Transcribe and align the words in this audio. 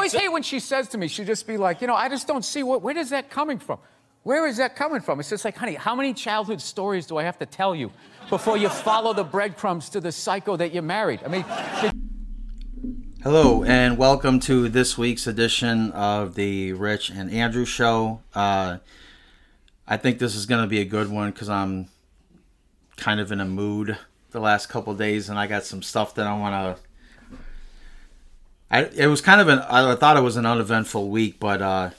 always 0.00 0.12
hate 0.14 0.32
when 0.32 0.42
she 0.42 0.58
says 0.58 0.88
to 0.88 0.96
me, 0.96 1.08
she'll 1.08 1.26
just 1.26 1.46
be 1.46 1.58
like, 1.58 1.82
you 1.82 1.86
know, 1.86 1.94
I 1.94 2.08
just 2.08 2.26
don't 2.26 2.42
see 2.42 2.62
what, 2.62 2.80
where 2.80 2.96
is 2.96 3.10
that 3.10 3.28
coming 3.28 3.58
from? 3.58 3.78
Where 4.22 4.46
is 4.46 4.56
that 4.56 4.74
coming 4.74 5.02
from? 5.02 5.20
It's 5.20 5.28
just 5.28 5.44
like, 5.44 5.54
honey, 5.54 5.74
how 5.74 5.94
many 5.94 6.14
childhood 6.14 6.62
stories 6.62 7.06
do 7.06 7.18
I 7.18 7.22
have 7.22 7.38
to 7.38 7.44
tell 7.44 7.76
you 7.76 7.92
before 8.30 8.56
you 8.56 8.70
follow 8.70 9.12
the 9.12 9.24
breadcrumbs 9.24 9.90
to 9.90 10.00
the 10.00 10.10
psycho 10.10 10.56
that 10.56 10.72
you 10.72 10.80
married? 10.80 11.20
I 11.22 11.28
mean, 11.28 11.44
Hello, 13.22 13.62
and 13.62 13.98
welcome 13.98 14.40
to 14.40 14.70
this 14.70 14.96
week's 14.96 15.26
edition 15.26 15.92
of 15.92 16.34
the 16.34 16.72
Rich 16.72 17.10
and 17.10 17.30
Andrew 17.30 17.66
Show. 17.66 18.22
Uh, 18.34 18.78
I 19.86 19.98
think 19.98 20.18
this 20.18 20.34
is 20.34 20.46
going 20.46 20.62
to 20.62 20.66
be 20.66 20.80
a 20.80 20.86
good 20.86 21.10
one 21.10 21.30
because 21.30 21.50
I'm 21.50 21.88
kind 22.96 23.20
of 23.20 23.32
in 23.32 23.40
a 23.40 23.44
mood 23.44 23.98
the 24.30 24.40
last 24.40 24.70
couple 24.70 24.94
days, 24.94 25.28
and 25.28 25.38
I 25.38 25.46
got 25.46 25.64
some 25.64 25.82
stuff 25.82 26.14
that 26.14 26.26
I 26.26 26.38
want 26.38 26.78
to. 26.78 26.82
I 28.70 28.84
it 28.84 29.06
was 29.06 29.20
kind 29.20 29.40
of 29.40 29.48
an 29.48 29.58
I 29.60 29.94
thought 29.96 30.16
it 30.16 30.22
was 30.22 30.36
an 30.36 30.46
uneventful 30.46 31.08
week, 31.08 31.40
but 31.40 31.60
uh, 31.60 31.90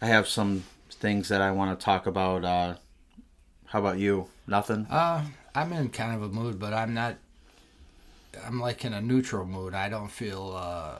I 0.00 0.06
have 0.06 0.28
some 0.28 0.64
things 0.90 1.28
that 1.28 1.40
I 1.40 1.50
want 1.52 1.78
to 1.78 1.84
talk 1.84 2.06
about. 2.06 2.44
Uh, 2.44 2.74
how 3.66 3.78
about 3.80 3.98
you? 3.98 4.28
Nothing. 4.46 4.86
Uh, 4.90 5.22
I'm 5.54 5.72
in 5.72 5.90
kind 5.90 6.14
of 6.16 6.22
a 6.22 6.28
mood, 6.28 6.58
but 6.58 6.72
I'm 6.72 6.94
not. 6.94 7.16
I'm 8.44 8.60
like 8.60 8.84
in 8.84 8.92
a 8.92 9.00
neutral 9.00 9.46
mood. 9.46 9.74
I 9.74 9.88
don't 9.88 10.10
feel. 10.10 10.54
Uh, 10.56 10.98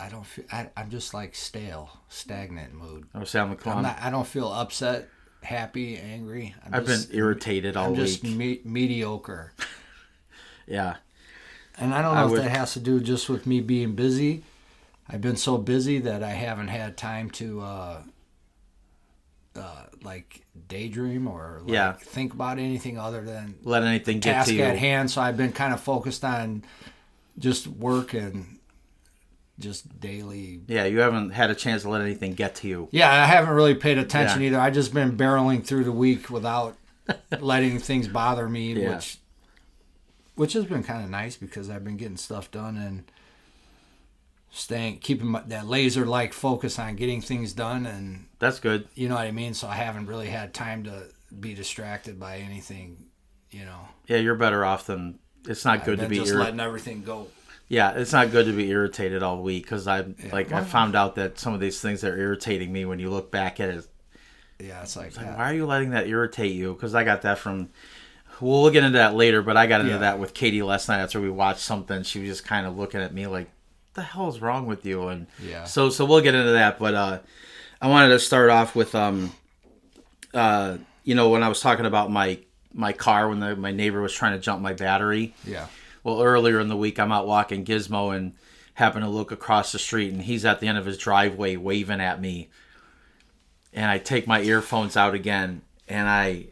I 0.00 0.08
don't 0.08 0.26
feel. 0.26 0.44
I, 0.50 0.70
I'm 0.76 0.90
just 0.90 1.14
like 1.14 1.34
stale, 1.34 1.90
stagnant 2.08 2.74
mood. 2.74 3.06
Oh, 3.14 3.24
Sam 3.24 3.50
I'm 3.50 3.56
McClung. 3.56 3.82
not. 3.82 3.98
I 4.00 4.10
don't 4.10 4.26
feel 4.26 4.48
upset, 4.52 5.08
happy, 5.42 5.96
angry. 5.98 6.54
I'm 6.64 6.74
I've 6.74 6.86
just, 6.86 7.10
been 7.10 7.18
irritated 7.18 7.76
all 7.76 7.86
I'm 7.86 7.90
week. 7.92 8.00
just 8.00 8.24
me- 8.24 8.60
mediocre, 8.64 9.52
yeah. 10.66 10.96
And 11.78 11.94
I 11.94 12.02
don't 12.02 12.16
I 12.16 12.20
know 12.20 12.26
if 12.26 12.32
would- 12.32 12.40
that 12.42 12.50
has 12.50 12.72
to 12.74 12.80
do 12.80 13.00
just 13.00 13.28
with 13.28 13.46
me 13.46 13.60
being 13.60 13.94
busy. 13.94 14.42
I've 15.08 15.20
been 15.20 15.36
so 15.36 15.58
busy 15.58 15.98
that 16.00 16.22
I 16.22 16.30
haven't 16.30 16.68
had 16.68 16.96
time 16.96 17.30
to. 17.32 17.60
Uh, 17.60 18.02
uh, 19.56 19.84
like 20.02 20.42
daydream 20.68 21.28
or 21.28 21.60
like 21.62 21.72
Yeah. 21.72 21.92
think 21.92 22.34
about 22.34 22.58
anything 22.58 22.98
other 22.98 23.22
than 23.22 23.54
Let 23.62 23.84
anything 23.84 24.18
get 24.18 24.32
task 24.32 24.48
to 24.48 24.54
you. 24.56 24.62
at 24.64 24.76
hand. 24.78 25.10
So 25.10 25.20
I've 25.22 25.36
been 25.36 25.52
kind 25.52 25.72
of 25.72 25.80
focused 25.80 26.24
on 26.24 26.64
just 27.38 27.66
work 27.68 28.14
and 28.14 28.58
just 29.60 30.00
daily. 30.00 30.60
Yeah, 30.66 30.86
you 30.86 30.98
haven't 30.98 31.30
had 31.30 31.50
a 31.50 31.54
chance 31.54 31.82
to 31.82 31.88
let 31.88 32.00
anything 32.00 32.32
get 32.34 32.56
to 32.56 32.68
you. 32.68 32.88
Yeah, 32.90 33.10
I 33.10 33.26
haven't 33.26 33.54
really 33.54 33.76
paid 33.76 33.96
attention 33.98 34.40
Yeah. 34.40 34.48
either. 34.48 34.60
I 34.60 34.70
just 34.70 34.92
been 34.92 35.16
barreling 35.16 35.64
through 35.64 35.84
the 35.84 35.92
week 35.92 36.28
without 36.30 36.76
letting 37.40 37.78
things 37.78 38.08
bother 38.08 38.48
me, 38.48 38.72
Yeah. 38.72 38.96
which 38.96 39.18
which 40.36 40.52
has 40.54 40.64
been 40.64 40.82
kind 40.82 41.04
of 41.04 41.10
nice 41.10 41.36
because 41.36 41.70
I've 41.70 41.84
been 41.84 41.96
getting 41.96 42.16
stuff 42.16 42.50
done 42.50 42.76
and 42.76 43.04
staying 44.50 44.98
keeping 44.98 45.26
my, 45.28 45.42
that 45.46 45.66
laser 45.66 46.06
like 46.06 46.32
focus 46.32 46.78
on 46.78 46.94
getting 46.96 47.20
things 47.20 47.52
done 47.52 47.86
and 47.86 48.26
That's 48.38 48.60
good. 48.60 48.88
you 48.94 49.08
know 49.08 49.16
what 49.16 49.26
I 49.26 49.32
mean. 49.32 49.54
So 49.54 49.66
I 49.68 49.74
haven't 49.74 50.06
really 50.06 50.28
had 50.28 50.54
time 50.54 50.84
to 50.84 51.04
be 51.38 51.54
distracted 51.54 52.18
by 52.20 52.38
anything. 52.38 53.06
You 53.50 53.64
know, 53.64 53.80
Yeah, 54.06 54.16
you're 54.18 54.34
better 54.34 54.64
off 54.64 54.86
than. 54.86 55.18
It's 55.46 55.64
not 55.64 55.84
good 55.84 56.00
I've 56.00 56.06
to 56.06 56.08
been 56.08 56.10
be. 56.10 56.16
just 56.18 56.32
irri- 56.32 56.38
letting 56.40 56.60
everything 56.60 57.02
go. 57.02 57.28
yeah, 57.68 57.92
it's 57.92 58.12
not 58.12 58.30
good 58.30 58.46
to 58.46 58.52
be 58.52 58.68
irritated 58.70 59.22
all 59.22 59.42
week 59.42 59.64
because 59.64 59.86
I 59.86 60.04
like 60.32 60.50
I 60.52 60.64
found 60.64 60.96
out 60.96 61.16
that 61.16 61.38
some 61.38 61.52
of 61.54 61.60
these 61.60 61.80
things 61.80 62.02
are 62.02 62.16
irritating 62.16 62.72
me 62.72 62.84
when 62.84 62.98
you 62.98 63.10
look 63.10 63.30
back 63.30 63.60
at 63.60 63.68
it. 63.68 63.86
Yeah, 64.58 64.82
it's 64.82 64.96
like, 64.96 65.16
Like, 65.16 65.36
why 65.36 65.50
are 65.50 65.54
you 65.54 65.66
letting 65.66 65.90
that 65.90 66.06
irritate 66.08 66.52
you? 66.52 66.72
Because 66.74 66.94
I 66.94 67.04
got 67.04 67.22
that 67.22 67.38
from. 67.38 67.70
We'll 68.40 68.70
get 68.70 68.84
into 68.84 68.98
that 68.98 69.14
later, 69.14 69.42
but 69.42 69.56
I 69.56 69.66
got 69.66 69.80
into 69.80 69.92
Yeah. 69.92 69.98
that 69.98 70.18
with 70.18 70.34
Katie 70.34 70.62
last 70.62 70.88
night 70.88 71.00
after 71.00 71.20
we 71.20 71.30
watched 71.30 71.60
something. 71.60 72.02
She 72.02 72.20
was 72.20 72.28
just 72.28 72.44
kind 72.44 72.66
of 72.66 72.76
looking 72.76 73.00
at 73.00 73.14
me 73.14 73.26
like, 73.26 73.48
"The 73.94 74.02
hell 74.02 74.28
is 74.28 74.40
wrong 74.40 74.66
with 74.66 74.84
you?" 74.84 75.08
And 75.08 75.26
Yeah. 75.42 75.64
so 75.64 75.88
so 75.90 76.04
we'll 76.04 76.20
get 76.20 76.34
into 76.34 76.52
that. 76.52 76.78
But 76.78 76.94
uh, 76.94 77.18
I 77.80 77.88
wanted 77.88 78.08
to 78.10 78.18
start 78.18 78.50
off 78.50 78.74
with 78.74 78.94
um, 78.94 79.32
uh, 80.32 80.78
you 81.04 81.14
know, 81.14 81.28
when 81.30 81.42
I 81.42 81.48
was 81.48 81.60
talking 81.60 81.86
about 81.86 82.10
my 82.10 82.38
my 82.72 82.92
car 82.92 83.28
when 83.28 83.38
the, 83.40 83.54
my 83.54 83.70
neighbor 83.70 84.00
was 84.02 84.12
trying 84.12 84.32
to 84.32 84.38
jump 84.40 84.60
my 84.60 84.72
battery. 84.72 85.34
yeah. 85.44 85.66
Well, 86.02 86.20
earlier 86.22 86.60
in 86.60 86.68
the 86.68 86.76
week, 86.76 86.98
I'm 86.98 87.12
out 87.12 87.26
walking 87.26 87.64
Gizmo 87.64 88.14
and 88.14 88.34
happen 88.74 89.00
to 89.02 89.08
look 89.08 89.30
across 89.32 89.70
the 89.72 89.78
street, 89.78 90.12
and 90.12 90.20
he's 90.22 90.44
at 90.44 90.58
the 90.60 90.66
end 90.66 90.76
of 90.76 90.84
his 90.84 90.98
driveway 90.98 91.56
waving 91.56 92.00
at 92.00 92.20
me. 92.20 92.48
And 93.72 93.86
I 93.90 93.98
take 93.98 94.26
my 94.26 94.40
earphones 94.42 94.96
out 94.96 95.14
again, 95.14 95.62
and 95.88 96.08
I 96.08 96.46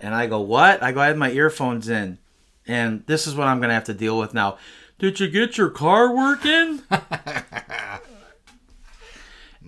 and 0.00 0.14
I 0.14 0.26
go, 0.26 0.40
"What?" 0.40 0.82
I 0.82 0.92
go, 0.92 1.00
"I 1.00 1.06
had 1.06 1.16
my 1.16 1.30
earphones 1.30 1.88
in, 1.88 2.18
and 2.66 3.04
this 3.06 3.26
is 3.26 3.34
what 3.34 3.48
I'm 3.48 3.60
gonna 3.60 3.74
have 3.74 3.84
to 3.84 3.94
deal 3.94 4.18
with 4.18 4.34
now." 4.34 4.58
Did 4.98 5.20
you 5.20 5.28
get 5.28 5.56
your 5.56 5.70
car 5.70 6.14
working? 6.14 6.82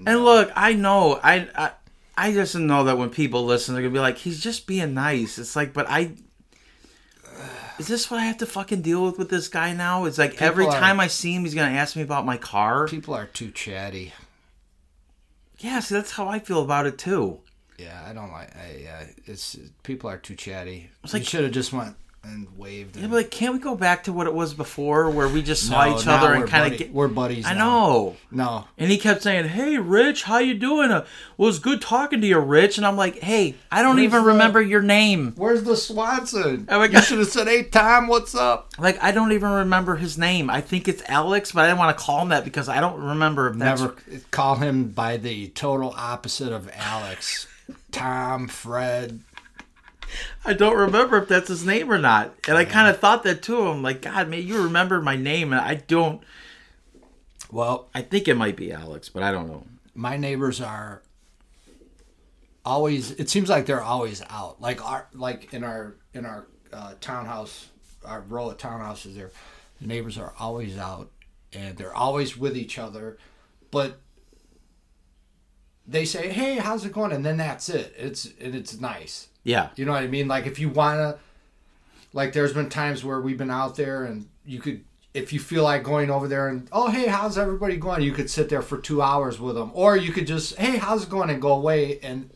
And 0.06 0.24
look, 0.24 0.50
I 0.56 0.72
know, 0.72 1.20
I, 1.22 1.48
I 1.54 1.72
I 2.16 2.32
just 2.32 2.54
know 2.54 2.84
that 2.84 2.96
when 2.96 3.10
people 3.10 3.44
listen, 3.44 3.74
they're 3.74 3.82
gonna 3.82 3.92
be 3.92 3.98
like, 4.00 4.18
"He's 4.18 4.40
just 4.40 4.66
being 4.66 4.94
nice." 4.94 5.38
It's 5.38 5.54
like, 5.54 5.72
but 5.74 5.86
I 5.88 6.12
is 7.78 7.86
this 7.88 8.10
what 8.10 8.20
I 8.20 8.24
have 8.24 8.38
to 8.38 8.46
fucking 8.46 8.82
deal 8.82 9.04
with 9.04 9.18
with 9.18 9.30
this 9.30 9.48
guy 9.48 9.72
now? 9.72 10.04
It's 10.04 10.18
like 10.18 10.40
every 10.40 10.66
are- 10.66 10.72
time 10.72 11.00
I 11.00 11.06
see 11.06 11.34
him, 11.34 11.44
he's 11.44 11.54
gonna 11.54 11.76
ask 11.76 11.96
me 11.96 12.02
about 12.02 12.24
my 12.24 12.36
car. 12.36 12.86
People 12.88 13.14
are 13.14 13.26
too 13.26 13.50
chatty. 13.50 14.12
Yeah, 15.58 15.80
see, 15.80 15.94
that's 15.94 16.12
how 16.12 16.28
I 16.28 16.38
feel 16.38 16.62
about 16.62 16.86
it 16.86 16.96
too. 16.96 17.40
Yeah, 17.80 18.04
I 18.08 18.12
don't 18.12 18.32
like. 18.32 18.50
I, 18.56 18.86
uh, 18.88 19.06
it's 19.26 19.56
people 19.82 20.10
are 20.10 20.18
too 20.18 20.34
chatty. 20.34 20.90
It's 21.04 21.12
you 21.12 21.20
like- 21.20 21.28
should 21.28 21.44
have 21.44 21.52
just 21.52 21.72
went 21.72 21.96
and 22.22 22.46
waved. 22.58 22.96
Yeah, 22.96 23.04
And, 23.04 23.10
but 23.12 23.16
like, 23.16 23.30
can't 23.30 23.54
we 23.54 23.58
go 23.60 23.74
back 23.74 24.04
to 24.04 24.12
what 24.12 24.26
it 24.26 24.34
was 24.34 24.52
before, 24.52 25.08
where 25.08 25.26
we 25.26 25.40
just 25.40 25.66
saw 25.66 25.86
No, 25.86 25.96
each 25.98 26.06
other 26.06 26.34
and 26.34 26.46
kind 26.46 26.70
of 26.70 26.78
get? 26.78 26.92
we're 26.92 27.08
buddies. 27.08 27.46
I 27.46 27.54
now. 27.54 27.58
know. 27.58 28.16
No, 28.30 28.64
And 28.76 28.90
he 28.90 28.98
kept 28.98 29.22
saying, 29.22 29.48
"Hey, 29.48 29.78
Rich, 29.78 30.24
how 30.24 30.36
you 30.36 30.52
doing? 30.52 30.90
Uh, 30.90 31.06
well, 31.38 31.48
it's 31.48 31.58
good 31.58 31.80
talking 31.80 32.20
to 32.20 32.26
you, 32.26 32.38
Rich." 32.38 32.76
And 32.76 32.86
I'm 32.86 32.98
like, 32.98 33.20
"Hey, 33.20 33.54
I 33.72 33.80
don't 33.80 33.96
Where's 33.96 34.04
even 34.04 34.20
the- 34.24 34.28
remember 34.32 34.60
your 34.60 34.82
name. 34.82 35.32
where's 35.36 35.62
the 35.62 35.76
Swanson? 35.76 36.66
Oh 36.70 36.78
my 36.80 36.84
you 36.88 37.00
should 37.00 37.20
have 37.20 37.28
said, 37.28 37.46
"Hey, 37.48 37.62
Tom, 37.62 38.06
what's 38.06 38.34
up?" 38.34 38.68
Like, 38.78 39.02
I 39.02 39.12
don't 39.12 39.32
even 39.32 39.48
remember 39.50 39.96
his 39.96 40.18
name. 40.18 40.50
I 40.50 40.60
think 40.60 40.88
it's 40.88 41.02
Alex, 41.08 41.52
but 41.52 41.64
I 41.64 41.68
didn't 41.68 41.78
want 41.78 41.96
to 41.96 42.04
call 42.04 42.20
him 42.20 42.28
that 42.28 42.44
because 42.44 42.68
I 42.68 42.80
don't 42.80 43.00
remember 43.00 43.48
if 43.48 43.56
that's 43.56 43.80
Never 43.80 43.94
call 44.30 44.56
him 44.56 44.88
by 44.90 45.16
the 45.16 45.48
total 45.48 45.94
opposite 45.96 46.52
of 46.52 46.70
Alex. 46.74 47.46
Tom, 47.92 48.48
Fred. 48.48 49.20
I 50.44 50.54
don't 50.54 50.76
remember 50.76 51.18
if 51.18 51.28
that's 51.28 51.48
his 51.48 51.64
name 51.64 51.90
or 51.90 51.98
not. 51.98 52.34
And 52.48 52.56
I 52.58 52.64
kind 52.64 52.88
of 52.88 52.98
thought 52.98 53.22
that 53.24 53.42
too. 53.42 53.62
I'm 53.68 53.82
like, 53.82 54.02
God, 54.02 54.28
man, 54.28 54.46
you 54.46 54.62
remember 54.62 55.00
my 55.00 55.16
name, 55.16 55.52
and 55.52 55.60
I 55.60 55.74
don't. 55.76 56.22
Well, 57.50 57.88
I 57.94 58.02
think 58.02 58.26
it 58.28 58.34
might 58.34 58.56
be 58.56 58.72
Alex, 58.72 59.08
but 59.08 59.22
I 59.22 59.30
don't 59.32 59.48
know. 59.48 59.66
my 59.94 60.16
neighbors 60.16 60.60
are 60.60 61.02
always 62.64 63.12
it 63.12 63.28
seems 63.30 63.48
like 63.48 63.64
they're 63.66 63.82
always 63.82 64.22
out 64.28 64.60
like 64.60 64.84
our 64.84 65.08
like 65.14 65.52
in 65.54 65.64
our 65.64 65.94
in 66.12 66.26
our 66.26 66.46
uh, 66.72 66.92
townhouse 67.00 67.68
our 68.04 68.20
row 68.20 68.50
of 68.50 68.58
townhouses 68.58 69.14
there 69.16 69.30
the 69.80 69.86
neighbors 69.86 70.18
are 70.18 70.34
always 70.38 70.76
out 70.76 71.10
and 71.54 71.78
they're 71.78 71.94
always 71.94 72.36
with 72.36 72.56
each 72.56 72.78
other 72.78 73.16
but 73.70 73.98
they 75.90 76.04
say 76.04 76.28
hey 76.28 76.56
how's 76.56 76.84
it 76.84 76.92
going? 76.92 77.12
And 77.12 77.24
then 77.26 77.36
that's 77.36 77.68
it. 77.68 77.94
It's 77.98 78.28
and 78.40 78.54
it's 78.54 78.80
nice. 78.80 79.28
Yeah, 79.42 79.70
you 79.76 79.84
know 79.84 79.92
what 79.92 80.02
i 80.02 80.06
mean? 80.06 80.28
Like 80.28 80.46
if 80.46 80.58
you 80.58 80.68
want 80.68 80.98
to 80.98 81.18
like 82.12 82.32
there's 82.32 82.52
been 82.52 82.68
times 82.68 83.04
where 83.04 83.20
we've 83.20 83.38
been 83.38 83.50
out 83.50 83.76
there 83.76 84.04
and 84.04 84.28
you 84.44 84.60
could 84.60 84.84
if 85.12 85.32
you 85.32 85.40
feel 85.40 85.64
like 85.64 85.82
going 85.82 86.10
over 86.10 86.28
there 86.28 86.48
and 86.48 86.68
oh 86.72 86.88
hey 86.90 87.06
how's 87.06 87.36
everybody 87.36 87.76
going? 87.76 88.02
You 88.02 88.12
could 88.12 88.30
sit 88.30 88.48
there 88.48 88.62
for 88.62 88.78
two 88.78 89.02
hours 89.02 89.40
with 89.40 89.56
them. 89.56 89.70
Or 89.74 89.96
you 89.96 90.12
could 90.12 90.26
just 90.26 90.56
hey 90.56 90.76
how's 90.76 91.04
it 91.04 91.10
going? 91.10 91.30
and 91.30 91.42
go 91.42 91.52
away 91.52 91.98
and 92.00 92.30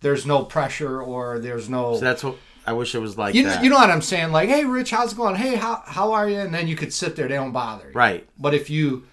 there's 0.00 0.24
no 0.24 0.44
pressure 0.44 1.00
or 1.02 1.38
there's 1.38 1.68
no 1.68 1.94
so 1.94 2.00
that's 2.00 2.24
what 2.24 2.36
I 2.66 2.72
wish 2.72 2.94
it 2.94 2.98
was 2.98 3.16
like. 3.16 3.34
you 3.34 3.44
know, 3.44 3.50
that. 3.50 3.62
you 3.62 3.70
know 3.70 3.76
what 3.76 3.90
i'm 3.90 4.02
saying? 4.02 4.32
Like 4.32 4.48
hey 4.48 4.64
rich 4.64 4.90
how's 4.90 5.12
it 5.12 5.16
going? 5.16 5.34
Hey 5.34 5.56
how, 5.56 5.82
how 5.84 6.12
are 6.12 6.28
you? 6.28 6.38
And 6.38 6.54
then 6.54 6.66
you 6.68 6.76
could 6.76 6.92
sit 6.92 7.16
there. 7.16 7.28
They 7.28 7.36
don't 7.36 7.52
bother 7.52 7.88
you. 7.88 7.92
right? 7.94 8.26
but 8.38 8.54
if 8.54 8.70
you 8.70 9.06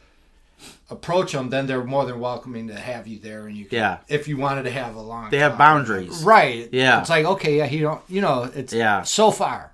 approach 0.94 1.31
them 1.34 1.50
then 1.50 1.68
they're 1.68 1.84
more 1.84 2.06
than 2.06 2.20
welcoming 2.20 2.68
to 2.68 2.75
have 2.75 3.07
you 3.07 3.19
there 3.19 3.48
and 3.48 3.56
you 3.57 3.66
can, 3.66 3.78
Yeah. 3.78 3.98
if 4.07 4.28
you 4.28 4.38
wanted 4.38 4.63
to 4.63 4.72
have 4.72 4.95
a 4.95 5.01
long 5.01 5.30
They 5.30 5.40
have 5.40 5.57
boundaries. 5.57 6.24
right 6.24 6.69
Yeah. 6.72 7.01
it's 7.01 7.10
like 7.10 7.25
okay 7.25 7.57
yeah 7.57 7.66
he 7.66 7.80
don't 7.80 8.01
you 8.07 8.22
know 8.22 8.50
it's 8.56 8.74
Yeah. 8.74 9.04
so 9.04 9.31
far 9.31 9.72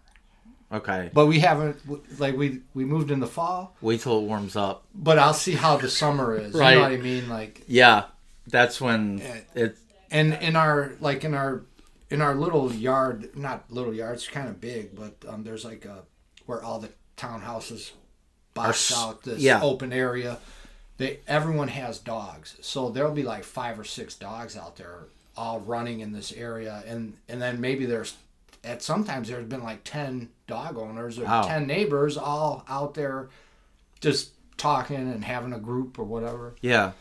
Okay, 0.72 1.10
but 1.16 1.26
we 1.26 1.40
haven't 1.40 1.78
like 2.20 2.38
we 2.38 2.62
we 2.76 2.86
moved 2.86 3.10
in 3.10 3.20
the 3.20 3.28
fall 3.28 3.76
wait 3.82 4.02
till 4.02 4.20
it 4.20 4.24
warms 4.24 4.56
up. 4.56 4.84
but 4.94 5.18
i'll 5.18 5.34
see 5.34 5.54
how 5.56 5.78
the 5.78 5.90
summer 5.90 6.36
is 6.36 6.54
Right. 6.54 6.70
you 6.72 6.76
know 6.76 6.82
what 6.84 6.92
i 6.92 6.98
mean 6.98 7.28
like 7.28 7.64
Yeah, 7.68 8.04
that's 8.46 8.80
when 8.80 9.20
it. 9.56 9.78
and 10.12 10.34
in 10.36 10.56
our 10.56 10.92
like 11.00 11.24
in 11.24 11.34
our 11.34 11.64
in 12.12 12.22
our 12.22 12.36
little 12.36 12.72
yard 12.72 13.32
not 13.36 13.60
little 13.72 13.94
yard 13.94 14.14
it's 14.16 14.28
kind 14.28 14.48
of 14.48 14.62
big 14.62 14.96
but 14.96 15.14
um 15.28 15.44
there's 15.44 15.66
like 15.66 15.86
a 15.86 16.04
where 16.46 16.62
all 16.64 16.78
the 16.80 16.90
townhouses 17.18 17.92
box 18.54 18.92
out 18.96 19.24
this 19.24 19.40
yeah. 19.40 19.60
open 19.62 19.92
area 19.92 20.38
they 21.00 21.20
everyone 21.28 21.70
has 21.70 21.98
dogs 21.98 22.56
so 22.62 22.90
there'll 22.90 23.12
be 23.12 23.24
like 23.24 23.44
five 23.44 23.80
or 23.80 23.84
six 23.84 24.14
dogs 24.14 24.56
out 24.56 24.76
there 24.78 25.06
all 25.36 25.60
running 25.62 26.02
in 26.02 26.12
this 26.12 26.32
area 26.34 26.84
and 26.86 27.18
and 27.28 27.42
then 27.42 27.60
maybe 27.60 27.86
there's 27.88 28.16
at 28.64 28.84
sometimes 28.84 29.30
there's 29.30 29.46
been 29.46 29.64
like 29.64 29.84
10 29.86 30.30
dog 30.46 30.78
owners 30.78 31.18
or 31.18 31.24
Wow. 31.24 31.44
10 31.44 31.66
neighbors 31.66 32.18
all 32.18 32.64
out 32.68 32.94
there 32.94 33.30
just 34.02 34.32
talking 34.58 34.98
and 34.98 35.24
having 35.24 35.54
a 35.54 35.60
group 35.60 35.98
or 35.98 36.04
whatever. 36.04 36.56
Yeah. 36.62 36.92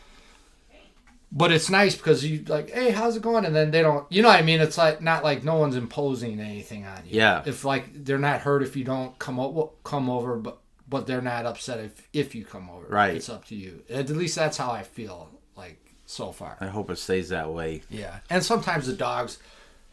But 1.31 1.51
it's 1.51 1.69
nice 1.69 1.95
because 1.95 2.25
you 2.25 2.43
like, 2.47 2.71
hey, 2.71 2.89
how's 2.91 3.15
it 3.17 3.21
going? 3.21 3.45
And 3.45 3.53
then 3.55 3.69
they 3.71 3.81
don't, 3.81 4.09
you 4.11 4.21
know 4.23 4.29
what 4.29 4.39
I 4.39 4.41
mean? 4.41 4.61
It's 4.61 4.77
like 4.77 5.01
not 5.01 5.23
like 5.23 5.43
no 5.43 5.55
one's 5.55 5.75
imposing 5.75 6.39
anything 6.39 6.85
on 6.87 7.03
you. 7.05 7.17
Yeah. 7.19 7.43
If 7.45 7.65
like 7.65 8.05
they're 8.05 8.17
not 8.17 8.39
hurt 8.41 8.63
if 8.63 8.75
you 8.75 8.83
don't 8.83 9.17
come 9.19 9.39
over, 9.39 9.69
come 9.83 10.09
over, 10.09 10.37
but 10.37 10.57
but 10.89 11.07
they're 11.07 11.21
not 11.21 11.45
upset 11.45 11.79
if 11.79 12.07
if 12.13 12.35
you 12.35 12.43
come 12.45 12.69
over. 12.69 12.87
Right. 12.87 13.15
It's 13.15 13.29
up 13.29 13.45
to 13.45 13.55
you. 13.55 13.83
At 13.89 14.09
least 14.09 14.35
that's 14.35 14.57
how 14.57 14.71
I 14.71 14.83
feel 14.83 15.29
like 15.55 15.79
so 16.05 16.31
far. 16.31 16.57
I 16.59 16.67
hope 16.67 16.89
it 16.89 16.97
stays 16.97 17.29
that 17.29 17.51
way. 17.53 17.83
Yeah, 17.89 18.19
and 18.29 18.43
sometimes 18.43 18.87
the 18.87 18.93
dogs, 18.93 19.37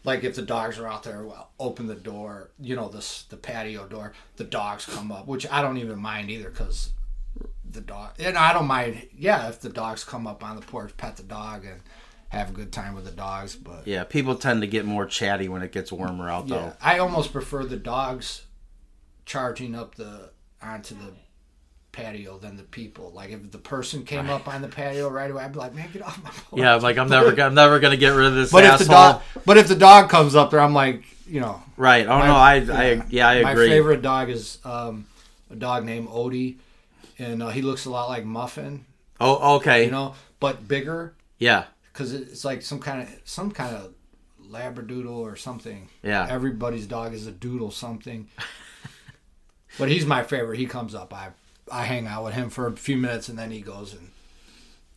like 0.04 0.25
if 0.25 0.34
the 0.34 0.43
dogs 0.43 0.78
are 0.78 0.87
out 0.88 1.02
there, 1.02 1.22
well, 1.25 1.50
open 1.58 1.87
the 1.87 1.94
door, 1.94 2.50
you 2.58 2.75
know, 2.75 2.88
this 2.88 3.25
the 3.25 3.37
patio 3.37 3.87
door, 3.87 4.12
the 4.37 4.44
dogs 4.44 4.87
come 4.87 5.12
up, 5.12 5.26
which 5.26 5.46
I 5.50 5.60
don't 5.60 5.78
even 5.78 5.98
mind 5.98 6.31
either, 6.31 6.50
because 6.50 6.93
the 7.70 7.81
dog, 7.82 8.12
and 8.19 8.38
I 8.38 8.52
don't 8.52 8.66
mind, 8.66 9.08
yeah, 9.16 9.49
if 9.49 9.60
the 9.60 9.69
dogs 9.69 10.04
come 10.04 10.26
up 10.26 10.42
on 10.42 10.56
the 10.56 10.62
porch, 10.62 10.96
pet 10.96 11.16
the 11.16 11.22
dog, 11.22 11.64
and 11.66 11.81
have 12.31 12.50
a 12.50 12.52
good 12.52 12.72
time 12.72 12.94
with 12.94 13.04
the 13.04 13.10
dogs, 13.10 13.54
but 13.54 13.87
Yeah, 13.87 14.04
people 14.04 14.34
tend 14.37 14.60
to 14.62 14.66
get 14.66 14.84
more 14.84 15.06
chatty 15.06 15.49
when 15.49 15.62
it 15.62 15.70
gets 15.70 15.92
warmer 15.92 16.28
out, 16.31 16.49
yeah, 16.49 16.56
though. 16.56 16.72
I 16.81 16.99
almost 16.99 17.32
prefer 17.32 17.64
the 17.64 17.76
dogs 17.76 18.46
charging 19.26 19.75
up 19.75 19.96
the 19.96 20.31
onto 20.62 20.94
the 20.94 21.12
patio 21.93 22.38
than 22.38 22.56
the 22.56 22.62
people. 22.62 23.11
Like 23.14 23.31
if 23.31 23.50
the 23.50 23.58
person 23.58 24.05
came 24.05 24.29
up 24.29 24.47
on 24.49 24.61
the 24.62 24.69
patio 24.69 25.08
right 25.08 25.31
away, 25.31 25.44
I'd 25.44 25.53
be 25.53 25.58
like, 25.58 25.75
man, 25.75 25.88
get 25.93 26.03
off 26.03 26.23
my 26.23 26.31
porch. 26.50 26.61
Yeah, 26.61 26.75
like 26.76 26.99
I'm 26.99 27.08
never, 27.08 27.41
I'm 27.41 27.55
never 27.55 27.79
gonna 27.81 27.97
get 27.97 28.11
rid 28.11 28.26
of 28.26 28.35
this 28.35 28.53
But 28.53 28.64
if 28.64 28.79
the 28.79 28.85
dog, 28.85 29.23
but 29.47 29.56
if 29.56 29.69
the 29.69 29.76
dog 29.76 30.11
comes 30.11 30.35
up 30.35 30.50
there, 30.50 30.61
I'm 30.61 30.75
like, 30.75 31.05
you 31.26 31.41
know, 31.41 31.62
right? 31.76 32.06
Oh 32.06 32.19
My- 32.19 32.26
no, 32.26 32.35
I, 32.35 32.55
I, 32.91 33.03
yeah, 33.08 33.29
I 33.29 33.35
agree. 33.37 33.67
My 33.69 33.73
favorite 33.75 34.03
dog 34.03 34.29
is 34.31 34.58
um, 34.64 35.06
a 35.50 35.56
dog 35.56 35.85
named 35.85 36.08
Odie, 36.08 36.56
and 37.19 37.43
uh, 37.43 37.49
he 37.49 37.62
looks 37.62 37.87
a 37.87 37.91
lot 37.91 38.09
like 38.09 38.25
Muffin, 38.25 38.85
Oh, 39.20 39.56
okay. 39.56 39.87
you 39.87 39.91
know, 39.91 40.14
but 40.38 40.69
bigger 40.69 41.14
yeah, 41.38 41.64
because 41.93 42.12
it's 42.12 42.44
like 42.44 42.62
some 42.62 42.79
kind 42.79 43.02
of 43.02 43.09
some 43.25 43.50
kind 43.50 43.75
of 43.75 43.93
labradoodle 44.50 45.17
or 45.17 45.35
something. 45.35 45.88
Yeah. 46.02 46.26
everybody's 46.31 46.87
dog 46.87 47.14
is 47.14 47.26
a 47.26 47.32
doodle 47.32 47.70
something. 47.70 48.29
but 49.78 49.88
he's 49.88 50.06
my 50.06 50.23
favorite. 50.23 50.58
He 50.58 50.67
comes 50.67 50.94
up, 50.94 51.12
I 51.14 51.28
I 51.70 51.84
hang 51.84 52.06
out 52.06 52.25
with 52.25 52.34
him 52.34 52.50
for 52.50 52.67
a 52.67 52.73
few 52.76 52.96
minutes, 52.96 53.28
and 53.28 53.38
then 53.38 53.50
he 53.50 53.61
goes 53.61 53.93
and 53.93 54.11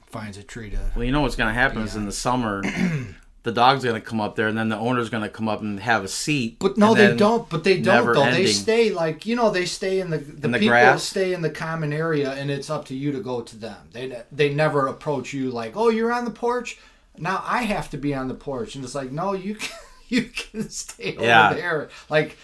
finds 0.08 0.38
a 0.38 0.44
tree 0.44 0.70
to. 0.72 0.80
Well, 0.96 1.04
you 1.06 1.12
know 1.12 1.22
what's 1.22 1.36
gonna 1.36 1.54
happen 1.54 1.82
is 1.82 1.96
in 1.96 2.06
the 2.06 2.12
summer, 2.12 2.62
the 3.44 3.52
dog's 3.52 3.84
gonna 3.84 4.02
come 4.02 4.20
up 4.22 4.36
there, 4.36 4.48
and 4.48 4.58
then 4.58 4.70
the 4.70 4.78
owner's 4.78 5.10
gonna 5.10 5.30
come 5.30 5.48
up 5.48 5.62
and 5.62 5.80
have 5.80 6.04
a 6.04 6.08
seat. 6.08 6.58
But 6.60 6.78
no, 6.78 6.94
they 6.94 7.16
don't. 7.16 7.50
But 7.50 7.64
they 7.64 7.80
don't 7.82 8.06
though. 8.14 8.32
They 8.32 8.46
stay 8.48 8.92
like 8.92 9.26
you 9.26 9.36
know. 9.36 9.50
They 9.50 9.66
stay 9.66 10.00
in 10.00 10.10
the 10.10 10.18
the, 10.18 10.46
In 10.48 10.52
the 10.52 10.60
people 10.60 10.70
grass? 10.74 11.04
stay 11.04 11.34
in 11.34 11.42
the 11.42 11.50
common 11.50 11.94
area, 11.94 12.32
and 12.34 12.52
it's 12.52 12.70
up 12.70 12.86
to 12.86 12.96
you 12.96 13.12
to 13.12 13.20
go 13.22 13.42
to 13.42 13.56
them. 13.58 13.78
They 13.92 14.22
they 14.32 14.54
never 14.54 14.88
approach 14.88 15.34
you 15.34 15.52
like, 15.52 15.76
oh, 15.76 15.90
you're 15.90 16.12
on 16.14 16.26
the 16.26 16.32
porch. 16.32 16.78
Now 17.18 17.44
I 17.46 17.64
have 17.64 17.90
to 17.92 17.98
be 17.98 18.14
on 18.14 18.28
the 18.28 18.34
porch, 18.36 18.76
and 18.76 18.84
it's 18.86 18.96
like, 18.96 19.12
no, 19.12 19.34
you 19.34 19.56
can 19.56 19.78
you 20.08 20.24
can 20.24 20.70
stay 20.70 21.16
over 21.18 21.26
Yeah. 21.26 21.54
there. 21.54 21.90
Like 22.10 22.38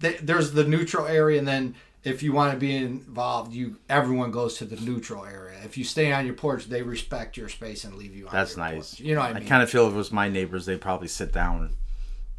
th- 0.00 0.20
there's 0.22 0.52
the 0.52 0.64
neutral 0.64 1.06
area, 1.06 1.38
and 1.38 1.48
then 1.48 1.74
if 2.04 2.22
you 2.22 2.32
want 2.32 2.52
to 2.52 2.58
be 2.58 2.74
involved, 2.76 3.52
you 3.52 3.76
everyone 3.88 4.30
goes 4.30 4.56
to 4.58 4.64
the 4.64 4.76
neutral 4.76 5.24
area. 5.24 5.58
If 5.64 5.76
you 5.76 5.84
stay 5.84 6.12
on 6.12 6.24
your 6.24 6.34
porch, 6.34 6.66
they 6.66 6.82
respect 6.82 7.36
your 7.36 7.48
space 7.48 7.84
and 7.84 7.94
leave 7.96 8.14
you. 8.14 8.26
on 8.26 8.32
That's 8.32 8.56
nice. 8.56 8.94
porch. 8.94 9.00
You 9.00 9.14
know 9.14 9.20
I 9.20 9.30
I 9.30 9.32
mean? 9.34 9.46
kind 9.46 9.62
of 9.62 9.70
feel 9.70 9.86
if 9.88 9.94
it 9.94 9.96
was 9.96 10.12
my 10.12 10.28
neighbors, 10.28 10.66
they'd 10.66 10.80
probably 10.80 11.08
sit 11.08 11.32
down. 11.32 11.76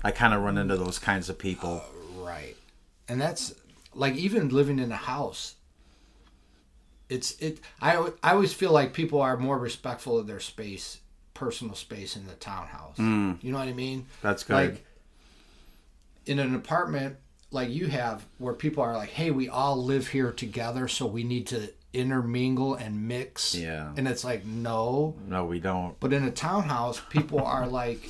I 0.04 0.12
kind 0.12 0.34
of 0.34 0.42
run 0.42 0.58
into 0.58 0.78
those 0.78 0.98
kinds 0.98 1.30
of 1.30 1.38
people. 1.38 1.84
Oh, 1.86 2.24
right. 2.26 2.56
And 3.08 3.22
that's 3.22 3.54
like 3.94 4.16
even 4.16 4.50
living 4.50 4.80
in 4.80 4.92
a 4.92 4.96
house. 4.96 5.56
It's 7.10 7.38
it 7.40 7.60
I 7.82 8.10
I 8.24 8.32
always 8.32 8.54
feel 8.54 8.72
like 8.72 8.94
people 8.94 9.22
are 9.22 9.38
more 9.38 9.60
respectful 9.60 10.18
of 10.18 10.28
their 10.28 10.40
space, 10.40 11.00
personal 11.34 11.76
space 11.76 12.16
in 12.16 12.26
the 12.26 12.34
townhouse. 12.34 12.98
Mm. 12.98 13.44
You 13.44 13.52
know 13.52 13.60
what 13.60 13.68
I 13.68 13.74
mean? 13.74 14.08
That's 14.22 14.44
good. 14.44 14.54
Like 14.56 14.86
in 16.26 16.40
an 16.40 16.56
apartment 16.56 17.18
like 17.52 17.70
you 17.70 17.88
have 17.88 18.26
where 18.38 18.54
people 18.54 18.84
are 18.84 18.96
like, 18.96 19.10
"Hey, 19.10 19.32
we 19.32 19.50
all 19.50 19.84
live 19.84 20.08
here 20.10 20.32
together, 20.32 20.88
so 20.88 21.06
we 21.06 21.24
need 21.24 21.48
to 21.48 21.72
intermingle 21.94 22.76
and 22.76 23.08
mix." 23.08 23.54
Yeah. 23.56 23.92
And 23.98 24.08
it's 24.08 24.24
like, 24.24 24.46
"No, 24.46 25.16
no, 25.28 25.46
we 25.46 25.60
don't. 25.60 26.00
but 26.00 26.14
in 26.14 26.24
a 26.24 26.32
townhouse, 26.32 27.02
people 27.10 27.40
are 27.42 27.68
like, 27.82 28.02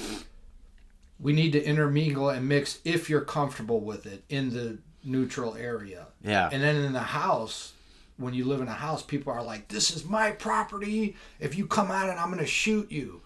we 1.19 1.33
need 1.33 1.51
to 1.53 1.63
intermingle 1.63 2.29
and 2.29 2.47
mix 2.47 2.79
if 2.85 3.09
you're 3.09 3.21
comfortable 3.21 3.79
with 3.79 4.05
it 4.05 4.23
in 4.29 4.51
the 4.53 4.77
neutral 5.03 5.55
area. 5.55 6.07
Yeah. 6.23 6.49
And 6.51 6.61
then 6.61 6.75
in 6.75 6.93
the 6.93 6.99
house, 6.99 7.73
when 8.17 8.33
you 8.33 8.45
live 8.45 8.61
in 8.61 8.67
a 8.67 8.73
house, 8.73 9.01
people 9.03 9.33
are 9.33 9.43
like, 9.43 9.67
this 9.67 9.91
is 9.91 10.05
my 10.05 10.31
property. 10.31 11.15
If 11.39 11.57
you 11.57 11.65
come 11.65 11.91
on 11.91 12.09
it, 12.09 12.13
I'm 12.13 12.27
going 12.27 12.39
to 12.39 12.45
shoot 12.45 12.91
you. 12.91 13.21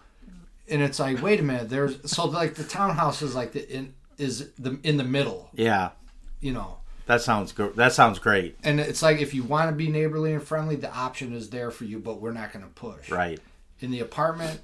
And 0.68 0.82
it's 0.82 0.98
like, 0.98 1.22
wait 1.22 1.38
a 1.40 1.42
minute. 1.42 1.68
There's 1.68 2.10
so 2.10 2.24
like 2.26 2.54
the 2.54 2.64
townhouse 2.64 3.22
is 3.22 3.34
like 3.34 3.52
the 3.52 3.70
in 3.72 3.94
is 4.18 4.50
the 4.58 4.78
in 4.82 4.96
the 4.96 5.04
middle, 5.04 5.48
Yeah, 5.54 5.90
you 6.46 6.52
know. 6.52 6.78
that 7.06 7.20
sounds 7.20 7.52
good. 7.52 7.74
That 7.76 7.92
sounds 7.92 8.18
great. 8.18 8.56
And 8.62 8.80
it's 8.80 9.02
like 9.02 9.20
if 9.20 9.34
you 9.34 9.42
want 9.42 9.70
to 9.70 9.76
be 9.76 9.88
neighborly 9.88 10.32
and 10.32 10.42
friendly, 10.42 10.76
the 10.76 10.92
option 10.94 11.32
is 11.34 11.50
there 11.50 11.70
for 11.70 11.84
you, 11.84 11.98
but 11.98 12.20
we're 12.20 12.32
not 12.32 12.52
going 12.52 12.64
to 12.64 12.70
push. 12.70 13.10
Right. 13.10 13.40
in 13.80 13.90
the 13.90 14.00
apartment, 14.00 14.60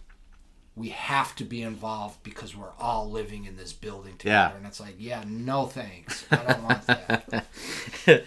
we 0.75 0.89
have 0.89 1.37
to 1.37 1.45
be 1.45 1.61
involved 1.63 2.23
because 2.23 2.57
we're 2.57 2.73
all 2.79 3.11
living 3.11 3.45
in 3.45 3.57
this 3.57 3.73
building 3.73 4.17
together. 4.17 4.53
Yeah. 4.53 4.57
And 4.57 4.67
it's 4.67 4.81
like, 4.81 4.95
yeah, 4.99 5.23
no 5.27 5.67
thanks. 5.67 6.25
I 6.31 6.37
don't 6.37 6.63
want 6.63 6.87
that. 6.87 7.45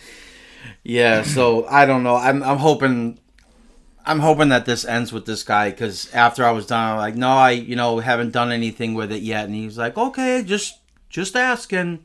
Yeah, 0.84 1.22
so 1.24 1.68
I 1.68 1.86
don't 1.86 2.02
know. 2.04 2.16
I'm 2.16 2.42
I'm 2.42 2.58
hoping 2.58 3.20
I'm 4.06 4.20
hoping 4.20 4.50
that 4.50 4.66
this 4.66 4.84
ends 4.86 5.12
with 5.14 5.26
this 5.26 5.44
guy 5.44 5.70
because 5.70 6.12
after 6.14 6.44
I 6.46 6.52
was 6.52 6.66
done, 6.66 6.92
I'm 6.94 6.98
like, 6.98 7.16
no, 7.16 7.30
I 7.30 7.52
you 7.52 7.76
know 7.76 8.00
haven't 8.00 8.32
done 8.32 8.52
anything 8.52 8.96
with 8.96 9.12
it 9.12 9.22
yet, 9.22 9.46
and 9.46 9.54
he's 9.54 9.78
like, 9.78 9.98
okay, 9.98 10.44
just 10.44 10.80
just 11.10 11.36
asking. 11.36 12.04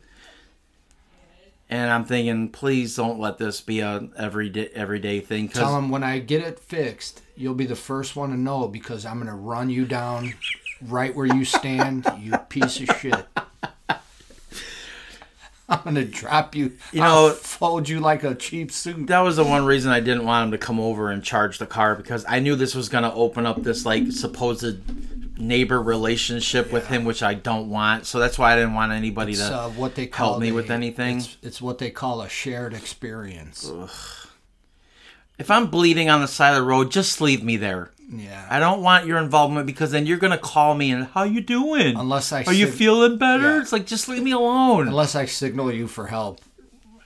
And 1.72 1.88
I'm 1.88 2.04
thinking, 2.04 2.48
please 2.48 2.96
don't 2.96 3.20
let 3.20 3.38
this 3.38 3.60
be 3.60 3.78
a 3.78 4.08
everyday 4.16 4.66
everyday 4.74 5.20
thing. 5.20 5.48
Tell 5.48 5.66
Cause 5.66 5.74
them 5.74 5.88
when 5.88 6.02
I 6.02 6.18
get 6.18 6.42
it 6.42 6.58
fixed, 6.58 7.22
you'll 7.36 7.54
be 7.54 7.66
the 7.66 7.76
first 7.76 8.16
one 8.16 8.30
to 8.30 8.36
know 8.36 8.66
because 8.66 9.06
I'm 9.06 9.18
going 9.18 9.28
to 9.28 9.34
run 9.34 9.70
you 9.70 9.84
down 9.86 10.34
right 10.82 11.14
where 11.14 11.26
you 11.26 11.44
stand, 11.44 12.06
you 12.20 12.36
piece 12.48 12.80
of 12.80 12.88
shit. 12.98 13.24
I'm 15.68 15.84
going 15.84 15.94
to 15.94 16.04
drop 16.04 16.56
you. 16.56 16.72
You 16.92 17.02
I'll 17.02 17.28
know- 17.28 17.34
fold 17.34 17.88
you 17.88 18.00
like 18.00 18.24
a 18.24 18.34
cheap 18.34 18.72
suit. 18.72 19.06
that 19.06 19.20
was 19.20 19.36
the 19.36 19.44
one 19.44 19.64
reason 19.64 19.92
I 19.92 20.00
didn't 20.00 20.24
want 20.24 20.46
him 20.46 20.50
to 20.50 20.58
come 20.58 20.80
over 20.80 21.12
and 21.12 21.22
charge 21.22 21.58
the 21.58 21.66
car 21.66 21.94
because 21.94 22.24
I 22.28 22.40
knew 22.40 22.56
this 22.56 22.74
was 22.74 22.88
gonna 22.88 23.14
open 23.14 23.46
up 23.46 23.62
this 23.62 23.86
like 23.86 24.10
supposed 24.10 24.78
neighbor 25.40 25.80
relationship 25.80 26.72
with 26.72 26.86
him, 26.88 27.04
which 27.04 27.22
I 27.22 27.34
don't 27.34 27.70
want. 27.70 28.06
So 28.06 28.18
that's 28.18 28.38
why 28.38 28.52
I 28.52 28.56
didn't 28.56 28.74
want 28.74 28.92
anybody 28.92 29.32
It's 29.32 29.48
to 29.48 29.56
uh, 29.56 29.68
what 29.70 29.94
they 29.94 30.06
call 30.06 30.32
help 30.32 30.42
me 30.42 30.52
with 30.52 30.70
anything. 30.70 31.18
It's, 31.18 31.36
it's 31.42 31.62
what 31.62 31.78
they 31.78 31.90
call 31.90 32.22
a 32.22 32.28
shared 32.28 32.74
experience. 32.74 33.70
If 35.38 35.50
I'm 35.50 35.68
bleeding 35.68 36.10
on 36.10 36.20
the 36.20 36.28
side 36.28 36.50
of 36.50 36.56
the 36.56 36.62
road, 36.62 36.90
just 36.90 37.20
leave 37.20 37.42
me 37.42 37.56
there. 37.56 37.90
Yeah. 38.12 38.46
I 38.50 38.58
don't 38.58 38.82
want 38.82 39.06
your 39.06 39.18
involvement 39.18 39.66
because 39.66 39.90
then 39.92 40.04
you're 40.04 40.18
gonna 40.18 40.36
call 40.36 40.74
me 40.74 40.90
and 40.90 41.06
how 41.06 41.22
you 41.22 41.40
doing? 41.40 41.96
Unless 41.96 42.32
I 42.32 42.44
are 42.44 42.52
you 42.52 42.66
feeling 42.66 43.18
better? 43.18 43.56
Yeah. 43.56 43.62
It's 43.62 43.72
like 43.72 43.86
just 43.86 44.08
leave 44.08 44.22
me 44.22 44.32
alone. 44.32 44.88
Unless 44.88 45.14
I 45.14 45.26
signal 45.26 45.72
you 45.72 45.86
for 45.86 46.08
help. 46.08 46.40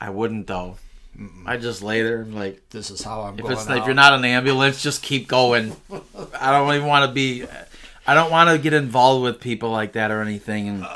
I 0.00 0.10
wouldn't 0.10 0.46
though. 0.46 0.76
I 1.46 1.58
just 1.58 1.82
lay 1.82 2.02
there 2.02 2.22
and 2.22 2.34
like 2.34 2.60
This 2.70 2.90
is 2.90 3.02
how 3.02 3.22
I'm 3.22 3.34
if 3.34 3.42
going. 3.42 3.52
it's 3.52 3.68
out. 3.68 3.78
if 3.78 3.84
you're 3.84 3.94
not 3.94 4.14
an 4.14 4.24
ambulance, 4.24 4.82
just 4.82 5.02
keep 5.02 5.28
going. 5.28 5.76
I 6.40 6.50
don't 6.50 6.74
even 6.74 6.88
want 6.88 7.06
to 7.06 7.12
be. 7.12 7.44
I 8.06 8.14
don't 8.14 8.30
want 8.30 8.50
to 8.50 8.58
get 8.58 8.72
involved 8.72 9.22
with 9.22 9.40
people 9.40 9.70
like 9.70 9.92
that 9.92 10.10
or 10.10 10.20
anything. 10.20 10.68
And 10.68 10.86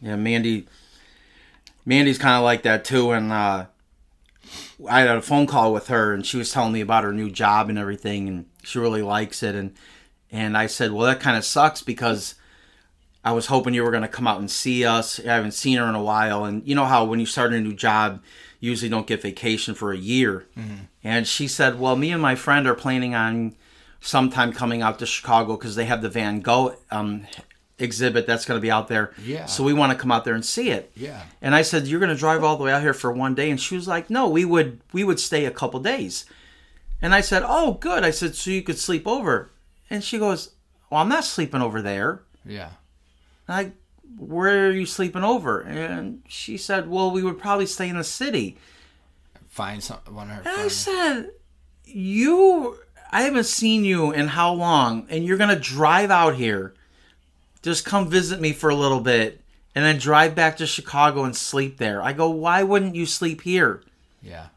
yeah, 0.00 0.16
Mandy. 0.16 0.66
Mandy's 1.84 2.18
kind 2.18 2.36
of 2.36 2.44
like 2.44 2.64
that 2.64 2.84
too, 2.84 3.12
and 3.12 3.32
uh, 3.32 3.64
I 4.86 5.00
had 5.00 5.16
a 5.16 5.22
phone 5.22 5.46
call 5.46 5.72
with 5.72 5.88
her, 5.88 6.12
and 6.12 6.26
she 6.26 6.36
was 6.36 6.52
telling 6.52 6.72
me 6.74 6.82
about 6.82 7.02
her 7.02 7.14
new 7.14 7.30
job 7.30 7.70
and 7.70 7.78
everything, 7.78 8.28
and 8.28 8.44
she 8.62 8.78
really 8.78 9.00
likes 9.00 9.42
it, 9.42 9.54
and 9.54 9.74
and 10.30 10.54
I 10.54 10.66
said, 10.66 10.92
well, 10.92 11.06
that 11.06 11.18
kind 11.18 11.38
of 11.38 11.46
sucks 11.46 11.80
because 11.80 12.34
I 13.24 13.32
was 13.32 13.46
hoping 13.46 13.72
you 13.72 13.82
were 13.82 13.90
going 13.90 14.02
to 14.02 14.08
come 14.08 14.26
out 14.26 14.38
and 14.38 14.50
see 14.50 14.84
us. 14.84 15.18
I 15.18 15.32
haven't 15.32 15.52
seen 15.52 15.78
her 15.78 15.88
in 15.88 15.94
a 15.94 16.02
while, 16.02 16.44
and 16.44 16.62
you 16.68 16.74
know 16.74 16.84
how 16.84 17.06
when 17.06 17.20
you 17.20 17.26
start 17.26 17.54
a 17.54 17.60
new 17.60 17.72
job, 17.72 18.22
you 18.60 18.68
usually 18.68 18.90
don't 18.90 19.06
get 19.06 19.22
vacation 19.22 19.74
for 19.74 19.90
a 19.90 19.96
year. 19.96 20.44
And 21.02 21.26
she 21.26 21.48
said, 21.48 21.80
well, 21.80 21.96
me 21.96 22.12
and 22.12 22.20
my 22.20 22.34
friend 22.34 22.66
are 22.66 22.74
planning 22.74 23.14
on 23.14 23.56
sometime 24.00 24.52
coming 24.52 24.82
out 24.82 24.98
to 24.98 25.06
Chicago 25.06 25.56
because 25.56 25.74
they 25.74 25.84
have 25.86 26.02
the 26.02 26.08
Van 26.08 26.40
Gogh 26.40 26.76
um, 26.90 27.26
exhibit 27.78 28.26
that's 28.26 28.44
going 28.44 28.58
to 28.58 28.62
be 28.62 28.70
out 28.70 28.88
there. 28.88 29.12
Yeah. 29.22 29.46
So 29.46 29.64
we 29.64 29.72
want 29.72 29.92
to 29.92 29.98
come 29.98 30.10
out 30.10 30.24
there 30.24 30.34
and 30.34 30.44
see 30.44 30.70
it. 30.70 30.90
Yeah. 30.96 31.22
And 31.40 31.54
I 31.54 31.62
said, 31.62 31.86
"You're 31.86 32.00
going 32.00 32.14
to 32.14 32.16
drive 32.16 32.42
all 32.44 32.56
the 32.56 32.64
way 32.64 32.72
out 32.72 32.82
here 32.82 32.94
for 32.94 33.12
one 33.12 33.34
day?" 33.34 33.50
And 33.50 33.60
she 33.60 33.74
was 33.74 33.88
like, 33.88 34.10
"No, 34.10 34.28
we 34.28 34.44
would 34.44 34.80
we 34.92 35.04
would 35.04 35.20
stay 35.20 35.44
a 35.44 35.50
couple 35.50 35.80
days." 35.80 36.24
And 37.00 37.14
I 37.14 37.20
said, 37.20 37.42
"Oh, 37.46 37.74
good." 37.74 38.04
I 38.04 38.10
said, 38.10 38.34
"So 38.34 38.50
you 38.50 38.62
could 38.62 38.78
sleep 38.78 39.06
over?" 39.06 39.50
And 39.90 40.02
she 40.02 40.18
goes, 40.18 40.50
"Well, 40.90 41.00
I'm 41.00 41.08
not 41.08 41.24
sleeping 41.24 41.62
over 41.62 41.82
there." 41.82 42.22
Yeah. 42.44 42.70
And 43.46 43.56
I, 43.56 43.72
where 44.18 44.68
are 44.68 44.72
you 44.72 44.86
sleeping 44.86 45.24
over? 45.24 45.60
And 45.60 46.22
she 46.28 46.56
said, 46.56 46.88
"Well, 46.88 47.10
we 47.10 47.22
would 47.22 47.38
probably 47.38 47.66
stay 47.66 47.88
in 47.88 47.96
the 47.96 48.04
city." 48.04 48.58
find 49.48 49.82
some 49.82 49.98
one 50.10 50.30
of 50.30 50.36
her 50.36 50.50
And 50.50 50.60
I 50.60 50.68
said, 50.68 51.30
"You, 51.84 52.78
I 53.10 53.22
haven't 53.22 53.44
seen 53.46 53.84
you 53.84 54.12
in 54.12 54.28
how 54.28 54.52
long, 54.52 55.06
and 55.08 55.24
you're 55.24 55.38
gonna 55.38 55.58
drive 55.58 56.10
out 56.10 56.34
here, 56.36 56.74
just 57.62 57.84
come 57.84 58.08
visit 58.10 58.40
me 58.40 58.52
for 58.52 58.70
a 58.70 58.74
little 58.74 59.00
bit, 59.00 59.40
and 59.74 59.84
then 59.84 59.98
drive 59.98 60.34
back 60.34 60.56
to 60.58 60.66
Chicago 60.66 61.24
and 61.24 61.36
sleep 61.36 61.78
there." 61.78 62.02
I 62.02 62.12
go, 62.12 62.28
"Why 62.28 62.62
wouldn't 62.62 62.94
you 62.94 63.06
sleep 63.06 63.42
here?" 63.42 63.82
Yeah. 64.22 64.48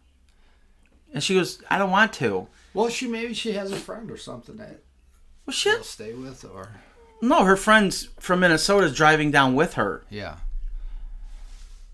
And 1.13 1.23
she 1.23 1.35
goes, 1.35 1.61
"I 1.69 1.77
don't 1.77 1.91
want 1.91 2.13
to." 2.13 2.47
Well, 2.73 2.89
she 2.89 3.07
maybe 3.07 3.33
she 3.33 3.53
has 3.53 3.71
a 3.71 3.75
friend 3.77 4.09
or 4.09 4.17
something 4.17 4.57
that 4.57 4.81
Well, 5.45 5.53
she'll 5.53 5.77
shit. 5.77 5.85
stay 5.85 6.13
with, 6.13 6.43
or 6.45 6.69
No, 7.21 7.43
her 7.43 7.57
friends 7.57 8.07
from 8.19 8.39
Minnesota 8.39 8.87
is 8.87 8.95
driving 8.95 9.29
down 9.31 9.53
with 9.55 9.73
her. 9.73 10.03
yeah. 10.09 10.37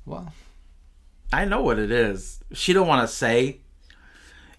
Well, 0.05 0.33
I 1.33 1.43
know 1.45 1.61
what 1.61 1.79
it 1.79 1.91
is. 1.91 2.39
She 2.53 2.71
don't 2.73 2.87
want 2.87 3.07
to 3.07 3.13
say. 3.13 3.59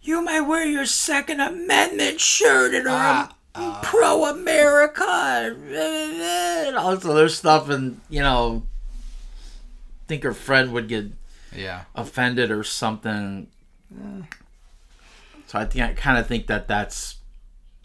You 0.03 0.23
might 0.25 0.41
wear 0.43 0.65
your 0.65 0.87
Second 0.87 1.41
Amendment 1.41 2.21
shirt 2.21 2.75
and 2.75 2.87
Ah, 2.89 3.35
I'm 3.55 3.83
pro 3.83 4.25
America 4.27 5.03
and 5.05 6.77
all 6.77 6.95
this 6.95 7.05
other 7.05 7.29
stuff, 7.29 7.69
and 7.69 8.01
you 8.09 8.21
know, 8.21 8.63
think 10.07 10.23
her 10.23 10.33
friend 10.33 10.73
would 10.73 10.89
get 10.89 11.07
yeah. 11.55 11.85
offended 11.95 12.51
or 12.51 12.63
something. 12.65 13.49
So 15.47 15.59
I 15.59 15.65
think 15.65 15.85
I 15.85 15.95
kind 15.95 16.19
of 16.19 16.27
think 16.27 16.47
that 16.47 16.69
that's. 16.69 17.17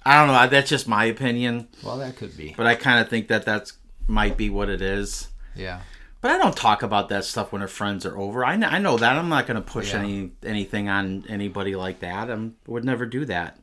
I 0.05 0.17
don't 0.19 0.27
know. 0.27 0.47
That's 0.49 0.69
just 0.69 0.85
my 0.87 1.05
opinion, 1.05 1.69
Well, 1.81 1.97
that 1.99 2.17
could 2.17 2.35
be. 2.35 2.53
but 2.57 2.67
I 2.67 2.75
kind 2.75 2.99
of 2.99 3.09
think 3.09 3.29
that 3.29 3.45
that's 3.45 3.73
might 4.05 4.35
be 4.35 4.49
what 4.49 4.67
it 4.69 4.81
is. 4.81 5.29
Yeah. 5.55 5.79
But 6.23 6.31
I 6.31 6.37
don't 6.37 6.55
talk 6.55 6.83
about 6.83 7.09
that 7.09 7.25
stuff 7.25 7.51
when 7.51 7.61
her 7.61 7.67
friends 7.67 8.05
are 8.05 8.17
over. 8.17 8.45
I 8.45 8.55
know, 8.55 8.67
I 8.67 8.79
know 8.79 8.97
that. 8.97 9.17
I'm 9.17 9.27
not 9.27 9.45
going 9.45 9.55
to 9.55 9.61
push 9.61 9.91
Yeah. 9.91 9.99
any 9.99 10.31
anything 10.41 10.87
on 10.87 11.25
anybody 11.27 11.75
like 11.75 11.99
that. 11.99 12.31
I 12.31 12.49
would 12.65 12.85
never 12.85 13.05
do 13.05 13.25
that. 13.25 13.59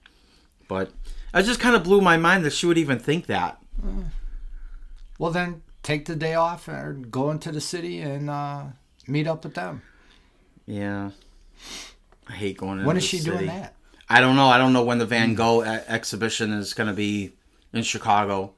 But 0.69 0.91
it 1.33 1.45
just 1.45 1.59
kind 1.59 1.75
of 1.75 1.83
blew 1.83 2.03
my 2.03 2.19
mind 2.19 2.45
that 2.45 2.53
she 2.53 2.67
would 2.67 2.77
even 2.77 2.99
think 2.99 3.25
that. 3.29 3.63
Well, 5.19 5.31
then 5.33 5.63
take 5.83 6.05
the 6.05 6.15
day 6.15 6.35
off 6.35 6.69
and 6.69 7.11
go 7.11 7.31
into 7.31 7.51
the 7.51 7.63
city 7.63 8.01
and 8.03 8.29
uh, 8.29 8.65
meet 9.07 9.27
up 9.27 9.43
with 9.45 9.55
them. 9.55 9.81
Yeah. 10.67 11.13
I 12.29 12.33
hate 12.35 12.59
going 12.59 12.85
When 12.85 12.99
is 12.99 13.05
she 13.05 13.19
city. 13.21 13.31
doing 13.31 13.47
that? 13.47 13.75
I 14.09 14.21
don't 14.21 14.37
know. 14.37 14.49
I 14.49 14.59
don't 14.59 14.75
know 14.75 14.85
when 14.85 14.99
the 14.99 15.07
Van 15.07 15.35
Gogh 15.35 15.63
exhibition 15.63 16.53
is 16.53 16.75
going 16.75 16.89
to 16.89 16.95
be 16.95 17.33
in 17.73 17.85
Chicago. 17.85 18.53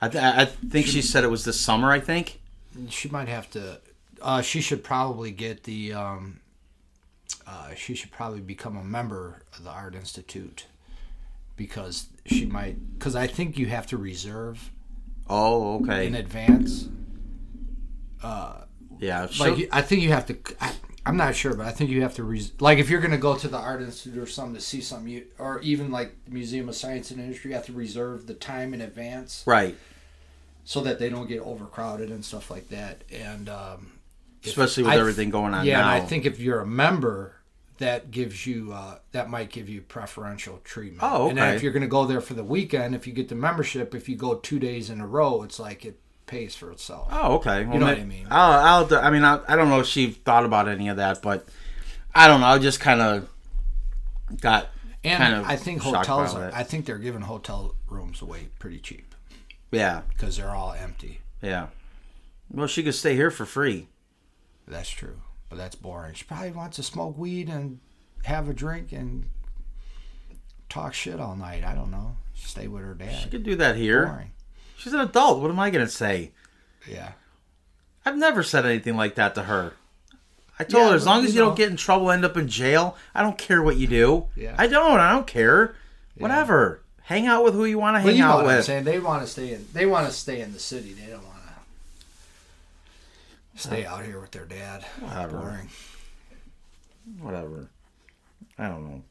I, 0.00 0.08
th- 0.08 0.22
I 0.22 0.44
think 0.44 0.86
she 0.86 1.02
said 1.02 1.24
it 1.24 1.28
was 1.30 1.44
this 1.44 1.58
summer, 1.58 1.90
I 1.90 1.98
think. 1.98 2.40
She 2.88 3.08
might 3.08 3.28
have 3.28 3.50
to. 3.52 3.80
Uh, 4.20 4.42
she 4.42 4.60
should 4.60 4.82
probably 4.84 5.30
get 5.30 5.64
the. 5.64 5.92
Um, 5.92 6.40
uh, 7.46 7.74
she 7.74 7.94
should 7.94 8.10
probably 8.10 8.40
become 8.40 8.76
a 8.76 8.84
member 8.84 9.42
of 9.56 9.64
the 9.64 9.70
Art 9.70 9.94
Institute 9.94 10.66
because 11.56 12.08
she 12.26 12.46
might. 12.46 12.98
Because 12.98 13.14
I 13.16 13.26
think 13.26 13.56
you 13.58 13.66
have 13.66 13.86
to 13.88 13.96
reserve 13.96 14.70
Oh, 15.28 15.76
okay. 15.82 16.06
in 16.06 16.14
advance. 16.14 16.88
yeah. 18.22 19.26
she'll- 19.28 19.54
Like 19.54 19.68
I 19.72 19.82
think 19.82 20.02
you 20.02 20.10
have 20.10 20.26
to. 20.26 20.36
I, 20.60 20.72
I'm 21.06 21.16
not 21.16 21.34
sure, 21.34 21.54
but 21.54 21.64
I 21.66 21.70
think 21.70 21.88
you 21.90 22.02
have 22.02 22.14
to. 22.16 22.24
Res, 22.24 22.52
like 22.60 22.78
if 22.78 22.90
you're 22.90 23.00
going 23.00 23.12
to 23.12 23.16
go 23.18 23.34
to 23.36 23.48
the 23.48 23.56
Art 23.56 23.80
Institute 23.80 24.18
or 24.18 24.26
something 24.26 24.54
to 24.54 24.60
see 24.60 24.80
something, 24.82 25.08
you, 25.08 25.24
or 25.38 25.60
even 25.62 25.90
like 25.90 26.14
the 26.26 26.32
Museum 26.32 26.68
of 26.68 26.76
Science 26.76 27.10
and 27.10 27.18
Industry, 27.20 27.50
you 27.50 27.54
have 27.56 27.66
to 27.66 27.72
reserve 27.72 28.26
the 28.26 28.34
time 28.34 28.74
in 28.74 28.80
advance. 28.82 29.42
right. 29.46 29.76
So 30.68 30.82
that 30.82 30.98
they 30.98 31.08
don't 31.08 31.26
get 31.26 31.40
overcrowded 31.40 32.10
and 32.10 32.22
stuff 32.22 32.50
like 32.50 32.68
that. 32.68 33.02
And 33.10 33.48
um, 33.48 33.90
Especially 34.44 34.82
with 34.82 34.92
th- 34.92 35.00
everything 35.00 35.30
going 35.30 35.54
on 35.54 35.64
yeah, 35.64 35.80
now. 35.80 35.94
and 35.94 36.02
I 36.02 36.04
think 36.04 36.26
if 36.26 36.38
you're 36.38 36.60
a 36.60 36.66
member, 36.66 37.36
that 37.78 38.10
gives 38.10 38.46
you 38.46 38.74
uh, 38.74 38.98
that 39.12 39.30
might 39.30 39.48
give 39.48 39.70
you 39.70 39.80
preferential 39.80 40.60
treatment. 40.64 41.00
Oh, 41.02 41.22
okay. 41.22 41.28
And 41.30 41.38
then 41.38 41.54
if 41.54 41.62
you're 41.62 41.72
going 41.72 41.80
to 41.80 41.88
go 41.88 42.04
there 42.04 42.20
for 42.20 42.34
the 42.34 42.44
weekend, 42.44 42.94
if 42.94 43.06
you 43.06 43.14
get 43.14 43.30
the 43.30 43.34
membership, 43.34 43.94
if 43.94 44.10
you 44.10 44.16
go 44.16 44.34
two 44.34 44.58
days 44.58 44.90
in 44.90 45.00
a 45.00 45.06
row, 45.06 45.42
it's 45.42 45.58
like 45.58 45.86
it 45.86 45.98
pays 46.26 46.54
for 46.54 46.70
itself. 46.70 47.08
Oh, 47.12 47.36
okay. 47.36 47.64
Well, 47.64 47.78
know 47.78 47.86
ma- 47.86 47.92
what 47.92 48.00
I 48.00 48.04
mean. 48.04 48.26
I'll, 48.30 48.84
I'll, 48.84 48.94
I 48.94 49.08
mean, 49.08 49.24
I, 49.24 49.40
I 49.48 49.56
don't 49.56 49.70
know 49.70 49.80
if 49.80 49.86
she 49.86 50.10
thought 50.10 50.44
about 50.44 50.68
any 50.68 50.88
of 50.88 50.98
that, 50.98 51.22
but 51.22 51.48
I 52.14 52.26
don't 52.26 52.42
know. 52.42 52.46
I 52.46 52.58
just 52.58 52.80
kind 52.80 53.00
of 53.00 53.26
got 54.42 54.68
and 55.02 55.16
kind 55.16 55.34
of 55.34 55.46
I 55.46 55.56
think 55.56 55.80
hotels, 55.80 56.34
are. 56.34 56.50
I 56.52 56.62
think 56.62 56.84
they're 56.84 56.98
giving 56.98 57.22
hotel 57.22 57.74
rooms 57.88 58.20
away 58.20 58.48
pretty 58.58 58.80
cheap 58.80 59.08
yeah, 59.70 60.02
because 60.08 60.36
they're 60.36 60.54
all 60.54 60.72
empty. 60.72 61.20
yeah. 61.42 61.68
Well, 62.50 62.66
she 62.66 62.82
could 62.82 62.94
stay 62.94 63.14
here 63.14 63.30
for 63.30 63.44
free. 63.44 63.88
That's 64.66 64.88
true, 64.88 65.20
but 65.50 65.56
that's 65.58 65.74
boring. 65.74 66.14
She 66.14 66.24
probably 66.24 66.50
wants 66.50 66.76
to 66.76 66.82
smoke 66.82 67.18
weed 67.18 67.48
and 67.50 67.78
have 68.24 68.48
a 68.48 68.54
drink 68.54 68.90
and 68.92 69.28
talk 70.68 70.94
shit 70.94 71.20
all 71.20 71.36
night. 71.36 71.64
I 71.64 71.74
don't 71.74 71.90
know. 71.90 72.16
Stay 72.34 72.68
with 72.68 72.82
her 72.82 72.94
dad. 72.94 73.14
She 73.22 73.28
could 73.28 73.42
do 73.42 73.56
that 73.56 73.76
here. 73.76 74.06
boring. 74.06 74.30
She's 74.76 74.92
an 74.92 75.00
adult. 75.00 75.40
What 75.42 75.50
am 75.50 75.58
I 75.60 75.70
gonna 75.70 75.88
say? 75.88 76.32
Yeah. 76.88 77.12
I've 78.06 78.16
never 78.16 78.42
said 78.42 78.64
anything 78.64 78.96
like 78.96 79.16
that 79.16 79.34
to 79.34 79.42
her. 79.42 79.74
I 80.58 80.64
told 80.64 80.84
Yeah, 80.84 80.90
her 80.90 80.96
as 80.96 81.04
long 81.06 81.24
as 81.24 81.34
you 81.34 81.40
know- 81.40 81.46
don't 81.48 81.56
get 81.56 81.70
in 81.70 81.76
trouble, 81.76 82.10
end 82.10 82.24
up 82.24 82.36
in 82.36 82.48
jail. 82.48 82.96
I 83.14 83.22
don't 83.22 83.36
care 83.38 83.62
what 83.62 83.76
you 83.76 83.86
do. 83.86 84.26
Yeah. 84.36 84.54
I 84.58 84.66
don't. 84.66 84.98
I 85.00 85.10
don't 85.12 85.26
care. 85.26 85.74
Whatever. 86.16 86.82
Hang 87.08 87.26
out 87.26 87.42
with 87.42 87.54
who 87.54 87.64
you 87.64 87.78
want 87.78 87.96
to 87.96 88.00
hang 88.00 88.18
know 88.18 88.26
out 88.26 88.36
what 88.44 88.50
I'm 88.50 88.56
with. 88.58 88.66
saying? 88.66 88.84
They 88.84 88.98
want 88.98 89.22
to 89.22 89.26
stay 89.28 89.54
in. 89.54 89.66
They 89.72 89.86
want 89.86 90.06
to 90.06 90.12
stay 90.12 90.42
in 90.42 90.52
the 90.52 90.58
city. 90.58 90.92
They 90.92 91.06
don't 91.10 91.24
want 91.24 91.38
to 93.56 93.60
stay 93.62 93.86
out 93.86 94.04
here 94.04 94.20
with 94.20 94.30
their 94.30 94.44
dad. 94.44 94.84
Whatever. 95.00 95.38
Boring. 95.38 95.68
whatever. 97.22 97.70
I 98.58 98.68
don't 98.68 98.84
know. 98.86 99.02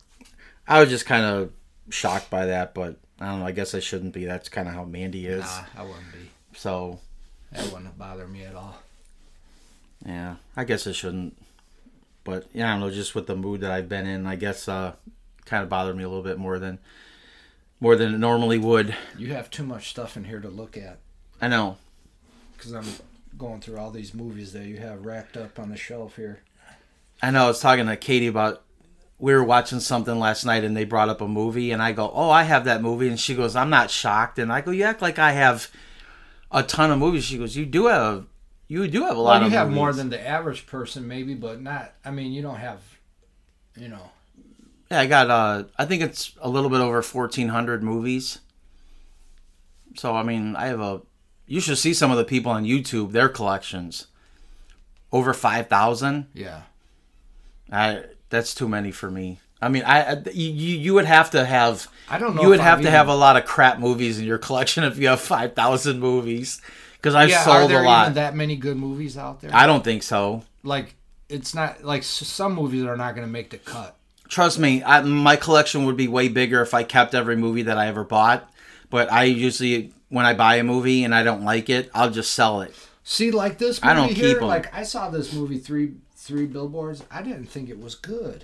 I 0.68 0.80
was 0.80 0.90
just 0.90 1.08
kind 1.08 1.26
of 1.26 1.52
shocked 1.90 2.30
by 2.30 2.46
that, 2.46 2.76
but 2.76 2.98
I 3.20 3.26
don't 3.30 3.40
know. 3.40 3.48
I 3.48 3.52
guess 3.52 3.74
I 3.74 3.80
shouldn't 3.80 4.14
be. 4.14 4.26
That's 4.26 4.48
kind 4.48 4.68
of 4.68 4.76
how 4.76 4.84
Mandy 4.84 5.26
is. 5.26 5.44
Nah, 5.44 5.64
I 5.78 5.82
wouldn't 5.84 6.12
be. 6.14 6.30
So 6.56 7.00
That 7.52 7.72
wouldn't 7.74 7.98
bother 7.98 8.28
me 8.28 8.44
at 8.44 8.54
all. 8.54 8.78
yeah, 10.06 10.36
I 10.56 10.66
guess 10.66 10.86
I 10.86 10.92
shouldn't. 10.92 11.36
But 12.24 12.46
yeah, 12.54 12.68
I 12.70 12.72
don't 12.74 12.82
know. 12.82 12.92
Just 12.92 13.16
with 13.16 13.26
the 13.26 13.36
mood 13.36 13.62
that 13.62 13.72
I've 13.72 13.90
been 13.90 14.06
in, 14.06 14.28
I 14.28 14.36
guess 14.36 14.68
uh, 14.68 14.94
kind 15.46 15.64
of 15.64 15.70
bothered 15.70 15.96
me 15.98 16.04
a 16.04 16.08
little 16.10 16.24
bit 16.24 16.38
more 16.38 16.60
than 16.60 16.78
more 17.80 17.96
than 17.96 18.14
it 18.14 18.18
normally 18.18 18.58
would. 18.58 18.96
You 19.18 19.34
have 19.34 19.50
too 19.50 19.64
much 19.64 19.90
stuff 19.90 20.18
in 20.18 20.24
here 20.26 20.40
to 20.40 20.50
look 20.50 20.78
at 20.78 21.00
I 21.42 21.48
know. 21.48 21.78
because 22.58 22.74
I'm 22.74 22.86
going 23.38 23.62
through 23.62 23.78
all 23.78 23.92
these 23.92 24.14
movies 24.14 24.54
that 24.54 24.66
you 24.66 24.78
have 24.78 25.06
racked 25.06 25.38
up 25.38 25.60
on 25.60 25.70
the 25.70 25.78
shelf 25.78 26.16
here. 26.16 26.40
I 27.22 27.32
know. 27.32 27.46
I 27.46 27.48
was 27.48 27.60
talking 27.60 27.86
to 27.88 27.96
Katie 27.98 28.28
about. 28.28 28.64
We 29.20 29.34
were 29.34 29.44
watching 29.44 29.80
something 29.80 30.20
last 30.20 30.46
night, 30.46 30.64
and 30.64 30.78
they 30.78 30.84
brought 30.86 31.10
up 31.10 31.22
a 31.22 31.28
movie, 31.28 31.72
and 31.72 31.82
I 31.82 31.92
go, 31.92 32.12
"Oh, 32.14 32.30
I 32.30 32.44
have 32.44 32.66
that 32.66 32.84
movie," 32.84 33.08
and 33.08 33.20
she 33.20 33.34
goes, 33.34 33.56
"I'm 33.56 33.72
not 33.72 33.90
shocked," 33.90 34.38
and 34.38 34.54
I 34.54 34.62
go, 34.62 34.70
"You 34.70 34.84
act 34.84 35.02
like 35.02 35.18
I 35.18 35.32
have 35.32 35.72
a 36.52 36.62
ton 36.62 36.92
of 36.92 37.00
movies." 37.00 37.24
She 37.24 37.40
goes, 37.40 37.56
"You 37.56 37.66
do 37.66 37.88
have, 37.88 38.28
you 38.68 38.88
do 38.88 39.02
have 39.06 39.18
a 39.18 39.20
lot 39.20 39.40
Well, 39.40 39.46
of." 39.48 39.52
you 39.52 39.58
have 39.58 39.68
movies. 39.70 39.76
more 39.80 39.94
than 39.94 40.10
the 40.12 40.22
average 40.28 40.68
person, 40.68 41.08
maybe, 41.08 41.34
but 41.34 41.60
not. 41.62 41.94
I 42.06 42.12
mean, 42.12 42.32
you 42.32 42.44
don't 42.44 42.58
have. 42.60 42.82
You 43.76 43.88
know. 43.88 44.12
Yeah, 44.92 45.00
I 45.02 45.06
got. 45.08 45.30
uh 45.30 45.64
I 45.78 45.86
think 45.86 46.02
it's 46.02 46.34
a 46.42 46.50
little 46.50 46.70
bit 46.70 46.80
over 46.82 47.02
fourteen 47.02 47.50
hundred 47.50 47.84
movies. 47.84 48.40
So 49.96 50.16
I 50.16 50.24
mean, 50.24 50.56
I 50.56 50.68
have 50.68 50.80
a. 50.80 51.02
You 51.46 51.60
should 51.62 51.78
see 51.78 51.94
some 51.94 52.12
of 52.12 52.18
the 52.18 52.26
people 52.26 52.52
on 52.52 52.66
YouTube. 52.66 53.12
Their 53.12 53.30
collections. 53.30 54.08
Over 55.12 55.34
five 55.34 55.68
thousand. 55.68 56.28
Yeah. 56.34 56.62
I 57.72 58.04
that's 58.30 58.54
too 58.54 58.68
many 58.68 58.92
for 58.92 59.10
me. 59.12 59.40
I 59.62 59.70
mean, 59.70 59.84
I, 59.84 60.12
I 60.14 60.24
you 60.34 60.52
you 60.52 60.94
would 60.94 61.06
have 61.06 61.32
to 61.32 61.44
have. 61.46 61.88
I 62.10 62.20
don't 62.20 62.36
know 62.36 62.44
You 62.44 62.50
would 62.50 62.60
have 62.60 62.78
I've 62.80 62.84
to 62.84 62.88
even- 62.90 62.94
have 62.94 63.08
a 63.08 63.16
lot 63.16 63.38
of 63.38 63.46
crap 63.46 63.80
movies 63.80 64.20
in 64.20 64.26
your 64.26 64.38
collection 64.48 64.84
if 64.84 64.98
you 64.98 65.08
have 65.08 65.20
five 65.20 65.54
thousand 65.54 66.00
movies. 66.00 66.62
Because 66.94 67.14
I've 67.16 67.30
yeah. 67.30 67.44
Sold 67.44 67.72
a 67.72 67.82
lot. 67.82 68.04
even 68.04 68.14
that 68.16 68.36
many 68.36 68.56
good 68.56 68.76
movies 68.78 69.18
out 69.18 69.40
there? 69.42 69.52
I 69.54 69.68
don't 69.68 69.84
think 69.84 70.04
so. 70.04 70.44
like 70.64 70.96
it's 71.30 71.54
not 71.54 71.84
like 71.84 72.04
some 72.04 72.54
movies 72.54 72.84
are 72.86 72.96
not 72.98 73.16
going 73.16 73.28
to 73.28 73.32
make 73.32 73.50
the 73.50 73.58
cut. 73.58 73.96
Trust 74.30 74.60
me, 74.60 74.84
I, 74.84 75.02
my 75.02 75.36
collection 75.36 75.86
would 75.86 75.98
be 75.98 76.08
way 76.08 76.28
bigger 76.28 76.62
if 76.62 76.74
I 76.74 76.84
kept 76.84 77.16
every 77.16 77.36
movie 77.36 77.64
that 77.64 77.78
I 77.78 77.88
ever 77.88 78.04
bought. 78.04 78.50
But 78.90 79.12
I 79.12 79.24
usually, 79.24 79.94
when 80.10 80.26
I 80.26 80.34
buy 80.34 80.56
a 80.56 80.64
movie 80.64 81.04
and 81.04 81.14
I 81.16 81.24
don't 81.24 81.44
like 81.44 81.70
it, 81.70 81.90
I'll 81.94 82.12
just 82.12 82.32
sell 82.34 82.62
it. 82.62 82.74
See, 83.04 83.32
like 83.32 83.58
this 83.58 83.82
movie 83.82 83.92
I 83.92 83.96
don't 83.96 84.12
here, 84.14 84.34
keep 84.34 84.42
'em. 84.42 84.48
like 84.48 84.74
I 84.74 84.84
saw 84.84 85.10
this 85.10 85.32
movie 85.34 85.58
three 85.60 85.94
three 86.16 86.46
billboards. 86.46 87.04
I 87.10 87.22
didn't 87.22 87.46
think 87.46 87.70
it 87.70 87.80
was 87.80 87.96
good. 87.96 88.44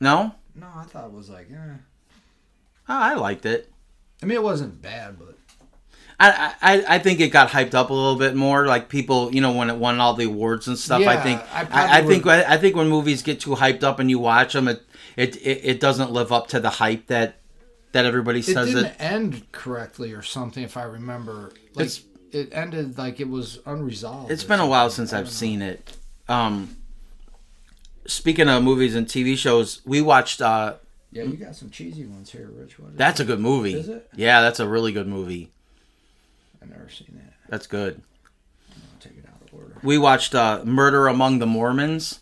No, 0.00 0.34
No, 0.54 0.66
I 0.74 0.82
thought 0.84 1.06
it 1.06 1.12
was 1.12 1.30
like, 1.30 1.48
eh. 1.50 1.74
I 2.88 3.12
I 3.12 3.14
liked 3.14 3.46
it. 3.46 3.70
I 4.22 4.26
mean, 4.26 4.36
it 4.36 4.42
wasn't 4.42 4.82
bad, 4.82 5.16
but 5.18 5.36
I, 6.30 6.54
I 6.62 6.84
I 6.94 6.98
think 6.98 7.20
it 7.20 7.28
got 7.28 7.48
hyped 7.48 7.74
up 7.74 7.90
a 7.90 7.94
little 7.94 8.16
bit 8.16 8.34
more. 8.36 8.66
Like 8.66 8.88
people, 8.88 9.34
you 9.34 9.40
know, 9.40 9.52
when 9.52 9.70
it 9.70 9.76
won 9.76 10.00
all 10.00 10.14
the 10.14 10.24
awards 10.24 10.68
and 10.68 10.78
stuff. 10.78 11.06
I 11.06 11.16
think 11.20 11.40
I 11.52 11.60
I, 11.70 11.98
I, 11.98 12.02
think 12.02 12.26
I 12.26 12.56
think 12.58 12.76
when 12.76 12.88
movies 12.88 13.22
get 13.22 13.40
too 13.40 13.50
hyped 13.50 13.82
up 13.82 13.98
and 13.98 14.08
you 14.08 14.18
watch 14.18 14.52
them, 14.52 14.68
it 14.68 14.82
it 15.16 15.36
it, 15.36 15.60
it 15.64 15.80
doesn't 15.80 16.10
live 16.12 16.30
up 16.32 16.48
to 16.48 16.60
the 16.60 16.70
hype 16.70 17.08
that 17.08 17.36
that 17.92 18.04
everybody 18.04 18.40
says 18.42 18.70
it 18.70 18.74
didn't 18.74 18.86
it. 18.86 18.96
end 19.00 19.52
correctly 19.52 20.12
or 20.12 20.22
something. 20.22 20.62
If 20.62 20.76
I 20.76 20.84
remember, 20.84 21.52
like 21.74 21.86
It's- 21.86 22.02
it 22.30 22.48
ended 22.52 22.96
like 22.96 23.20
it 23.20 23.28
was 23.28 23.58
unresolved. 23.66 24.30
It's 24.30 24.44
been 24.44 24.60
a 24.60 24.66
while 24.66 24.88
since 24.88 25.12
I've 25.12 25.26
know. 25.26 25.30
seen 25.30 25.60
it. 25.60 25.96
Um, 26.30 26.76
speaking 28.06 28.48
of 28.48 28.62
movies 28.62 28.94
and 28.94 29.06
TV 29.06 29.36
shows, 29.36 29.82
we 29.84 30.00
watched. 30.00 30.40
uh 30.40 30.76
Yeah, 31.10 31.24
you 31.24 31.36
got 31.36 31.54
some 31.56 31.68
cheesy 31.70 32.06
ones 32.06 32.30
here, 32.30 32.48
Rich. 32.50 32.78
What 32.78 32.96
That's 32.96 33.20
a 33.20 33.24
good 33.24 33.40
movie. 33.40 33.74
Is 33.74 33.88
it? 33.88 34.08
Yeah, 34.16 34.40
that's 34.40 34.60
a 34.60 34.68
really 34.68 34.92
good 34.92 35.06
movie. 35.08 35.50
I've 36.62 36.70
never 36.70 36.88
seen 36.88 37.08
that. 37.14 37.32
That's 37.48 37.66
good. 37.66 38.00
I'll 38.70 39.00
take 39.00 39.18
it 39.18 39.24
out 39.28 39.46
of 39.46 39.52
order. 39.52 39.78
We 39.82 39.98
watched 39.98 40.34
uh, 40.34 40.62
Murder 40.64 41.08
Among 41.08 41.38
the 41.38 41.46
Mormons. 41.46 42.20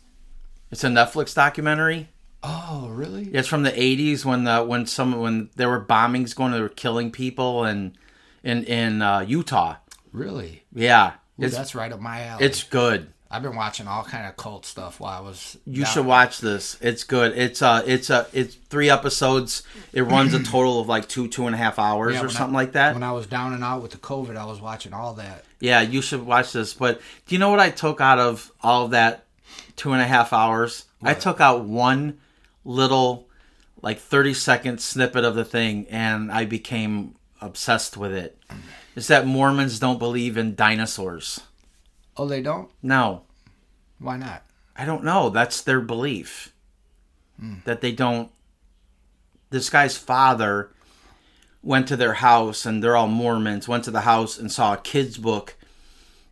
It's 0.70 0.84
a 0.84 0.88
Netflix 0.88 1.34
documentary. 1.34 2.08
Oh, 2.42 2.88
really? 2.90 3.24
It's 3.24 3.48
from 3.48 3.64
the 3.64 3.70
'80s 3.72 4.24
when 4.24 4.44
the 4.44 4.64
when 4.64 4.86
some 4.86 5.20
when 5.20 5.50
there 5.56 5.68
were 5.68 5.84
bombings 5.84 6.34
going, 6.34 6.52
they 6.52 6.60
were 6.60 6.68
killing 6.70 7.10
people 7.10 7.64
and 7.64 7.98
in 8.42 8.64
in 8.64 9.02
uh, 9.02 9.20
Utah. 9.20 9.76
Really? 10.12 10.64
Yeah, 10.72 11.12
Ooh, 11.38 11.44
it's 11.44 11.54
that's 11.56 11.74
right 11.74 11.92
up 11.92 12.00
my 12.00 12.22
alley. 12.24 12.46
it's 12.46 12.62
good. 12.62 13.12
I've 13.32 13.42
been 13.42 13.54
watching 13.54 13.86
all 13.86 14.02
kind 14.02 14.26
of 14.26 14.36
cult 14.36 14.66
stuff 14.66 14.98
while 14.98 15.16
I 15.16 15.20
was. 15.24 15.56
You 15.64 15.84
down- 15.84 15.92
should 15.92 16.06
watch 16.06 16.40
this. 16.40 16.76
It's 16.80 17.04
good. 17.04 17.36
It's 17.38 17.62
uh 17.62 17.82
it's 17.86 18.10
uh 18.10 18.26
it's 18.32 18.54
three 18.54 18.90
episodes. 18.90 19.62
It 19.92 20.02
runs 20.02 20.34
a 20.34 20.42
total 20.42 20.80
of 20.80 20.88
like 20.88 21.08
two 21.08 21.28
two 21.28 21.46
and 21.46 21.54
a 21.54 21.58
half 21.58 21.78
hours 21.78 22.14
Yeah, 22.14 22.20
or 22.20 22.26
when 22.26 22.30
I- 22.30 22.38
something 22.38 22.54
like 22.54 22.72
that. 22.72 22.94
When 22.94 23.02
I 23.04 23.12
was 23.12 23.26
down 23.26 23.52
and 23.52 23.62
out 23.62 23.82
with 23.82 23.92
the 23.92 23.98
COVID, 23.98 24.36
I 24.36 24.44
was 24.46 24.60
watching 24.60 24.92
all 24.92 25.14
that. 25.14 25.44
Yeah, 25.60 25.80
you 25.80 26.02
should 26.02 26.26
watch 26.26 26.52
this. 26.52 26.74
But 26.74 27.00
do 27.26 27.34
you 27.34 27.38
know 27.38 27.50
what 27.50 27.60
I 27.60 27.70
took 27.70 28.00
out 28.00 28.18
of 28.18 28.50
all 28.62 28.86
of 28.86 28.90
that 28.92 29.24
two 29.76 29.92
and 29.92 30.02
a 30.02 30.06
half 30.06 30.32
hours? 30.32 30.86
I 31.02 31.14
took 31.14 31.40
out 31.40 31.64
one 31.64 32.18
little, 32.64 33.26
like, 33.80 33.98
30 33.98 34.34
second 34.34 34.80
snippet 34.82 35.24
of 35.24 35.34
the 35.34 35.44
thing, 35.46 35.86
and 35.88 36.30
I 36.30 36.44
became 36.44 37.14
obsessed 37.40 37.96
with. 37.96 38.32
It's 38.94 39.06
that 39.06 39.26
Mormons 39.26 39.78
don't 39.78 39.98
believe 39.98 40.36
in 40.36 40.54
dinosaurs. 40.54 41.40
Oh, 42.20 42.26
they 42.26 42.42
don't? 42.42 42.70
No, 42.82 43.22
Why 43.98 44.18
not? 44.18 44.44
I 44.76 44.84
don't 44.84 45.04
know. 45.04 45.30
That's 45.30 45.62
their 45.62 45.80
belief. 45.80 46.52
Hmm. 47.38 47.54
That 47.64 47.80
they 47.80 47.92
don't. 47.92 48.30
This 49.48 49.70
guy's 49.70 49.96
father 49.96 50.70
went 51.62 51.88
to 51.88 51.96
their 51.96 52.12
house, 52.12 52.66
and 52.66 52.84
they're 52.84 52.94
all 52.94 53.08
Mormons, 53.08 53.68
went 53.68 53.84
to 53.84 53.90
the 53.90 54.02
house 54.02 54.38
and 54.38 54.52
saw 54.52 54.74
a 54.74 54.82
kid's 54.82 55.16
book 55.16 55.56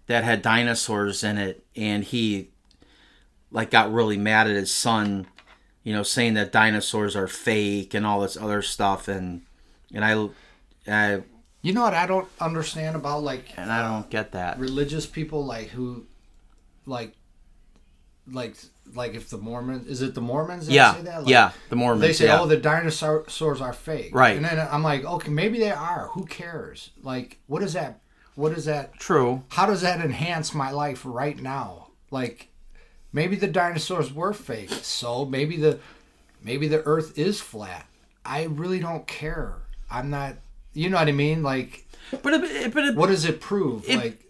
that 0.09 0.25
had 0.25 0.43
dinosaurs 0.43 1.25
in 1.25 1.39
it, 1.39 1.65
and 1.75 2.05
he, 2.05 2.51
like, 3.51 3.71
got 3.71 3.91
really 3.91 4.19
mad 4.19 4.47
at 4.47 4.57
his 4.57 4.75
son, 4.75 5.27
you 5.85 5.95
know, 5.95 6.03
saying 6.03 6.35
that 6.35 6.53
dinosaurs 6.53 7.17
are 7.17 7.29
fake 7.29 7.95
and 7.95 8.05
all 8.05 8.21
this 8.21 8.37
other 8.37 8.61
stuff, 8.61 9.09
and 9.09 9.41
and 9.95 10.05
I, 10.05 10.29
I 10.87 11.23
You 11.63 11.73
know 11.73 11.83
what 11.83 11.95
I 11.95 12.07
don't 12.07 12.29
understand 12.41 12.97
about 12.97 13.23
like 13.23 13.45
and 13.57 13.71
I 13.71 13.83
don't 13.83 14.09
get 14.09 14.33
that. 14.33 14.59
religious 14.59 15.07
people 15.07 15.45
like 15.45 15.69
who 15.69 16.07
like 16.87 17.15
like 18.31 18.57
like 18.95 19.15
if 19.15 19.29
the 19.31 19.39
Mormons 19.39 19.87
is 19.89 20.03
it 20.03 20.15
the 20.15 20.21
Mormons 20.21 20.67
that 20.67 20.73
Yeah, 20.73 20.95
say 20.95 21.03
that? 21.03 21.23
Like, 21.23 21.31
yeah, 21.31 21.51
the 21.69 21.77
Mormons. 21.77 22.01
They 22.01 22.13
say, 22.13 22.27
yeah. 22.27 22.41
"Oh, 22.41 22.47
the 22.47 22.57
dinosaurs 22.57 23.61
are 23.61 23.73
fake." 23.73 24.15
Right. 24.15 24.37
And 24.37 24.45
then 24.45 24.67
I'm 24.71 24.83
like, 24.83 25.05
"Okay, 25.05 25.31
maybe 25.31 25.59
they 25.59 25.71
are. 25.71 26.09
Who 26.13 26.25
cares? 26.27 26.91
Like, 27.03 27.39
what 27.47 27.63
is 27.63 27.73
that? 27.75 28.01
What 28.35 28.53
is 28.53 28.65
that? 28.67 28.95
True. 28.95 29.43
How 29.49 29.67
does 29.67 29.83
that 29.83 30.01
enhance 30.01 30.55
my 30.55 30.71
life 30.71 31.03
right 31.05 31.39
now? 31.39 31.89
Like, 32.11 32.49
maybe 33.13 33.37
the 33.37 33.49
dinosaurs 33.49 34.13
were 34.13 34.33
fake. 34.33 34.71
So 34.71 35.25
maybe 35.25 35.57
the 35.57 35.81
maybe 36.43 36.69
the 36.69 36.83
Earth 36.85 37.19
is 37.19 37.41
flat. 37.41 37.87
I 38.25 38.45
really 38.45 38.79
don't 38.79 39.07
care. 39.07 39.57
I'm 39.91 40.09
not. 40.11 40.37
You 40.75 40.91
know 40.91 40.97
what 40.99 41.09
I 41.09 41.13
mean? 41.13 41.43
Like, 41.43 41.87
But 42.23 42.35
it, 42.35 42.73
but 42.75 42.85
it, 42.85 42.95
what 42.95 43.09
does 43.09 43.25
it 43.25 43.41
prove? 43.41 43.89
It- 43.89 43.97
like, 43.97 44.21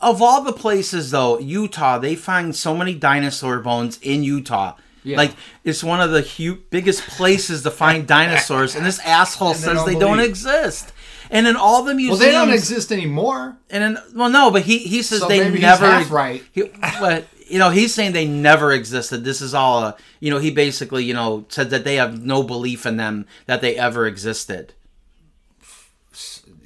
of 0.00 0.20
all 0.20 0.42
the 0.42 0.52
places 0.52 1.10
though 1.10 1.38
utah 1.38 1.96
they 1.98 2.14
find 2.14 2.54
so 2.54 2.76
many 2.76 2.94
dinosaur 2.94 3.60
bones 3.60 3.98
in 4.02 4.22
utah 4.22 4.74
Yeah. 5.04 5.16
like 5.16 5.32
it's 5.64 5.82
one 5.82 6.02
of 6.02 6.10
the 6.10 6.20
hu- 6.20 6.58
biggest 6.68 7.00
places 7.06 7.62
to 7.62 7.70
find 7.70 8.06
dinosaurs 8.18 8.74
and 8.76 8.84
this 8.84 8.98
asshole 9.00 9.54
they 9.54 9.58
says 9.60 9.74
don't 9.76 9.86
they 9.86 9.98
don't 9.98 10.20
exist 10.20 10.92
and 11.30 11.46
in 11.46 11.56
all 11.56 11.82
the 11.82 11.86
well, 11.92 11.96
museums 11.96 12.18
they 12.20 12.30
don't 12.32 12.50
exist 12.52 12.92
anymore. 12.92 13.56
and 13.70 13.82
in, 13.96 13.98
well 14.14 14.28
no 14.28 14.50
but 14.50 14.62
he, 14.62 14.76
he 14.80 15.02
says 15.02 15.20
So 15.20 15.28
they 15.28 15.48
never 15.58 16.04
right. 16.14 16.42
he, 16.52 16.64
but 17.00 17.24
you 17.48 17.58
know 17.58 17.70
he's 17.70 17.94
saying 17.94 18.12
they 18.12 18.26
never 18.26 18.72
existed 18.72 19.24
this 19.24 19.40
is 19.40 19.54
all 19.54 19.82
a, 19.82 19.96
you 20.20 20.30
know 20.30 20.38
he 20.38 20.50
basically 20.50 21.04
you 21.04 21.14
know 21.14 21.46
said 21.48 21.70
that 21.70 21.84
they 21.84 21.94
have 21.96 22.22
no 22.22 22.42
belief 22.42 22.84
in 22.84 22.98
them 22.98 23.24
that 23.46 23.62
they 23.62 23.76
ever 23.78 24.06
existed 24.06 24.74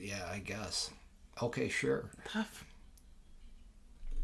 Yeah, 0.00 0.26
I 0.32 0.38
guess. 0.38 0.90
Okay, 1.42 1.68
sure. 1.68 2.10
Tough. 2.24 2.64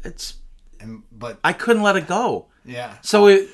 it's 0.03 0.35
And 0.79 1.03
but 1.11 1.39
i 1.43 1.53
couldn't 1.53 1.81
let 1.81 1.95
it 1.95 2.07
go 2.07 2.47
yeah, 2.67 2.97
So 3.01 3.25
we 3.25 3.47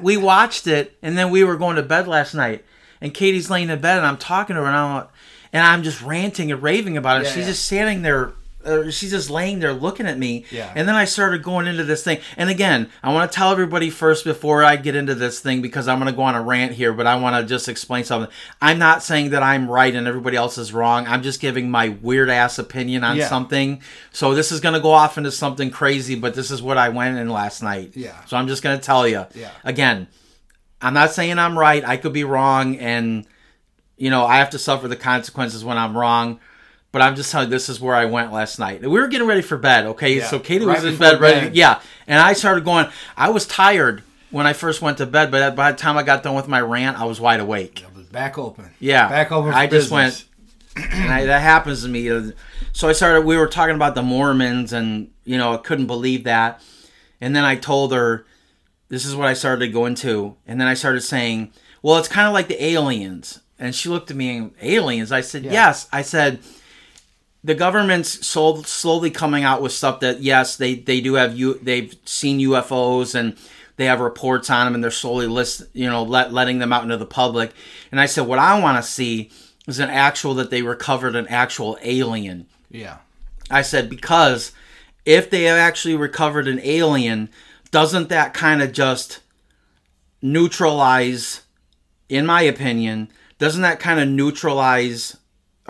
we 0.00 0.16
watched 0.16 0.66
it, 0.66 0.96
and 1.02 1.18
then 1.18 1.30
we 1.30 1.42
were 1.42 1.56
going 1.56 1.76
to 1.76 1.82
bed 1.82 2.06
last 2.06 2.34
night. 2.34 2.64
And 3.00 3.12
Katie's 3.12 3.50
laying 3.50 3.68
in 3.68 3.80
bed, 3.80 3.98
and 3.98 4.06
I'm 4.06 4.16
talking 4.16 4.54
to 4.54 4.62
her, 4.62 4.68
and 4.68 4.76
I'm 4.76 5.06
and 5.52 5.64
I'm 5.64 5.82
just 5.82 6.00
ranting 6.02 6.52
and 6.52 6.62
raving 6.62 6.96
about 6.96 7.20
it. 7.20 7.24
Yeah, 7.24 7.30
she's 7.30 7.40
yeah. 7.42 7.50
just 7.50 7.64
standing 7.66 8.02
there. 8.02 8.32
Uh, 8.64 8.90
she's 8.90 9.10
just 9.10 9.30
laying 9.30 9.58
there 9.58 9.72
looking 9.72 10.06
at 10.06 10.18
me. 10.18 10.44
Yeah. 10.50 10.70
And 10.76 10.86
then 10.86 10.94
I 10.94 11.06
started 11.06 11.42
going 11.42 11.66
into 11.66 11.82
this 11.82 12.04
thing. 12.04 12.20
And 12.36 12.50
again, 12.50 12.90
I 13.02 13.10
want 13.12 13.30
to 13.32 13.34
tell 13.34 13.50
everybody 13.52 13.88
first 13.88 14.22
before 14.22 14.62
I 14.62 14.76
get 14.76 14.94
into 14.94 15.14
this 15.14 15.40
thing 15.40 15.62
because 15.62 15.88
I'm 15.88 15.98
going 15.98 16.12
to 16.12 16.16
go 16.16 16.22
on 16.22 16.34
a 16.34 16.42
rant 16.42 16.72
here, 16.72 16.92
but 16.92 17.06
I 17.06 17.16
want 17.16 17.36
to 17.42 17.48
just 17.48 17.68
explain 17.70 18.04
something. 18.04 18.30
I'm 18.60 18.78
not 18.78 19.02
saying 19.02 19.30
that 19.30 19.42
I'm 19.42 19.70
right 19.70 19.94
and 19.94 20.06
everybody 20.06 20.36
else 20.36 20.58
is 20.58 20.74
wrong. 20.74 21.06
I'm 21.06 21.22
just 21.22 21.40
giving 21.40 21.70
my 21.70 21.88
weird 21.88 22.28
ass 22.28 22.58
opinion 22.58 23.02
on 23.02 23.16
Yeah. 23.16 23.28
something. 23.28 23.80
So 24.12 24.34
this 24.34 24.52
is 24.52 24.60
going 24.60 24.74
to 24.74 24.80
go 24.80 24.90
off 24.90 25.16
into 25.16 25.32
something 25.32 25.70
crazy, 25.70 26.14
but 26.14 26.34
this 26.34 26.50
is 26.50 26.60
what 26.60 26.76
I 26.76 26.90
went 26.90 27.16
in 27.16 27.30
last 27.30 27.62
night. 27.62 27.92
Yeah. 27.96 28.22
So 28.26 28.36
I'm 28.36 28.46
just 28.46 28.62
going 28.62 28.78
to 28.78 28.84
tell 28.84 29.08
you. 29.08 29.24
Yeah. 29.34 29.52
Again, 29.64 30.06
I'm 30.82 30.92
not 30.94 31.12
saying 31.12 31.38
I'm 31.38 31.58
right. 31.58 31.82
I 31.82 31.96
could 31.96 32.12
be 32.12 32.24
wrong, 32.24 32.76
and 32.76 33.26
you 33.96 34.10
know 34.10 34.24
I 34.26 34.36
have 34.36 34.50
to 34.50 34.58
suffer 34.58 34.88
the 34.88 34.96
consequences 34.96 35.64
when 35.64 35.76
I'm 35.78 35.96
wrong. 35.96 36.40
But 36.92 37.02
I'm 37.02 37.14
just 37.14 37.30
telling 37.30 37.46
you, 37.48 37.50
this 37.50 37.68
is 37.68 37.80
where 37.80 37.94
I 37.94 38.04
went 38.06 38.32
last 38.32 38.58
night. 38.58 38.80
We 38.82 38.88
were 38.88 39.06
getting 39.06 39.28
ready 39.28 39.42
for 39.42 39.56
bed. 39.56 39.86
Okay, 39.86 40.16
Yeah. 40.18 40.26
so 40.26 40.38
Katie 40.40 40.64
Right 40.64 40.74
was 40.82 40.84
in 40.92 40.98
bed, 40.98 41.20
ready. 41.20 41.46
bed. 41.46 41.56
Yeah, 41.56 41.80
and 42.08 42.18
I 42.18 42.32
started 42.32 42.64
going. 42.64 42.86
I 43.16 43.30
was 43.30 43.46
tired 43.46 44.02
when 44.30 44.46
I 44.46 44.52
first 44.52 44.82
went 44.82 44.98
to 44.98 45.06
bed, 45.06 45.30
but 45.30 45.54
by 45.54 45.70
the 45.72 45.78
time 45.78 45.96
I 45.96 46.02
got 46.02 46.22
done 46.24 46.34
with 46.34 46.48
my 46.48 46.60
rant, 46.60 46.98
I 46.98 47.04
was 47.04 47.20
wide 47.20 47.38
awake. 47.40 47.82
it 47.82 47.94
was 47.96 48.06
back 48.06 48.38
open. 48.38 48.70
Yeah, 48.80 49.08
back 49.08 49.30
open. 49.30 49.52
For 49.52 49.56
I 49.56 49.66
just 49.68 49.90
business. 49.90 50.26
went, 50.76 50.92
and 50.94 51.12
I, 51.12 51.24
that 51.26 51.40
happens 51.42 51.82
to 51.82 51.88
me. 51.88 52.10
Uh, 52.10 52.32
so 52.72 52.88
I 52.88 52.92
started. 52.92 53.22
We 53.24 53.36
were 53.36 53.46
talking 53.46 53.76
about 53.76 53.94
the 53.94 54.02
Mormons, 54.02 54.72
and 54.72 55.10
you 55.24 55.38
know, 55.38 55.54
I 55.54 55.56
couldn't 55.58 55.86
believe 55.86 56.24
that. 56.24 56.60
And 57.20 57.36
then 57.36 57.44
I 57.44 57.54
told 57.54 57.92
her, 57.92 58.26
"This 58.88 59.04
is 59.04 59.14
what 59.14 59.28
I 59.28 59.34
started 59.34 59.66
to 59.66 59.72
go 59.72 59.86
into." 59.86 60.34
And 60.44 60.60
then 60.60 60.66
I 60.66 60.74
started 60.74 61.02
saying, 61.02 61.52
"Well, 61.82 61.98
it's 61.98 62.08
kind 62.08 62.26
of 62.26 62.32
like 62.32 62.48
the 62.48 62.60
aliens." 62.64 63.38
And 63.60 63.74
she 63.76 63.88
looked 63.90 64.10
at 64.10 64.16
me, 64.16 64.36
and 64.36 64.52
aliens. 64.60 65.12
I 65.12 65.20
said, 65.20 65.44
Yeah. 65.44 65.52
"Yes." 65.52 65.86
I 65.92 66.02
said, 66.02 66.40
"The 67.42 67.54
government's 67.54 68.26
so, 68.26 68.62
slowly 68.62 69.10
coming 69.10 69.44
out 69.44 69.62
with 69.62 69.72
stuff 69.72 70.00
that 70.00 70.20
yes, 70.20 70.56
they 70.56 70.74
they 70.74 71.00
do 71.00 71.14
have 71.14 71.38
you. 71.38 71.54
They've 71.54 71.94
seen 72.04 72.38
UFOs 72.40 73.14
and." 73.14 73.36
They 73.76 73.86
have 73.86 74.00
reports 74.00 74.50
on 74.50 74.66
them, 74.66 74.74
and 74.74 74.84
they're 74.84 74.90
slowly 74.90 75.26
list, 75.26 75.62
you 75.72 75.88
know, 75.88 76.02
let, 76.02 76.34
letting 76.34 76.58
them 76.58 76.70
out 76.70 76.82
into 76.82 76.98
the 76.98 77.06
public. 77.06 77.54
And 77.90 77.98
I 77.98 78.04
said, 78.04 78.26
what 78.26 78.38
I 78.38 78.60
want 78.60 78.76
to 78.76 78.82
see 78.82 79.30
is 79.66 79.78
an 79.78 79.88
actual 79.88 80.34
that 80.34 80.50
they 80.50 80.60
recovered 80.60 81.16
an 81.16 81.26
actual 81.28 81.78
alien. 81.80 82.46
Yeah, 82.70 82.98
I 83.50 83.62
said 83.62 83.88
because 83.88 84.52
if 85.06 85.30
they 85.30 85.44
have 85.44 85.56
actually 85.56 85.96
recovered 85.96 86.46
an 86.46 86.60
alien, 86.62 87.30
doesn't 87.70 88.08
that 88.10 88.34
kind 88.34 88.62
of 88.62 88.72
just 88.72 89.20
neutralize, 90.22 91.42
in 92.08 92.26
my 92.26 92.42
opinion, 92.42 93.10
doesn't 93.38 93.62
that 93.62 93.80
kind 93.80 93.98
of 93.98 94.08
neutralize? 94.08 95.16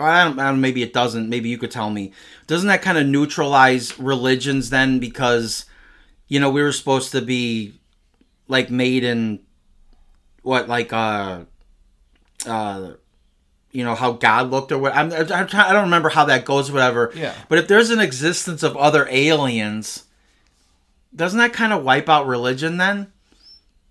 I 0.01 0.23
don't, 0.23 0.39
I 0.39 0.49
don't. 0.49 0.61
Maybe 0.61 0.83
it 0.83 0.93
doesn't. 0.93 1.29
Maybe 1.29 1.49
you 1.49 1.57
could 1.57 1.71
tell 1.71 1.89
me. 1.89 2.13
Doesn't 2.47 2.67
that 2.67 2.81
kind 2.81 2.97
of 2.97 3.05
neutralize 3.07 3.97
religions 3.99 4.69
then? 4.69 4.99
Because 4.99 5.65
you 6.27 6.39
know 6.39 6.49
we 6.49 6.61
were 6.61 6.71
supposed 6.71 7.11
to 7.13 7.21
be 7.21 7.73
like 8.47 8.69
made 8.69 9.03
in 9.03 9.39
what 10.43 10.67
like 10.67 10.91
uh 10.91 11.41
uh 12.45 12.91
you 13.71 13.83
know 13.85 13.95
how 13.95 14.11
God 14.13 14.49
looked 14.51 14.71
or 14.71 14.77
what 14.77 14.93
I'm, 14.95 15.11
I'm 15.13 15.47
trying, 15.47 15.69
I 15.69 15.73
don't 15.73 15.83
remember 15.85 16.09
how 16.09 16.25
that 16.25 16.43
goes 16.43 16.69
or 16.69 16.73
whatever. 16.73 17.11
Yeah. 17.15 17.33
But 17.47 17.59
if 17.59 17.67
there's 17.69 17.89
an 17.89 18.01
existence 18.01 18.63
of 18.63 18.75
other 18.75 19.07
aliens, 19.09 20.03
doesn't 21.15 21.39
that 21.39 21.53
kind 21.53 21.71
of 21.71 21.83
wipe 21.83 22.09
out 22.09 22.27
religion 22.27 22.77
then? 22.77 23.11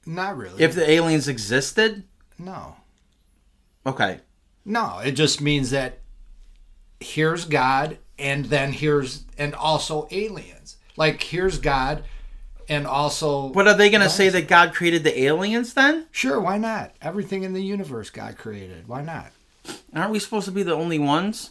not 0.07 0.37
really. 0.37 0.63
If 0.63 0.75
the 0.75 0.89
aliens 0.91 1.29
existed? 1.29 2.03
no, 2.39 2.77
Okay. 3.87 4.21
no, 4.65 4.99
it 5.05 5.13
just 5.13 5.41
means 5.41 5.71
that 5.71 6.00
here's 7.01 7.45
God, 7.45 7.99
and 8.19 8.47
then 8.47 8.73
here's 8.73 9.25
and 9.37 9.55
also 9.55 10.07
aliens. 10.11 10.77
Like 10.97 11.23
here's 11.23 11.59
God, 11.59 12.05
and 12.69 12.87
also. 12.87 13.49
But 13.49 13.67
are 13.67 13.77
they 13.77 13.91
going 13.91 14.03
to 14.03 14.11
say 14.11 14.29
that 14.29 14.49
God 14.49 14.75
created 14.75 15.05
the 15.05 15.23
aliens 15.23 15.75
then? 15.75 16.07
Sure, 16.11 16.41
why 16.41 16.59
not? 16.59 16.95
Everything 17.01 17.43
in 17.43 17.53
the 17.53 17.63
universe 17.63 18.11
God 18.11 18.37
created. 18.37 18.87
Why 18.89 19.03
not? 19.03 19.33
Aren't 19.95 20.13
we 20.13 20.19
supposed 20.19 20.47
to 20.47 20.53
be 20.53 20.63
the 20.63 20.75
only 20.75 20.99
ones? 20.99 21.51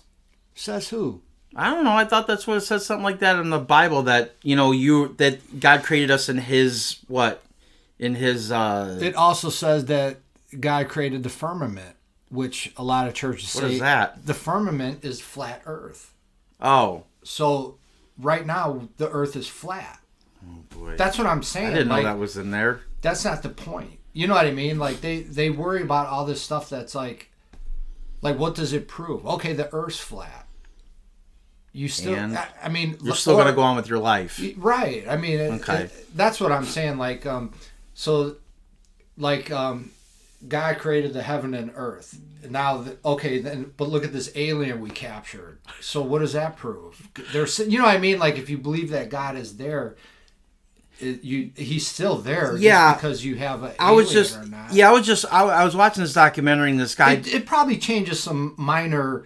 Says 0.55 0.89
who? 0.89 1.21
I 1.55 1.69
don't 1.69 1.83
know. 1.83 1.93
I 1.95 2.05
thought 2.05 2.27
that's 2.27 2.45
what 2.45 2.57
it 2.57 2.61
says 2.61 2.85
something 2.85 3.03
like 3.03 3.19
that 3.19 3.37
in 3.37 3.49
the 3.49 3.59
Bible 3.59 4.03
that, 4.03 4.35
you 4.43 4.55
know, 4.55 4.71
you 4.71 5.15
that 5.17 5.59
God 5.59 5.83
created 5.83 6.11
us 6.11 6.29
in 6.29 6.37
his 6.37 6.99
what? 7.07 7.43
in 7.99 8.15
his 8.15 8.51
uh 8.51 8.97
It 9.01 9.15
also 9.15 9.49
says 9.49 9.85
that 9.85 10.17
God 10.57 10.87
created 10.87 11.21
the 11.21 11.29
firmament, 11.29 11.95
which 12.29 12.71
a 12.77 12.83
lot 12.83 13.07
of 13.07 13.13
churches 13.13 13.53
What 13.55 13.63
say 13.63 13.73
is 13.75 13.79
that? 13.79 14.25
the 14.25 14.33
firmament 14.33 15.03
is 15.03 15.19
flat 15.21 15.61
Earth. 15.65 16.13
oh 16.61 17.03
So 17.23 17.77
right 18.17 18.45
now 18.45 18.87
the 18.97 19.09
Earth 19.09 19.35
is 19.35 19.47
flat. 19.47 19.99
Oh 20.45 20.63
boy. 20.69 20.95
That's 20.95 21.17
what 21.17 21.27
I'm 21.27 21.43
saying. 21.43 21.67
I 21.67 21.73
didn't 21.73 21.89
like, 21.89 22.03
know 22.03 22.09
that 22.13 22.19
was 22.19 22.37
in 22.37 22.51
there. 22.51 22.81
that's 23.01 23.25
not 23.25 23.43
the 23.43 23.49
point. 23.49 23.99
You 24.13 24.27
know 24.27 24.33
what 24.35 24.45
I 24.47 24.51
mean? 24.51 24.79
Like 24.79 25.01
they 25.01 25.21
they 25.21 25.49
worry 25.49 25.81
about 25.81 26.07
all 26.07 26.25
this 26.25 26.41
stuff 26.41 26.69
that's 26.69 26.95
like 26.95 27.29
like 28.21 28.37
what 28.37 28.55
does 28.55 28.73
it 28.73 28.87
prove? 28.87 29.25
Okay, 29.25 29.53
the 29.53 29.73
earth's 29.73 29.99
flat. 29.99 30.45
You 31.71 31.87
still 31.87 32.15
I, 32.17 32.47
I 32.63 32.69
mean 32.69 32.97
You're 33.03 33.15
still 33.15 33.35
or- 33.35 33.43
gonna 33.43 33.55
go 33.55 33.61
on 33.61 33.75
with 33.75 33.87
your 33.87 33.99
life. 33.99 34.41
Right. 34.57 35.05
I 35.07 35.17
mean 35.17 35.39
it, 35.39 35.51
Okay. 35.61 35.83
it- 35.83 36.15
that's 36.17 36.39
what 36.41 36.51
I'm 36.51 36.65
saying 36.65 36.97
like 36.97 37.25
um 37.25 37.53
so 37.93 38.35
like 39.17 39.51
um 39.51 39.91
God 40.47 40.77
created 40.77 41.13
the 41.13 41.21
heaven 41.21 41.53
and 41.53 41.71
earth. 41.75 42.19
Now, 42.49 42.85
okay, 43.03 43.39
then, 43.39 43.73
but 43.75 43.89
look 43.89 44.05
at 44.05 44.13
this 44.13 44.31
alien 44.35 44.79
we 44.79 44.89
captured. 44.89 45.59
So, 45.81 46.01
what 46.01 46.19
does 46.19 46.33
that 46.33 46.55
prove? 46.55 47.09
There's, 47.33 47.59
you 47.59 47.77
know 47.77 47.85
what 47.85 47.95
I 47.95 47.99
mean? 47.99 48.19
Like, 48.19 48.37
if 48.37 48.49
you 48.49 48.57
believe 48.57 48.89
that 48.91 49.09
God 49.09 49.35
is 49.35 49.57
there, 49.57 49.97
it, 50.99 51.23
you 51.23 51.51
he's 51.55 51.87
still 51.87 52.17
there. 52.17 52.51
just 52.51 52.61
Yeah. 52.63 52.93
because 52.93 53.23
you 53.25 53.35
have 53.35 53.63
a. 53.63 53.81
I 53.81 53.91
was 53.91 54.11
just 54.11 54.37
or 54.37 54.45
not. 54.45 54.73
yeah, 54.73 54.89
I 54.89 54.91
was 54.93 55.05
just 55.05 55.25
I, 55.31 55.43
I 55.43 55.65
was 55.65 55.75
watching 55.75 56.03
this 56.03 56.13
documentary 56.13 56.71
and 56.71 56.79
this 56.79 56.95
guy 56.95 57.13
It, 57.13 57.33
it 57.33 57.45
probably 57.45 57.77
changes 57.77 58.21
some 58.21 58.53
minor 58.57 59.25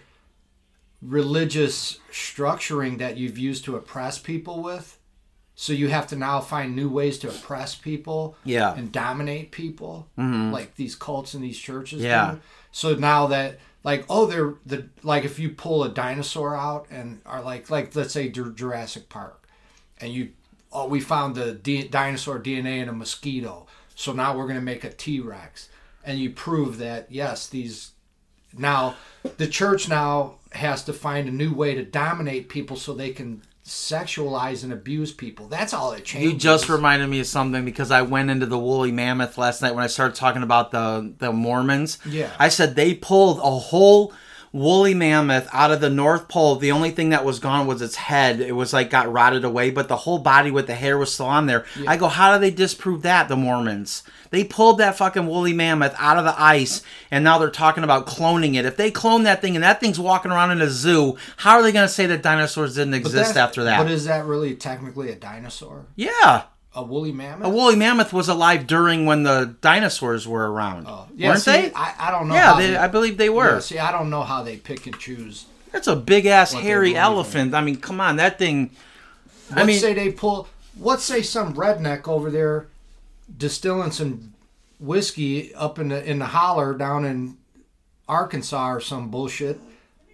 religious 1.01 1.99
structuring 2.11 2.97
that 2.99 3.17
you've 3.17 3.37
used 3.37 3.65
to 3.65 3.75
oppress 3.75 4.17
people 4.17 4.61
with. 4.61 4.97
So 5.55 5.71
you 5.71 5.89
have 5.89 6.07
to 6.07 6.15
now 6.15 6.39
find 6.39 6.75
new 6.75 6.89
ways 6.89 7.19
to 7.19 7.29
oppress 7.29 7.75
people 7.75 8.35
Yeah. 8.43 8.73
and 8.73 8.91
dominate 8.91 9.51
people, 9.51 10.07
mm-hmm. 10.17 10.51
like 10.51 10.75
these 10.75 10.95
cults 10.95 11.33
and 11.33 11.43
these 11.43 11.59
churches. 11.59 12.01
Yeah. 12.01 12.33
do. 12.33 12.39
So 12.71 12.95
now 12.95 13.27
that 13.27 13.59
like 13.83 14.05
oh 14.09 14.25
they're 14.25 14.55
the 14.65 14.87
like 15.03 15.25
if 15.25 15.37
you 15.39 15.49
pull 15.49 15.83
a 15.83 15.89
dinosaur 15.89 16.55
out 16.55 16.87
and 16.89 17.21
are 17.25 17.41
like 17.41 17.69
like 17.69 17.95
let's 17.95 18.13
say 18.13 18.29
Jurassic 18.29 19.09
Park, 19.09 19.47
and 20.01 20.11
you 20.11 20.29
oh 20.71 20.87
we 20.87 20.99
found 20.99 21.35
the 21.35 21.53
D- 21.53 21.87
dinosaur 21.87 22.39
DNA 22.39 22.81
in 22.81 22.89
a 22.89 22.93
mosquito, 22.93 23.67
so 23.95 24.11
now 24.13 24.35
we're 24.35 24.47
gonna 24.47 24.61
make 24.61 24.83
a 24.83 24.89
T 24.89 25.19
Rex, 25.19 25.69
and 26.03 26.17
you 26.19 26.31
prove 26.31 26.77
that 26.79 27.11
yes 27.11 27.47
these 27.47 27.91
now 28.57 28.95
the 29.37 29.47
church 29.47 29.87
now 29.89 30.35
has 30.53 30.83
to 30.85 30.93
find 30.93 31.27
a 31.27 31.31
new 31.31 31.53
way 31.53 31.75
to 31.75 31.83
dominate 31.83 32.49
people 32.49 32.77
so 32.77 32.93
they 32.93 33.11
can 33.11 33.41
sexualize 33.65 34.63
and 34.63 34.73
abuse 34.73 35.13
people. 35.13 35.47
That's 35.47 35.73
all 35.73 35.93
it 35.93 36.03
changes. 36.03 36.33
You 36.33 36.37
just 36.37 36.67
reminded 36.67 37.07
me 37.07 37.19
of 37.21 37.27
something 37.27 37.63
because 37.63 37.91
I 37.91 38.01
went 38.01 38.29
into 38.29 38.45
the 38.45 38.59
woolly 38.59 38.91
mammoth 38.91 39.37
last 39.37 39.61
night 39.61 39.73
when 39.73 39.83
I 39.83 39.87
started 39.87 40.15
talking 40.15 40.43
about 40.43 40.71
the 40.71 41.13
the 41.17 41.31
Mormons. 41.31 41.97
Yeah. 42.05 42.31
I 42.39 42.49
said 42.49 42.75
they 42.75 42.93
pulled 42.93 43.39
a 43.39 43.41
whole 43.59 44.13
woolly 44.53 44.93
mammoth 44.93 45.49
out 45.51 45.71
of 45.71 45.81
the 45.81 45.89
North 45.89 46.27
Pole. 46.29 46.55
The 46.55 46.71
only 46.71 46.91
thing 46.91 47.09
that 47.09 47.25
was 47.25 47.39
gone 47.39 47.67
was 47.67 47.81
its 47.81 47.95
head. 47.95 48.39
It 48.39 48.55
was 48.55 48.71
like 48.71 48.89
got 48.91 49.11
rotted 49.11 49.43
away, 49.43 49.71
but 49.71 49.87
the 49.87 49.97
whole 49.97 50.19
body 50.19 50.51
with 50.51 50.67
the 50.67 50.75
hair 50.75 50.97
was 50.97 51.13
still 51.13 51.25
on 51.25 51.47
there. 51.47 51.65
I 51.87 51.97
go, 51.97 52.07
how 52.07 52.33
do 52.33 52.39
they 52.39 52.51
disprove 52.51 53.01
that? 53.01 53.27
The 53.27 53.35
Mormons. 53.35 54.03
They 54.29 54.43
pulled 54.43 54.77
that 54.77 54.95
fucking 54.97 55.27
woolly 55.27 55.53
mammoth 55.53 55.93
out 55.97 56.17
of 56.17 56.23
the 56.23 56.39
ice, 56.41 56.81
and 57.11 57.23
now 57.23 57.37
they're 57.37 57.49
talking 57.49 57.83
about 57.83 58.07
cloning 58.07 58.55
it. 58.55 58.65
If 58.65 58.77
they 58.77 58.89
clone 58.89 59.23
that 59.23 59.41
thing 59.41 59.55
and 59.55 59.63
that 59.63 59.79
thing's 59.79 59.99
walking 59.99 60.31
around 60.31 60.51
in 60.51 60.61
a 60.61 60.69
zoo, 60.69 61.17
how 61.37 61.55
are 61.55 61.63
they 61.63 61.71
going 61.71 61.87
to 61.87 61.93
say 61.93 62.05
that 62.07 62.23
dinosaurs 62.23 62.75
didn't 62.75 62.93
exist 62.95 63.35
after 63.37 63.63
that? 63.65 63.77
But 63.79 63.91
is 63.91 64.05
that 64.05 64.25
really 64.25 64.55
technically 64.55 65.11
a 65.11 65.15
dinosaur? 65.15 65.85
yeah. 65.95 66.43
A 66.75 66.81
woolly 66.83 67.11
mammoth? 67.11 67.45
A 67.45 67.49
woolly 67.49 67.75
mammoth 67.75 68.11
was 68.13 68.27
alive 68.27 68.65
during 68.65 69.05
when 69.05 69.23
the 69.23 69.55
dinosaurs 69.61 70.27
were 70.27 70.51
around, 70.51 70.87
Oh, 70.87 71.07
yeah, 71.15 71.29
weren't 71.29 71.41
see, 71.41 71.51
they? 71.51 71.71
I, 71.73 71.93
I 71.99 72.11
don't 72.11 72.27
know. 72.27 72.33
yeah, 72.33 72.53
how 72.53 72.57
they, 72.57 72.75
I 72.75 72.87
believe 72.87 73.17
they 73.17 73.29
were. 73.29 73.53
yeah, 73.53 73.59
see, 73.59 73.77
I 73.79 73.91
don't 73.91 74.09
know 74.09 74.23
how 74.23 74.41
they 74.41 74.57
pick 74.57 74.87
and 74.87 74.97
choose. 74.97 75.45
That's 75.71 75.87
a 75.87 75.95
big 75.95 76.25
ass 76.25 76.51
hairy 76.53 76.91
in. 76.91 76.97
elephant. 76.97 77.53
I 77.53 77.61
mean, 77.61 77.75
come 77.77 78.01
on, 78.01 78.15
that 78.17 78.39
thing. 78.39 78.71
Let's 79.49 79.61
I 79.61 79.65
mean, 79.65 79.79
say 79.79 79.93
they 79.93 80.11
pull. 80.11 80.47
Let's 80.79 81.03
say 81.03 81.21
some 81.21 81.53
redneck 81.53 82.07
over 82.07 82.31
there 82.31 82.67
distilling 83.37 83.91
some 83.91 84.33
whiskey 84.79 85.53
up 85.55 85.77
in 85.79 85.89
the 85.89 86.03
in 86.09 86.19
the 86.19 86.25
holler 86.25 86.73
down 86.73 87.05
in 87.05 87.37
Arkansas 88.07 88.71
or 88.73 88.79
some 88.81 89.09
bullshit 89.09 89.59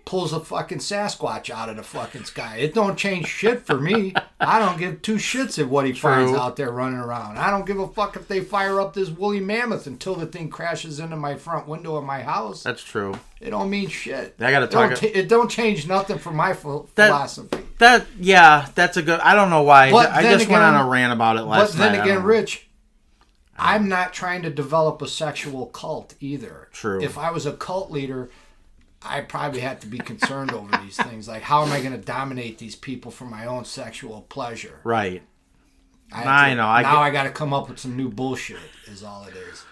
pulls 0.10 0.34
a 0.34 0.40
fucking 0.40 0.80
Sasquatch 0.80 1.52
out 1.52 1.70
of 1.70 1.76
the 1.76 1.84
fucking 1.84 2.24
sky. 2.24 2.58
It 2.58 2.74
don't 2.74 2.98
change 2.98 3.28
shit 3.28 3.64
for 3.68 3.80
me. 3.80 4.16
I 4.40 4.58
don't 4.58 4.80
give 4.80 5.04
two 5.04 5.18
shits 5.18 5.60
at 5.60 5.68
what 5.68 5.86
he 5.86 5.94
finds 5.94 6.36
out 6.36 6.56
there 6.56 6.72
running 6.72 6.98
around. 6.98 7.38
I 7.38 7.52
don't 7.52 7.64
give 7.68 7.78
a 7.80 7.88
fuck 7.88 8.16
if 8.16 8.28
they 8.28 8.40
fire 8.40 8.82
up 8.82 8.96
this 8.96 9.12
woolly 9.12 9.40
mammoth 9.40 9.86
until 9.86 10.16
the 10.16 10.26
thing 10.26 10.50
crashes 10.50 11.00
into 11.00 11.16
my 11.16 11.36
front 11.36 11.68
window 11.68 11.96
of 11.96 12.06
my 12.06 12.24
house. 12.24 12.64
that's 12.64 12.84
true. 12.84 13.14
It 13.40 13.52
don't 13.52 13.70
mean 13.70 13.88
shit. 13.88 14.34
I 14.40 14.50
gotta 14.50 14.66
It 14.66 14.72
don't, 14.72 14.90
talk- 14.90 15.04
it 15.04 15.30
don't 15.30 15.48
change 15.52 15.88
nothing 15.88 16.18
for 16.18 16.32
my 16.32 16.54
ph- 16.54 16.86
That- 16.96 17.10
philosophy. 17.10 17.60
That 17.78 18.08
yeah, 18.20 18.68
that's 18.74 18.98
a 18.98 19.04
good. 19.04 19.20
I 19.20 19.36
don't 19.36 19.52
know 19.52 19.62
why. 19.62 19.92
But 19.92 20.10
I 20.10 20.24
then 20.24 20.40
just 20.40 20.50
went 20.50 20.64
on 20.64 20.74
a 20.76 20.90
rant 20.90 21.14
about 21.14 21.36
it 21.38 21.42
But 21.42 21.48
last 21.50 21.74
then 21.78 21.92
night. 21.94 22.02
I 22.02 22.04
again. 22.04 22.24
Rich, 22.24 22.68
I'm 23.60 23.88
not 23.88 24.12
trying 24.12 24.42
to 24.42 24.50
develop 24.50 25.02
a 25.04 25.08
sexual 25.08 25.68
cult 25.68 26.16
either. 26.20 26.68
True. 26.74 27.00
If 27.00 27.16
I 27.18 27.30
was 27.32 27.46
a 27.46 27.54
cult 27.54 27.92
leader, 27.92 28.30
I 29.02 29.22
probably 29.22 29.62
have 29.62 29.80
to 29.82 29.88
be 29.88 29.98
concerned 29.98 30.52
over 30.52 30.76
these 30.84 30.98
things. 30.98 31.28
Like, 31.28 31.42
how 31.44 31.64
am 31.64 31.72
I 31.72 31.80
going 31.80 31.94
to 31.94 31.98
dominate 31.98 32.58
these 32.58 32.76
people 32.76 33.12
for 33.12 33.26
my 33.26 33.46
own 33.46 33.64
sexual 33.66 34.26
pleasure? 34.30 34.80
Right. 34.84 35.24
I 36.12 36.50
to- 36.50 36.56
know, 36.56 36.68
I 36.68 36.82
now 36.82 36.92
get- 36.96 36.98
I 37.02 37.10
got 37.12 37.24
to 37.24 37.30
come 37.30 37.54
up 37.54 37.70
with 37.70 37.80
some 37.80 37.96
new 37.96 38.10
bullshit. 38.10 38.58
Is 38.88 39.04
all 39.04 39.26
it 39.26 39.36
is. 39.36 39.64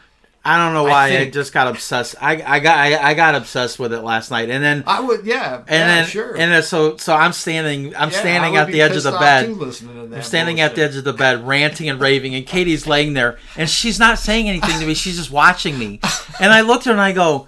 I 0.46 0.56
don't 0.64 0.74
know 0.74 0.84
why. 0.86 1.08
I, 1.08 1.10
think- 1.10 1.34
just 1.34 1.52
got 1.52 1.68
obsessed. 1.68 2.16
I, 2.22 2.42
I 2.42 2.60
got 2.60 2.78
I, 2.78 3.10
I 3.10 3.14
got 3.16 3.36
obsessed 3.36 3.80
with 3.80 3.92
it 3.92 4.00
last 4.02 4.32
night, 4.32 4.50
and 4.50 4.64
then 4.64 4.84
I 4.88 5.02
would, 5.02 5.26
yeah, 5.26 5.58
and 5.58 5.66
yeah, 5.68 5.88
then 5.88 6.06
sure. 6.06 6.32
and 6.38 6.52
then, 6.54 6.64
so 6.64 6.96
so 6.96 7.14
I'm 7.14 7.34
standing 7.34 7.94
I'm 7.98 8.12
Yeah, 8.12 8.20
standing 8.20 8.56
at 8.56 8.68
the 8.72 8.82
edge 8.82 8.96
of 8.96 9.04
the 9.04 9.12
bed. 9.12 9.48
too, 9.48 9.56
listening 9.56 9.96
to 10.04 10.08
that 10.08 10.16
I'm 10.18 10.24
standing 10.24 10.62
at 10.62 10.76
the 10.76 10.84
edge 10.84 10.96
of 10.96 11.04
the 11.04 11.12
bed, 11.12 11.46
ranting 11.46 11.90
and 11.90 12.00
raving, 12.00 12.34
and 12.34 12.46
Katie's 12.48 12.88
laying 12.88 13.12
there, 13.14 13.40
and 13.58 13.70
she's 13.70 14.00
not 14.00 14.20
saying 14.20 14.48
anything 14.48 14.80
to 14.80 14.86
me. 14.86 14.94
She's 14.94 15.18
just 15.18 15.32
watching 15.32 15.78
me. 15.78 16.00
And 16.40 16.54
I 16.54 16.62
looked 16.62 16.86
at 16.88 16.92
her 16.92 16.92
and 16.94 17.02
I 17.02 17.12
go, 17.12 17.48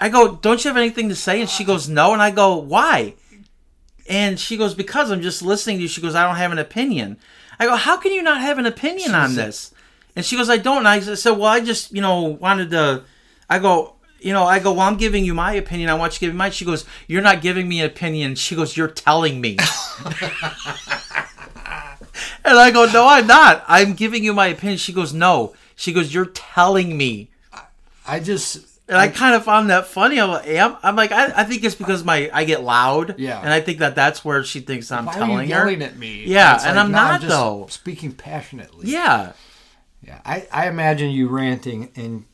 I 0.00 0.08
go, 0.08 0.36
don't 0.36 0.64
you 0.64 0.68
have 0.68 0.76
anything 0.76 1.08
to 1.08 1.14
say? 1.14 1.40
And 1.40 1.50
she 1.50 1.64
goes, 1.64 1.88
no. 1.88 2.12
And 2.12 2.22
I 2.22 2.30
go, 2.30 2.56
why? 2.56 3.14
And 4.08 4.38
she 4.38 4.56
goes, 4.56 4.74
because 4.74 5.10
I'm 5.10 5.22
just 5.22 5.42
listening 5.42 5.76
to 5.78 5.82
you. 5.82 5.88
She 5.88 6.00
goes, 6.00 6.14
I 6.14 6.24
don't 6.24 6.36
have 6.36 6.52
an 6.52 6.58
opinion. 6.58 7.18
I 7.58 7.66
go, 7.66 7.76
how 7.76 7.96
can 7.96 8.12
you 8.12 8.22
not 8.22 8.40
have 8.40 8.58
an 8.58 8.66
opinion 8.66 9.14
on 9.14 9.34
this? 9.34 9.74
And 10.14 10.24
she 10.24 10.36
goes, 10.36 10.48
I 10.48 10.56
don't. 10.56 10.78
And 10.78 10.88
I 10.88 11.00
said, 11.00 11.32
well, 11.32 11.46
I 11.46 11.60
just, 11.60 11.92
you 11.92 12.00
know, 12.00 12.22
wanted 12.22 12.70
to. 12.70 13.04
I 13.50 13.58
go, 13.58 13.94
you 14.20 14.32
know, 14.32 14.44
I 14.44 14.58
go, 14.60 14.72
well, 14.72 14.82
I'm 14.82 14.96
giving 14.96 15.24
you 15.24 15.34
my 15.34 15.54
opinion. 15.54 15.90
I 15.90 15.94
want 15.94 16.14
you 16.14 16.18
to 16.18 16.20
give 16.26 16.34
me 16.34 16.38
mine. 16.38 16.52
She 16.52 16.64
goes, 16.64 16.84
you're 17.06 17.22
not 17.22 17.42
giving 17.42 17.68
me 17.68 17.80
an 17.80 17.86
opinion. 17.86 18.34
She 18.34 18.54
goes, 18.54 18.76
you're 18.76 18.88
telling 18.88 19.40
me. 19.40 19.58
And 22.48 22.58
I 22.58 22.70
go, 22.70 22.86
no, 22.86 23.06
I'm 23.06 23.26
not. 23.26 23.62
I'm 23.68 23.92
giving 23.92 24.24
you 24.24 24.32
my 24.32 24.46
opinion. 24.46 24.78
She 24.78 24.92
goes, 24.92 25.12
no. 25.12 25.54
She 25.76 25.92
goes, 25.92 26.14
you're 26.14 26.26
telling 26.26 26.96
me. 26.96 27.28
I 28.06 28.20
just, 28.20 28.66
And 28.88 28.96
I 28.96 29.08
kind 29.08 29.34
of 29.34 29.44
found 29.44 29.68
that 29.68 29.86
funny. 29.86 30.18
I'm, 30.18 30.30
like, 30.30 30.48
I'm, 30.48 30.76
I'm 30.82 30.96
like, 30.96 31.12
I, 31.12 31.26
I 31.42 31.44
think 31.44 31.62
it's 31.62 31.74
because 31.74 32.04
my 32.04 32.30
I 32.32 32.44
get 32.44 32.62
loud. 32.62 33.18
Yeah. 33.18 33.38
And 33.38 33.50
I 33.52 33.60
think 33.60 33.80
that 33.80 33.94
that's 33.94 34.24
where 34.24 34.42
she 34.44 34.60
thinks 34.60 34.90
I'm 34.90 35.04
why 35.06 35.12
telling 35.14 35.30
you 35.32 35.54
her. 35.54 35.60
yelling 35.68 35.82
at 35.82 35.98
me? 35.98 36.24
Yeah, 36.24 36.54
It's 36.54 36.64
and 36.64 36.76
like, 36.76 36.84
I'm 36.86 36.90
no, 36.92 36.96
not, 36.98 37.20
just 37.20 37.30
though. 37.30 37.66
Speaking 37.68 38.12
passionately. 38.12 38.88
Yeah. 38.90 39.32
Yeah, 40.02 40.20
I, 40.24 40.46
I 40.50 40.68
imagine 40.68 41.10
you 41.10 41.28
ranting 41.28 41.90
and 41.96 42.24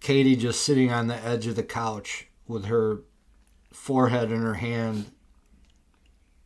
Katie 0.00 0.36
just 0.36 0.62
sitting 0.62 0.92
on 0.92 1.06
the 1.06 1.14
edge 1.24 1.46
of 1.46 1.56
the 1.56 1.62
couch 1.62 2.26
with 2.46 2.66
her 2.66 2.98
forehead 3.72 4.30
in 4.32 4.42
her 4.42 4.54
hand 4.54 5.10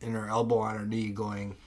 and 0.01 0.13
her 0.13 0.29
elbow 0.29 0.59
on 0.59 0.77
her 0.77 0.85
knee 0.85 1.09
going, 1.09 1.57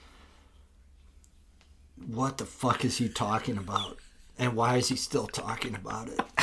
What 2.07 2.39
the 2.39 2.47
fuck 2.47 2.85
is 2.85 2.99
he 2.99 3.09
talking 3.09 3.59
about? 3.59 3.99
And 4.39 4.55
why 4.57 4.77
is 4.77 4.89
he 4.89 4.97
still 4.97 5.27
talking 5.27 5.75
about 5.75 6.09
it? 6.09 6.21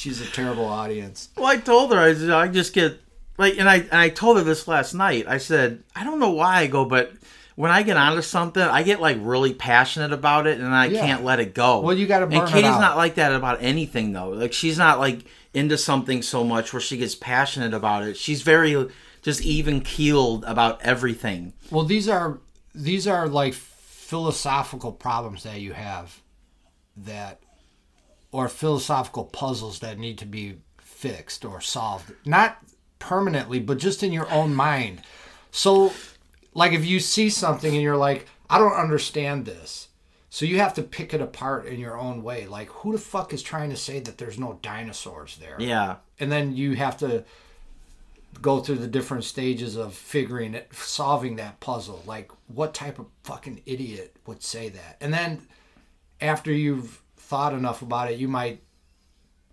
She's 0.00 0.20
a 0.22 0.26
terrible 0.26 0.64
audience. 0.64 1.28
Well, 1.36 1.46
I 1.46 1.58
told 1.58 1.92
her 1.92 1.98
I, 1.98 2.42
I 2.44 2.48
just 2.48 2.72
get 2.72 2.98
like, 3.36 3.58
and 3.58 3.68
I 3.68 3.76
and 3.76 3.92
I 3.94 4.08
told 4.08 4.38
her 4.38 4.42
this 4.42 4.66
last 4.66 4.94
night. 4.94 5.26
I 5.28 5.36
said 5.36 5.82
I 5.94 6.04
don't 6.04 6.18
know 6.18 6.30
why 6.30 6.60
I 6.60 6.66
go, 6.68 6.86
but 6.86 7.12
when 7.54 7.70
I 7.70 7.82
get 7.82 7.98
onto 7.98 8.22
something, 8.22 8.62
I 8.62 8.82
get 8.82 9.00
like 9.02 9.18
really 9.20 9.52
passionate 9.52 10.12
about 10.14 10.46
it, 10.46 10.58
and 10.58 10.74
I 10.74 10.86
Yeah. 10.86 11.00
can't 11.06 11.22
let 11.24 11.38
it 11.38 11.54
go. 11.54 11.80
Well, 11.80 11.96
you 11.98 12.06
gotta 12.06 12.26
burn 12.26 12.38
And 12.38 12.48
it 12.48 12.52
Katie's 12.52 12.70
out. 12.70 12.80
not 12.80 12.96
like 12.96 13.16
that 13.16 13.34
about 13.34 13.58
anything 13.62 14.12
though. 14.14 14.30
Like 14.30 14.54
she's 14.54 14.78
not 14.78 14.98
like 14.98 15.24
into 15.52 15.76
something 15.76 16.22
so 16.22 16.44
much 16.44 16.72
where 16.72 16.80
she 16.80 16.96
gets 16.96 17.14
passionate 17.14 17.74
about 17.74 18.02
it. 18.04 18.16
She's 18.16 18.40
very 18.40 18.88
just 19.20 19.42
even 19.42 19.82
keeled 19.82 20.44
about 20.44 20.80
everything. 20.80 21.52
Well, 21.70 21.84
these 21.84 22.08
are 22.08 22.38
these 22.74 23.06
are 23.06 23.28
like 23.28 23.52
philosophical 23.52 24.92
problems 24.92 25.42
that 25.42 25.60
you 25.60 25.72
have 25.74 26.20
that 26.96 27.40
or 28.32 28.48
philosophical 28.48 29.24
puzzles 29.24 29.80
that 29.80 29.98
need 29.98 30.18
to 30.18 30.26
be 30.26 30.58
fixed 30.78 31.44
or 31.44 31.60
solved. 31.60 32.12
Not 32.24 32.58
permanently, 32.98 33.60
but 33.60 33.78
just 33.78 34.02
in 34.02 34.12
your 34.12 34.30
own 34.30 34.54
mind. 34.54 35.02
So 35.50 35.92
like 36.54 36.72
if 36.72 36.84
you 36.84 37.00
see 37.00 37.30
something 37.30 37.72
and 37.72 37.82
you're 37.82 37.96
like, 37.96 38.26
I 38.48 38.58
don't 38.58 38.72
understand 38.72 39.46
this. 39.46 39.88
So 40.32 40.46
you 40.46 40.58
have 40.58 40.74
to 40.74 40.82
pick 40.82 41.12
it 41.12 41.20
apart 41.20 41.66
in 41.66 41.80
your 41.80 41.98
own 41.98 42.22
way. 42.22 42.46
Like, 42.46 42.68
who 42.68 42.92
the 42.92 42.98
fuck 42.98 43.32
is 43.32 43.42
trying 43.42 43.70
to 43.70 43.76
say 43.76 43.98
that 43.98 44.16
there's 44.18 44.38
no 44.38 44.60
dinosaurs 44.62 45.36
there? 45.38 45.56
Yeah. 45.58 45.96
And 46.20 46.30
then 46.30 46.54
you 46.54 46.76
have 46.76 46.96
to 46.98 47.24
go 48.40 48.60
through 48.60 48.76
the 48.76 48.86
different 48.86 49.24
stages 49.24 49.74
of 49.74 49.92
figuring 49.92 50.54
it, 50.54 50.72
solving 50.72 51.34
that 51.36 51.58
puzzle. 51.58 52.04
Like, 52.06 52.30
what 52.46 52.74
type 52.74 53.00
of 53.00 53.06
fucking 53.24 53.62
idiot 53.66 54.14
would 54.24 54.40
say 54.40 54.68
that? 54.68 54.98
And 55.00 55.12
then 55.12 55.48
after 56.20 56.52
you've 56.52 56.99
thought 57.30 57.54
enough 57.54 57.80
about 57.80 58.10
it, 58.10 58.18
you 58.18 58.26
might 58.26 58.60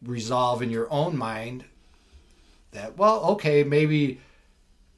resolve 0.04 0.62
in 0.64 0.72
your 0.72 0.92
own 0.92 1.16
mind 1.16 1.64
that, 2.72 2.98
well, 2.98 3.24
okay, 3.34 3.64
maybe 3.64 4.20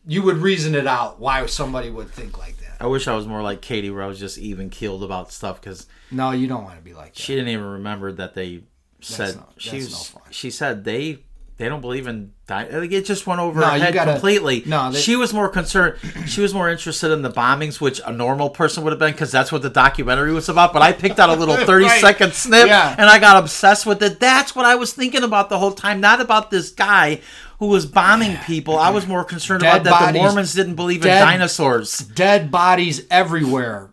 you 0.07 0.21
would 0.23 0.37
reason 0.37 0.73
it 0.75 0.87
out 0.87 1.19
why 1.19 1.45
somebody 1.45 1.89
would 1.89 2.09
think 2.09 2.37
like 2.37 2.57
that. 2.59 2.77
I 2.79 2.87
wish 2.87 3.07
I 3.09 3.15
was 3.15 3.27
more 3.27 3.41
like 3.41 3.59
Katie, 3.61 3.89
where 3.89 4.01
I 4.01 4.07
was 4.07 4.17
just 4.17 4.37
even 4.37 4.69
keeled 4.69 5.03
about 5.03 5.31
stuff 5.33 5.59
because 5.59 5.87
No, 6.09 6.31
you 6.31 6.47
don't 6.47 6.63
want 6.63 6.77
to 6.77 6.83
be 6.83 6.93
like 6.93 7.13
that. 7.15 7.21
she 7.21 7.35
didn't 7.35 7.49
even 7.49 7.65
remember 7.65 8.13
that 8.13 8.33
they 8.33 8.63
said 9.01 9.35
no- 9.35 9.49
she 9.57 9.75
was, 9.75 9.91
no 9.91 9.97
fun. 10.19 10.31
she 10.31 10.49
said 10.49 10.85
they 10.85 11.19
they 11.59 11.67
don't 11.69 11.81
believe 11.81 12.07
in 12.07 12.31
di- 12.47 12.69
like 12.69 12.91
it 12.91 13.05
just 13.05 13.27
went 13.27 13.39
over 13.41 13.59
No, 13.59 13.67
her 13.67 13.77
head 13.77 13.93
gotta- 13.93 14.13
completely. 14.13 14.63
no, 14.65 14.91
they- 14.91 14.99
she 14.99 15.15
was 15.17 15.33
more 15.33 15.49
concerned. 15.49 15.97
She 16.25 16.41
was 16.41 16.53
more 16.53 16.69
interested 16.69 17.11
in 17.11 17.21
the 17.21 17.29
bombings, 17.29 17.79
which 17.81 17.99
a 18.05 18.11
normal 18.11 18.49
person 18.49 18.83
would 18.83 18.91
have 18.93 18.99
been 18.99 19.11
because 19.11 19.31
that's 19.31 19.51
what 19.51 19.61
the 19.61 19.69
documentary 19.69 20.31
was 20.31 20.47
about. 20.49 20.71
But 20.73 20.81
I 20.81 20.93
picked 20.93 21.19
out 21.19 21.29
a 21.29 21.33
little 21.35 21.57
thirty 21.67 21.87
second 21.89 22.27
Right. 22.27 22.33
snip 22.35 22.67
Yeah. 22.67 22.95
and 22.97 23.09
I 23.09 23.19
got 23.19 23.37
obsessed 23.37 23.85
with 23.85 24.01
it. 24.01 24.19
That's 24.21 24.55
what 24.55 24.65
I 24.65 24.75
was 24.75 24.93
thinking 24.93 25.21
about 25.23 25.49
the 25.49 25.59
whole 25.59 25.73
time, 25.73 25.99
not 26.01 26.19
about 26.21 26.49
this 26.49 26.71
guy. 26.71 27.19
Who 27.59 27.67
was 27.67 27.85
bombing 27.85 28.37
people? 28.45 28.79
I 28.79 28.89
was 28.89 29.05
more 29.05 29.25
concerned 29.25 29.61
Dead 29.63 29.81
about 29.81 29.83
that 29.83 29.99
bodies. 29.99 30.13
the 30.13 30.19
Mormons 30.19 30.53
didn't 30.53 30.75
believe 30.75 31.01
in 31.05 31.09
dinosaurs. 31.09 31.97
Dead 31.97 32.49
bodies 32.49 33.01
everywhere. 33.11 33.89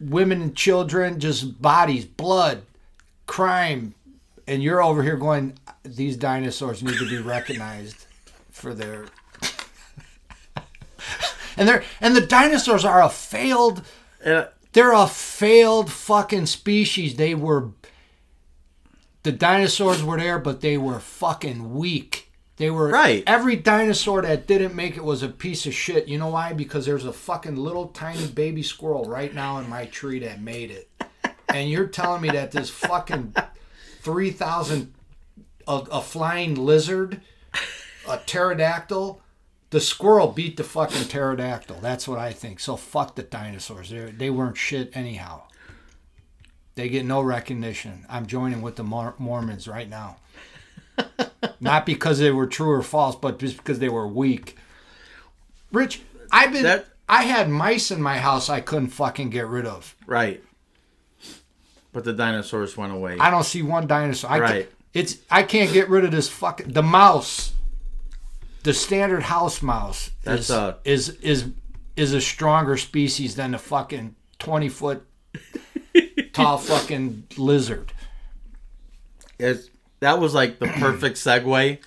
Women 0.00 0.40
and 0.42 0.54
children, 0.54 1.18
just 1.18 1.60
bodies, 1.60 2.04
blood, 2.04 2.62
crime. 3.26 3.94
And 4.46 4.62
you're 4.62 4.82
over 4.82 5.02
here 5.02 5.16
going, 5.16 5.54
these 5.84 6.16
dinosaurs 6.16 6.82
need 6.82 6.98
to 6.98 7.08
be 7.08 7.18
recognized 7.18 8.06
for 8.50 8.74
their. 8.74 9.06
and 11.56 11.68
they're 11.68 11.84
and 12.00 12.16
the 12.16 12.20
dinosaurs 12.20 12.84
are 12.84 13.02
a 13.02 13.08
failed 13.08 13.82
Uh, 14.24 14.46
they're 14.72 14.92
a 14.92 15.06
failed 15.06 15.90
fucking 15.92 16.46
species. 16.46 17.16
They 17.16 17.34
were 17.34 17.70
the 19.22 19.32
dinosaurs 19.32 20.02
were 20.02 20.18
there, 20.18 20.38
but 20.38 20.60
they 20.60 20.76
were 20.76 20.98
fucking 21.00 21.74
weak. 21.74 22.30
They 22.56 22.70
were 22.70 22.88
Right. 22.88 23.22
Every 23.26 23.56
dinosaur 23.56 24.22
that 24.22 24.46
didn't 24.46 24.74
make 24.74 24.96
it 24.96 25.04
was 25.04 25.22
a 25.22 25.28
piece 25.28 25.66
of 25.66 25.74
shit. 25.74 26.08
You 26.08 26.18
know 26.18 26.28
why? 26.28 26.52
Because 26.52 26.86
there's 26.86 27.04
a 27.04 27.12
fucking 27.12 27.56
little 27.56 27.88
tiny 27.88 28.26
baby 28.26 28.62
squirrel 28.62 29.04
right 29.04 29.34
now 29.34 29.58
in 29.58 29.68
my 29.68 29.86
tree 29.86 30.20
that 30.20 30.40
made 30.40 30.70
it. 30.70 30.88
And 31.48 31.68
you're 31.70 31.86
telling 31.86 32.22
me 32.22 32.30
that 32.30 32.50
this 32.52 32.70
fucking 32.70 33.34
three 34.02 34.30
thousand 34.30 34.92
a, 35.66 35.82
a 35.92 36.00
flying 36.02 36.54
lizard, 36.54 37.20
a 38.08 38.18
pterodactyl, 38.18 39.20
the 39.70 39.80
squirrel 39.80 40.28
beat 40.28 40.56
the 40.56 40.64
fucking 40.64 41.04
pterodactyl. 41.08 41.78
That's 41.80 42.06
what 42.06 42.18
I 42.18 42.32
think. 42.32 42.60
So 42.60 42.76
fuck 42.76 43.14
the 43.16 43.22
dinosaurs. 43.22 43.90
They 43.90 44.10
they 44.10 44.30
weren't 44.30 44.56
shit 44.56 44.96
anyhow. 44.96 45.42
They 46.76 46.88
get 46.88 47.04
no 47.04 47.20
recognition. 47.20 48.04
I'm 48.08 48.26
joining 48.26 48.60
with 48.62 48.76
the 48.76 48.82
Mor- 48.84 49.14
Mormons 49.18 49.68
right 49.68 49.88
now. 49.88 50.16
Not 51.60 51.86
because 51.86 52.18
they 52.18 52.30
were 52.30 52.46
true 52.46 52.70
or 52.70 52.82
false, 52.82 53.14
but 53.16 53.38
just 53.38 53.56
because 53.58 53.78
they 53.78 53.88
were 53.88 54.06
weak. 54.08 54.56
Rich, 55.72 56.02
I've 56.32 56.52
been. 56.52 56.62
That- 56.64 56.86
I 57.08 57.24
had 57.24 57.50
mice 57.50 57.90
in 57.90 58.00
my 58.00 58.16
house 58.18 58.48
I 58.48 58.60
couldn't 58.60 58.88
fucking 58.88 59.28
get 59.30 59.46
rid 59.46 59.66
of. 59.66 59.94
right. 60.06 60.42
But 61.92 62.02
the 62.04 62.12
dinosaurs 62.12 62.76
went 62.76 62.92
away. 62.92 63.18
I 63.20 63.30
don't 63.30 63.44
see 63.44 63.62
one 63.62 63.86
dinosaur. 63.86 64.30
I 64.30 64.38
Right. 64.40 64.50
Can't, 64.66 64.68
it's 64.94 65.18
I 65.30 65.42
can't 65.42 65.72
get 65.72 65.88
rid 65.88 66.04
of 66.04 66.12
this 66.12 66.28
fucking 66.28 66.72
the 66.72 66.82
mouse. 66.82 67.52
The 68.62 68.72
standard 68.72 69.24
house 69.24 69.60
mouse 69.60 70.10
That's, 70.22 70.44
is, 70.44 70.50
uh, 70.50 70.74
is 70.84 71.08
is 71.20 71.50
is 71.96 72.14
a 72.14 72.20
stronger 72.20 72.76
species 72.78 73.34
than 73.36 73.50
the 73.50 73.58
fucking 73.58 74.14
twenty 74.38 74.68
foot 74.70 75.06
tall 76.32 76.58
fucking 76.58 77.24
lizard. 77.36 77.92
It's, 79.38 79.68
that 80.00 80.18
was 80.20 80.32
like 80.32 80.58
the 80.60 80.66
perfect 80.68 81.16
segue. 81.16 81.78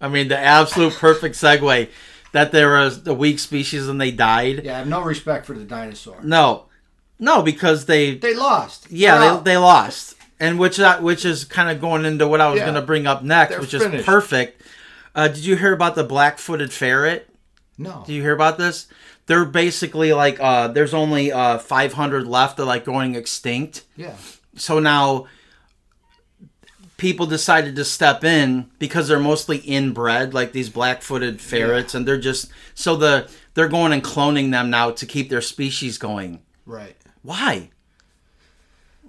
I 0.00 0.08
mean, 0.08 0.28
the 0.28 0.38
absolute 0.38 0.94
perfect 0.94 1.36
segue 1.36 1.88
that 2.32 2.50
there 2.50 2.70
was 2.70 3.06
a 3.06 3.14
weak 3.14 3.38
species 3.38 3.88
and 3.88 4.00
they 4.00 4.10
died. 4.10 4.64
Yeah, 4.64 4.74
I 4.74 4.78
have 4.78 4.88
no 4.88 5.02
respect 5.02 5.46
for 5.46 5.52
the 5.54 5.64
dinosaur. 5.64 6.20
No, 6.22 6.66
no, 7.18 7.42
because 7.42 7.86
they, 7.86 8.16
They 8.16 8.34
lost. 8.34 8.90
yeah, 8.90 9.18
They're 9.18 9.36
they, 9.36 9.42
they 9.52 9.56
lost, 9.58 10.16
and 10.42 10.58
which 10.58 10.76
that 10.76 11.02
which 11.02 11.24
is 11.24 11.44
kind 11.44 11.70
of 11.70 11.80
going 11.80 12.04
into 12.04 12.26
what 12.28 12.40
I 12.40 12.50
was 12.50 12.58
Yeah. 12.58 12.64
going 12.66 12.74
to 12.74 12.82
bring 12.82 13.06
up 13.06 13.22
next, 13.22 13.50
They're 13.52 13.60
which 13.60 13.72
is 13.74 14.04
perfect. 14.04 14.60
Uh, 15.14 15.28
did 15.28 15.44
you 15.44 15.56
hear 15.56 15.72
about 15.72 15.94
the 15.94 16.04
black-footed 16.04 16.72
ferret? 16.72 17.28
no. 17.78 18.02
Do 18.06 18.12
you 18.12 18.20
hear 18.22 18.32
about 18.34 18.58
this? 18.58 18.86
They're 19.26 19.44
basically 19.44 20.12
like 20.12 20.38
uh, 20.40 20.68
there's 20.68 20.92
only 20.94 21.32
uh, 21.32 21.58
500 21.58 22.26
left. 22.26 22.56
They're 22.56 22.66
like 22.66 22.84
going 22.84 23.14
extinct. 23.14 23.84
Yeah. 23.96 24.14
so 24.56 24.78
now 24.78 25.26
people 26.96 27.26
decided 27.26 27.74
to 27.76 27.84
step 27.84 28.22
in 28.24 28.70
because 28.78 29.08
they're 29.08 29.18
mostly 29.18 29.58
inbred 29.58 30.34
like 30.34 30.52
these 30.52 30.68
black-footed 30.68 31.40
ferrets 31.40 31.94
and 31.94 32.06
they're 32.06 32.18
just 32.20 32.50
so 32.74 32.94
the 32.96 33.28
they're 33.54 33.68
going 33.68 33.92
and 33.92 34.04
cloning 34.04 34.50
them 34.52 34.70
now 34.70 34.90
to 34.90 35.04
keep 35.06 35.28
their 35.28 35.40
species 35.40 35.98
going 35.98 36.40
Right. 36.64 36.96
why 37.22 37.70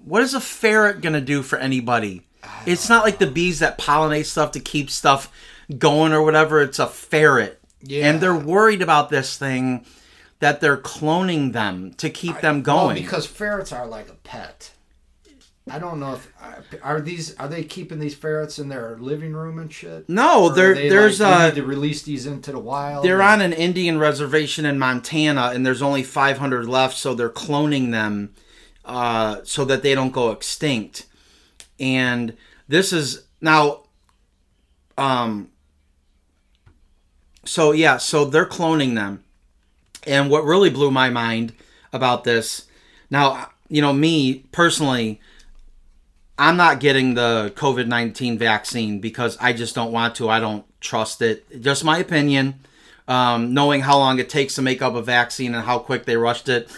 what 0.05 0.21
is 0.21 0.33
a 0.33 0.39
ferret 0.41 1.01
going 1.01 1.13
to 1.13 1.21
do 1.21 1.41
for 1.41 1.57
anybody 1.57 2.21
it's 2.65 2.89
not 2.89 3.03
like 3.05 3.19
the 3.19 3.27
bees 3.27 3.59
that 3.59 3.77
pollinate 3.77 4.25
stuff 4.25 4.51
to 4.51 4.59
keep 4.59 4.89
stuff 4.89 5.31
going 5.77 6.11
or 6.13 6.21
whatever 6.23 6.61
it's 6.61 6.79
a 6.79 6.87
ferret 6.87 7.59
Yeah. 7.81 8.07
and 8.09 8.19
they're 8.21 8.35
worried 8.37 8.81
about 8.81 9.09
this 9.09 9.37
thing 9.37 9.85
that 10.39 10.59
they're 10.59 10.77
cloning 10.77 11.53
them 11.53 11.93
to 11.93 12.09
keep 12.09 12.41
them 12.41 12.55
Well, 12.63 12.87
going 12.87 12.95
because 13.01 13.25
ferrets 13.25 13.71
are 13.71 13.87
like 13.87 14.09
a 14.09 14.15
pet. 14.15 14.71
I 15.71 15.79
don't 15.79 16.01
know 16.01 16.15
if 16.15 16.27
are 16.83 16.99
these 16.99 17.33
are 17.37 17.47
they 17.47 17.63
keeping 17.63 17.99
these 17.99 18.13
ferrets 18.15 18.59
in 18.59 18.67
their 18.67 18.97
living 18.99 19.31
room 19.31 19.57
and 19.59 19.71
shit. 19.71 20.09
no 20.09 20.43
Or 20.47 20.53
there, 20.53 20.73
they, 20.75 20.89
there's 20.89 21.21
like, 21.21 21.29
we 21.29 21.33
uh 21.43 21.45
need 21.47 21.55
to 21.55 21.63
release 21.65 22.01
these 22.01 22.25
into 22.25 22.51
the 22.51 22.59
wild. 22.59 23.05
They're 23.05 23.21
on 23.21 23.39
an 23.39 23.53
Indian 23.53 23.97
reservation 23.97 24.65
in 24.65 24.77
Montana, 24.77 25.51
and 25.53 25.65
there's 25.65 25.81
only 25.81 26.03
500 26.03 26.67
left, 26.67 26.97
so 26.97 27.15
they're 27.15 27.29
cloning 27.29 27.91
them 27.91 28.33
uh, 28.85 29.37
so 29.43 29.65
that 29.65 29.83
they 29.83 29.95
don't 29.95 30.11
go 30.11 30.31
extinct. 30.31 31.05
And 31.79 32.35
this 32.67 32.93
is 32.93 33.25
now, 33.41 33.83
um, 34.97 35.49
so 37.45 37.71
yeah, 37.71 37.97
so 37.97 38.25
they're 38.25 38.45
cloning 38.45 38.95
them. 38.95 39.23
And 40.05 40.29
what 40.29 40.43
really 40.43 40.69
blew 40.69 40.91
my 40.91 41.09
mind 41.09 41.53
about 41.91 42.23
this, 42.23 42.65
now, 43.09 43.49
you 43.69 43.81
know, 43.81 43.93
me 43.93 44.45
personally, 44.51 45.21
I'm 46.37 46.57
not 46.57 46.79
getting 46.79 47.13
the 47.13 47.53
COVID 47.55 47.87
19 47.87 48.37
vaccine 48.37 48.99
because 48.99 49.37
I 49.39 49.53
just 49.53 49.75
don't 49.75 49.91
want 49.91 50.15
to. 50.15 50.29
I 50.29 50.39
don't 50.39 50.65
trust 50.81 51.21
it. 51.21 51.61
Just 51.61 51.83
my 51.83 51.99
opinion. 51.99 52.55
Um, 53.07 53.53
knowing 53.53 53.81
how 53.81 53.97
long 53.97 54.19
it 54.19 54.29
takes 54.29 54.55
to 54.55 54.61
make 54.61 54.81
up 54.81 54.95
a 54.95 55.01
vaccine 55.01 55.53
and 55.53 55.65
how 55.65 55.77
quick 55.77 56.05
they 56.05 56.15
rushed 56.15 56.47
it, 56.47 56.69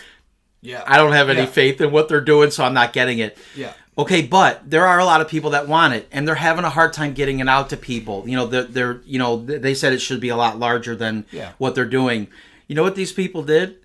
yeah. 0.65 0.83
I 0.85 0.97
don't 0.97 1.13
have 1.13 1.29
any 1.29 1.41
Yeah. 1.41 1.45
faith 1.45 1.79
in 1.81 1.91
what 1.91 2.09
they're 2.09 2.21
doing, 2.21 2.51
so 2.51 2.63
I'm 2.63 2.73
not 2.73 2.91
getting 2.93 3.19
it. 3.19 3.37
Yeah. 3.55 3.73
Okay, 3.97 4.21
but 4.23 4.69
there 4.69 4.85
are 4.85 4.99
a 4.99 5.05
lot 5.05 5.21
of 5.21 5.29
people 5.29 5.51
that 5.51 5.67
want 5.69 5.93
it, 5.93 6.07
and 6.11 6.27
they're 6.27 6.35
having 6.35 6.65
a 6.65 6.69
hard 6.69 6.91
time 6.91 7.13
getting 7.13 7.39
it 7.39 7.47
out 7.47 7.69
to 7.69 7.77
people. 7.77 8.25
You 8.27 8.35
know, 8.35 8.45
they're, 8.45 8.63
they're 8.63 9.01
you 9.05 9.17
know 9.19 9.37
they 9.37 9.73
said 9.73 9.93
it 9.93 9.99
should 10.01 10.19
be 10.19 10.29
a 10.29 10.35
lot 10.35 10.59
larger 10.59 10.95
than 10.95 11.25
Yeah. 11.31 11.51
what 11.59 11.75
they're 11.75 11.85
doing. 11.85 12.27
You 12.67 12.75
know 12.75 12.83
what 12.83 12.95
these 12.95 13.13
people 13.13 13.43
did? 13.43 13.75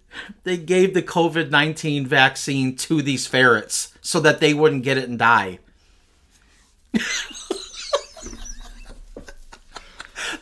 They 0.42 0.56
gave 0.56 0.94
the 0.94 1.02
COVID 1.02 1.50
nineteen 1.50 2.06
vaccine 2.06 2.74
to 2.76 3.02
these 3.02 3.28
ferrets 3.28 3.92
so 4.00 4.18
that 4.20 4.40
they 4.40 4.52
wouldn't 4.52 4.82
get 4.82 4.98
it 4.98 5.08
and 5.08 5.16
die. 5.18 5.60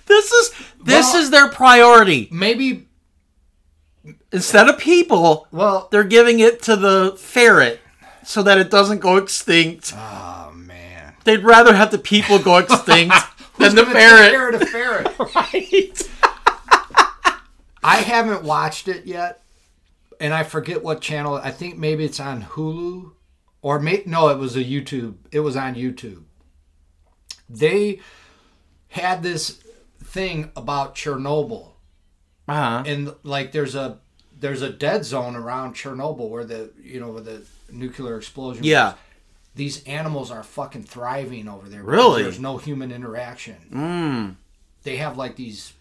this 0.07 0.33
is 0.33 0.51
this 0.83 1.12
Well- 1.12 1.22
is 1.22 1.31
their 1.31 1.48
priority. 1.48 2.29
Maybe. 2.31 2.87
Instead 4.33 4.69
of 4.69 4.79
people, 4.79 5.47
Well. 5.51 5.88
they're 5.91 6.05
giving 6.05 6.41
it 6.41 6.62
to 6.64 6.77
the 6.77 7.17
ferret 7.19 7.81
so 8.25 8.43
that 8.43 8.59
it 8.59 8.71
doesn't 8.71 8.99
go 9.01 9.17
extinct. 9.17 9.93
Oh 9.97 10.53
man. 10.55 11.14
They'd 11.25 11.43
rather 11.45 11.75
have 11.75 11.91
the 11.91 11.99
people 11.99 12.38
go 12.38 12.59
extinct 12.59 13.14
than 13.59 13.75
the 13.75 13.87
ferret. 13.87 14.55
of 14.55 14.61
the 14.61 14.67
ferret. 14.67 15.09
Right. 15.35 16.11
I 17.83 17.97
haven't 17.99 18.43
watched 18.43 18.88
it 18.88 19.07
yet, 19.07 19.43
and 20.21 20.35
I 20.35 20.43
forget 20.43 20.83
what 20.83 21.01
channel. 21.01 21.35
I 21.37 21.51
think 21.51 21.79
maybe 21.79 22.05
it's 22.05 22.21
on 22.21 22.43
Hulu, 22.43 23.12
or 23.62 23.79
may, 23.79 24.03
no, 24.05 24.29
it 24.29 24.38
was 24.38 24.57
a 24.57 24.64
YouTube. 24.64 25.14
It 25.33 25.41
was 25.41 25.57
on 25.57 25.75
YouTube. 25.75 26.25
They 27.49 28.01
had 28.88 29.23
this 29.23 29.62
thing 30.03 30.51
about 30.57 30.95
Chernobyl, 30.97 31.73
Uh-huh. 32.47 32.83
and 32.85 33.14
like 33.23 33.53
there's 33.53 33.75
a 33.75 34.01
there's 34.40 34.62
a 34.62 34.70
dead 34.70 35.05
zone 35.05 35.35
around 35.37 35.74
Chernobyl 35.74 36.29
where 36.29 36.44
the 36.44 36.70
you 36.83 37.01
know 37.01 37.11
where 37.11 37.22
the 37.22 37.42
nuclear 37.70 38.16
explosion. 38.16 38.64
Yeah. 38.64 38.94
These 39.55 39.83
animals 39.85 40.31
are 40.31 40.42
fucking 40.44 40.85
thriving 40.85 41.48
over 41.48 41.68
there. 41.68 41.83
Really? 41.83 42.22
There's 42.22 42.38
no 42.38 42.59
human 42.59 42.92
interaction. 42.92 43.57
Mm. 43.72 44.35
They 44.85 44.96
have 44.96 45.16
like 45.16 45.35
these. 45.37 45.72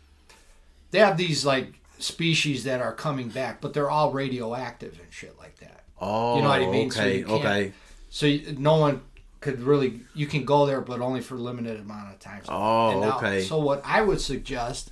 They 0.92 1.00
have 1.00 1.18
these 1.18 1.46
like 1.46 1.74
species 2.00 2.64
that 2.64 2.82
are 2.82 2.94
coming 2.94 3.30
back, 3.30 3.62
but 3.62 3.74
they're 3.74 3.90
all 3.90 4.12
radioactive 4.12 5.00
and 5.00 5.12
shit 5.12 5.38
like 5.38 5.58
that. 5.60 5.84
Oh, 6.02 6.38
You 6.38 6.42
know 6.44 6.50
what 6.50 6.62
I 6.62 6.68
mean? 6.72 6.88
Okay, 6.88 7.20
can't- 7.24 7.32
okay. 7.32 7.74
So 8.10 8.26
you, 8.26 8.56
no 8.58 8.78
one 8.78 9.02
could 9.42 9.60
really. 9.62 10.02
You 10.16 10.26
can 10.26 10.44
go 10.44 10.66
there, 10.66 10.82
but 10.82 11.00
only 11.02 11.22
for 11.22 11.36
a 11.36 11.40
limited 11.40 11.80
amount 11.80 12.14
of 12.14 12.20
time. 12.20 12.42
Oh, 12.50 13.00
now- 13.00 13.18
okay. 13.18 13.44
So 13.44 13.60
what 13.60 13.82
I 13.86 14.02
would 14.02 14.22
suggest 14.22 14.92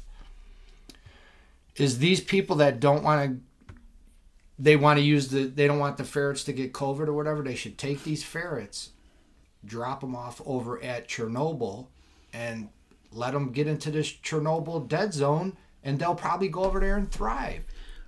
is 1.76 1.98
these 2.00 2.22
people 2.22 2.56
that 2.58 2.80
don't 2.80 3.04
want 3.04 3.30
to. 3.32 3.40
They 4.58 4.76
want 4.76 5.00
to 5.00 5.06
use 5.06 5.28
the. 5.30 5.46
They 5.46 5.68
don't 5.68 5.80
want 5.80 5.98
the 5.98 6.04
ferrets 6.04 6.44
to 6.46 6.54
get 6.54 6.74
COVID 6.74 7.08
or 7.08 7.14
whatever. 7.14 7.42
They 7.44 7.56
should 7.56 7.78
take 7.78 8.04
these 8.04 8.24
ferrets, 8.24 8.92
drop 9.66 10.02
them 10.02 10.16
off 10.16 10.42
over 10.46 10.82
at 10.82 11.08
Chernobyl, 11.08 11.88
and 12.34 12.70
let 13.12 13.34
them 13.34 13.52
get 13.52 13.68
into 13.68 13.92
this 13.92 14.12
Chernobyl 14.12 14.88
dead 14.88 15.14
zone, 15.14 15.58
and 15.84 16.00
they'll 16.00 16.16
probably 16.16 16.48
go 16.48 16.64
over 16.64 16.80
there 16.80 16.98
and 16.98 17.12
thrive. 17.12 17.64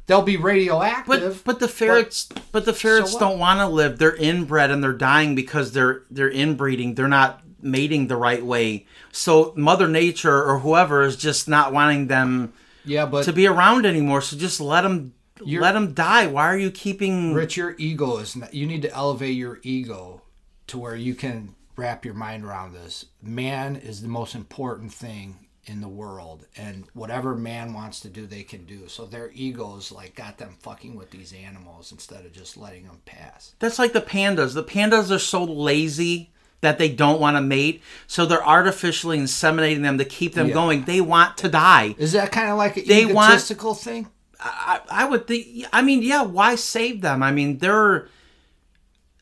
They'll 0.08 0.22
be 0.22 0.38
radioactive. 0.38 1.44
But 1.44 1.44
but 1.44 1.60
the 1.60 1.68
ferrets 1.68 2.30
but, 2.52 2.64
the 2.64 2.74
ferrets 2.74 3.14
what? 3.14 3.20
don't 3.20 3.40
want 3.40 3.60
to 3.60 3.68
live. 3.68 4.00
They're 4.00 4.16
inbred 4.16 4.72
and 4.72 4.82
they're 4.82 4.94
dying 4.94 5.36
because 5.36 5.74
they're 5.74 6.04
they're 6.10 6.32
inbreeding. 6.32 6.96
They're 6.96 7.10
not 7.10 7.42
mating 7.62 8.08
the 8.08 8.16
right 8.16 8.44
way. 8.44 8.86
So 9.12 9.54
Mother 9.58 9.88
Nature 9.88 10.44
or 10.44 10.60
whoever 10.60 11.04
is 11.04 11.18
just 11.18 11.50
not 11.50 11.74
wanting 11.74 12.08
them 12.08 12.54
yeah, 12.86 13.06
but 13.06 13.26
to 13.26 13.34
be 13.34 13.48
around 13.48 13.86
anymore. 13.86 14.22
So 14.22 14.38
just 14.38 14.62
let 14.62 14.82
them 14.82 15.14
You're- 15.46 15.62
let 15.62 15.74
them 15.74 15.94
die. 15.94 16.28
Why 16.28 16.46
are 16.48 16.58
you 16.58 16.72
keeping? 16.72 17.34
Rich, 17.34 17.58
your 17.58 17.76
ego 17.78 18.18
is 18.18 18.36
not, 18.36 18.54
you 18.54 18.66
need 18.66 18.82
to 18.84 18.94
elevate 18.94 19.36
your 19.36 19.60
ego 19.64 20.22
to 20.68 20.78
where 20.78 20.96
you 20.96 21.16
can 21.16 21.56
wrap 21.76 22.04
your 22.06 22.14
mind 22.14 22.44
around 22.44 22.74
this. 22.74 23.06
Man 23.22 23.76
is 23.76 24.02
the 24.02 24.08
most 24.08 24.34
important 24.36 24.92
thing 24.94 25.36
in 25.66 25.82
the 25.82 25.88
world, 25.88 26.46
and 26.56 26.86
whatever 26.94 27.36
man 27.36 27.74
wants 27.74 28.00
to 28.00 28.08
do, 28.08 28.26
they 28.26 28.42
can 28.44 28.64
do. 28.66 28.88
So 28.88 29.06
their 29.06 29.32
egos 29.34 29.92
like 29.92 30.16
got 30.16 30.38
them 30.38 30.56
fucking 30.62 30.96
with 30.96 31.12
these 31.12 31.34
animals 31.34 31.92
instead 31.92 32.26
of 32.26 32.32
just 32.32 32.56
letting 32.56 32.86
them 32.86 33.02
pass. 33.06 33.54
That's 33.60 33.78
like 33.78 33.92
the 33.94 34.02
pandas. 34.02 34.54
The 34.54 34.64
pandas 34.64 35.12
are 35.12 35.20
so 35.20 35.44
lazy 35.44 36.32
that 36.62 36.78
they 36.80 36.90
don't 36.90 37.20
want 37.20 37.36
to 37.38 37.42
mate, 37.42 37.84
so 38.08 38.26
they're 38.26 38.44
artificially 38.48 39.20
inseminating 39.20 39.82
them 39.84 39.98
to 40.00 40.06
keep 40.06 40.34
them 40.36 40.48
Yeah. 40.48 40.54
going. 40.54 40.86
They 40.86 41.02
want 41.02 41.38
to 41.40 41.50
die. 41.50 41.96
Is 41.98 42.14
that 42.14 42.32
kind 42.32 42.50
of 42.50 42.58
like 42.58 42.78
an 42.78 42.86
They 42.88 43.06
want- 43.06 43.30
egotistical 43.32 43.76
thing? 43.76 44.08
I, 44.40 44.82
I 44.90 45.06
would 45.06 45.28
think. 45.28 45.66
I 45.74 45.82
mean, 45.82 46.02
yeah. 46.02 46.24
Why 46.24 46.56
save 46.56 47.02
them? 47.02 47.24
I 47.24 47.32
mean, 47.32 47.58
they're 47.58 48.10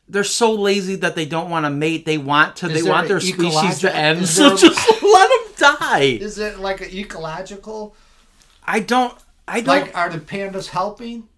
they're 0.08 0.24
so 0.24 0.52
lazy 0.52 0.96
that 0.96 1.14
they 1.14 1.26
don't 1.26 1.50
want 1.50 1.66
to 1.66 1.70
mate. 1.70 2.04
They 2.04 2.18
want 2.18 2.56
to. 2.56 2.68
they 2.68 2.82
want 2.82 3.08
their 3.08 3.20
species 3.20 3.80
to 3.80 3.94
end. 3.94 4.20
is 4.20 4.30
So 4.36 4.56
just 4.56 5.02
let 5.02 5.28
them 5.28 5.76
die. 5.80 6.18
Is 6.20 6.38
it 6.38 6.58
like 6.58 6.80
an 6.80 6.90
ecological? 6.90 7.96
I 8.64 8.80
don't. 8.80 9.16
I 9.48 9.60
don't. 9.60 9.86
Like, 9.86 9.96
are 9.96 10.10
the 10.10 10.18
pandas 10.18 10.68
helping? 10.68 11.28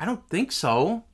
I 0.00 0.04
don't 0.04 0.28
think 0.28 0.52
so. 0.52 1.04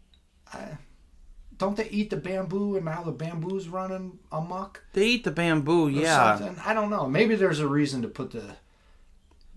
Don't 1.57 1.77
they 1.77 1.89
eat 1.89 2.11
the 2.11 2.17
bamboo 2.17 2.77
and 2.77 2.85
now 2.85 3.03
the 3.03 3.13
bamboo's 3.13 3.69
running 3.69 4.19
amok? 4.33 4.83
They 4.93 5.07
eat 5.07 5.25
the 5.25 5.31
bamboo. 5.31 5.89
Yeah. 5.89 6.37
something. 6.37 6.63
I 6.65 6.75
don't 6.75 6.91
know. 6.91 7.09
Maybe 7.09 7.37
there's 7.37 7.61
a 7.61 7.69
reason 7.69 8.03
to 8.03 8.09
put 8.09 8.33
the. 8.33 8.57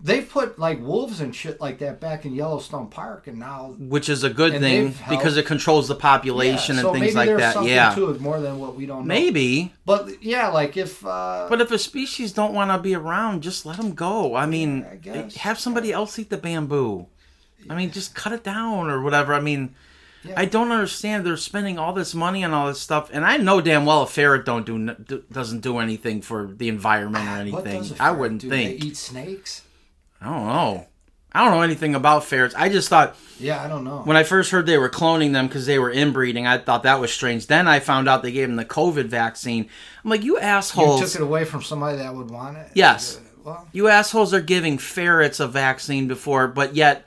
They've 0.00 0.28
put 0.28 0.60
like 0.60 0.80
wolves 0.80 1.20
and 1.20 1.34
shit 1.34 1.60
like 1.60 1.80
that 1.80 1.98
back 1.98 2.24
in 2.24 2.32
Yellowstone 2.32 2.86
Park, 2.86 3.26
and 3.26 3.38
now 3.38 3.74
Which 3.78 4.08
is 4.08 4.22
a 4.22 4.30
good 4.30 4.60
thing 4.60 4.94
because 5.08 5.36
it 5.36 5.44
controls 5.44 5.88
the 5.88 5.96
population 5.96 6.76
Yeah, 6.76 6.82
and 6.82 6.86
so 6.86 6.92
things 6.92 7.14
maybe 7.16 7.32
like 7.32 7.38
that. 7.38 7.64
Yeah. 7.64 7.94
to 7.96 8.10
it 8.10 8.20
more 8.20 8.38
than 8.40 8.60
what 8.60 8.76
we 8.76 8.86
don't 8.86 9.00
know. 9.00 9.04
Maybe. 9.06 9.72
but 9.84 10.22
yeah, 10.22 10.48
like 10.48 10.76
if 10.76 11.04
uh, 11.04 11.46
But 11.48 11.60
if 11.60 11.72
a 11.72 11.78
species 11.80 12.32
don't 12.32 12.54
want 12.54 12.70
to 12.70 12.78
be 12.78 12.94
around, 12.94 13.42
just 13.42 13.66
let 13.66 13.76
them 13.76 13.94
go. 13.94 14.36
I 14.36 14.46
mean, 14.46 14.86
I 14.88 14.96
guess. 14.96 15.34
have 15.36 15.58
somebody 15.58 15.92
else 15.92 16.16
eat 16.18 16.30
the 16.30 16.38
bamboo. 16.38 17.06
I 17.68 17.74
mean, 17.74 17.90
just 17.90 18.14
cut 18.14 18.32
it 18.32 18.44
down 18.44 18.88
or 18.88 19.02
whatever. 19.02 19.34
I 19.34 19.40
mean, 19.40 19.74
Yeah. 20.22 20.34
I 20.36 20.44
don't 20.44 20.70
understand. 20.70 21.26
They're 21.26 21.36
spending 21.36 21.76
all 21.76 21.92
this 21.92 22.14
money 22.14 22.44
on 22.44 22.52
all 22.54 22.68
this 22.68 22.80
stuff, 22.80 23.10
and 23.12 23.24
I 23.24 23.36
know 23.36 23.60
damn 23.60 23.84
well 23.84 24.02
a 24.02 24.06
ferret 24.06 24.44
don't 24.44 24.64
do 24.64 25.22
doesn't 25.32 25.60
do 25.60 25.78
anything 25.78 26.22
for 26.22 26.46
the 26.46 26.68
environment 26.68 27.24
or 27.26 27.52
what 27.52 27.66
anything. 27.66 27.96
I 27.98 28.12
wouldn't 28.12 28.42
do? 28.42 28.48
think. 28.48 28.80
they 28.80 28.86
eat 28.86 28.96
snakes. 28.96 29.62
I 30.20 30.26
don't 30.26 30.46
know. 30.46 30.86
I 31.32 31.44
don't 31.44 31.54
know 31.54 31.62
anything 31.62 31.94
about 31.94 32.24
ferrets. 32.24 32.54
I 32.56 32.68
just 32.68 32.88
thought 32.88 33.14
Yeah, 33.38 33.62
I 33.62 33.68
don't 33.68 33.84
know. 33.84 33.98
when 33.98 34.16
I 34.16 34.22
first 34.22 34.50
heard 34.50 34.66
they 34.66 34.78
were 34.78 34.88
cloning 34.88 35.32
them 35.32 35.46
because 35.46 35.66
they 35.66 35.78
were 35.78 35.90
inbreeding, 35.90 36.46
I 36.46 36.58
thought 36.58 36.82
that 36.84 37.00
was 37.00 37.12
strange. 37.12 37.46
Then 37.46 37.68
I 37.68 37.80
found 37.80 38.08
out 38.08 38.22
they 38.22 38.32
gave 38.32 38.48
them 38.48 38.56
the 38.56 38.64
COVID 38.64 39.06
vaccine. 39.06 39.68
I'm 40.02 40.10
like, 40.10 40.24
you 40.24 40.38
assholes! 40.38 41.00
you 41.00 41.06
took 41.06 41.14
it 41.16 41.22
away 41.22 41.44
from 41.44 41.62
somebody 41.62 41.98
that 41.98 42.14
would 42.14 42.30
want 42.30 42.56
it. 42.56 42.70
Yes. 42.74 43.20
Well, 43.44 43.68
you 43.72 43.88
assholes 43.88 44.34
are 44.34 44.40
giving 44.40 44.78
ferrets 44.78 45.38
a 45.38 45.46
vaccine 45.46 46.08
before, 46.08 46.48
but 46.48 46.74
yet 46.74 47.06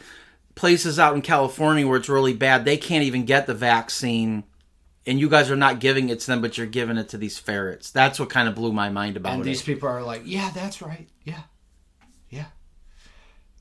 places 0.55 0.99
out 0.99 1.15
in 1.15 1.21
California 1.21 1.87
where 1.87 1.97
it's 1.97 2.09
really 2.09 2.33
bad, 2.33 2.63
they 2.63 2.77
can't 2.77 3.03
even 3.03 3.25
get 3.25 3.47
the 3.47 3.53
vaccine. 3.53 4.43
And 5.07 5.19
you 5.19 5.29
guys 5.29 5.49
are 5.49 5.55
not 5.55 5.79
giving 5.79 6.09
it 6.09 6.19
to 6.21 6.27
them, 6.27 6.41
but 6.41 6.57
you're 6.57 6.67
giving 6.67 6.97
it 6.97 7.09
to 7.09 7.17
these 7.17 7.39
ferrets. 7.39 7.89
That's 7.89 8.19
what 8.19 8.29
kind 8.29 8.47
of 8.47 8.53
blew 8.53 8.71
my 8.71 8.89
mind 8.89 9.17
about 9.17 9.33
and 9.33 9.41
it. 9.41 9.45
these 9.45 9.63
people 9.63 9.89
are 9.89 10.03
like, 10.03 10.21
yeah, 10.25 10.51
that's 10.53 10.81
right. 10.81 11.07
Yeah, 11.23 11.41
yeah. 12.29 12.45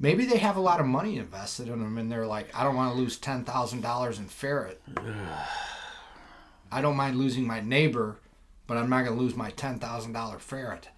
Maybe 0.02 0.24
they 0.24 0.38
have 0.38 0.56
a 0.56 0.60
lot 0.60 0.80
of 0.80 0.86
money 0.86 1.18
invested 1.18 1.68
in 1.68 1.78
them, 1.80 1.98
and 1.98 2.10
they're 2.10 2.26
like, 2.26 2.48
I 2.56 2.64
don't 2.64 2.74
want 2.74 2.94
to 2.94 2.98
lose 2.98 3.18
ten 3.18 3.44
thousand 3.44 3.82
dollars 3.82 4.18
in 4.18 4.26
ferret. 4.26 4.80
I 6.72 6.80
don't 6.80 6.96
mind 6.96 7.16
losing 7.18 7.46
my 7.46 7.60
neighbor, 7.60 8.16
but 8.66 8.76
I'm 8.78 8.88
not 8.88 9.04
going 9.04 9.16
to 9.16 9.22
lose 9.22 9.36
my 9.36 9.50
ten 9.50 9.78
thousand 9.78 10.12
dollar 10.14 10.38
ferret. 10.38 10.88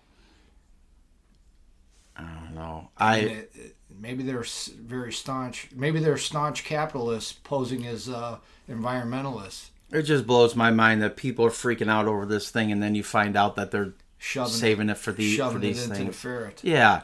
I 2.17 2.23
don't 2.23 2.55
know. 2.55 2.91
I 2.97 3.17
it, 3.19 3.51
it- 3.55 3.77
maybe 4.01 4.23
they're 4.23 4.45
very 4.81 5.13
staunch. 5.13 5.69
Maybe 5.75 5.99
they're 5.99 6.17
staunch 6.17 6.65
capitalists 6.65 7.33
posing 7.33 7.87
as 7.87 8.09
uh, 8.09 8.39
environmentalists, 8.71 9.71
it 9.91 10.03
just 10.03 10.27
blows 10.27 10.57
my 10.57 10.71
mind 10.71 11.03
that 11.03 11.17
people 11.17 11.45
are 11.45 11.51
freaking 11.51 11.91
out 11.91 12.07
over 12.07 12.25
this 12.25 12.51
thing, 12.51 12.73
and 12.73 12.83
then 12.83 12.95
you 12.95 13.03
find 13.03 13.37
out 13.37 13.57
that 13.57 13.71
they're 13.71 13.93
shoving 14.19 14.53
saving 14.53 14.89
it 14.89 14.97
for 14.97 15.13
the 15.13 15.35
shoving 15.37 15.57
for 15.57 15.61
these 15.61 15.81
it 15.81 15.85
into 15.85 15.97
things. 15.97 16.07
the 16.09 16.13
ferret. 16.17 16.61
Yeah. 16.65 17.03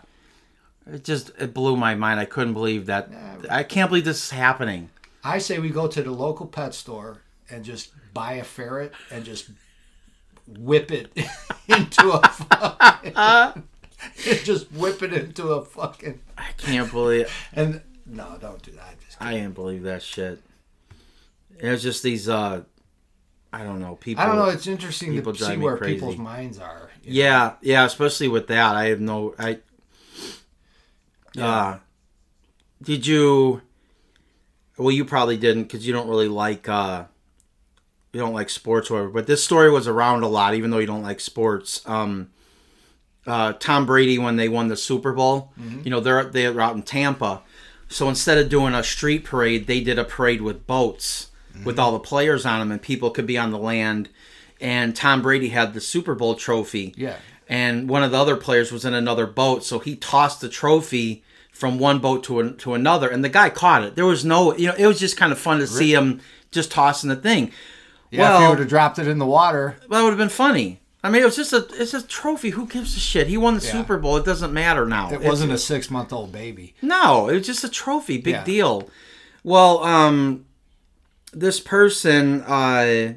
It 0.93 1.05
just 1.05 1.31
it 1.39 1.53
blew 1.55 1.77
my 1.77 1.95
mind. 1.95 2.19
I 2.21 2.25
couldn't 2.25 2.55
believe 2.55 2.87
that. 2.87 3.11
I 3.51 3.63
can't 3.63 3.91
believe 3.91 4.05
this 4.05 4.25
is 4.25 4.31
happening. 4.31 4.91
I 5.23 5.39
say 5.39 5.59
we 5.59 5.71
go 5.71 5.87
to 5.89 6.03
the 6.03 6.11
local 6.11 6.47
pet 6.47 6.75
store 6.75 7.23
and 7.51 7.65
just 7.65 7.91
buy 8.15 8.35
a 8.35 8.45
ferret 8.45 8.93
and 9.11 9.25
just 9.25 9.51
whip 10.47 10.91
it 10.91 11.13
into 11.69 12.11
a 12.13 12.27
fucking, 12.29 13.63
just 14.45 14.73
whip 14.73 15.03
it 15.03 15.13
into 15.13 15.49
a 15.49 15.65
fucking 15.65 16.21
I 16.39 16.49
can't 16.57 16.91
believe 16.91 17.27
It. 17.27 17.31
and 17.53 17.83
no, 18.07 18.39
don't 18.41 18.63
do 18.63 18.71
that. 18.73 18.95
I 19.21 19.35
can't 19.35 19.55
believe 19.55 19.83
that 19.83 20.03
shit. 20.03 20.41
It's 21.59 21.83
just 21.83 22.03
these 22.03 22.29
uh 22.29 22.63
I 23.53 23.65
don't 23.65 23.81
know, 23.81 23.97
people 23.97 24.23
I 24.23 24.27
don't 24.27 24.37
know. 24.37 24.47
It's 24.47 24.67
interesting 24.67 25.23
to 25.23 25.35
see 25.35 25.57
where 25.57 25.77
crazy. 25.77 25.95
people's 25.95 26.17
minds 26.19 26.59
are. 26.59 26.91
you 27.03 27.11
know? 27.11 27.17
Yeah, 27.29 27.53
yeah, 27.63 27.85
especially 27.85 28.29
with 28.29 28.47
that. 28.49 28.75
I 28.77 28.87
have 28.87 29.01
no 29.01 29.35
I 29.39 29.59
uh 31.41 31.79
did 32.83 33.07
you 33.07 33.63
well 34.77 34.91
you 34.91 35.05
probably 35.05 35.37
didn't 35.37 35.67
cuz 35.69 35.87
you 35.87 35.93
don't 35.93 36.09
really 36.09 36.29
like 36.29 36.69
uh 36.69 37.05
you 38.13 38.21
don't 38.21 38.33
like 38.33 38.49
sports 38.51 38.91
or 38.91 38.95
whatever, 38.95 39.11
but 39.13 39.27
this 39.27 39.45
story 39.45 39.71
was 39.71 39.87
around 39.87 40.23
a 40.23 40.29
lot 40.29 40.55
even 40.55 40.71
though 40.71 40.79
you 40.79 40.87
don't 40.87 41.03
like 41.03 41.21
sports. 41.21 41.83
Um 41.87 42.29
uh 43.27 43.53
Tom 43.55 43.85
Brady 43.87 44.19
when 44.19 44.37
they 44.37 44.49
won 44.49 44.69
the 44.69 44.77
Super 44.77 45.13
Bowl, 45.13 45.53
you 45.85 45.91
know, 45.91 46.01
they're 46.01 46.25
they're 46.25 46.61
out 46.61 46.75
in 46.77 46.83
Tampa. 46.83 47.43
So 47.89 48.09
instead 48.09 48.39
of 48.39 48.49
doing 48.51 48.75
a 48.75 48.83
street 48.85 49.25
parade, 49.25 49.67
they 49.67 49.81
did 49.81 49.99
a 49.99 50.05
parade 50.05 50.43
with 50.43 50.67
boats 50.67 51.29
with 51.65 51.79
all 51.79 51.91
the 51.93 51.99
players 51.99 52.47
on 52.47 52.61
them 52.61 52.71
and 52.71 52.81
people 52.81 53.11
could 53.11 53.27
be 53.27 53.37
on 53.37 53.51
the 53.51 53.59
land 53.59 54.09
and 54.61 54.95
Tom 54.95 55.23
Brady 55.23 55.49
had 55.49 55.75
the 55.75 55.81
Super 55.81 56.15
Bowl 56.15 56.35
trophy 56.37 56.95
Yeah. 56.97 57.17
and 57.49 57.89
one 57.89 58.03
of 58.05 58.13
the 58.13 58.17
other 58.19 58.37
players 58.37 58.71
was 58.71 58.85
in 58.85 58.95
another 58.95 59.27
boat, 59.27 59.65
so 59.65 59.79
he 59.81 59.97
tossed 59.97 60.41
the 60.41 60.49
trophy 60.49 61.25
from 61.59 61.79
one 61.81 61.99
boat 61.99 62.23
to 62.25 62.39
an, 62.39 62.57
to 62.59 62.75
another, 62.75 63.09
and 63.09 63.25
the 63.25 63.29
guy 63.29 63.51
caught 63.51 63.83
it. 63.83 63.97
There 63.97 64.07
was 64.07 64.25
no, 64.25 64.57
you 64.57 64.69
know, 64.69 64.75
it 64.79 64.87
was 64.87 65.01
just 65.01 65.17
kind 65.17 65.33
of 65.33 65.39
fun 65.41 65.59
to 65.59 65.67
see 65.67 65.93
him 65.93 66.21
just 66.53 66.71
tossing 66.71 67.11
the 67.11 67.17
thing. 67.17 67.51
Yeah, 68.11 68.21
if 68.21 68.29
well, 68.31 68.43
you 68.43 68.49
would 68.51 68.59
have 68.61 68.69
dropped 68.69 68.99
it 69.01 69.09
in 69.09 69.19
the 69.19 69.27
water, 69.27 69.77
that 69.91 70.03
would 70.03 70.11
have 70.11 70.19
been 70.19 70.29
funny. 70.29 70.81
I 71.03 71.11
mean, 71.11 71.23
it 71.23 71.25
was 71.25 71.37
just 71.37 71.53
a 71.53 71.67
it's 71.73 71.95
a 71.95 72.07
trophy. 72.07 72.51
Who 72.51 72.67
gives 72.67 72.97
a 72.97 73.01
shit? 73.01 73.27
He 73.27 73.37
won 73.37 73.57
the 73.59 73.65
Yeah. 73.65 73.73
Super 73.73 73.99
Bowl. 73.99 74.17
It 74.17 74.25
doesn't 74.25 74.53
matter 74.53 74.87
now. 74.87 75.09
it 75.11 75.15
It's- 75.15 75.29
wasn't 75.29 75.53
a 75.53 75.59
six 75.59 75.91
month 75.91 76.13
old 76.13 76.31
baby. 76.33 76.75
no, 76.81 77.29
it 77.29 77.35
was 77.35 77.47
just 77.47 77.65
a 77.65 77.69
trophy. 77.69 78.19
Big 78.19 78.35
Yeah. 78.35 78.45
deal. 78.45 78.89
Well, 79.45 79.83
um, 79.85 80.45
this 81.33 81.59
person, 81.61 82.43
uh, 82.43 83.15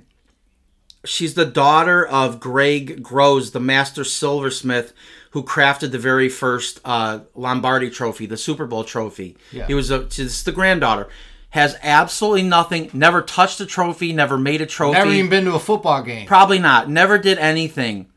she's 1.06 1.34
the 1.34 1.46
daughter 1.46 2.06
of 2.06 2.40
Greg 2.40 3.02
Groves, 3.02 3.52
the 3.52 3.60
master 3.60 4.04
silversmith 4.04 4.94
who 5.32 5.44
crafted 5.44 5.92
the 5.92 6.00
very 6.00 6.30
first 6.30 6.80
uh, 6.86 7.20
Lombardi 7.36 7.90
trophy, 7.90 8.26
the 8.26 8.38
Super 8.38 8.66
Bowl 8.66 8.84
trophy. 8.84 9.38
Yeah. 9.52 9.68
He 9.68 9.74
was 9.74 9.90
a, 9.90 10.10
she's 10.10 10.44
the 10.44 10.52
granddaughter. 10.52 11.08
has 11.52 11.78
absolutely 11.82 12.44
nothing, 12.44 12.90
never 12.94 13.22
touched 13.22 13.60
a 13.60 13.66
trophy, 13.66 14.14
never 14.14 14.38
made 14.38 14.62
a 14.62 14.66
trophy. 14.66 14.98
Never 14.98 15.12
even 15.12 15.30
been 15.30 15.46
to 15.46 15.56
a 15.56 15.60
football 15.60 16.02
game. 16.04 16.28
Probably 16.28 16.60
not. 16.60 16.90
Never 16.90 17.18
did 17.18 17.38
anything. 17.40 18.08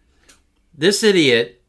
This 0.76 1.02
idiot 1.02 1.62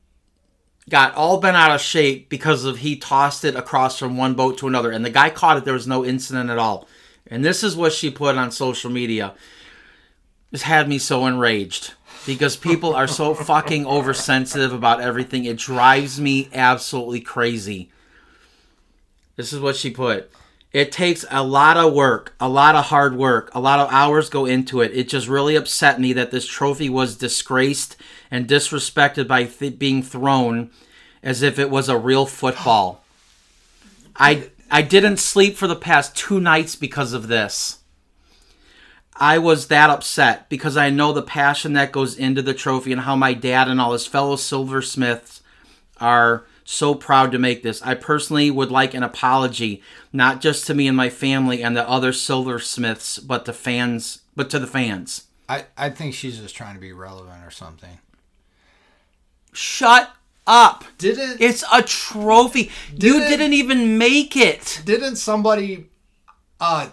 got 0.89 1.15
all 1.15 1.39
bent 1.39 1.57
out 1.57 1.71
of 1.71 1.81
shape 1.81 2.29
because 2.29 2.65
of 2.65 2.77
he 2.79 2.95
tossed 2.95 3.43
it 3.43 3.55
across 3.55 3.97
from 3.97 4.17
one 4.17 4.35
boat 4.35 4.57
to 4.59 4.67
another, 4.67 4.91
and 4.91 5.03
the 5.03 5.09
guy 5.09 5.29
caught 5.29 5.57
it. 5.57 5.65
There 5.65 5.73
was 5.73 5.87
no 5.87 6.05
incident 6.05 6.49
at 6.49 6.59
all. 6.59 6.87
And 7.27 7.43
this 7.43 7.63
is 7.63 7.75
what 7.75 7.93
she 7.93 8.11
put 8.11 8.37
on 8.37 8.51
social 8.51 8.91
media. 8.91 9.33
This 10.51 10.61
had 10.63 10.87
me 10.87 10.99
so 10.99 11.25
enraged 11.25 11.93
because 12.25 12.57
people 12.57 12.95
are 12.95 13.07
so 13.07 13.33
fucking 13.33 13.85
oversensitive 13.85 14.73
about 14.73 15.01
everything. 15.01 15.45
It 15.45 15.57
drives 15.57 16.19
me 16.19 16.49
absolutely 16.53 17.21
crazy. 17.21 17.91
This 19.35 19.53
is 19.53 19.59
what 19.59 19.75
she 19.75 19.91
put. 19.91 20.31
It 20.71 20.91
takes 20.91 21.23
a 21.31 21.41
lot 21.41 21.77
of 21.77 21.93
work, 21.93 22.33
a 22.39 22.49
lot 22.49 22.75
of 22.75 22.85
hard 22.85 23.15
work, 23.15 23.49
a 23.53 23.61
lot 23.61 23.79
of 23.79 23.93
hours 23.93 24.29
go 24.29 24.45
into 24.45 24.81
it. 24.81 24.91
It 24.93 25.07
just 25.07 25.27
really 25.27 25.55
upset 25.55 26.01
me 26.01 26.11
that 26.13 26.31
this 26.31 26.45
trophy 26.45 26.89
was 26.89 27.15
disgraced 27.15 27.95
and 28.29 28.47
disrespected 28.47 29.27
by 29.27 29.45
th- 29.45 29.79
being 29.79 30.03
thrown 30.03 30.71
as 31.23 31.41
if 31.41 31.59
it 31.59 31.69
was 31.69 31.87
a 31.87 31.97
real 31.97 32.25
football. 32.25 33.05
I 34.17 34.49
I 34.69 34.81
didn't 34.81 35.17
sleep 35.17 35.55
for 35.55 35.67
the 35.67 35.75
past 35.75 36.17
2 36.17 36.39
nights 36.39 36.75
because 36.75 37.13
of 37.13 37.27
this. 37.27 37.79
I 39.17 39.37
was 39.37 39.67
that 39.67 39.89
upset 39.89 40.49
because 40.49 40.75
I 40.75 40.89
know 40.89 41.13
the 41.13 41.21
passion 41.21 41.73
that 41.73 41.91
goes 41.93 42.17
into 42.17 42.41
the 42.41 42.53
trophy 42.53 42.91
and 42.91 43.01
how 43.01 43.15
my 43.15 43.33
dad 43.33 43.67
and 43.69 43.79
all 43.79 43.93
his 43.93 44.05
fellow 44.05 44.35
silversmiths 44.35 45.41
are 46.01 46.45
so 46.65 46.95
proud 46.95 47.31
to 47.31 47.39
make 47.39 47.63
this. 47.63 47.81
I 47.81 47.93
personally 47.95 48.51
would 48.51 48.71
like 48.71 48.93
an 48.93 49.03
apology, 49.03 49.81
not 50.11 50.41
just 50.41 50.67
to 50.67 50.73
me 50.73 50.87
and 50.87 50.97
my 50.97 51.09
family 51.09 51.63
and 51.63 51.77
the 51.77 51.87
other 51.87 52.11
silversmiths, 52.11 53.17
but 53.19 53.45
to 53.45 53.53
fans, 53.53 54.21
but 54.35 54.49
to 54.49 54.59
the 54.59 54.67
fans. 54.67 55.25
I, 55.47 55.65
I 55.77 55.91
think 55.91 56.13
she's 56.15 56.39
just 56.39 56.55
trying 56.55 56.73
to 56.75 56.81
be 56.81 56.91
relevant 56.91 57.45
or 57.45 57.51
something. 57.51 57.99
Shut 59.53 60.11
up. 60.47 60.83
Didn't 60.97 61.39
It's 61.39 61.63
a 61.71 61.81
trophy. 61.81 62.71
you 62.91 62.97
Didn't- 62.97 63.29
didn't 63.29 63.53
even 63.53 63.97
make 63.97 64.35
it. 64.35 64.81
didn't 64.85 65.15
somebody 65.15 65.85
uh 66.59 66.89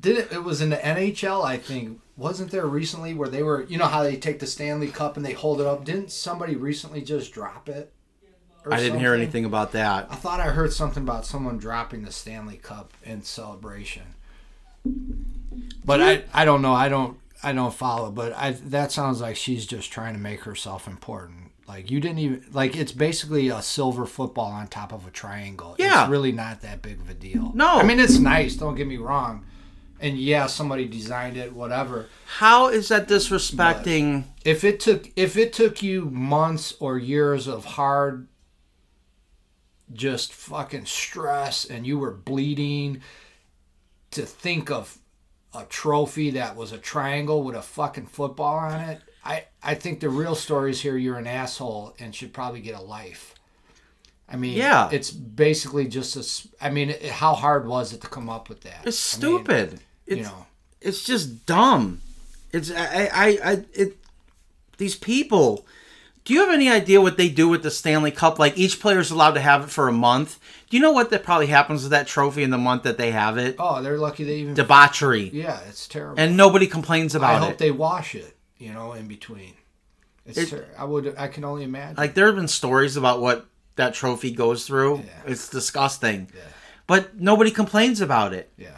did 0.00 0.18
it 0.18 0.32
it 0.32 0.44
was 0.44 0.60
in 0.60 0.70
the 0.70 0.76
NHL 0.76 1.44
I 1.44 1.58
think. 1.58 2.00
Wasn't 2.16 2.50
there 2.50 2.66
recently 2.66 3.14
where 3.14 3.28
they 3.28 3.42
were 3.42 3.62
you 3.62 3.78
know 3.78 3.86
how 3.86 4.02
they 4.02 4.16
take 4.16 4.38
the 4.38 4.46
Stanley 4.46 4.88
Cup 4.88 5.16
and 5.16 5.24
they 5.24 5.32
hold 5.32 5.60
it 5.60 5.66
up? 5.66 5.84
Didn't 5.84 6.10
somebody 6.10 6.56
recently 6.56 7.02
just 7.02 7.32
drop 7.32 7.68
it? 7.68 7.92
I 8.70 8.78
didn't 8.78 9.00
hear 9.00 9.12
anything 9.14 9.44
about 9.44 9.72
that. 9.72 10.06
I 10.08 10.14
thought 10.14 10.38
I 10.38 10.50
heard 10.50 10.72
something 10.72 11.02
about 11.02 11.26
someone 11.26 11.58
dropping 11.58 12.02
the 12.04 12.12
Stanley 12.12 12.58
Cup 12.58 12.92
in 13.02 13.22
celebration. 13.22 14.14
But 15.84 16.00
I 16.00 16.24
I 16.32 16.44
don't 16.44 16.62
know. 16.62 16.74
I 16.74 16.88
don't 16.88 17.18
I 17.42 17.52
don't 17.52 17.74
follow 17.74 18.10
but 18.10 18.32
I 18.34 18.52
that 18.52 18.92
sounds 18.92 19.20
like 19.20 19.36
she's 19.36 19.66
just 19.66 19.90
trying 19.90 20.14
to 20.14 20.20
make 20.20 20.42
herself 20.42 20.86
important 20.86 21.41
like 21.72 21.90
you 21.90 22.00
didn't 22.00 22.18
even 22.18 22.44
like 22.52 22.76
it's 22.76 22.92
basically 22.92 23.48
a 23.48 23.62
silver 23.62 24.04
football 24.06 24.50
on 24.52 24.66
top 24.68 24.92
of 24.92 25.06
a 25.06 25.10
triangle 25.10 25.74
Yeah. 25.78 26.02
it's 26.02 26.10
really 26.10 26.32
not 26.32 26.60
that 26.62 26.82
big 26.82 27.00
of 27.00 27.08
a 27.08 27.14
deal 27.14 27.50
No. 27.54 27.76
I 27.76 27.82
mean 27.82 27.98
it's 28.00 28.18
nice 28.18 28.56
don't 28.56 28.74
get 28.74 28.86
me 28.86 28.98
wrong 28.98 29.44
and 30.00 30.18
yeah 30.18 30.46
somebody 30.46 30.86
designed 30.86 31.36
it 31.36 31.52
whatever 31.54 32.08
How 32.38 32.68
is 32.68 32.88
that 32.88 33.08
disrespecting? 33.08 34.24
if 34.44 34.64
it 34.64 34.80
took 34.80 35.10
if 35.16 35.36
it 35.36 35.52
took 35.52 35.82
you 35.82 36.06
months 36.10 36.74
or 36.80 36.98
years 36.98 37.46
of 37.46 37.64
hard 37.64 38.28
just 39.92 40.32
fucking 40.32 40.86
stress 40.86 41.64
and 41.64 41.86
you 41.86 41.98
were 41.98 42.10
bleeding 42.12 43.00
to 44.10 44.22
think 44.26 44.70
of 44.70 44.98
a 45.54 45.64
trophy 45.64 46.30
that 46.30 46.56
was 46.56 46.72
a 46.72 46.78
triangle 46.78 47.42
with 47.42 47.54
a 47.54 47.62
fucking 47.62 48.06
football 48.06 48.56
on 48.58 48.80
it 48.80 49.00
i 49.24 49.44
i 49.62 49.74
think 49.74 50.00
the 50.00 50.08
real 50.08 50.34
story 50.34 50.70
is 50.70 50.80
here 50.80 50.96
you're 50.96 51.18
an 51.18 51.26
asshole 51.26 51.94
and 51.98 52.14
should 52.14 52.32
probably 52.32 52.60
get 52.60 52.74
a 52.78 52.82
life 52.82 53.34
i 54.28 54.36
mean 54.36 54.56
Yeah. 54.56 54.88
it's 54.92 55.10
basically 55.10 55.86
just 55.86 56.16
a 56.16 56.64
i 56.64 56.70
mean 56.70 56.90
it, 56.90 57.02
how 57.06 57.34
hard 57.34 57.66
was 57.66 57.92
it 57.92 58.00
to 58.02 58.08
come 58.08 58.28
up 58.28 58.48
with 58.48 58.62
that 58.62 58.80
It's 58.86 59.16
I 59.16 59.26
mean, 59.26 59.38
stupid. 59.38 59.80
It's, 60.06 60.16
you 60.18 60.22
know 60.24 60.46
it's 60.80 61.04
just 61.04 61.46
dumb. 61.46 62.00
It's 62.52 62.70
I 62.72 63.08
I, 63.14 63.38
I 63.44 63.64
it 63.72 63.96
these 64.78 64.96
people. 64.96 65.64
Do 66.24 66.34
you 66.34 66.40
have 66.44 66.52
any 66.52 66.68
idea 66.68 67.00
what 67.00 67.16
they 67.16 67.28
do 67.28 67.48
with 67.48 67.62
the 67.62 67.70
Stanley 67.70 68.10
Cup? 68.10 68.38
Like 68.40 68.58
each 68.58 68.80
player's 68.80 69.12
allowed 69.12 69.32
to 69.34 69.40
have 69.40 69.62
it 69.64 69.70
for 69.70 69.86
a 69.86 69.92
month. 69.92 70.40
Do 70.68 70.76
you 70.76 70.82
know 70.82 70.90
what 70.90 71.10
that 71.10 71.22
probably 71.22 71.46
happens 71.46 71.82
with 71.82 71.90
that 71.92 72.08
trophy 72.08 72.42
in 72.42 72.50
the 72.50 72.58
month 72.58 72.82
that 72.82 72.98
they 72.98 73.12
have 73.12 73.38
it? 73.38 73.54
oh 73.60 73.80
they're 73.80 73.96
lucky 73.96 74.24
they 74.24 74.38
even 74.38 74.54
Debauchery, 74.54 75.30
yeah 75.32 75.60
it's 75.68 75.86
terrible 75.86 76.20
and 76.20 76.36
nobody 76.36 76.66
complains 76.66 77.14
about 77.14 77.34
it. 77.34 77.36
I 77.36 77.38
hope 77.38 77.52
it. 77.52 77.58
they 77.58 77.70
wash 77.70 78.16
it, 78.16 78.36
you 78.62 78.72
know, 78.72 78.92
in 78.92 79.06
between. 79.08 79.54
It's 80.24 80.38
It- 80.38 80.68
I 80.78 80.84
would 80.84 81.14
I 81.18 81.26
can 81.28 81.44
only 81.44 81.64
imagine. 81.64 81.96
like 81.96 82.14
there 82.14 82.26
have 82.26 82.36
been 82.36 82.48
stories 82.48 82.96
about 82.96 83.20
what 83.20 83.46
that 83.76 83.94
trophy 83.94 84.30
goes 84.30 84.66
through. 84.66 84.98
Yeah. 85.04 85.32
It's 85.32 85.48
disgusting, 85.48 86.28
yeah, 86.34 86.42
but 86.86 87.18
nobody 87.20 87.50
complains 87.50 88.00
about 88.00 88.32
it. 88.32 88.50
yeah. 88.56 88.68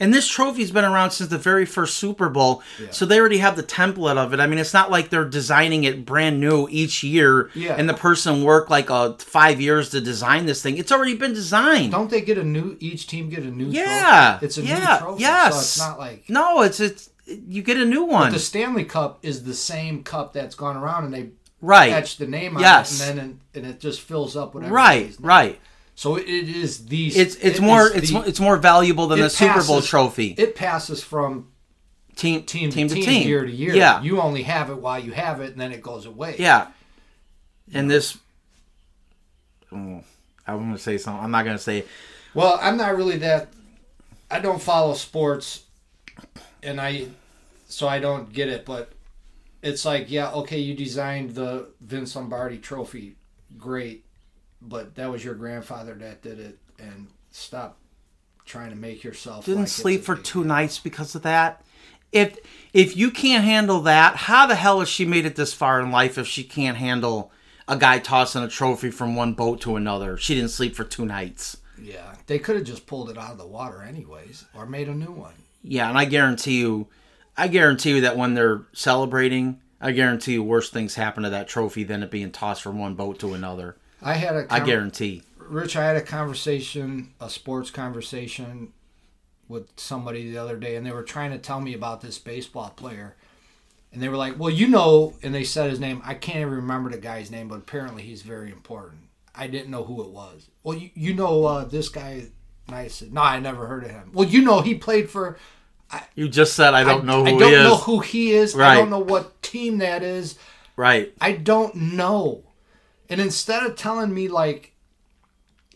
And 0.00 0.12
this 0.12 0.26
trophy's 0.26 0.72
been 0.72 0.84
around 0.84 1.12
since 1.12 1.30
the 1.30 1.38
very 1.38 1.64
first 1.64 1.96
Super 1.96 2.28
Bowl, 2.28 2.60
Yeah. 2.80 2.88
so 2.90 3.06
they 3.06 3.20
already 3.20 3.38
have 3.38 3.54
the 3.54 3.62
template 3.62 4.16
of 4.16 4.32
it. 4.34 4.40
I 4.40 4.48
mean, 4.48 4.58
it's 4.58 4.74
not 4.74 4.90
like 4.90 5.10
they're 5.10 5.24
designing 5.28 5.84
it 5.84 6.04
brand 6.04 6.40
new 6.40 6.66
each 6.70 7.04
year, 7.04 7.50
Yeah. 7.54 7.76
and 7.78 7.88
the 7.88 7.94
person 7.94 8.42
worked 8.42 8.68
like 8.68 8.90
uh, 8.90 9.12
five 9.18 9.60
years 9.60 9.90
to 9.90 10.00
design 10.00 10.46
this 10.46 10.60
thing. 10.60 10.76
It's 10.76 10.90
already 10.90 11.14
been 11.14 11.34
designed. 11.34 11.92
Don't 11.92 12.10
they 12.10 12.20
get 12.20 12.36
a 12.36 12.42
new? 12.42 12.76
Each 12.80 13.06
team 13.06 13.28
get 13.28 13.44
a 13.44 13.50
new. 13.50 13.66
yeah, 13.68 14.38
trophy? 14.40 14.46
it's 14.46 14.58
a 14.58 14.62
yeah, 14.62 14.78
new 14.78 14.98
trophy. 15.06 15.22
yes. 15.22 15.52
so 15.54 15.58
it's 15.60 15.78
not 15.78 15.98
like 16.00 16.24
no, 16.28 16.62
it's 16.62 16.80
it's 16.80 17.10
you 17.26 17.62
get 17.62 17.76
a 17.76 17.84
new 17.84 18.04
one, 18.04 18.32
the 18.32 18.38
Stanley 18.38 18.84
Cup 18.84 19.18
is 19.22 19.44
the 19.44 19.54
same 19.54 20.02
cup 20.02 20.32
that's 20.32 20.54
gone 20.54 20.76
around, 20.76 21.04
and 21.04 21.14
they 21.14 21.30
right? 21.60 21.92
etch 21.92 22.16
the 22.16 22.26
name 22.26 22.56
on 22.56 22.62
it, 22.62 23.00
and 23.08 23.18
then 23.18 23.40
and 23.54 23.66
it 23.66 23.80
just 23.80 24.00
fills 24.00 24.36
up 24.36 24.54
whatever. 24.54 24.74
Right, 24.74 25.16
right. 25.20 25.60
So 25.94 26.16
it 26.16 26.26
is 26.26 26.86
these. 26.86 27.16
It's 27.16 27.36
it's 27.36 27.58
it 27.58 27.62
more 27.62 27.88
it's 27.88 28.10
the- 28.10 28.22
it's 28.22 28.40
more 28.40 28.56
valuable 28.56 29.06
than 29.06 29.20
the 29.20 29.30
Super 29.30 29.62
Bowl 29.64 29.82
trophy. 29.82 30.34
It 30.38 30.56
passes 30.56 31.02
from 31.02 31.48
team 32.16 32.42
team, 32.42 32.70
team 32.70 32.88
to 32.88 32.94
to 32.94 33.00
team, 33.00 33.04
team, 33.04 33.28
year 33.28 33.44
to 33.44 33.52
year. 33.52 33.74
Yeah, 33.74 34.02
You 34.02 34.20
only 34.20 34.42
have 34.42 34.70
it 34.70 34.78
while 34.78 34.98
you 34.98 35.12
have 35.12 35.40
it, 35.40 35.52
and 35.52 35.60
then 35.60 35.72
it 35.72 35.82
goes 35.82 36.06
away. 36.06 36.36
Yeah. 36.38 36.68
And 37.72 37.90
this. 37.90 38.18
Oh, 39.70 40.02
I 40.46 40.54
want 40.54 40.76
to 40.76 40.82
say 40.82 40.98
something. 40.98 41.22
I'm 41.24 41.30
not 41.30 41.44
going 41.44 41.56
to 41.56 41.62
say. 41.62 41.84
Well, 42.34 42.58
I'm 42.60 42.76
not 42.76 42.96
really 42.96 43.18
that. 43.18 43.48
I 44.30 44.40
don't 44.40 44.60
follow 44.60 44.94
sports, 44.94 45.61
and 46.62 46.80
I, 46.80 47.06
so 47.68 47.88
I 47.88 47.98
don't 47.98 48.32
get 48.32 48.48
it. 48.48 48.64
But 48.64 48.92
it's 49.62 49.84
like, 49.84 50.10
yeah, 50.10 50.30
okay, 50.32 50.58
you 50.58 50.74
designed 50.74 51.34
the 51.34 51.68
Vince 51.80 52.16
Lombardi 52.16 52.58
Trophy, 52.58 53.16
great, 53.58 54.04
but 54.60 54.94
that 54.96 55.10
was 55.10 55.24
your 55.24 55.34
grandfather 55.34 55.94
that 55.94 56.22
did 56.22 56.38
it, 56.38 56.58
and 56.78 57.08
stop 57.30 57.78
trying 58.44 58.70
to 58.70 58.76
make 58.76 59.04
yourself. 59.04 59.44
Didn't 59.46 59.62
like 59.62 59.68
sleep 59.68 60.02
for 60.02 60.16
two 60.16 60.44
nights 60.44 60.78
because 60.78 61.14
of 61.14 61.22
that. 61.22 61.64
If 62.10 62.38
if 62.72 62.96
you 62.96 63.10
can't 63.10 63.44
handle 63.44 63.80
that, 63.82 64.16
how 64.16 64.46
the 64.46 64.54
hell 64.54 64.80
has 64.80 64.88
she 64.88 65.04
made 65.04 65.24
it 65.24 65.36
this 65.36 65.54
far 65.54 65.80
in 65.80 65.90
life 65.90 66.18
if 66.18 66.26
she 66.26 66.44
can't 66.44 66.76
handle 66.76 67.32
a 67.66 67.76
guy 67.76 67.98
tossing 67.98 68.42
a 68.42 68.48
trophy 68.48 68.90
from 68.90 69.16
one 69.16 69.32
boat 69.32 69.60
to 69.62 69.76
another? 69.76 70.16
She 70.18 70.34
didn't 70.34 70.50
sleep 70.50 70.76
for 70.76 70.84
two 70.84 71.06
nights. 71.06 71.56
Yeah, 71.80 72.14
they 72.26 72.38
could 72.38 72.56
have 72.56 72.64
just 72.64 72.86
pulled 72.86 73.10
it 73.10 73.16
out 73.16 73.32
of 73.32 73.38
the 73.38 73.46
water 73.46 73.82
anyways, 73.82 74.44
or 74.54 74.66
made 74.66 74.88
a 74.88 74.94
new 74.94 75.10
one. 75.10 75.34
Yeah, 75.62 75.88
and 75.88 75.96
I 75.98 76.04
guarantee 76.04 76.58
you, 76.58 76.88
I 77.36 77.48
guarantee 77.48 77.96
you 77.96 78.00
that 78.02 78.16
when 78.16 78.34
they're 78.34 78.62
celebrating, 78.72 79.60
I 79.80 79.92
guarantee 79.92 80.34
you 80.34 80.42
worse 80.42 80.70
things 80.70 80.94
happen 80.94 81.22
to 81.22 81.30
that 81.30 81.48
trophy 81.48 81.84
than 81.84 82.02
it 82.02 82.10
being 82.10 82.30
tossed 82.30 82.62
from 82.62 82.78
one 82.78 82.94
boat 82.94 83.18
to 83.20 83.34
another. 83.34 83.76
I 84.00 84.14
had 84.14 84.34
a 84.34 84.46
I 84.50 84.58
con- 84.58 84.66
guarantee. 84.66 85.22
Rich, 85.38 85.76
I 85.76 85.84
had 85.84 85.96
a 85.96 86.02
conversation, 86.02 87.14
a 87.20 87.28
sports 87.28 87.70
conversation 87.70 88.72
with 89.48 89.68
somebody 89.76 90.30
the 90.30 90.38
other 90.38 90.56
day, 90.56 90.76
and 90.76 90.86
they 90.86 90.92
were 90.92 91.02
trying 91.02 91.30
to 91.32 91.38
tell 91.38 91.60
me 91.60 91.74
about 91.74 92.00
this 92.00 92.18
baseball 92.18 92.70
player. 92.70 93.16
And 93.92 94.02
they 94.02 94.08
were 94.08 94.16
like, 94.16 94.38
Well, 94.38 94.50
you 94.50 94.68
know, 94.68 95.14
and 95.22 95.34
they 95.34 95.44
said 95.44 95.70
his 95.70 95.80
name. 95.80 96.00
I 96.04 96.14
can't 96.14 96.38
even 96.38 96.54
remember 96.54 96.90
the 96.90 96.98
guy's 96.98 97.30
name, 97.30 97.48
but 97.48 97.58
apparently 97.58 98.02
he's 98.02 98.22
very 98.22 98.50
important. 98.50 99.02
I 99.34 99.46
didn't 99.46 99.70
know 99.70 99.84
who 99.84 100.02
it 100.02 100.10
was. 100.10 100.48
Well, 100.62 100.76
you, 100.78 100.90
you 100.94 101.14
know 101.14 101.44
uh, 101.44 101.64
this 101.64 101.88
guy. 101.88 102.28
I 102.68 102.88
said, 102.88 103.12
No, 103.12 103.22
I 103.22 103.38
never 103.40 103.66
heard 103.66 103.84
of 103.84 103.90
him. 103.90 104.10
Well, 104.12 104.28
you 104.28 104.42
know, 104.42 104.60
he 104.60 104.74
played 104.74 105.10
for. 105.10 105.38
You 106.14 106.28
just 106.28 106.54
said 106.54 106.72
I 106.72 106.84
don't 106.84 107.04
know 107.04 107.22
who 107.22 107.36
I 107.36 107.38
don't 107.38 107.50
he 107.50 107.54
is. 107.54 107.64
know 107.64 107.76
who 107.76 108.00
he 108.00 108.32
is. 108.32 108.58
I 108.58 108.76
don't 108.76 108.88
know 108.88 108.98
what 108.98 109.42
team 109.42 109.78
that 109.78 110.02
is. 110.02 110.38
Right. 110.74 111.12
I 111.20 111.32
don't 111.32 111.74
know. 111.74 112.44
And 113.10 113.20
instead 113.20 113.62
of 113.64 113.76
telling 113.76 114.14
me 114.14 114.28
like 114.28 114.72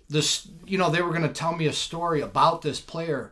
this, 0.09 0.49
you 0.67 0.79
know, 0.79 0.89
they 0.89 1.03
were 1.03 1.11
going 1.11 1.21
to 1.23 1.29
tell 1.29 1.55
me 1.55 1.67
a 1.67 1.73
story 1.73 2.23
about 2.23 2.63
this 2.63 2.81
player, 2.81 3.31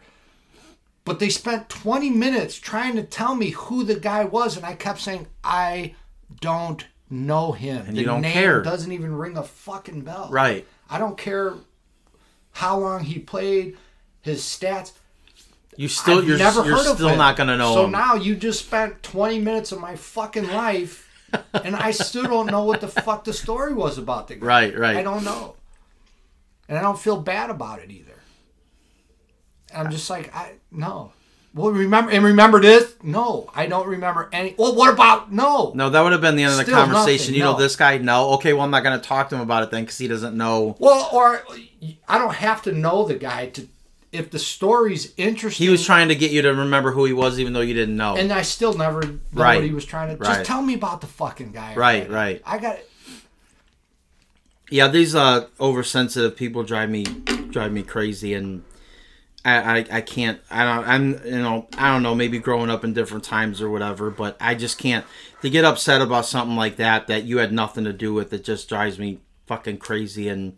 but 1.07 1.21
they 1.21 1.31
spent 1.31 1.71
20 1.71 2.11
minutes 2.11 2.57
trying 2.57 2.97
to 2.97 3.03
tell 3.03 3.35
me 3.35 3.51
who 3.51 3.83
the 3.85 3.99
guy 3.99 4.25
was, 4.25 4.57
and 4.59 4.67
I 4.67 4.75
kept 4.75 5.01
saying, 5.01 5.27
I 5.43 5.95
don't 6.43 6.85
know 7.09 7.53
him. 7.53 7.87
And 7.87 7.97
the 7.97 8.01
you 8.01 8.07
don't 8.07 8.21
name 8.21 8.33
care. 8.33 8.61
doesn't 8.63 8.93
even 8.93 9.15
ring 9.15 9.39
a 9.39 9.43
fucking 9.43 10.03
bell. 10.03 10.29
Right. 10.31 10.67
I 10.91 10.99
don't 10.99 11.17
care 11.17 11.55
how 12.55 12.79
long 12.79 13.05
he 13.05 13.19
played, 13.19 13.77
his 14.23 14.41
stats. 14.43 14.93
You 15.77 15.89
still 15.89 16.19
I've 16.21 16.29
you're, 16.29 16.39
never 16.39 16.65
you're 16.65 16.77
heard 16.77 16.87
of 16.87 16.97
still 16.97 17.09
him. 17.11 17.19
not 17.19 17.37
gonna 17.37 17.57
know 17.57 17.75
So 17.75 17.85
him. 17.85 17.91
now 17.93 18.15
you 18.15 18.37
just 18.37 18.65
spent 18.65 19.03
20 19.03 19.41
minutes 19.41 19.73
of 19.73 19.81
my 19.81 19.97
fucking 19.97 20.49
life, 20.49 21.09
and 21.53 21.75
I 21.75 21.91
still 21.91 22.25
don't 22.25 22.47
know 22.47 22.63
what 22.65 22.81
the 22.81 22.89
fuck 22.89 23.25
the 23.25 23.33
story 23.33 23.75
was 23.75 23.99
about 23.99 24.29
the 24.29 24.37
guy. 24.37 24.47
Right, 24.47 24.79
right. 24.79 24.97
I 24.97 25.03
don't 25.03 25.25
know, 25.25 25.57
and 26.69 26.79
I 26.79 26.81
don't 26.83 26.99
feel 26.99 27.17
bad 27.21 27.51
about 27.51 27.81
it 27.81 27.91
either. 27.91 28.13
And 29.73 29.87
I'm 29.89 29.93
just 29.93 30.09
like, 30.09 30.33
I 30.35 30.53
no. 30.71 31.13
Well, 31.55 31.71
remember 31.71 32.11
and 32.11 32.25
remember 32.25 32.61
this? 32.61 32.95
No, 33.03 33.49
I 33.55 33.67
don't 33.67 33.87
remember 33.87 34.29
any. 34.33 34.57
Well, 34.59 34.75
what 34.75 34.93
about 34.93 35.33
no? 35.33 35.71
no, 35.75 35.89
that 35.89 36.01
would 36.01 36.11
have 36.11 36.21
been 36.21 36.35
the 36.35 36.43
end 36.43 36.51
of 36.53 36.59
the 36.59 36.65
Still 36.65 36.75
conversation. 36.75 37.27
nothing, 37.27 37.35
you 37.37 37.43
know, 37.45 37.57
this 37.57 37.77
guy. 37.77 37.97
No, 37.99 38.31
okay. 38.33 38.53
Well, 38.53 38.63
I'm 38.63 38.73
not 38.73 38.83
gonna 38.83 38.99
talk 39.01 39.29
to 39.29 39.37
him 39.37 39.41
about 39.43 39.63
it 39.63 39.71
then 39.71 39.85
because 39.85 39.97
he 39.99 40.09
doesn't 40.09 40.37
know. 40.37 40.75
Well, 40.81 41.09
or 41.13 41.45
I 42.09 42.19
don't 42.19 42.35
have 42.35 42.63
to 42.63 42.73
know 42.73 43.07
the 43.07 43.15
guy 43.15 43.47
to. 43.51 43.69
If 44.11 44.31
the 44.31 44.39
story's 44.39 45.13
interesting, 45.17 45.65
He 45.67 45.71
was 45.71 45.85
trying 45.85 46.07
to 46.09 46.15
get 46.15 46.31
you 46.31 46.41
to 46.43 46.55
remember 46.55 46.93
who 46.93 47.05
he 47.05 47.13
was, 47.13 47.39
even 47.41 47.53
though 47.53 47.61
you 47.61 47.75
didn't 47.75 47.97
know. 47.97 48.17
and 48.17 48.33
I 48.33 48.43
still 48.43 48.73
never 48.75 49.03
know 49.03 49.19
Right. 49.33 49.57
what 49.57 49.65
he 49.65 49.73
was 49.73 49.85
trying 49.85 50.09
to. 50.17 50.17
Right. 50.23 50.35
Just 50.39 50.47
tell 50.47 50.63
me 50.63 50.75
about 50.75 51.01
the 51.01 51.09
fucking 51.09 51.51
guy. 51.53 51.75
Right, 51.75 52.09
already. 52.09 52.13
right. 52.15 52.43
I 52.47 52.59
got. 52.59 52.79
yeah, 54.71 54.89
these 54.89 55.15
uh 55.15 55.47
oversensitive 55.61 56.37
people 56.37 56.63
drive 56.63 56.91
me 56.91 57.05
drive 57.51 57.73
me 57.73 57.83
crazy, 57.83 58.35
and 58.35 58.63
I, 59.45 59.79
I 59.79 59.87
I 59.91 60.01
can't. 60.01 60.41
I 60.51 60.65
don't. 60.65 60.89
I'm 60.89 61.27
you 61.27 61.43
know 61.43 61.69
I 61.77 61.93
don't 61.93 62.03
know. 62.03 62.15
Maybe 62.15 62.39
growing 62.39 62.71
up 62.71 62.85
in 62.85 62.95
different 62.95 63.25
times 63.25 63.61
or 63.61 63.71
whatever, 63.71 64.11
but 64.11 64.37
I 64.41 64.55
just 64.55 64.79
can't 64.79 65.05
to 65.43 65.51
get 65.51 65.65
upset 65.65 66.01
about 66.01 66.27
something 66.27 66.57
like 66.57 66.77
that 66.77 67.07
that 67.09 67.25
you 67.25 67.39
had 67.39 67.53
nothing 67.53 67.85
to 67.85 67.93
do 67.93 68.15
with. 68.15 68.33
It 68.33 68.45
just 68.45 68.69
drives 68.69 68.99
me 68.99 69.21
fucking 69.47 69.79
crazy, 69.79 70.29
and 70.29 70.57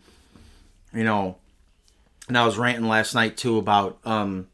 you 0.93 1.05
know. 1.05 1.37
And 2.29 2.37
I 2.37 2.45
was 2.45 2.59
ranting 2.59 2.89
last 2.89 3.15
night 3.15 3.37
too 3.37 3.57
about 3.57 3.99
um 4.05 4.49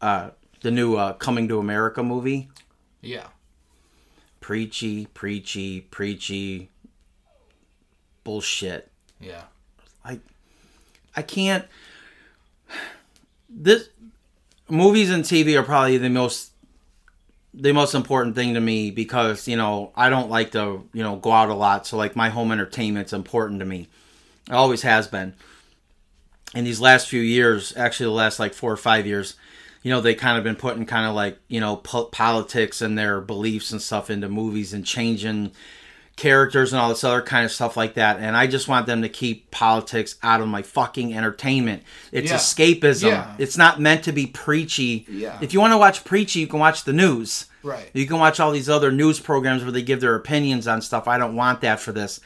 uh 0.00 0.30
the 0.62 0.70
new 0.70 0.96
uh, 0.96 1.14
Coming 1.14 1.48
to 1.48 1.58
America 1.58 2.02
movie. 2.02 2.48
Yeah. 3.00 3.28
Preachy, 4.40 5.06
preachy, 5.06 5.80
preachy. 5.82 6.70
Bullshit. 8.24 8.90
Yeah. 9.18 9.44
I 11.16 11.22
can't. 11.22 11.66
This 13.50 13.88
movies 14.68 15.10
and 15.10 15.24
TV 15.24 15.58
are 15.58 15.62
probably 15.62 15.98
the 15.98 16.08
most 16.08 16.52
the 17.52 17.72
most 17.72 17.94
important 17.94 18.36
thing 18.36 18.54
to 18.54 18.60
me 18.60 18.90
because 18.90 19.48
you 19.48 19.56
know 19.56 19.92
I 19.96 20.08
don't 20.08 20.30
like 20.30 20.52
to 20.52 20.88
you 20.92 21.02
know 21.02 21.16
go 21.16 21.32
out 21.32 21.50
a 21.50 21.54
lot, 21.54 21.86
so 21.86 21.96
like 21.96 22.16
my 22.16 22.28
home 22.28 22.52
entertainment's 22.52 23.12
important 23.12 23.60
to 23.60 23.66
me. 23.66 23.88
It 24.48 24.54
always 24.54 24.82
has 24.82 25.08
been. 25.08 25.34
In 26.54 26.64
these 26.64 26.80
last 26.80 27.08
few 27.08 27.20
years, 27.20 27.76
actually 27.76 28.06
the 28.06 28.12
last 28.12 28.40
like 28.40 28.54
four 28.54 28.72
or 28.72 28.76
five 28.76 29.06
years, 29.06 29.36
you 29.82 29.90
know 29.90 30.00
they 30.00 30.14
kind 30.14 30.38
of 30.38 30.44
been 30.44 30.56
putting 30.56 30.86
kind 30.86 31.06
of 31.06 31.14
like 31.14 31.38
you 31.48 31.60
know 31.60 31.76
po- 31.76 32.04
politics 32.06 32.80
and 32.80 32.96
their 32.96 33.20
beliefs 33.20 33.72
and 33.72 33.82
stuff 33.82 34.10
into 34.10 34.28
movies 34.28 34.72
and 34.72 34.86
changing 34.86 35.52
characters 36.20 36.72
and 36.72 36.80
all 36.80 36.90
this 36.90 37.02
other 37.02 37.22
kind 37.22 37.46
of 37.46 37.50
stuff 37.50 37.76
like 37.76 37.94
that. 37.94 38.18
And 38.20 38.36
I 38.36 38.46
just 38.46 38.68
want 38.68 38.86
them 38.86 39.00
to 39.02 39.08
keep 39.08 39.50
politics 39.50 40.16
out 40.22 40.42
of 40.42 40.48
my 40.48 40.60
fucking 40.62 41.14
entertainment. 41.14 41.82
It's 42.12 42.30
Yeah. 42.30 42.36
escapism. 42.36 43.08
Yeah. 43.08 43.34
It's 43.38 43.56
not 43.56 43.80
meant 43.80 44.04
to 44.04 44.12
be 44.12 44.26
preachy. 44.26 45.06
Yeah. 45.10 45.38
If 45.40 45.54
you 45.54 45.60
want 45.60 45.72
to 45.72 45.78
watch 45.78 46.04
preachy, 46.04 46.40
you 46.40 46.46
can 46.46 46.60
watch 46.60 46.84
the 46.84 46.92
news. 46.92 47.46
Right. 47.62 47.90
You 47.94 48.06
can 48.06 48.18
watch 48.18 48.38
all 48.38 48.52
these 48.52 48.68
other 48.68 48.92
news 48.92 49.18
programs 49.18 49.62
where 49.62 49.72
they 49.72 49.80
give 49.82 50.02
their 50.02 50.14
opinions 50.14 50.68
on 50.68 50.82
stuff. 50.82 51.08
I 51.08 51.16
don't 51.16 51.34
want 51.36 51.62
that 51.62 51.80
for 51.80 51.92
this. 51.92 52.20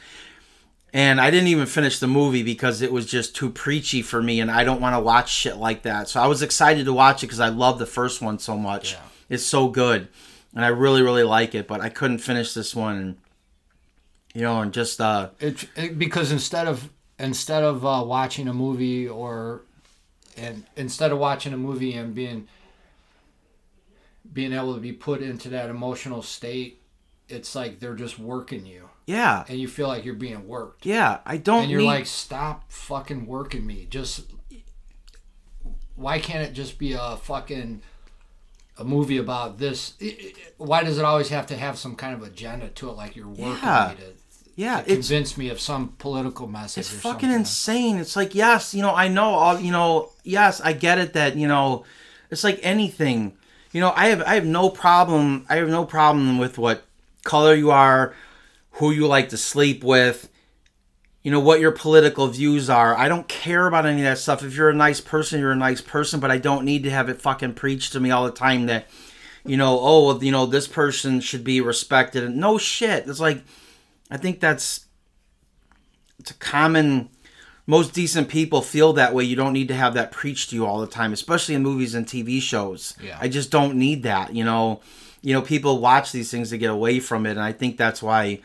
And 0.93 1.19
I 1.21 1.29
didn't 1.31 1.47
even 1.47 1.65
finish 1.65 1.99
the 1.99 2.07
movie 2.07 2.43
because 2.43 2.81
it 2.81 2.91
was 2.91 3.05
just 3.05 3.35
too 3.35 3.49
preachy 3.49 4.01
for 4.01 4.21
me, 4.21 4.39
and 4.41 4.49
I 4.51 4.63
don't 4.65 4.79
want 4.79 4.95
to 4.95 4.99
watch 5.01 5.29
shit 5.29 5.57
like 5.57 5.83
that. 5.83 6.07
So 6.09 6.21
I 6.21 6.27
was 6.27 6.41
excited 6.41 6.85
to 6.85 6.93
watch 6.93 7.23
it 7.23 7.27
because 7.27 7.41
I 7.41 7.49
love 7.49 7.79
the 7.79 7.85
first 7.85 8.21
one 8.21 8.39
so 8.39 8.57
much. 8.57 8.95
It's 9.29 9.45
so 9.45 9.67
good, 9.67 10.07
and 10.53 10.63
I 10.63 10.69
really, 10.69 11.01
really 11.01 11.23
like 11.23 11.53
it. 11.55 11.67
But 11.67 11.81
I 11.81 11.89
couldn't 11.89 12.19
finish 12.19 12.53
this 12.53 12.73
one, 12.73 13.17
you 14.35 14.41
know, 14.41 14.61
and 14.61 14.71
just 14.71 15.01
uh, 15.01 15.29
It, 15.39 15.67
it 15.75 15.97
because 15.97 16.31
instead 16.31 16.67
of 16.67 16.89
instead 17.17 17.63
of 17.63 17.83
uh, 17.85 18.03
watching 18.05 18.47
a 18.47 18.53
movie 18.53 19.07
or 19.07 19.61
and 20.37 20.65
instead 20.75 21.11
of 21.11 21.17
watching 21.17 21.53
a 21.53 21.57
movie 21.57 21.93
and 21.93 22.13
being 22.13 22.47
being 24.31 24.53
able 24.53 24.73
to 24.75 24.81
be 24.81 24.91
put 24.91 25.21
into 25.21 25.49
that 25.49 25.69
emotional 25.69 26.21
state, 26.21 26.81
it's 27.29 27.55
like 27.55 27.79
they're 27.79 27.95
just 27.95 28.19
working 28.19 28.65
you, 28.65 28.89
yeah, 29.07 29.45
and 29.47 29.57
you 29.59 29.67
feel 29.67 29.87
like 29.87 30.03
you're 30.03 30.13
being 30.15 30.47
worked. 30.47 30.85
yeah. 30.85 31.19
I 31.25 31.37
don't. 31.37 31.63
and 31.63 31.71
you're 31.71 31.79
need, 31.81 31.87
like, 31.87 32.05
stop 32.05 32.71
fucking 32.71 33.25
working 33.25 33.65
me. 33.65 33.87
Just 33.89 34.25
why 35.95 36.19
can't 36.19 36.43
it 36.47 36.53
just 36.53 36.77
be 36.77 36.93
a 36.93 37.15
fucking 37.17 37.81
a 38.77 38.83
movie 38.83 39.17
about 39.17 39.57
this? 39.57 39.93
Why 40.57 40.83
does 40.83 40.97
it 40.97 41.05
always 41.05 41.29
have 41.29 41.47
to 41.47 41.55
have 41.55 41.77
some 41.77 41.95
kind 41.95 42.13
of 42.13 42.21
agenda 42.23 42.67
to 42.69 42.89
it? 42.89 42.93
Like 42.93 43.15
you're 43.15 43.27
working 43.27 43.45
Yeah. 43.63 43.95
me 43.97 44.03
to, 44.05 44.11
yeah, 44.55 44.81
to 44.81 44.93
convince 44.93 45.37
me 45.37 45.49
of 45.49 45.59
some 45.59 45.89
political 45.97 46.47
message. 46.47 46.81
It's 46.81 46.89
fucking 46.89 47.29
something. 47.29 47.31
insane. 47.31 47.97
It's 47.97 48.15
like, 48.15 48.33
yes, 48.33 48.73
you 48.73 48.81
know, 48.81 48.95
I 48.95 49.09
know 49.09 49.31
all, 49.31 49.59
you 49.59 49.71
know, 49.71 50.11
yes, 50.23 50.61
I 50.61 50.71
get 50.71 50.97
it 50.97 51.13
that, 51.13 51.35
you 51.35 51.47
know, 51.47 51.83
it's 52.31 52.43
like 52.43 52.59
anything. 52.63 53.33
You 53.73 53.81
know, 53.81 53.91
I 53.93 54.07
have 54.07 54.21
I 54.21 54.35
have 54.35 54.45
no 54.45 54.69
problem 54.69 55.45
I 55.49 55.57
have 55.57 55.67
no 55.67 55.83
problem 55.83 56.37
with 56.37 56.57
what 56.57 56.85
color 57.25 57.53
you 57.53 57.71
are, 57.71 58.15
who 58.71 58.91
you 58.91 59.07
like 59.07 59.29
to 59.29 59.37
sleep 59.37 59.83
with, 59.83 60.29
you 61.21 61.31
know, 61.31 61.41
what 61.41 61.59
your 61.59 61.73
political 61.73 62.27
views 62.27 62.69
are. 62.69 62.97
I 62.97 63.09
don't 63.09 63.27
care 63.27 63.67
about 63.67 63.85
any 63.85 64.01
of 64.01 64.05
that 64.05 64.19
stuff. 64.19 64.41
If 64.41 64.55
you're 64.55 64.69
a 64.69 64.75
nice 64.75 65.01
person, 65.01 65.41
you're 65.41 65.51
a 65.51 65.57
nice 65.57 65.81
person, 65.81 66.21
but 66.21 66.31
I 66.31 66.37
don't 66.37 66.63
need 66.63 66.83
to 66.83 66.91
have 66.91 67.09
it 67.09 67.21
fucking 67.21 67.55
preached 67.55 67.91
to 67.91 67.99
me 67.99 68.11
all 68.11 68.23
the 68.23 68.31
time 68.31 68.67
that 68.67 68.87
you 69.45 69.57
know, 69.57 69.77
oh, 69.81 70.19
you 70.21 70.31
know, 70.31 70.45
this 70.45 70.67
person 70.67 71.19
should 71.19 71.43
be 71.43 71.59
respected. 71.59 72.33
No 72.33 72.57
shit. 72.57 73.07
It's 73.07 73.19
like 73.19 73.43
I 74.15 74.17
think 74.17 74.39
that's 74.39 74.85
it's 76.19 76.31
a 76.31 76.35
common 76.35 77.09
most 77.67 77.93
decent 77.93 78.29
people 78.29 78.61
feel 78.61 78.93
that 78.93 79.13
way. 79.13 79.25
You 79.25 79.35
don't 79.35 79.51
need 79.51 79.67
to 79.67 79.75
have 79.75 79.93
that 79.95 80.13
preached 80.13 80.51
to 80.51 80.55
you 80.55 80.65
all 80.65 80.79
the 80.79 80.87
time 80.87 81.11
especially 81.11 81.53
in 81.53 81.61
movies 81.63 81.93
and 81.93 82.05
tv 82.05 82.41
shows. 82.41 82.95
Yeah. 83.03 83.17
i 83.19 83.27
just 83.27 83.51
don't 83.51 83.75
need 83.75 84.03
that 84.03 84.33
you 84.33 84.45
know? 84.45 84.79
You 85.21 85.33
know 85.33 85.41
people 85.41 85.81
watch 85.81 86.13
these 86.13 86.31
things 86.31 86.51
to 86.51 86.57
get 86.57 86.69
away 86.69 87.01
from 87.01 87.25
it 87.25 87.31
and 87.31 87.41
i 87.41 87.51
think 87.51 87.75
that's 87.75 88.01
why 88.01 88.39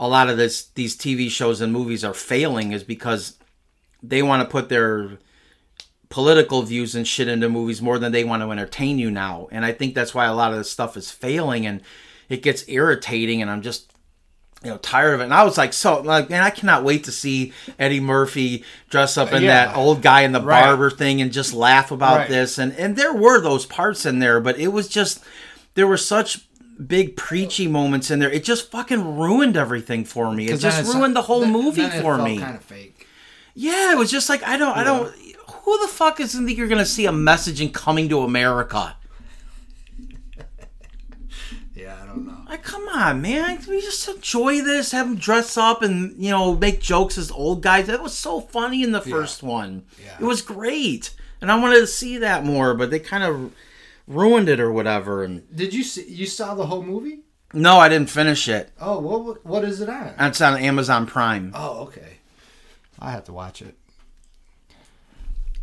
a 0.00 0.08
lot 0.08 0.28
of 0.28 0.36
this 0.36 0.64
these 0.74 0.96
tv 0.96 1.30
shows 1.30 1.60
and 1.60 1.72
movies 1.72 2.02
are 2.02 2.12
failing 2.12 2.72
is 2.72 2.82
because 2.82 3.38
they 4.02 4.20
want 4.20 4.42
to 4.42 4.50
put 4.50 4.68
their 4.68 5.18
political 6.08 6.62
views 6.62 6.96
and 6.96 7.06
shit 7.06 7.28
into 7.28 7.48
movies 7.48 7.80
more 7.80 8.00
than 8.00 8.10
they 8.10 8.24
want 8.24 8.42
to 8.42 8.50
entertain 8.50 8.98
you 8.98 9.12
now. 9.12 9.46
And 9.52 9.64
i 9.64 9.70
think 9.70 9.94
that's 9.94 10.12
why 10.12 10.24
a 10.26 10.34
lot 10.34 10.50
of 10.50 10.58
this 10.58 10.72
stuff 10.72 10.96
is 10.96 11.12
failing 11.12 11.66
and 11.66 11.82
it 12.28 12.42
gets 12.42 12.68
irritating 12.68 13.40
and 13.40 13.48
i'm 13.48 13.62
just 13.62 13.93
you 14.64 14.70
know 14.70 14.78
tired 14.78 15.14
of 15.14 15.20
it 15.20 15.24
and 15.24 15.34
i 15.34 15.44
was 15.44 15.58
like 15.58 15.72
so 15.72 16.00
like 16.00 16.30
man 16.30 16.42
i 16.42 16.50
cannot 16.50 16.82
wait 16.84 17.04
to 17.04 17.12
see 17.12 17.52
eddie 17.78 18.00
murphy 18.00 18.64
dress 18.90 19.16
up 19.18 19.32
in 19.32 19.42
Yeah. 19.42 19.66
that 19.66 19.76
old 19.76 20.00
guy 20.02 20.22
in 20.22 20.32
the 20.32 20.40
Right. 20.40 20.64
barber 20.64 20.90
thing 20.90 21.20
and 21.20 21.30
just 21.32 21.52
laugh 21.52 21.90
about 21.90 22.16
Right. 22.18 22.28
this 22.28 22.58
and 22.58 22.72
and 22.76 22.96
there 22.96 23.12
were 23.12 23.40
those 23.40 23.66
parts 23.66 24.06
in 24.06 24.18
there 24.20 24.40
but 24.40 24.58
it 24.58 24.68
was 24.68 24.88
just 24.88 25.20
there 25.74 25.86
were 25.86 25.96
such 25.98 26.40
big 26.86 27.16
preachy 27.16 27.68
moments 27.68 28.10
in 28.10 28.18
there 28.18 28.30
it 28.30 28.42
just 28.44 28.70
fucking 28.70 29.16
ruined 29.18 29.56
everything 29.56 30.04
for 30.04 30.32
me 30.32 30.48
it 30.48 30.56
just 30.58 30.92
ruined 30.94 31.14
the 31.14 31.22
whole 31.22 31.40
then- 31.40 31.52
movie 31.52 31.82
then 31.82 31.98
it 31.98 32.02
for 32.02 32.18
me 32.18 32.38
Kind 32.38 32.56
of 32.56 32.64
fake. 32.64 33.06
yeah 33.54 33.92
it 33.92 33.98
was 33.98 34.10
just 34.10 34.28
like 34.28 34.42
i 34.44 34.56
don't 34.56 34.76
i 34.76 34.82
don't 34.82 35.14
who 35.48 35.78
the 35.82 35.88
fuck 35.88 36.18
is 36.20 36.34
think 36.34 36.56
you're 36.58 36.68
gonna 36.68 36.84
see 36.86 37.06
a 37.06 37.12
message 37.12 37.60
in 37.60 37.70
coming 37.70 38.08
to 38.08 38.20
america 38.22 38.96
Yeah, 41.76 41.96
I 42.02 42.06
don't 42.06 42.24
know. 42.26 42.36
Like, 42.54 42.62
come 42.62 42.86
on, 42.88 43.20
man. 43.20 43.58
Can 43.58 43.74
we 43.74 43.80
just 43.80 44.06
enjoy 44.06 44.62
this? 44.62 44.92
Have 44.92 45.08
them 45.08 45.16
dress 45.16 45.56
up 45.56 45.82
and, 45.82 46.14
you 46.22 46.30
know, 46.30 46.54
make 46.54 46.80
jokes 46.80 47.18
as 47.18 47.32
old 47.32 47.62
guys. 47.64 47.88
That 47.88 48.00
was 48.00 48.16
so 48.16 48.40
funny 48.40 48.84
in 48.84 48.92
the 48.92 49.00
first 49.00 49.42
one. 49.42 49.86
Yeah. 50.00 50.18
It 50.20 50.24
was 50.24 50.40
great. 50.40 51.16
And 51.40 51.50
I 51.50 51.58
wanted 51.58 51.80
to 51.80 51.88
see 51.88 52.18
that 52.18 52.44
more, 52.44 52.74
but 52.74 52.92
they 52.92 53.00
kind 53.00 53.24
of 53.24 53.52
ruined 54.06 54.48
it 54.48 54.60
or 54.60 54.70
whatever. 54.70 55.24
And 55.24 55.42
Did 55.52 55.74
you 55.74 55.82
see? 55.82 56.04
You 56.08 56.26
saw 56.26 56.54
the 56.54 56.66
whole 56.66 56.84
movie? 56.84 57.22
no, 57.52 57.78
I 57.78 57.88
didn't 57.88 58.08
finish 58.08 58.48
it. 58.48 58.70
Oh, 58.80 59.00
what 59.00 59.44
what 59.44 59.64
is 59.64 59.80
it 59.80 59.88
on? 59.88 60.14
It's 60.20 60.40
on 60.40 60.56
Amazon 60.56 61.06
Prime. 61.06 61.50
Oh, 61.56 61.80
okay. 61.86 62.18
I 63.00 63.10
have 63.10 63.24
to 63.24 63.32
watch 63.32 63.62
it. 63.62 63.74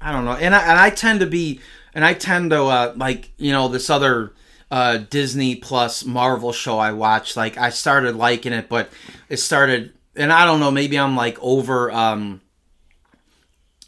I 0.01 0.11
don't 0.11 0.25
know. 0.25 0.33
And 0.33 0.53
I, 0.53 0.59
and 0.59 0.77
I 0.77 0.89
tend 0.89 1.21
to 1.21 1.25
be, 1.25 1.61
and 1.93 2.03
I 2.03 2.15
tend 2.15 2.51
to, 2.51 2.63
uh, 2.63 2.93
like, 2.97 3.31
you 3.37 3.53
know, 3.53 3.69
this 3.69 3.89
other 3.89 4.33
uh, 4.71 4.97
Disney 4.97 5.55
plus 5.57 6.05
Marvel 6.05 6.51
show 6.53 6.79
I 6.79 6.93
watched, 6.93 7.35
like, 7.37 7.57
I 7.57 7.69
started 7.69 8.15
liking 8.15 8.53
it, 8.53 8.69
but 8.69 8.89
it 9.29 9.37
started, 9.37 9.93
and 10.15 10.31
I 10.31 10.45
don't 10.45 10.59
know, 10.61 10.71
maybe 10.71 10.97
I'm 10.97 11.15
like 11.15 11.37
over, 11.41 11.91
um, 11.91 12.41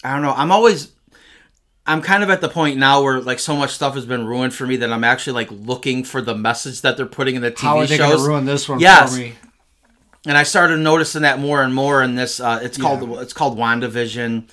I 0.03 0.11
don't 0.13 0.21
know. 0.21 0.33
I'm 0.33 0.51
always, 0.51 0.91
I'm 1.87 2.01
kind 2.01 2.21
of 2.23 2.29
at 2.29 2.41
the 2.41 2.49
point 2.49 2.77
now 2.77 3.01
where 3.01 3.21
like 3.21 3.39
so 3.39 3.55
much 3.55 3.71
stuff 3.71 3.95
has 3.95 4.05
been 4.05 4.25
ruined 4.27 4.53
for 4.53 4.67
me 4.67 4.75
that 4.77 4.91
I'm 4.91 5.03
actually 5.05 5.33
like 5.33 5.49
looking 5.51 6.03
for 6.03 6.21
the 6.21 6.35
message 6.35 6.81
that 6.81 6.97
they're 6.97 7.05
putting 7.05 7.35
in 7.35 7.41
the 7.41 7.51
TV 7.51 7.61
How 7.61 7.77
are 7.79 7.87
they 7.87 7.97
shows. 7.97 8.21
to 8.21 8.27
ruin 8.27 8.45
this 8.45 8.67
one 8.67 8.79
Yes. 8.81 9.13
for 9.15 9.21
me? 9.21 9.33
and 10.25 10.37
I 10.37 10.43
started 10.43 10.77
noticing 10.79 11.23
that 11.23 11.39
more 11.39 11.61
and 11.63 11.73
more 11.75 12.01
in 12.03 12.15
this. 12.15 12.39
Uh, 12.39 12.59
it's 12.61 12.77
called 12.77 13.09
Yeah. 13.09 13.19
it's 13.19 13.33
called 13.33 13.57
Wandavision. 13.57 14.47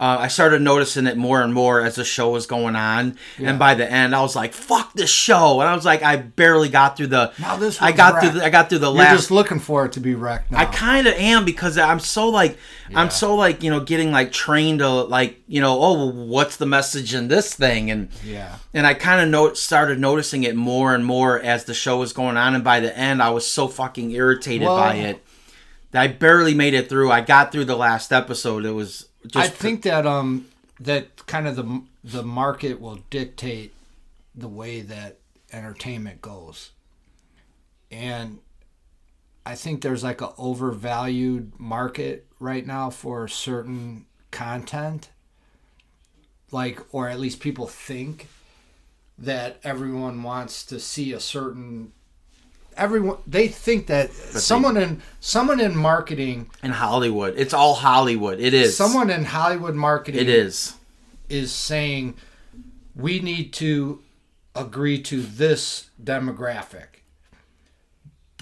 Uh, 0.00 0.18
I 0.20 0.28
started 0.28 0.60
noticing 0.60 1.06
it 1.06 1.16
more 1.16 1.40
and 1.40 1.54
more 1.54 1.80
as 1.80 1.94
the 1.94 2.04
show 2.04 2.30
was 2.30 2.46
going 2.46 2.74
on, 2.74 3.16
and 3.38 3.58
by 3.60 3.74
the 3.74 3.88
end, 3.90 4.14
I 4.14 4.22
was 4.22 4.34
like, 4.34 4.52
"Fuck 4.52 4.92
this 4.94 5.08
show!" 5.10 5.60
And 5.60 5.68
I 5.70 5.74
was 5.74 5.84
like, 5.84 6.02
I 6.02 6.16
barely 6.16 6.68
got 6.68 6.96
through 6.96 7.06
the. 7.08 7.32
Now 7.38 7.56
this 7.56 7.80
I 7.80 7.92
got 7.92 8.14
wrecked. 8.14 8.26
through. 8.26 8.40
The, 8.40 8.44
I 8.46 8.50
got 8.50 8.68
through 8.68 8.80
the 8.80 8.88
You're 8.90 8.98
last. 8.98 9.16
just 9.16 9.30
looking 9.30 9.60
for 9.60 9.84
it 9.86 9.92
to 9.92 10.00
be 10.00 10.14
wrecked 10.16 10.50
now. 10.50 10.58
I 10.58 10.64
kind 10.66 11.06
of 11.06 11.14
am 11.14 11.44
because 11.44 11.78
I'm 11.78 12.00
so 12.00 12.28
like 12.28 12.58
Yeah. 12.90 13.00
I'm 13.00 13.10
so 13.10 13.36
like 13.36 13.62
you 13.62 13.70
know 13.70 13.80
getting 13.80 14.10
like 14.10 14.32
trained 14.32 14.80
to 14.80 14.88
like 14.90 15.40
you 15.46 15.60
know 15.60 15.78
oh 15.80 15.94
well, 16.08 16.12
what's 16.26 16.56
the 16.56 16.66
message 16.66 17.14
in 17.14 17.28
this 17.28 17.54
thing 17.54 17.90
and 17.90 18.08
yeah. 18.24 18.56
and 18.74 18.86
I 18.86 18.94
kind 18.94 19.20
of 19.22 19.28
no- 19.28 19.54
started 19.54 20.00
noticing 20.00 20.42
it 20.42 20.56
more 20.56 20.94
and 20.94 21.04
more 21.06 21.40
as 21.40 21.64
the 21.64 21.74
show 21.74 21.98
was 21.98 22.12
going 22.12 22.36
on 22.36 22.54
and 22.56 22.64
by 22.64 22.80
the 22.80 22.96
end 22.98 23.22
I 23.22 23.30
was 23.30 23.46
so 23.46 23.68
fucking 23.68 24.10
irritated 24.10 24.66
Well- 24.66 24.76
by 24.76 24.96
it 24.96 25.24
that 25.92 26.02
I 26.02 26.06
barely 26.08 26.54
made 26.54 26.74
it 26.74 26.88
through. 26.88 27.12
I 27.12 27.20
got 27.20 27.52
through 27.52 27.66
the 27.66 27.76
last 27.76 28.12
episode. 28.12 28.64
It 28.64 28.72
was 28.72 29.06
I 29.34 29.48
think 29.48 29.82
that 29.82 30.06
um 30.06 30.46
that 30.80 31.26
kind 31.26 31.46
of 31.46 31.56
the 31.56 31.82
the 32.02 32.22
market 32.22 32.80
will 32.80 33.00
dictate 33.10 33.72
the 34.34 34.48
way 34.48 34.80
that 34.80 35.18
entertainment 35.52 36.20
goes, 36.20 36.72
and 37.90 38.38
I 39.46 39.54
think 39.54 39.82
there's 39.82 40.02
like 40.04 40.20
a 40.20 40.34
overvalued 40.36 41.58
market 41.58 42.26
right 42.40 42.66
now 42.66 42.90
for 42.90 43.28
certain 43.28 44.06
content, 44.30 45.10
like 46.50 46.80
or 46.92 47.08
at 47.08 47.20
least 47.20 47.40
people 47.40 47.66
think 47.66 48.28
that 49.18 49.58
everyone 49.62 50.22
wants 50.22 50.64
to 50.66 50.80
see 50.80 51.12
a 51.12 51.20
certain 51.20 51.92
everyone 52.76 53.18
they 53.26 53.48
think 53.48 53.86
that 53.88 54.12
someone 54.12 54.76
in 54.76 55.02
someone 55.20 55.60
in 55.60 55.76
marketing 55.76 56.50
in 56.62 56.70
Hollywood. 56.72 57.34
It's 57.36 57.54
all 57.54 57.74
Hollywood. 57.74 58.40
It 58.40 58.54
is. 58.54 58.76
someone 58.76 59.10
in 59.10 59.24
Hollywood 59.24 59.74
marketing 59.74 60.20
It 60.20 60.28
is. 60.28 60.74
is 61.28 61.52
saying 61.52 62.16
we 62.94 63.20
need 63.20 63.52
to 63.54 64.02
agree 64.54 65.00
to 65.02 65.22
this 65.22 65.90
demographic. 66.02 66.86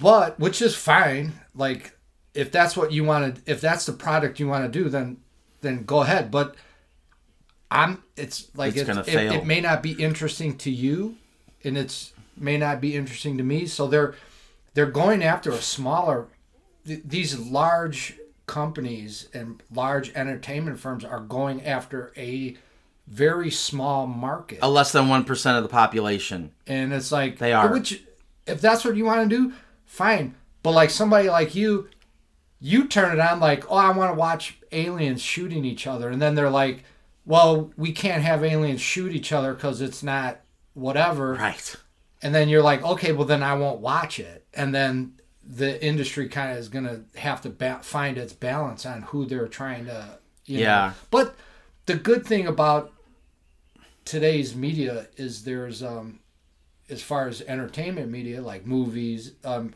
But 0.00 0.38
which 0.38 0.60
is 0.62 0.74
fine. 0.74 1.32
Like 1.54 1.96
if 2.34 2.50
that's 2.50 2.76
what 2.76 2.92
you 2.92 3.04
want 3.04 3.36
to 3.44 3.50
if 3.50 3.60
that's 3.60 3.86
the 3.86 3.92
product 3.92 4.40
you 4.40 4.48
want 4.48 4.70
to 4.70 4.78
do 4.82 4.88
then 4.88 5.18
then 5.60 5.84
go 5.84 6.02
ahead. 6.02 6.30
But 6.30 6.56
I'm 7.70 8.02
it's 8.16 8.48
like 8.54 8.76
It's 8.76 8.88
it's 8.88 8.98
it, 8.98 9.06
fail. 9.06 9.32
it 9.32 9.46
may 9.46 9.60
not 9.60 9.82
be 9.82 9.92
interesting 9.92 10.56
to 10.58 10.70
you 10.70 11.16
and 11.64 11.78
it's 11.78 12.12
may 12.36 12.56
not 12.56 12.80
be 12.80 12.94
interesting 12.96 13.36
to 13.38 13.44
me. 13.44 13.66
So 13.66 13.86
they're 13.86 14.14
they're 14.74 14.86
going 14.86 15.22
after 15.22 15.50
a 15.50 15.58
smaller 15.60 16.28
th- 16.86 17.02
these 17.04 17.38
large 17.38 18.14
companies 18.46 19.28
and 19.32 19.62
large 19.72 20.10
entertainment 20.14 20.78
firms 20.78 21.04
are 21.04 21.20
going 21.20 21.64
after 21.64 22.12
a 22.16 22.56
very 23.06 23.50
small 23.50 24.06
market 24.06 24.58
A 24.62 24.68
less 24.68 24.92
than 24.92 25.08
one 25.08 25.24
percent 25.24 25.56
of 25.56 25.62
the 25.62 25.68
population. 25.68 26.52
and 26.66 26.92
it's 26.92 27.10
like 27.12 27.38
They 27.38 27.52
are. 27.52 27.72
which 27.72 28.02
if 28.46 28.60
that's 28.60 28.84
what 28.84 28.96
you 28.96 29.04
want 29.04 29.28
to 29.28 29.36
do 29.36 29.52
fine 29.84 30.34
but 30.62 30.70
like 30.72 30.90
somebody 30.90 31.28
like 31.28 31.54
you 31.54 31.88
you 32.60 32.86
turn 32.86 33.12
it 33.12 33.20
on 33.20 33.40
like 33.40 33.70
oh 33.70 33.76
i 33.76 33.90
want 33.90 34.10
to 34.10 34.14
watch 34.18 34.58
aliens 34.72 35.20
shooting 35.20 35.64
each 35.64 35.86
other 35.86 36.08
and 36.10 36.20
then 36.22 36.34
they're 36.34 36.50
like 36.50 36.84
well 37.26 37.70
we 37.76 37.92
can't 37.92 38.22
have 38.22 38.42
aliens 38.44 38.80
shoot 38.80 39.12
each 39.12 39.32
other 39.32 39.52
because 39.54 39.80
it's 39.80 40.02
not 40.02 40.40
whatever 40.74 41.34
Right. 41.34 41.76
And 42.22 42.34
then 42.34 42.48
you're 42.48 42.62
like 42.62 42.82
okay 42.84 43.12
well 43.12 43.26
then 43.26 43.42
i 43.42 43.54
won't 43.54 43.80
watch 43.80 44.18
it 44.18 44.46
and 44.54 44.74
then 44.74 45.14
the 45.44 45.84
industry 45.84 46.28
kind 46.28 46.52
of 46.52 46.58
is 46.58 46.68
going 46.68 46.84
to 46.84 47.02
have 47.18 47.40
to 47.40 47.50
ba- 47.50 47.80
find 47.82 48.16
its 48.16 48.32
balance 48.32 48.86
on 48.86 49.02
who 49.02 49.26
they're 49.26 49.48
trying 49.48 49.86
to 49.86 50.18
you 50.46 50.58
know. 50.58 50.64
Yeah. 50.64 50.92
but 51.10 51.34
the 51.86 51.94
good 51.94 52.24
thing 52.24 52.46
about 52.46 52.92
today's 54.04 54.54
media 54.54 55.08
is 55.16 55.44
there's 55.44 55.82
um 55.82 56.20
as 56.88 57.02
far 57.02 57.28
as 57.28 57.40
entertainment 57.42 58.10
media 58.10 58.40
like 58.40 58.66
movies 58.66 59.32
um 59.44 59.74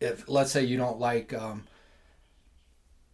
if 0.00 0.28
let's 0.28 0.50
say 0.50 0.64
you 0.64 0.76
don't 0.76 0.98
like 0.98 1.32
um 1.32 1.64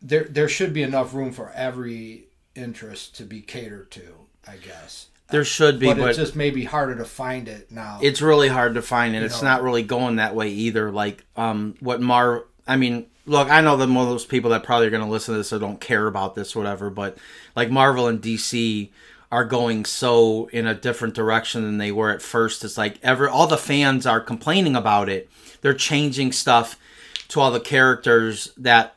there 0.03 0.25
there 0.25 0.49
should 0.49 0.73
be 0.73 0.83
enough 0.83 1.15
room 1.15 1.33
for 1.33 1.51
every 1.55 2.29
interest 2.55 3.17
to 3.17 3.25
be 3.25 3.41
catered 3.41 3.91
to 3.91 4.15
i 4.47 4.57
guess 4.57 5.09
There 5.29 5.45
should 5.45 5.81
be, 5.81 5.87
but, 5.87 5.99
but, 5.99 6.09
it's 6.11 6.19
just 6.19 6.37
maybe 6.37 6.65
harder 6.65 6.95
to 6.97 7.05
find 7.05 7.49
it 7.49 7.71
now 7.71 7.99
it's 8.01 8.23
really 8.23 8.49
hard 8.49 8.75
to 8.75 8.83
find 8.83 9.15
it. 9.15 9.21
You 9.21 9.25
it's 9.25 9.43
know. 9.43 9.49
not 9.49 9.63
really 9.63 9.83
going 9.83 10.17
that 10.17 10.35
way 10.35 10.51
either 10.51 10.91
like 10.91 11.25
um 11.37 11.75
what 11.81 12.01
mar 12.01 12.45
i 12.67 12.77
mean 12.77 13.07
look 13.27 13.51
i 13.51 13.61
know 13.61 13.77
that 13.77 13.89
most 13.89 14.29
people 14.29 14.51
that 14.51 14.63
probably 14.63 14.87
are 14.87 14.91
going 14.91 15.03
to 15.03 15.11
listen 15.11 15.35
to 15.35 15.39
this 15.39 15.53
or 15.53 15.59
don't 15.59 15.81
care 15.81 16.07
about 16.07 16.35
this 16.37 16.55
or 16.55 16.61
whatever 16.61 16.91
but 16.91 17.19
like 17.57 17.71
marvel 17.71 18.07
and 18.07 18.23
dc 18.23 18.89
are 19.33 19.45
going 19.45 19.85
so 19.85 20.47
in 20.53 20.67
a 20.67 20.75
different 20.75 21.15
direction 21.15 21.63
than 21.63 21.79
they 21.79 21.91
were 21.91 22.11
at 22.11 22.23
first 22.23 22.65
it's 22.65 22.79
like 22.79 22.99
ever 23.03 23.29
all 23.29 23.49
the 23.49 23.59
fans 23.59 24.07
are 24.07 24.21
complaining 24.21 24.77
about 24.77 25.09
it 25.09 25.29
they're 25.61 25.75
changing 25.75 26.31
stuff 26.31 26.79
to 27.27 27.41
all 27.41 27.51
the 27.51 27.59
characters 27.59 28.53
that 28.57 28.95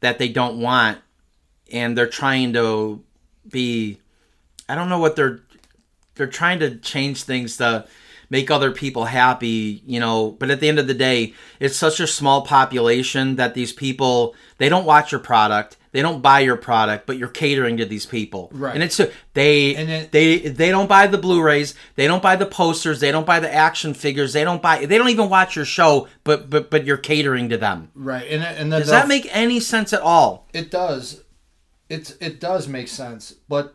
that 0.00 0.18
they 0.18 0.28
don't 0.28 0.58
want 0.58 0.98
and 1.72 1.96
they're 1.96 2.06
trying 2.06 2.52
to 2.52 3.02
be 3.48 3.98
I 4.68 4.74
don't 4.74 4.88
know 4.88 4.98
what 4.98 5.16
they're 5.16 5.40
they're 6.20 6.26
trying 6.26 6.58
to 6.58 6.76
change 6.76 7.22
things 7.22 7.56
to 7.56 7.86
make 8.28 8.50
other 8.50 8.70
people 8.70 9.06
happy, 9.06 9.82
you 9.86 9.98
know, 9.98 10.32
but 10.32 10.50
at 10.50 10.60
the 10.60 10.68
end 10.68 10.78
of 10.78 10.86
the 10.86 10.92
day, 10.94 11.32
it's 11.58 11.76
such 11.76 11.98
a 11.98 12.06
small 12.06 12.42
population 12.42 13.36
that 13.36 13.54
these 13.54 13.72
people 13.72 14.34
they 14.58 14.68
don't 14.68 14.84
watch 14.84 15.10
your 15.12 15.18
product, 15.20 15.78
they 15.92 16.02
don't 16.02 16.20
buy 16.20 16.40
your 16.40 16.58
product, 16.58 17.06
but 17.06 17.16
you're 17.16 17.26
catering 17.26 17.78
to 17.78 17.86
these 17.86 18.04
people. 18.04 18.50
Right. 18.52 18.74
And 18.74 18.82
it's 18.84 19.00
they 19.32 19.74
And 19.74 19.88
it- 19.88 20.12
they 20.12 20.36
they 20.40 20.70
don't 20.70 20.88
buy 20.88 21.06
the 21.06 21.16
Blu-rays, 21.16 21.74
they 21.96 22.06
don't 22.06 22.22
buy 22.22 22.36
the 22.36 22.44
posters, 22.44 23.00
they 23.00 23.10
don't 23.10 23.24
buy 23.26 23.40
the 23.40 23.52
action 23.52 23.94
figures, 23.94 24.34
they 24.34 24.44
don't 24.44 24.60
buy 24.60 24.84
they 24.84 24.98
don't 24.98 25.08
even 25.08 25.30
watch 25.30 25.56
your 25.56 25.64
show, 25.64 26.06
but 26.22 26.50
but 26.50 26.70
but 26.70 26.84
you're 26.84 26.98
catering 26.98 27.48
to 27.48 27.56
them. 27.56 27.90
right 27.94 28.26
and 28.30 28.44
and 28.44 28.70
then 28.70 28.80
Does 28.80 28.90
that 28.90 29.08
make 29.08 29.26
any 29.34 29.58
sense 29.58 29.94
at 29.94 30.02
all? 30.02 30.46
It 30.52 30.70
does. 30.70 31.22
It's 31.88 32.10
it 32.20 32.38
does 32.38 32.68
make 32.68 32.88
sense, 32.88 33.34
but 33.48 33.74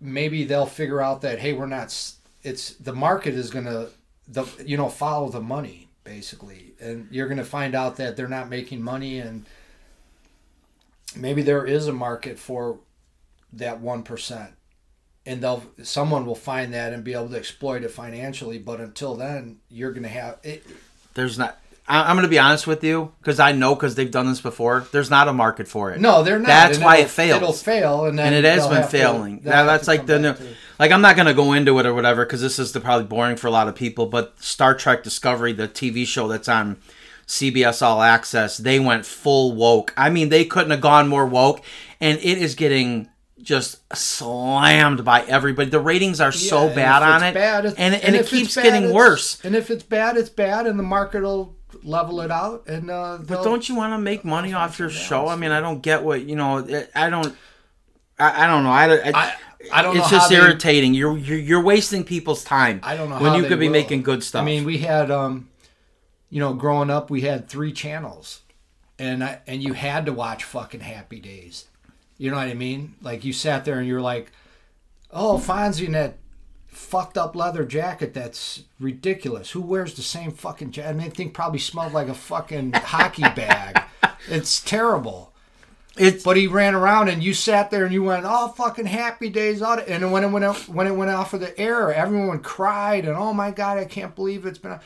maybe 0.00 0.44
they'll 0.44 0.66
figure 0.66 1.00
out 1.00 1.22
that 1.22 1.38
hey, 1.38 1.52
we're 1.52 1.66
not. 1.66 1.94
It's 2.42 2.70
the 2.74 2.92
market 2.92 3.34
is 3.34 3.50
gonna 3.50 3.88
the 4.28 4.46
you 4.64 4.76
know 4.76 4.88
follow 4.88 5.28
the 5.28 5.40
money 5.40 5.88
basically, 6.04 6.74
and 6.80 7.08
you're 7.10 7.28
gonna 7.28 7.44
find 7.44 7.74
out 7.74 7.96
that 7.96 8.16
they're 8.16 8.28
not 8.28 8.48
making 8.48 8.82
money, 8.82 9.18
and 9.18 9.46
maybe 11.16 11.42
there 11.42 11.64
is 11.64 11.86
a 11.88 11.92
market 11.92 12.38
for 12.38 12.78
that 13.52 13.80
one 13.80 14.02
percent, 14.02 14.52
and 15.24 15.42
they'll 15.42 15.62
someone 15.82 16.26
will 16.26 16.34
find 16.34 16.72
that 16.74 16.92
and 16.92 17.04
be 17.04 17.12
able 17.12 17.28
to 17.28 17.36
exploit 17.36 17.82
it 17.82 17.90
financially. 17.90 18.58
But 18.58 18.80
until 18.80 19.16
then, 19.16 19.58
you're 19.68 19.92
gonna 19.92 20.08
have 20.08 20.38
it. 20.42 20.64
There's 21.14 21.38
not. 21.38 21.58
I- 21.88 22.02
I'm 22.10 22.16
going 22.16 22.24
to 22.24 22.28
be 22.28 22.38
honest 22.38 22.66
with 22.66 22.82
you 22.82 23.12
because 23.20 23.38
I 23.38 23.52
know 23.52 23.74
because 23.74 23.94
they've 23.94 24.10
done 24.10 24.26
this 24.26 24.40
before. 24.40 24.86
There's 24.92 25.10
not 25.10 25.28
a 25.28 25.32
market 25.32 25.68
for 25.68 25.92
it. 25.92 26.00
No, 26.00 26.22
they're 26.22 26.38
not. 26.38 26.48
That's 26.48 26.76
and 26.78 26.84
why 26.84 26.96
it 26.98 27.08
fails. 27.10 27.36
It'll 27.36 27.52
fail, 27.52 28.06
and 28.06 28.18
then 28.18 28.32
and 28.32 28.34
it 28.34 28.44
has 28.48 28.66
been 28.66 28.76
have 28.78 28.90
to- 28.90 28.98
failing. 28.98 29.40
Now 29.44 29.64
that's 29.64 29.86
like 29.88 30.06
the 30.06 30.18
new. 30.18 30.34
to- 30.34 30.54
Like 30.78 30.90
I'm 30.90 31.00
not 31.00 31.16
going 31.16 31.26
to 31.26 31.34
go 31.34 31.52
into 31.52 31.78
it 31.78 31.86
or 31.86 31.94
whatever 31.94 32.24
because 32.26 32.40
this 32.40 32.58
is 32.58 32.72
the, 32.72 32.80
probably 32.80 33.06
boring 33.06 33.36
for 33.36 33.46
a 33.46 33.50
lot 33.50 33.68
of 33.68 33.74
people. 33.74 34.06
But 34.06 34.34
Star 34.42 34.74
Trek 34.74 35.02
Discovery, 35.02 35.52
the 35.52 35.68
TV 35.68 36.06
show 36.06 36.28
that's 36.28 36.48
on 36.48 36.76
CBS 37.26 37.82
All 37.82 38.02
Access, 38.02 38.56
they 38.58 38.78
went 38.78 39.06
full 39.06 39.52
woke. 39.52 39.92
I 39.96 40.10
mean, 40.10 40.28
they 40.28 40.44
couldn't 40.44 40.70
have 40.70 40.80
gone 40.80 41.08
more 41.08 41.26
woke, 41.26 41.62
and 42.00 42.18
it 42.18 42.38
is 42.38 42.54
getting 42.54 43.08
just 43.40 43.78
slammed 43.96 45.04
by 45.04 45.22
everybody. 45.22 45.70
The 45.70 45.80
ratings 45.80 46.20
are 46.20 46.32
so 46.32 46.62
Yeah, 46.62 46.66
and 46.66 46.74
bad 46.74 47.02
on 47.02 47.22
it, 47.22 47.34
bad, 47.34 47.64
it's- 47.66 47.74
and 47.78 47.94
and, 47.94 48.14
it 48.16 48.26
keeps 48.26 48.54
bad, 48.54 48.62
getting 48.64 48.92
worse. 48.92 49.38
And 49.44 49.54
if 49.56 49.70
it's 49.70 49.82
bad, 49.84 50.16
it's 50.16 50.28
bad, 50.30 50.66
and 50.66 50.78
the 50.78 50.82
market 50.84 51.22
will 51.22 51.55
level 51.86 52.20
it 52.20 52.30
out. 52.30 52.66
And 52.66 52.90
uh, 52.90 53.18
But 53.26 53.42
don't 53.44 53.66
you 53.68 53.74
want 53.74 53.94
to 53.94 53.98
make 53.98 54.24
money 54.24 54.52
off 54.52 54.78
your 54.78 54.90
show? 54.90 55.28
I 55.28 55.36
mean, 55.36 55.52
I 55.52 55.60
don't 55.60 55.80
get 55.80 56.02
what 56.02 56.22
you 56.24 56.36
know. 56.36 56.58
I 56.94 57.08
don't. 57.08 57.34
I, 58.18 58.44
I 58.44 58.46
don't 58.46 58.64
know. 58.64 58.70
I, 58.70 58.84
I, 58.94 59.10
I, 59.10 59.34
I 59.72 59.82
don't 59.82 59.96
it's 59.96 60.10
know 60.10 60.18
just 60.18 60.30
how 60.32 60.36
they- 60.36 60.42
irritating. 60.44 60.94
You're, 60.94 61.16
you're 61.16 61.38
you're 61.38 61.62
wasting 61.62 62.04
people's 62.04 62.44
time. 62.44 62.80
I 62.82 62.96
don't 62.96 63.08
know 63.10 63.18
when 63.18 63.32
how 63.32 63.36
you 63.38 63.46
could 63.46 63.58
be 63.60 63.66
will. 63.68 63.72
making 63.72 64.02
good 64.02 64.22
stuff. 64.22 64.42
I 64.42 64.44
mean, 64.44 64.64
we 64.64 64.78
had, 64.78 65.10
um, 65.10 65.48
you 66.30 66.40
know, 66.40 66.52
growing 66.54 66.90
up, 66.90 67.10
we 67.10 67.22
had 67.22 67.48
three 67.48 67.72
channels, 67.72 68.40
and 68.98 69.22
I, 69.22 69.40
and 69.46 69.62
you 69.62 69.72
had 69.74 70.06
to 70.06 70.12
watch 70.12 70.44
fucking 70.44 70.80
Happy 70.80 71.20
Days. 71.20 71.66
You 72.18 72.30
know 72.30 72.36
what 72.38 72.48
I 72.48 72.54
mean? 72.54 72.94
Like 73.02 73.24
you 73.24 73.32
sat 73.34 73.64
there 73.66 73.78
and 73.78 73.86
you're 73.86 74.00
like, 74.00 74.32
"Oh, 75.10 75.36
Fonzie 75.38 75.84
in 75.86 75.92
that 75.92 76.16
fucked 76.76 77.16
up 77.16 77.34
leather 77.34 77.64
jacket. 77.64 78.14
That's 78.14 78.64
ridiculous. 78.78 79.50
Who 79.52 79.62
wears 79.62 79.94
the 79.94 80.02
same 80.02 80.30
fucking 80.30 80.72
jacket? 80.72 80.90
And 80.90 81.00
that 81.00 81.14
thing 81.14 81.30
probably 81.30 81.58
smelled 81.58 81.92
like 81.92 82.08
a 82.08 82.14
fucking 82.14 82.72
hockey 82.74 83.22
bag. 83.22 83.82
It's 84.28 84.60
terrible." 84.60 85.32
it's 85.96 86.22
But 86.22 86.36
he 86.36 86.46
ran 86.46 86.74
around, 86.74 87.08
and 87.08 87.22
you 87.22 87.32
sat 87.32 87.70
there, 87.70 87.84
and 87.84 87.94
you 87.94 88.02
went, 88.02 88.24
"Oh, 88.28 88.48
fucking 88.48 88.86
happy 88.86 89.30
days!" 89.30 89.62
And 89.62 90.12
when 90.12 90.24
it 90.24 90.30
went 90.30 90.44
out, 90.44 90.68
when 90.68 90.86
it 90.86 90.94
went 90.94 91.10
off 91.10 91.32
of 91.32 91.40
the 91.40 91.58
air, 91.58 91.92
everyone 91.92 92.40
cried, 92.40 93.06
and 93.06 93.16
oh 93.16 93.32
my 93.32 93.50
god, 93.50 93.78
I 93.78 93.86
can't 93.86 94.14
believe 94.14 94.44
it's 94.44 94.58
been. 94.58 94.78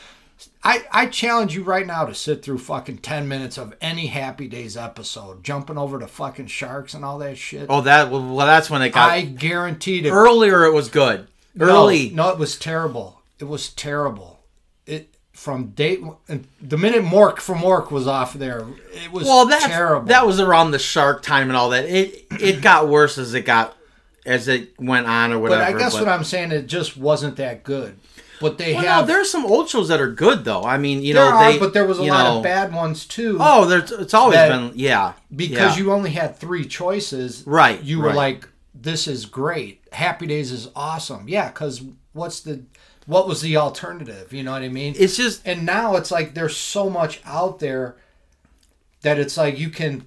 I, 0.62 0.84
I 0.91 1.07
challenge 1.07 1.55
you 1.55 1.62
right 1.62 1.86
now 1.86 2.07
to 2.07 2.14
sit 2.14 2.43
through 2.43 2.59
fucking 2.59 2.99
10 2.99 3.28
minutes 3.28 3.59
of 3.59 3.74
any 3.80 4.07
Happy 4.07 4.49
Days 4.49 4.76
episode, 4.76 5.45
jumping 5.45 5.76
over 5.76 5.99
to 5.99 6.07
fucking 6.07 6.47
sharks 6.47 6.95
and 6.95 7.05
all 7.05 7.18
that 7.18 7.36
shit. 7.36 7.66
Oh, 7.68 7.82
that 7.82 8.11
well, 8.11 8.34
well, 8.34 8.47
that's 8.47 8.70
when 8.70 8.80
it 8.80 8.91
got 8.91 9.11
I 9.11 9.22
guaranteed 9.22 10.07
it. 10.07 10.11
earlier. 10.12 10.64
It 10.64 10.72
was 10.72 10.88
good. 10.88 11.28
Early, 11.59 12.11
No, 12.11 12.24
no, 12.24 12.30
it 12.30 12.38
was 12.38 12.59
terrible. 12.59 13.20
It 13.38 13.44
was 13.44 13.70
terrible. 13.70 14.40
It 14.86 15.14
from 15.32 15.68
date 15.68 16.01
and 16.28 16.46
the 16.61 16.76
minute 16.76 17.03
Mork 17.03 17.38
from 17.38 17.59
Mork 17.61 17.90
was 17.90 18.07
off 18.07 18.34
there, 18.34 18.66
it 18.92 19.11
was 19.11 19.24
well, 19.26 19.46
that's 19.46 19.66
terrible. 19.66 20.07
that 20.09 20.26
was 20.26 20.38
around 20.38 20.70
the 20.70 20.78
shark 20.78 21.22
time 21.22 21.48
and 21.48 21.57
all 21.57 21.70
that. 21.70 21.86
It 21.86 22.26
it 22.38 22.61
got 22.61 22.88
worse 22.88 23.16
as 23.18 23.32
it 23.34 23.44
got 23.46 23.76
as 24.26 24.48
it 24.48 24.78
went 24.78 25.07
on 25.07 25.32
or 25.32 25.38
whatever. 25.38 25.62
but. 25.64 25.74
I 25.74 25.78
guess 25.78 25.94
what 25.94 26.09
I'm 26.09 26.24
saying, 26.24 26.53
it 26.53 26.66
just 26.66 26.96
wasn't 26.96 27.36
that 27.36 27.62
good. 27.64 27.96
But 28.40 28.57
they 28.57 28.74
well, 28.74 28.84
have 28.84 29.07
no, 29.07 29.14
there's 29.14 29.30
some 29.30 29.44
old 29.44 29.68
shows 29.68 29.88
that 29.88 30.01
are 30.01 30.11
good 30.11 30.44
though. 30.44 30.62
I 30.62 30.78
mean, 30.78 31.03
you 31.03 31.12
know, 31.12 31.28
are, 31.28 31.53
they, 31.53 31.59
but 31.59 31.74
there 31.74 31.86
was 31.86 31.98
a 31.98 32.03
lot 32.03 32.24
know- 32.24 32.36
of 32.38 32.42
bad 32.42 32.72
ones 32.72 33.05
too. 33.05 33.36
Oh, 33.40 33.66
there's 33.66 33.92
it's 33.92 34.14
always 34.14 34.38
been 34.38 34.72
yeah 34.74 35.12
because 35.34 35.76
yeah. 35.76 35.82
you 35.84 35.92
only 35.92 36.11
had 36.11 36.36
three 36.36 36.64
choices. 36.64 37.46
Right, 37.46 37.82
You 37.82 37.98
were 37.98 38.09
right. 38.09 38.16
like, 38.16 38.48
"This 38.74 39.07
is 39.07 39.26
great. 39.26 39.80
Happy 39.93 40.26
Days 40.26 40.53
is 40.53 40.68
awesome." 40.74 41.28
Yeah, 41.28 41.49
because 41.49 41.82
what's 42.12 42.41
the 42.41 42.64
what 43.07 43.26
was 43.26 43.41
the 43.41 43.57
alternative? 43.57 44.32
You 44.32 44.43
know 44.43 44.53
what 44.53 44.62
I 44.62 44.68
mean? 44.68 44.95
It's 44.99 45.16
just 45.16 45.47
and 45.47 45.66
now 45.66 45.97
it's 45.97 46.11
like 46.11 46.34
there's 46.34 46.57
so 46.57 46.88
much 46.88 47.20
out 47.24 47.59
there 47.59 47.97
that 49.03 49.18
it's 49.18 49.36
like 49.36 49.59
you 49.59 49.70
can 49.70 50.05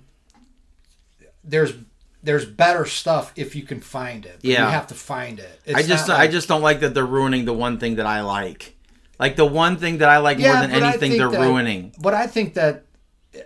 there's 1.43 1.73
there's 2.21 2.45
better 2.45 2.85
stuff 2.85 3.33
if 3.35 3.55
you 3.55 3.63
can 3.63 3.81
find 3.81 4.25
it. 4.25 4.39
Yeah. 4.41 4.65
you 4.65 4.71
have 4.71 4.87
to 4.87 4.93
find 4.93 5.39
it. 5.39 5.61
It's 5.65 5.77
I 5.79 5.83
just 5.83 6.07
not 6.07 6.19
I 6.19 6.27
just 6.27 6.47
don't 6.47 6.61
like 6.61 6.79
that 6.79 6.93
they're 6.93 7.05
ruining 7.05 7.45
the 7.45 7.53
one 7.53 7.77
thing 7.77 7.95
that 7.95 8.05
I 8.05 8.21
like. 8.21 8.75
Like 9.19 9.35
the 9.35 9.45
one 9.45 9.77
thing 9.77 9.97
that 9.99 10.09
I 10.09 10.17
like 10.17 10.39
more 10.39 10.53
than 10.53 10.71
anything 10.71 11.17
they're 11.17 11.29
that- 11.29 11.39
ruining. 11.39 11.93
But 11.99 12.13
I 12.13 12.27
think 12.27 12.53
that 12.55 12.85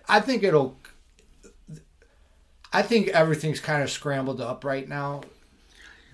I 0.08 0.20
think 0.20 0.44
it'll. 0.44 0.78
I 2.74 2.82
think 2.82 3.08
everything's 3.08 3.60
kind 3.62 3.82
of 3.82 3.90
scrambled 3.90 4.42
up 4.42 4.64
right 4.66 4.88
now 4.88 5.22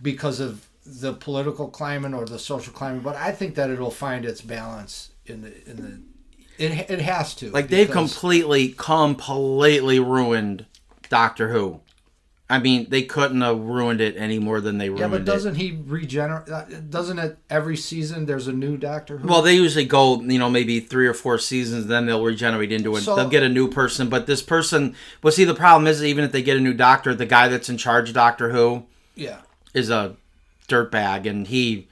because 0.04 0.40
of 0.40 0.68
the 0.86 1.14
political 1.14 1.70
climate 1.70 2.14
or 2.14 2.26
the 2.26 2.38
social 2.38 2.74
climate. 2.74 3.02
But 3.04 3.16
I 3.16 3.32
think 3.32 3.56
that 3.56 3.70
it'll 3.70 3.90
find 3.90 4.26
its 4.26 4.42
balance 4.42 5.12
in 5.26 5.42
the 5.42 5.70
in 5.70 5.78
the. 5.78 6.64
It, 6.64 6.92
it 6.92 7.02
has 7.02 7.34
to 7.36 7.50
Like 7.50 7.70
they've 7.70 7.90
completely 7.90 8.70
completely 8.70 10.00
ruined 10.00 10.68
Doctor 11.10 11.50
Who. 11.50 11.80
I 12.50 12.60
mean, 12.60 12.88
they 12.90 13.02
couldn't 13.02 13.42
have 13.42 13.58
ruined 13.58 14.00
it 14.02 14.16
any 14.16 14.38
more 14.38 14.62
than 14.62 14.78
they 14.78 14.90
ruined 14.90 15.02
it. 15.02 15.04
Yeah, 15.06 15.18
but 15.18 15.26
doesn't 15.26 15.56
he 15.56 15.82
regenerate? 15.88 16.50
uh, 16.50 16.66
Doesn't 16.66 17.18
it 17.18 17.40
every 17.50 17.78
season? 17.78 18.28
There's 18.28 18.48
a 18.48 18.54
new 18.54 18.78
Doctor 18.78 19.18
Who. 19.18 19.28
Well, 19.28 19.42
they 19.42 19.56
usually 19.56 19.86
go, 19.86 20.22
you 20.22 20.38
know, 20.38 20.52
maybe 20.52 20.80
three 20.80 21.08
or 21.08 21.16
four 21.16 21.40
seasons, 21.40 21.88
then 21.88 22.06
they'll 22.06 22.24
regenerate 22.24 22.72
into 22.72 22.96
it. 22.96 23.02
So- 23.02 23.16
they'll 23.16 23.30
get 23.30 23.42
a 23.42 23.50
new 23.50 23.70
person, 23.70 24.08
but 24.10 24.28
this 24.28 24.44
person, 24.44 24.94
well, 25.24 25.32
see, 25.32 25.46
the 25.46 25.56
problem 25.56 25.88
is, 25.88 26.04
even 26.04 26.24
if 26.24 26.32
they 26.32 26.44
get 26.44 26.58
a 26.58 26.60
new 26.60 26.74
doctor, 26.74 27.16
the 27.16 27.26
guy 27.26 27.48
that's 27.48 27.70
in 27.70 27.78
charge 27.78 28.10
of 28.10 28.16
Doctor 28.16 28.52
Who 28.52 28.86
yeah, 29.16 29.42
is 29.74 29.90
a 29.90 30.16
dirtbag, 30.68 31.26
and 31.28 31.48
he 31.48 31.88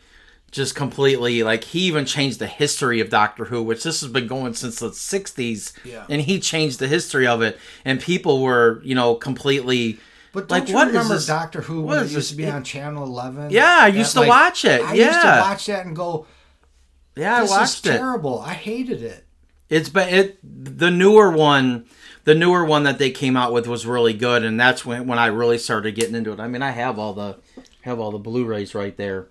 just 0.52 0.76
completely, 0.76 1.44
like, 1.44 1.64
he 1.64 1.80
even 1.82 2.06
changed 2.06 2.40
the 2.40 2.48
history 2.48 3.00
of 3.00 3.10
Doctor 3.10 3.46
Who, 3.46 3.64
which 3.64 3.84
this 3.84 4.02
has 4.02 4.10
been 4.12 4.28
going 4.28 4.54
since 4.54 4.80
the 4.80 4.90
60s, 4.92 5.72
Yeah. 5.86 6.04
and 6.10 6.22
he 6.22 6.40
changed 6.42 6.80
the 6.80 6.88
history 6.90 7.26
of 7.26 7.42
it, 7.42 7.58
and 7.86 8.02
people 8.02 8.42
were, 8.42 8.82
you 8.84 8.94
know, 8.96 9.16
completely. 9.16 9.98
but 10.34 10.50
Like, 10.52 10.68
you 10.70 10.76
what 10.76 10.88
is 10.90 10.94
remember 10.94 11.14
this- 11.16 11.28
Doctor 11.28 11.62
Who 11.62 11.84
when 11.84 12.00
it 12.00 12.02
used 12.12 12.14
to 12.14 12.18
this? 12.18 12.32
be 12.32 12.48
on 12.50 12.64
Channel 12.64 13.04
Eleven? 13.06 13.50
Yeah, 13.50 13.78
I 13.82 13.92
That, 13.92 13.98
used 13.98 14.14
to 14.14 14.28
watch 14.28 14.66
it, 14.66 14.82
I 14.82 14.94
used 14.94 15.22
to 15.22 15.28
yeah. 15.28 15.42
watch 15.42 15.66
that 15.68 15.86
and 15.86 15.96
go, 15.96 16.26
Yeah, 17.16 17.42
"This 17.42 17.52
I 17.52 17.58
watched 17.60 17.86
is 17.86 17.92
it. 17.94 17.98
terrible. 17.98 18.40
I 18.40 18.54
hated 18.54 19.02
it." 19.04 19.26
It's 19.70 19.90
been 19.90 20.08
it 20.10 20.38
the 20.44 20.92
newer 20.92 21.32
one, 21.32 21.86
the 22.26 22.36
newer 22.36 22.64
one 22.66 22.84
that 22.84 22.98
they 23.00 23.10
came 23.10 23.36
out 23.38 23.52
with 23.54 23.68
was 23.68 23.86
really 23.86 24.14
good, 24.14 24.44
and 24.46 24.60
that's 24.60 24.86
when 24.86 25.08
when 25.08 25.18
I 25.20 25.28
really 25.28 25.58
started 25.58 25.96
getting 25.96 26.16
into 26.16 26.32
it. 26.34 26.40
I 26.42 26.48
mean, 26.48 26.62
I 26.62 26.72
have 26.72 26.98
all 27.00 27.14
the 27.14 27.38
have 27.82 28.00
all 28.00 28.12
the 28.12 28.20
Blu-rays 28.20 28.74
right 28.76 28.96
there. 28.98 29.28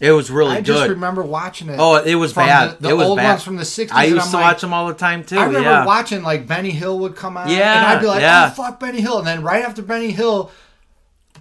It 0.00 0.10
was 0.10 0.30
really 0.32 0.50
cool. 0.50 0.58
I 0.58 0.60
just 0.62 0.88
remember 0.90 1.22
watching 1.22 1.68
it. 1.68 1.76
oh, 1.78 1.94
it 1.96 2.16
was 2.16 2.32
bad. 2.32 2.78
The, 2.78 2.88
the 2.88 2.88
it 2.90 2.92
was 2.96 3.06
old 3.06 3.18
bad. 3.18 3.28
ones 3.34 3.44
from 3.44 3.54
the 3.56 3.62
'60s. 3.62 3.92
I 3.92 4.04
used 4.06 4.18
I'm 4.26 4.30
to 4.30 4.36
like- 4.36 4.42
watch 4.44 4.60
them 4.60 4.72
all 4.72 4.88
the 4.88 4.94
time 4.94 5.22
too. 5.22 5.38
I 5.38 5.44
remember 5.44 5.68
yeah. 5.68 5.86
watching 5.86 6.22
like 6.24 6.46
Benny 6.48 6.70
Hill 6.70 6.98
would 7.00 7.14
come 7.14 7.36
on, 7.36 7.48
Yeah, 7.48 7.76
and 7.78 7.86
I'd 7.86 8.00
be 8.00 8.06
like, 8.08 8.20
yeah. 8.20 8.48
"Oh 8.50 8.54
fuck, 8.54 8.80
Benny 8.80 9.00
Hill!" 9.00 9.18
And 9.18 9.26
then 9.26 9.42
right 9.44 9.64
after 9.64 9.80
Benny 9.80 10.10
Hill, 10.10 10.50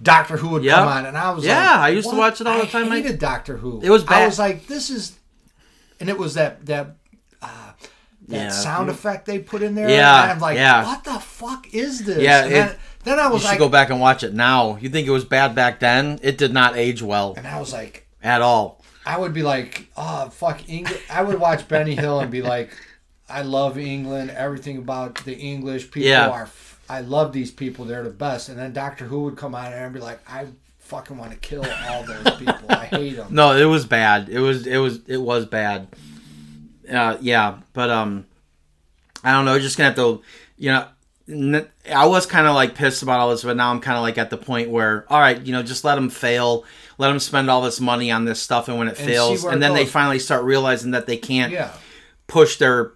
Doctor 0.04 0.38
Who 0.38 0.50
would 0.50 0.64
Yep. 0.64 0.76
come 0.76 0.88
on, 0.90 1.06
and 1.08 1.18
I 1.18 1.32
was 1.32 1.44
like, 1.44 1.50
Yeah, 1.56 1.72
like, 1.72 1.80
I 1.80 1.90
used 1.90 2.10
to 2.12 2.16
watch 2.16 2.40
it 2.40 2.46
all 2.48 2.60
the 2.60 2.68
time. 2.68 2.92
I 2.92 2.98
I- 2.98 3.02
hated 3.02 3.18
Doctor 3.20 3.58
Who. 3.58 3.82
It 3.82 3.90
was 3.90 4.06
I 4.08 4.26
was 4.28 4.38
like, 4.38 4.68
"This 4.68 4.90
is," 4.92 5.18
and 6.00 6.08
it 6.10 6.18
was 6.20 6.36
that 6.36 6.64
that 6.68 6.98
uh, 7.42 7.48
that 8.28 8.36
Yeah. 8.36 8.50
sound 8.50 8.90
effect 8.92 9.26
they 9.26 9.40
put 9.40 9.64
in 9.64 9.74
there. 9.74 9.90
Yeah, 9.90 10.22
and 10.24 10.32
I'm 10.34 10.40
like, 10.40 10.58
yeah. 10.58 10.86
"What 10.86 11.04
the 11.04 11.20
fuck 11.20 11.74
is 11.74 12.04
this?" 12.06 12.20
Yeah, 12.22 12.74
then, 13.04 13.20
I 13.20 13.28
You 13.28 13.34
was 13.34 13.42
should 13.42 13.50
like, 13.50 13.60
go 13.60 13.70
back 13.70 13.90
and 13.90 14.00
watch 14.00 14.24
it 14.24 14.34
now. 14.34 14.78
You 14.82 14.90
think 14.90 15.08
it 15.08 15.12
was 15.12 15.26
bad 15.26 15.56
back 15.56 15.80
then? 15.80 16.20
It 16.22 16.38
did 16.38 16.54
not 16.54 16.76
age 16.78 17.02
well 17.02 17.34
and 17.38 17.48
I 17.48 17.60
was 17.60 17.74
like, 17.74 18.08
at 18.24 18.42
all. 18.42 18.84
I 19.06 19.18
would 19.18 19.34
be 19.34 19.42
like, 19.44 19.88
oh 19.98 20.30
fuck 20.30 20.68
England. 20.70 21.02
I 21.10 21.24
would 21.24 21.40
watch 21.40 21.68
Benny 21.68 21.96
Hill 21.96 22.20
and 22.20 22.30
be 22.32 22.42
like, 22.42 22.72
I 23.30 23.42
love 23.42 23.78
England. 23.78 24.30
Everything 24.32 24.78
about 24.78 25.16
the 25.26 25.36
English 25.36 25.90
people 25.92 26.10
Yeah. 26.10 26.30
are. 26.30 26.44
f- 26.44 26.80
I 26.90 27.02
love 27.02 27.32
these 27.34 27.50
people. 27.52 27.86
They're 27.86 28.04
the 28.04 28.10
best. 28.10 28.50
And 28.50 28.60
then 28.60 28.74
Doctor 28.74 29.06
Who 29.06 29.24
would 29.24 29.38
come 29.38 29.56
on 29.56 29.72
and 29.72 29.94
be 29.94 30.00
like, 30.02 30.20
I 30.30 30.48
fucking 30.80 31.18
want 31.18 31.32
to 31.32 31.38
kill 31.38 31.66
all 31.90 32.04
those 32.04 32.36
people. 32.36 32.66
I 32.70 32.86
hate 32.86 33.16
them. 33.16 33.28
No, 33.32 33.56
it 33.56 33.64
was 33.66 33.86
bad. 33.86 34.28
It 34.30 34.40
was 34.40 34.68
it 34.68 34.78
was 34.78 35.00
it 35.08 35.18
was 35.18 35.46
bad. 35.46 35.88
Uh, 36.92 37.18
yeah, 37.22 37.60
but 37.74 37.90
um, 37.90 38.26
I 39.24 39.32
don't 39.32 39.46
know. 39.46 39.58
Just 39.60 39.78
gonna 39.78 39.88
have 39.90 39.96
to, 39.96 40.22
you 40.58 40.72
know. 40.72 40.86
I 41.30 42.06
was 42.06 42.26
kind 42.26 42.48
of 42.48 42.56
like 42.56 42.76
pissed 42.76 43.04
about 43.04 43.20
all 43.20 43.30
this, 43.30 43.44
but 43.44 43.56
now 43.58 43.72
I'm 43.72 43.80
kind 43.80 43.98
of 43.98 44.04
like 44.04 44.18
at 44.18 44.30
the 44.30 44.38
point 44.38 44.70
where, 44.70 45.06
all 45.10 45.20
right, 45.20 45.40
you 45.46 45.52
know, 45.54 45.64
just 45.64 45.84
let 45.84 45.96
them 45.96 46.10
fail, 46.10 46.66
let 46.98 47.10
them 47.10 47.20
spend 47.20 47.50
all 47.50 47.62
this 47.62 47.80
money 47.80 48.12
on 48.12 48.26
this 48.26 48.42
stuff, 48.42 48.68
and 48.68 48.78
when 48.78 48.88
it 48.88 48.98
And 49.00 49.08
fails, 49.08 49.44
and 49.46 49.56
it 49.56 49.60
then 49.60 49.74
they 49.74 49.86
finally 49.86 50.20
start 50.20 50.44
realizing 50.44 50.92
that 50.92 51.06
they 51.08 51.18
can't 51.18 51.52
Yeah. 51.54 51.72
push 52.28 52.58
their 52.58 52.92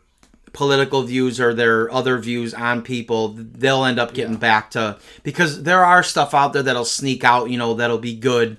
political 0.53 1.03
views 1.03 1.39
or 1.39 1.53
their 1.53 1.91
other 1.93 2.17
views 2.17 2.53
on 2.53 2.81
people, 2.81 3.35
they'll 3.37 3.83
end 3.85 3.99
up 3.99 4.13
getting 4.13 4.33
Yeah. 4.33 4.39
back 4.39 4.71
to 4.71 4.97
because 5.23 5.63
there 5.63 5.83
are 5.83 6.01
stuff 6.01 6.33
out 6.33 6.53
there 6.53 6.63
that'll 6.63 6.85
sneak 6.85 7.23
out, 7.25 7.49
you 7.49 7.57
know, 7.57 7.73
that'll 7.73 7.97
be 7.97 8.15
good 8.15 8.55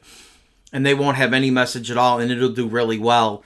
and 0.74 0.84
they 0.84 0.92
won't 0.92 1.16
have 1.16 1.32
any 1.32 1.50
message 1.50 1.90
at 1.90 1.96
all 1.96 2.18
and 2.18 2.30
it'll 2.30 2.50
do 2.50 2.66
really 2.66 2.98
well. 2.98 3.42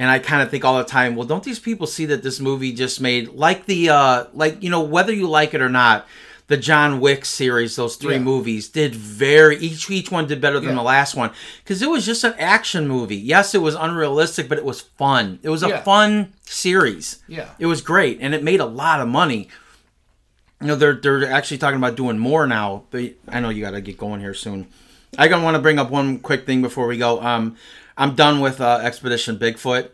And 0.00 0.08
I 0.10 0.18
kind 0.18 0.40
of 0.40 0.50
think 0.50 0.64
all 0.64 0.78
the 0.78 0.84
time, 0.84 1.14
well, 1.14 1.26
don't 1.26 1.44
these 1.44 1.58
people 1.58 1.86
see 1.86 2.06
that 2.06 2.22
this 2.22 2.40
movie 2.40 2.72
just 2.72 3.02
made 3.02 3.28
like 3.28 3.66
the 3.66 3.90
uh 3.90 4.24
like 4.32 4.62
you 4.62 4.70
know 4.70 4.80
whether 4.80 5.12
you 5.12 5.28
like 5.28 5.52
it 5.52 5.60
or 5.60 5.68
not, 5.68 6.06
the 6.46 6.56
John 6.56 7.00
Wick 7.00 7.26
series, 7.26 7.76
those 7.76 7.96
three 7.96 8.14
Yeah. 8.14 8.20
movies 8.20 8.68
did 8.68 8.94
very 8.94 9.58
each 9.58 9.90
each 9.90 10.10
one 10.10 10.26
did 10.26 10.40
better 10.40 10.58
than 10.58 10.70
Yeah. 10.70 10.76
the 10.76 10.82
last 10.82 11.14
one 11.16 11.30
because 11.62 11.82
it 11.82 11.90
was 11.90 12.06
just 12.06 12.24
an 12.24 12.32
action 12.38 12.88
movie. 12.88 13.14
Yes, 13.16 13.54
it 13.54 13.60
was 13.60 13.74
unrealistic, 13.74 14.48
but 14.48 14.56
it 14.56 14.64
was 14.64 14.80
fun. 14.80 15.38
It 15.42 15.50
was 15.50 15.62
a 15.62 15.68
Yeah. 15.68 15.82
fun 15.82 16.32
series. 16.46 17.18
Yeah. 17.28 17.50
It 17.58 17.66
was 17.66 17.82
great 17.82 18.18
and 18.22 18.34
it 18.34 18.42
made 18.42 18.60
a 18.60 18.64
lot 18.64 19.00
of 19.02 19.08
money. 19.08 19.48
You 20.62 20.68
know, 20.68 20.76
they're 20.76 20.94
they're 20.94 21.30
actually 21.30 21.58
talking 21.58 21.76
about 21.78 21.94
doing 21.96 22.18
more 22.18 22.46
now, 22.46 22.84
but 22.90 23.12
I 23.28 23.40
know 23.40 23.50
you 23.50 23.62
got 23.62 23.72
to 23.72 23.80
get 23.82 23.98
going 23.98 24.20
here 24.20 24.34
soon. 24.34 24.66
I 25.18 25.28
gonna 25.28 25.44
want 25.44 25.56
to 25.56 25.60
bring 25.62 25.78
up 25.78 25.90
one 25.90 26.18
quick 26.20 26.46
thing 26.46 26.62
before 26.62 26.86
we 26.86 26.96
go. 26.96 27.20
Um, 27.20 27.56
I'm 28.00 28.14
done 28.14 28.40
with 28.40 28.60
uh, 28.60 28.80
Expedition 28.82 29.36
Bigfoot. 29.38 29.90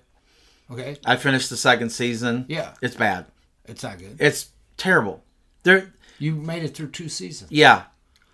Okay. 0.71 0.97
I 1.05 1.17
finished 1.17 1.51
the 1.51 1.57
second 1.57 1.91
season. 1.91 2.47
Yeah. 2.49 2.75
it's 2.81 2.95
bad. 2.95 3.27
It's 3.67 3.83
not 3.83 3.99
good. 3.99 4.17
It's 4.21 4.51
terrible. 4.77 5.23
They're 5.65 5.93
You 6.19 6.37
made 6.37 6.63
it 6.63 6.75
through 6.77 6.91
two 6.93 7.09
seasons. 7.09 7.51
yeah, 7.51 7.83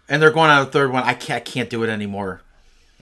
and 0.09 0.21
they're 0.21 0.31
going 0.31 0.51
on 0.51 0.67
a 0.67 0.71
third 0.71 0.93
one. 0.93 1.05
I 1.05 1.15
can't, 1.15 1.39
I 1.39 1.41
can't 1.41 1.71
do 1.71 1.83
it 1.83 1.89
anymore. 1.89 2.43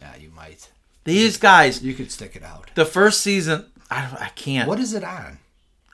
Yeah, 0.00 0.14
you 0.16 0.30
might. 0.30 0.70
These 1.04 1.38
guys, 1.38 1.82
You 1.82 1.92
could 1.94 2.12
stick 2.12 2.36
it 2.36 2.44
out. 2.44 2.70
the 2.76 2.84
first 2.84 3.20
season, 3.20 3.66
I 3.90 4.06
don't, 4.06 4.20
I 4.22 4.28
can't. 4.28 4.68
What 4.68 4.78
is 4.78 4.94
it 4.94 5.02
on? 5.02 5.38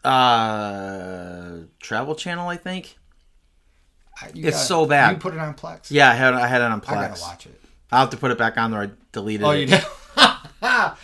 Uh, 0.05 1.59
Travel 1.81 2.15
Channel, 2.15 2.49
I 2.49 2.57
think. 2.59 2.99
I- 4.21 4.31
you 4.35 4.49
It's 4.49 4.61
so 4.67 4.85
bad. 4.87 5.13
You 5.13 5.17
put 5.19 5.33
it 5.35 5.41
on 5.41 5.55
Plex? 5.55 5.91
Yeah, 5.91 6.11
I 6.11 6.15
had 6.15 6.35
I 6.35 6.47
had 6.47 6.61
it 6.61 6.65
on 6.65 6.81
Plex. 6.81 6.97
I 6.97 7.09
gotta 7.09 7.21
watch 7.23 7.47
it. 7.47 7.61
I'll 7.91 8.01
have 8.01 8.11
to 8.11 8.17
put 8.17 8.31
it 8.31 8.39
back 8.39 8.59
on 8.59 8.71
there. 8.73 8.83
I 8.83 8.91
deleted 9.13 9.43
it. 9.43 9.47
Oh, 9.47 9.51
it. 9.53 9.61
you 9.61 9.67
did? 9.67 9.85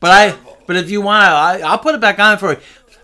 But 0.00 0.10
I, 0.12 0.34
but 0.66 0.76
if 0.76 0.90
you 0.90 1.02
want 1.02 1.24
to, 1.60 1.66
I'll 1.66 1.78
put 1.78 1.94
it 1.94 2.00
back 2.00 2.18
on 2.18 2.38
for 2.38 2.52
you. 2.54 2.60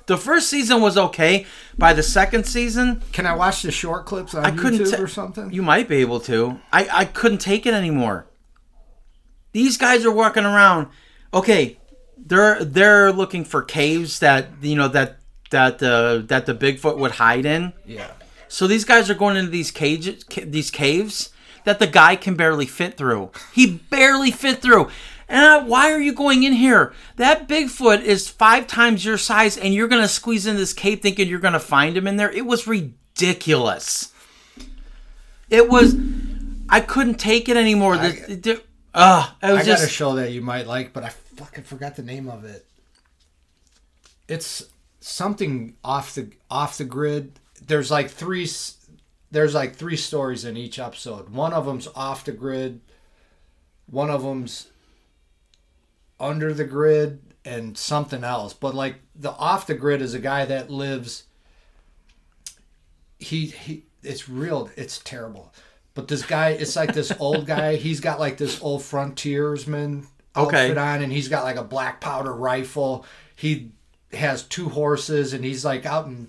The 0.06 0.16
first 0.16 0.48
season 0.48 0.80
was 0.80 0.96
okay. 0.96 1.44
By 1.76 1.92
the 1.92 2.02
second 2.02 2.44
season, 2.46 3.02
Can 3.12 3.26
I 3.26 3.34
watch 3.34 3.60
the 3.60 3.70
short 3.70 4.06
clips 4.06 4.34
on 4.34 4.46
I 4.46 4.50
couldn't 4.50 4.80
YouTube 4.80 4.96
ta- 4.96 5.02
or 5.02 5.06
something? 5.08 5.52
you 5.52 5.60
might 5.62 5.88
be 5.88 5.96
able 5.96 6.20
to. 6.20 6.58
I, 6.72 6.88
I 6.90 7.04
couldn't 7.04 7.38
take 7.38 7.66
it 7.66 7.74
anymore. 7.74 8.26
These 9.52 9.76
guys 9.76 10.04
are 10.06 10.10
walking 10.12 10.44
around. 10.46 10.88
Okay, 11.34 11.78
they're 12.16 12.64
they're 12.64 13.12
looking 13.12 13.44
for 13.44 13.62
caves 13.62 14.20
that 14.20 14.48
you 14.62 14.74
know 14.76 14.88
that 14.88 15.18
that 15.50 15.78
the 15.78 16.24
that 16.28 16.46
the 16.46 16.54
Bigfoot 16.54 16.96
would 16.98 17.12
hide 17.12 17.44
in. 17.44 17.72
yeah. 17.84 18.10
So 18.48 18.66
these 18.66 18.84
guys 18.84 19.10
are 19.10 19.14
going 19.14 19.36
into 19.36 19.50
these 19.50 19.70
cages, 19.72 20.24
ca- 20.24 20.44
these 20.46 20.70
caves 20.70 21.30
that 21.64 21.78
the 21.80 21.86
guy 21.86 22.14
can 22.16 22.36
barely 22.36 22.64
fit 22.66 22.96
through. 22.96 23.32
He 23.52 23.66
barely 23.90 24.30
fit 24.30 24.62
through. 24.62 24.88
And 25.28 25.44
I, 25.44 25.58
why 25.58 25.90
are 25.92 26.00
you 26.00 26.12
going 26.12 26.44
in 26.44 26.52
here? 26.52 26.92
That 27.16 27.48
Bigfoot 27.48 28.02
is 28.02 28.28
five 28.28 28.66
times 28.66 29.04
your 29.04 29.18
size, 29.18 29.56
and 29.56 29.74
you're 29.74 29.88
gonna 29.88 30.06
squeeze 30.08 30.46
in 30.46 30.56
this 30.56 30.72
cave 30.72 31.00
thinking 31.00 31.28
you're 31.28 31.40
gonna 31.40 31.58
find 31.58 31.96
him 31.96 32.06
in 32.06 32.16
there. 32.16 32.30
It 32.30 32.46
was 32.46 32.66
ridiculous. 32.66 34.12
It 35.50 35.68
was. 35.68 35.96
I 36.68 36.80
couldn't 36.80 37.16
take 37.16 37.48
it 37.48 37.56
anymore. 37.56 37.94
I- 37.94 38.10
The, 38.10 38.34
the, 38.34 38.62
uh, 38.94 39.30
it 39.42 39.52
was 39.52 39.60
I 39.62 39.64
just 39.64 39.82
got 39.82 39.88
a 39.88 39.92
show 39.92 40.14
that 40.16 40.32
you 40.32 40.42
might 40.42 40.66
like, 40.66 40.92
but 40.92 41.04
I 41.04 41.08
fucking 41.36 41.64
forgot 41.64 41.96
the 41.96 42.02
name 42.02 42.28
of 42.28 42.44
it. 42.44 42.64
It's 44.28 44.64
something 45.00 45.74
off 45.84 46.14
the 46.14 46.30
off 46.50 46.78
the 46.78 46.84
grid. 46.84 47.38
There's 47.64 47.90
like 47.90 48.10
three. 48.10 48.48
There's 49.30 49.54
like 49.54 49.74
three 49.76 49.96
stories 49.96 50.44
in 50.44 50.56
each 50.56 50.78
episode. 50.78 51.28
One 51.30 51.52
of 51.52 51.66
them's 51.66 51.88
off 51.94 52.24
the 52.24 52.32
grid. 52.32 52.80
One 53.90 54.10
of 54.10 54.22
them's 54.22 54.68
under 56.18 56.52
the 56.54 56.64
grid 56.64 57.20
and 57.44 57.76
something 57.76 58.24
else. 58.24 58.52
But 58.54 58.74
like 58.74 58.96
the 59.14 59.32
off 59.32 59.66
the 59.66 59.74
grid 59.74 60.02
is 60.02 60.14
a 60.14 60.18
guy 60.18 60.44
that 60.44 60.70
lives. 60.70 61.24
He 63.18 63.46
he. 63.46 63.84
It's 64.02 64.28
real. 64.28 64.70
It's 64.76 64.98
terrible. 64.98 65.52
But 65.94 66.08
this 66.08 66.24
guy, 66.24 66.50
it's 66.50 66.76
like 66.76 66.92
this 66.94 67.12
old 67.18 67.46
guy. 67.46 67.76
He's 67.76 68.00
got 68.00 68.20
like 68.20 68.36
this 68.36 68.60
old 68.62 68.82
frontiersman 68.82 70.06
Okay. 70.36 70.64
outfit 70.64 70.76
on, 70.78 71.02
and 71.02 71.10
he's 71.12 71.28
got 71.28 71.44
like 71.44 71.56
a 71.56 71.64
black 71.64 72.00
powder 72.00 72.32
rifle. 72.32 73.06
He 73.34 73.70
has 74.12 74.42
two 74.42 74.68
horses, 74.68 75.32
and 75.32 75.42
he's 75.44 75.64
like 75.64 75.86
out 75.86 76.06
in, 76.06 76.28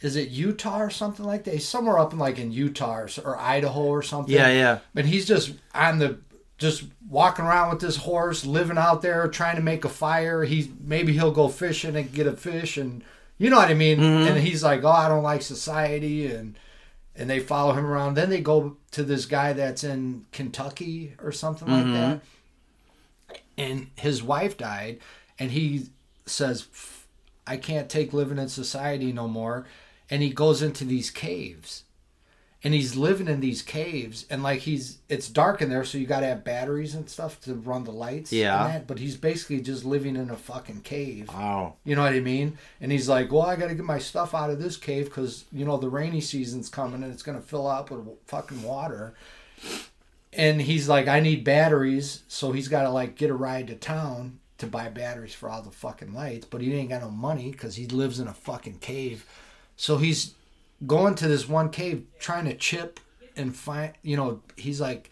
is 0.00 0.14
it 0.16 0.28
Utah 0.28 0.80
or 0.80 0.90
something 0.90 1.26
like 1.26 1.44
that? 1.44 1.54
He's 1.54 1.66
somewhere 1.68 1.98
up 1.98 2.12
in 2.12 2.18
like 2.20 2.38
in 2.38 2.52
Utah 2.52 2.98
or, 3.00 3.08
or 3.24 3.36
Idaho 3.38 3.82
or 3.82 4.02
something. 4.02 4.32
Yeah, 4.34 4.48
yeah. 4.52 4.78
And 4.94 5.06
he's 5.06 5.26
just 5.26 5.52
on 5.74 5.98
the, 5.98 6.20
just 6.60 6.84
walking 7.08 7.46
around 7.46 7.70
with 7.70 7.80
this 7.80 7.96
horse, 7.96 8.44
living 8.44 8.76
out 8.76 9.00
there, 9.00 9.26
trying 9.28 9.56
to 9.56 9.62
make 9.62 9.84
a 9.84 9.88
fire. 9.88 10.44
He 10.44 10.70
maybe 10.78 11.14
he'll 11.14 11.32
go 11.32 11.48
fishing 11.48 11.96
and 11.96 12.12
get 12.12 12.26
a 12.26 12.36
fish, 12.36 12.76
and 12.76 13.02
you 13.38 13.48
know 13.48 13.56
what 13.56 13.70
I 13.70 13.74
mean. 13.74 13.98
Mm-hmm. 13.98 14.28
And 14.28 14.38
he's 14.38 14.62
like, 14.62 14.84
oh, 14.84 14.90
I 14.90 15.08
don't 15.08 15.24
like 15.24 15.42
society, 15.42 16.26
and 16.26 16.58
and 17.16 17.28
they 17.28 17.40
follow 17.40 17.72
him 17.72 17.86
around. 17.86 18.14
Then 18.14 18.28
they 18.28 18.42
go 18.42 18.76
to 18.92 19.02
this 19.02 19.24
guy 19.24 19.54
that's 19.54 19.82
in 19.82 20.26
Kentucky 20.32 21.14
or 21.22 21.32
something 21.32 21.66
like 21.66 21.84
mm-hmm. 21.84 21.92
that. 21.94 22.20
And 23.56 23.88
his 23.96 24.22
wife 24.22 24.58
died, 24.58 25.00
and 25.38 25.50
he 25.50 25.86
says, 26.26 26.66
I 27.46 27.56
can't 27.56 27.88
take 27.88 28.12
living 28.12 28.38
in 28.38 28.48
society 28.48 29.12
no 29.12 29.26
more. 29.26 29.66
And 30.10 30.22
he 30.22 30.30
goes 30.30 30.60
into 30.60 30.84
these 30.84 31.10
caves. 31.10 31.84
And 32.62 32.74
he's 32.74 32.94
living 32.94 33.26
in 33.26 33.40
these 33.40 33.62
caves, 33.62 34.26
and 34.28 34.42
like 34.42 34.58
he's, 34.60 34.98
it's 35.08 35.28
dark 35.28 35.62
in 35.62 35.70
there, 35.70 35.82
so 35.82 35.96
you 35.96 36.06
got 36.06 36.20
to 36.20 36.26
have 36.26 36.44
batteries 36.44 36.94
and 36.94 37.08
stuff 37.08 37.40
to 37.42 37.54
run 37.54 37.84
the 37.84 37.90
lights. 37.90 38.32
and 38.32 38.40
Yeah. 38.42 38.66
that, 38.68 38.86
but 38.86 38.98
he's 38.98 39.16
basically 39.16 39.62
just 39.62 39.82
living 39.86 40.14
in 40.14 40.28
a 40.28 40.36
fucking 40.36 40.82
cave. 40.82 41.28
Wow. 41.28 41.76
You 41.84 41.96
know 41.96 42.02
what 42.02 42.12
I 42.12 42.20
mean? 42.20 42.58
And 42.78 42.92
he's 42.92 43.08
like, 43.08 43.32
"Well, 43.32 43.40
I 43.42 43.56
got 43.56 43.68
to 43.68 43.74
get 43.74 43.86
my 43.86 43.98
stuff 43.98 44.34
out 44.34 44.50
of 44.50 44.60
this 44.62 44.76
cave 44.76 45.06
because 45.06 45.44
you 45.50 45.64
know 45.64 45.78
the 45.78 45.88
rainy 45.88 46.20
season's 46.20 46.68
coming 46.68 47.02
and 47.02 47.10
it's 47.10 47.22
gonna 47.22 47.40
fill 47.40 47.66
up 47.66 47.90
with 47.90 48.06
fucking 48.26 48.62
water." 48.62 49.14
And 50.32 50.60
he's 50.60 50.88
like, 50.88 51.08
"I 51.08 51.20
need 51.20 51.44
batteries," 51.44 52.22
so 52.28 52.52
he's 52.52 52.68
got 52.68 52.82
to 52.82 52.90
like 52.90 53.16
get 53.16 53.30
a 53.30 53.34
ride 53.34 53.68
to 53.68 53.74
town 53.74 54.38
to 54.58 54.66
buy 54.66 54.88
batteries 54.88 55.32
for 55.34 55.48
all 55.48 55.62
the 55.62 55.70
fucking 55.70 56.12
lights. 56.12 56.44
But 56.44 56.60
he 56.60 56.74
ain't 56.74 56.90
got 56.90 57.00
no 57.00 57.10
money 57.10 57.50
because 57.52 57.76
he 57.76 57.86
lives 57.86 58.20
in 58.20 58.28
a 58.28 58.34
fucking 58.34 58.78
cave. 58.80 59.24
So 59.76 59.96
he's 59.96 60.34
going 60.86 61.14
to 61.16 61.28
this 61.28 61.48
one 61.48 61.70
cave 61.70 62.04
trying 62.18 62.46
to 62.46 62.54
chip 62.54 63.00
and 63.36 63.54
find. 63.54 63.92
You 64.02 64.16
know, 64.16 64.42
he's 64.56 64.80
like, 64.80 65.10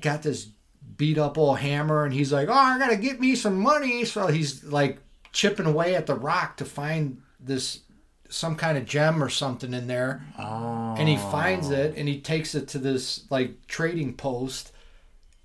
got 0.00 0.22
this 0.22 0.48
beat 0.96 1.18
up 1.18 1.38
old 1.38 1.58
hammer 1.58 2.04
and 2.04 2.12
he's 2.12 2.32
like, 2.32 2.48
Oh, 2.48 2.52
I 2.52 2.78
gotta 2.78 2.96
get 2.96 3.20
me 3.20 3.34
some 3.34 3.58
money. 3.58 4.04
So 4.04 4.26
he's 4.26 4.64
like 4.64 4.98
chipping 5.32 5.66
away 5.66 5.94
at 5.94 6.06
the 6.06 6.14
rock 6.14 6.56
to 6.58 6.64
find 6.64 7.22
this 7.38 7.80
some 8.28 8.54
kind 8.54 8.78
of 8.78 8.86
gem 8.86 9.22
or 9.22 9.28
something 9.28 9.74
in 9.74 9.86
there. 9.86 10.24
Oh. 10.38 10.94
And 10.96 11.08
he 11.08 11.16
finds 11.16 11.70
it 11.70 11.94
and 11.96 12.08
he 12.08 12.20
takes 12.20 12.54
it 12.54 12.68
to 12.68 12.78
this 12.78 13.24
like 13.30 13.66
trading 13.66 14.14
post 14.14 14.72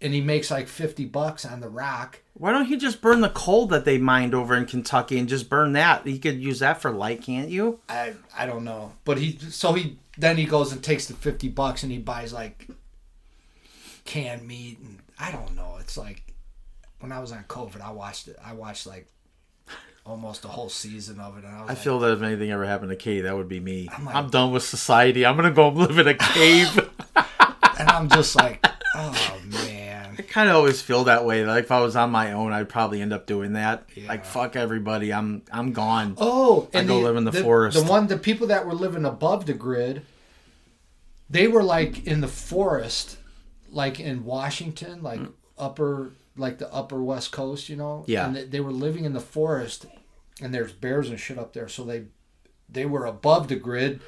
and 0.05 0.13
he 0.13 0.21
makes 0.21 0.51
like 0.51 0.67
fifty 0.67 1.03
bucks 1.03 1.45
on 1.45 1.59
the 1.61 1.67
rock. 1.67 2.21
Why 2.35 2.51
don't 2.51 2.65
he 2.65 2.77
just 2.77 3.01
burn 3.01 3.21
the 3.21 3.29
coal 3.29 3.65
that 3.67 3.85
they 3.85 3.97
mined 3.97 4.35
over 4.35 4.55
in 4.55 4.65
Kentucky 4.65 5.17
and 5.17 5.27
just 5.27 5.49
burn 5.49 5.73
that? 5.73 6.05
You 6.05 6.19
could 6.19 6.39
use 6.39 6.59
that 6.59 6.79
for 6.79 6.91
light, 6.91 7.23
can't 7.23 7.49
you? 7.49 7.79
I 7.89 8.13
I 8.37 8.45
don't 8.45 8.63
know. 8.63 8.93
But 9.03 9.17
he 9.17 9.37
so 9.39 9.73
he 9.73 9.97
then 10.17 10.37
he 10.37 10.45
goes 10.45 10.71
and 10.71 10.83
takes 10.83 11.07
the 11.07 11.15
fifty 11.15 11.49
bucks 11.49 11.81
and 11.81 11.91
he 11.91 11.97
buys 11.97 12.31
like 12.31 12.67
canned 14.05 14.47
meat 14.47 14.77
and 14.79 14.99
I 15.19 15.31
don't 15.31 15.55
know. 15.55 15.77
It's 15.79 15.97
like 15.97 16.21
when 16.99 17.11
I 17.11 17.19
was 17.19 17.31
on 17.31 17.43
COVID, 17.45 17.81
I 17.81 17.91
watched 17.91 18.27
it. 18.27 18.37
I 18.45 18.53
watched 18.53 18.85
like 18.85 19.07
almost 20.05 20.45
a 20.45 20.49
whole 20.49 20.69
season 20.69 21.19
of 21.19 21.37
it, 21.37 21.45
and 21.45 21.55
I 21.55 21.61
was 21.61 21.69
I 21.69 21.73
like, 21.73 21.81
feel 21.81 21.97
that 21.99 22.11
if 22.11 22.21
anything 22.21 22.51
ever 22.51 22.65
happened 22.65 22.91
to 22.91 22.95
Katie, 22.95 23.21
that 23.21 23.35
would 23.35 23.49
be 23.49 23.59
me. 23.59 23.89
I'm, 23.91 24.05
like- 24.05 24.29
done 24.29 24.51
with 24.51 24.61
society. 24.63 25.25
I'm 25.25 25.35
gonna 25.35 25.49
go 25.51 25.69
live 25.69 25.97
in 25.97 26.07
a 26.07 26.13
cave. 26.13 26.77
and 27.15 27.89
I'm 27.89 28.07
just 28.09 28.35
like, 28.35 28.63
oh 28.93 29.37
kind 30.35 30.49
of 30.49 30.57
always 30.57 30.81
feel 30.81 31.05
that 31.05 31.23
way. 31.23 31.45
Like 31.45 31.63
if 31.63 31.71
I 31.71 31.79
was 31.79 31.95
on 31.95 32.11
my 32.11 32.33
own, 32.33 32.51
I'd 32.51 32.67
probably 32.67 33.01
end 33.01 33.13
up 33.13 33.25
doing 33.25 33.53
that. 33.53 33.87
Yeah. 33.95 34.09
Like 34.09 34.25
fuck 34.25 34.57
everybody. 34.57 35.13
I'm 35.13 35.43
I'm 35.49 35.71
gone. 35.71 36.15
Oh, 36.17 36.67
I 36.73 36.83
go 36.83 36.99
live 36.99 37.15
in 37.15 37.23
the 37.23 37.31
forest. 37.31 37.77
The 37.77 37.89
one, 37.89 38.07
the 38.07 38.17
people 38.17 38.47
that 38.47 38.65
were 38.65 38.73
living 38.73 39.05
above 39.05 39.45
the 39.45 39.53
grid, 39.53 40.01
they 41.29 41.47
were 41.47 41.63
like 41.63 42.05
in 42.05 42.19
the 42.19 42.27
forest, 42.27 43.17
like 43.71 44.01
in 44.01 44.25
Washington, 44.25 45.01
like 45.01 45.21
mm. 45.21 45.31
upper, 45.57 46.11
like 46.35 46.57
the 46.57 46.71
upper 46.73 47.01
West 47.01 47.31
Coast, 47.31 47.69
you 47.69 47.77
know. 47.77 48.03
Yeah. 48.05 48.27
And 48.27 48.35
they, 48.35 48.43
they 48.43 48.59
were 48.59 48.73
living 48.73 49.05
in 49.05 49.13
the 49.13 49.21
forest, 49.21 49.85
and 50.41 50.53
there's 50.53 50.73
bears 50.73 51.09
and 51.09 51.17
shit 51.17 51.39
up 51.39 51.53
there, 51.53 51.69
so 51.69 51.85
they, 51.85 52.07
they 52.67 52.85
were 52.85 53.05
above 53.05 53.47
the 53.47 53.55
grid, 53.55 54.01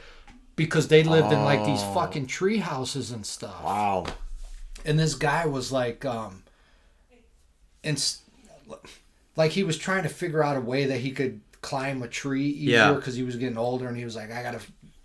because 0.57 0.89
they 0.89 1.03
lived 1.03 1.31
in 1.31 1.45
like 1.45 1.63
these 1.63 1.81
oh. 1.83 1.93
fucking 1.93 2.27
tree 2.27 2.57
houses 2.57 3.11
and 3.11 3.25
stuff 3.25 3.63
Wow. 3.63 4.05
And 4.87 4.97
this 4.97 5.13
guy 5.13 5.45
was 5.45 5.71
like 5.71 6.03
um 6.05 6.41
and 7.83 8.15
like 9.35 9.51
he 9.51 9.63
was 9.63 9.77
trying 9.77 10.01
to 10.03 10.09
figure 10.09 10.43
out 10.43 10.57
a 10.57 10.61
way 10.61 10.85
that 10.85 10.97
he 11.01 11.11
could 11.11 11.41
climb 11.61 12.01
a 12.01 12.07
tree 12.07 12.45
easier 12.47 12.75
Yeah. 12.77 12.93
because 12.93 13.15
he 13.15 13.23
was 13.23 13.35
getting 13.35 13.57
older 13.57 13.87
and 13.87 13.95
he 13.97 14.03
was 14.05 14.15
like 14.15 14.31
i 14.31 14.41
gotta 14.41 14.59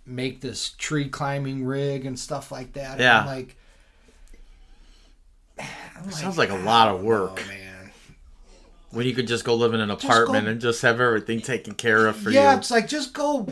make 0.07 0.41
this 0.41 0.71
tree 0.79 1.09
climbing 1.09 1.65
rig 1.65 2.07
and 2.07 2.19
stuff 2.19 2.51
like 2.51 2.73
that 2.75 2.93
and 2.93 3.01
Yeah. 3.01 3.21
I'm 3.21 3.27
like 3.27 3.57
I'm 5.59 6.11
Sounds 6.11 6.39
like 6.39 6.51
a 6.51 6.57
lot 6.57 6.89
of 6.89 7.03
work. 7.03 7.41
oh 7.45 7.49
man 7.49 7.91
When 8.91 9.07
you 9.07 9.15
could 9.15 9.27
just 9.29 9.45
go 9.45 9.55
live 9.55 9.75
in 9.75 9.81
an 9.81 9.89
go- 9.89 9.95
apartment 9.95 10.49
and 10.49 10.61
just 10.61 10.83
have 10.83 11.01
everything 11.01 11.41
taken 11.41 11.75
care 11.75 12.07
of 12.07 12.17
for 12.17 12.31
yeah 12.31 12.41
you. 12.41 12.47
Yeah 12.49 12.57
it's 12.57 12.71
like 12.71 12.89
just 12.89 13.13
go 13.13 13.47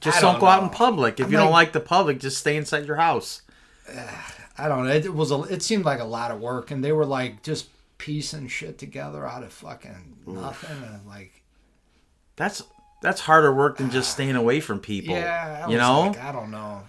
Just 0.00 0.20
don't, 0.20 0.32
don't 0.34 0.40
go 0.40 0.46
out 0.46 0.62
in 0.62 0.68
public. 0.70 1.18
If 1.20 1.26
I'm 1.26 1.32
you 1.32 1.38
don't 1.38 1.50
like- 1.50 1.68
like 1.68 1.72
the 1.72 1.80
public, 1.80 2.20
just 2.20 2.38
stay 2.38 2.56
inside 2.56 2.86
your 2.86 2.96
house. 2.96 3.42
I 4.60 4.68
don't 4.68 4.84
know 4.86 4.92
it 4.92 5.12
was 5.14 5.30
a 5.30 5.40
it 5.44 5.62
seemed 5.62 5.84
like 5.84 6.00
a 6.00 6.04
lot 6.04 6.30
of 6.30 6.40
work 6.40 6.70
and 6.70 6.84
they 6.84 6.92
were 6.92 7.06
like 7.06 7.42
just 7.42 7.68
piecing 7.98 8.48
shit 8.48 8.78
together 8.78 9.26
out 9.26 9.42
of 9.42 9.52
fucking 9.52 10.16
nothing 10.26 10.82
and 10.82 11.06
like 11.06 11.42
That's 12.36 12.62
that's 13.02 13.20
harder 13.22 13.52
work 13.54 13.78
than 13.78 13.90
just 13.90 14.10
staying 14.12 14.36
away 14.36 14.60
from 14.60 14.78
people. 14.80 15.14
yeah 15.14 15.68
you 15.68 15.76
know, 15.78 16.00
like, 16.08 16.18
i 16.22 16.32
don't 16.32 16.50
know 16.50 16.82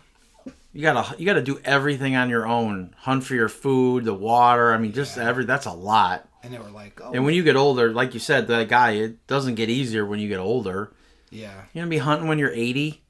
you 0.73 0.81
gotta 0.81 1.17
you 1.17 1.25
gotta 1.25 1.41
do 1.41 1.59
everything 1.65 2.15
on 2.15 2.29
your 2.29 2.47
own. 2.47 2.95
Hunt 2.99 3.25
for 3.25 3.35
your 3.35 3.49
food, 3.49 4.05
the 4.05 4.13
water. 4.13 4.73
I 4.73 4.77
mean, 4.77 4.93
just 4.93 5.17
every 5.17 5.43
that's 5.43 5.65
a 5.65 5.73
lot. 5.73 6.29
and 6.43 6.53
they 6.53 6.59
were 6.59 6.69
like 6.69 7.01
oh 7.03 7.11
And 7.11 7.25
when 7.25 7.33
you 7.33 7.43
get 7.43 7.57
older, 7.57 7.91
like 7.91 8.13
you 8.13 8.21
said, 8.21 8.47
that 8.47 8.69
guy, 8.69 8.91
it 8.91 9.27
doesn't 9.27 9.55
get 9.55 9.69
easier 9.69 10.05
when 10.05 10.19
you 10.21 10.29
get 10.29 10.39
older. 10.39 10.93
yeah 11.29 11.63
You're 11.73 11.81
gonna 11.83 11.89
be 11.89 11.97
hunting 11.97 12.29
when 12.29 12.39
you're 12.39 12.53
80. 12.53 13.01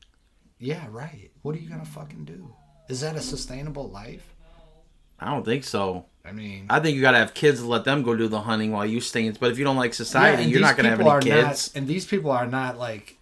Yeah, 0.58 0.86
right. 0.90 1.30
What 1.44 1.56
are 1.56 1.60
you 1.60 1.70
gonna 1.70 1.86
fucking 1.86 2.26
do? 2.26 2.52
Is 2.90 3.02
that 3.02 3.16
a 3.16 3.22
sustainable 3.22 3.88
life? 3.90 4.34
I 5.22 5.30
don't 5.30 5.46
think 5.46 5.64
so. 5.64 6.06
I 6.26 6.32
mean, 6.34 6.66
I 6.70 6.80
think 6.80 6.96
you 6.96 7.02
gotta 7.02 7.18
have 7.18 7.34
kids 7.34 7.60
to 7.60 7.66
let 7.68 7.84
them 7.84 8.04
go 8.04 8.16
do 8.16 8.28
the 8.28 8.42
hunting 8.42 8.72
while 8.72 8.86
you 8.86 9.00
stay. 9.02 9.30
But 9.30 9.52
if 9.52 9.58
you 9.58 9.64
don't 9.64 9.76
like 9.78 9.94
society, 9.94 10.44
and 10.44 10.52
you're 10.52 10.62
not 10.62 10.76
gonna 10.78 10.90
have 10.90 11.00
any 11.00 11.20
kids. 11.22 11.74
Not, 11.74 11.80
and 11.80 11.88
these 11.88 12.06
people 12.06 12.32
are 12.32 12.48
not 12.48 12.78
like. 12.78 13.18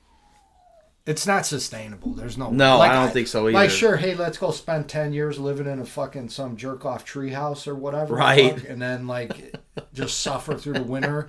It's 1.06 1.26
not 1.26 1.45
sustainable. 1.45 2.14
There's 2.14 2.38
no. 2.38 2.52
No, 2.52 2.78
like, 2.78 2.91
I 2.91 2.93
don't 2.93 3.12
think 3.12 3.28
so 3.28 3.47
either. 3.47 3.54
Like, 3.58 3.72
sure, 3.72 3.97
hey, 3.97 4.16
let's 4.16 4.38
go 4.38 4.52
spend 4.52 4.88
ten 4.89 5.12
years 5.12 5.39
living 5.39 5.66
in 5.66 5.80
a 5.80 5.86
fucking 5.86 6.30
some 6.30 6.56
jerk 6.56 6.86
off 6.86 7.06
treehouse 7.06 7.68
or 7.68 7.74
whatever, 7.74 8.16
Right. 8.16 8.54
fuck, 8.60 8.70
and 8.70 8.82
then 8.82 9.08
like 9.08 9.56
just 9.93 10.20
suffer 10.20 10.56
through 10.56 10.74
the 10.74 10.84
winter 10.84 11.28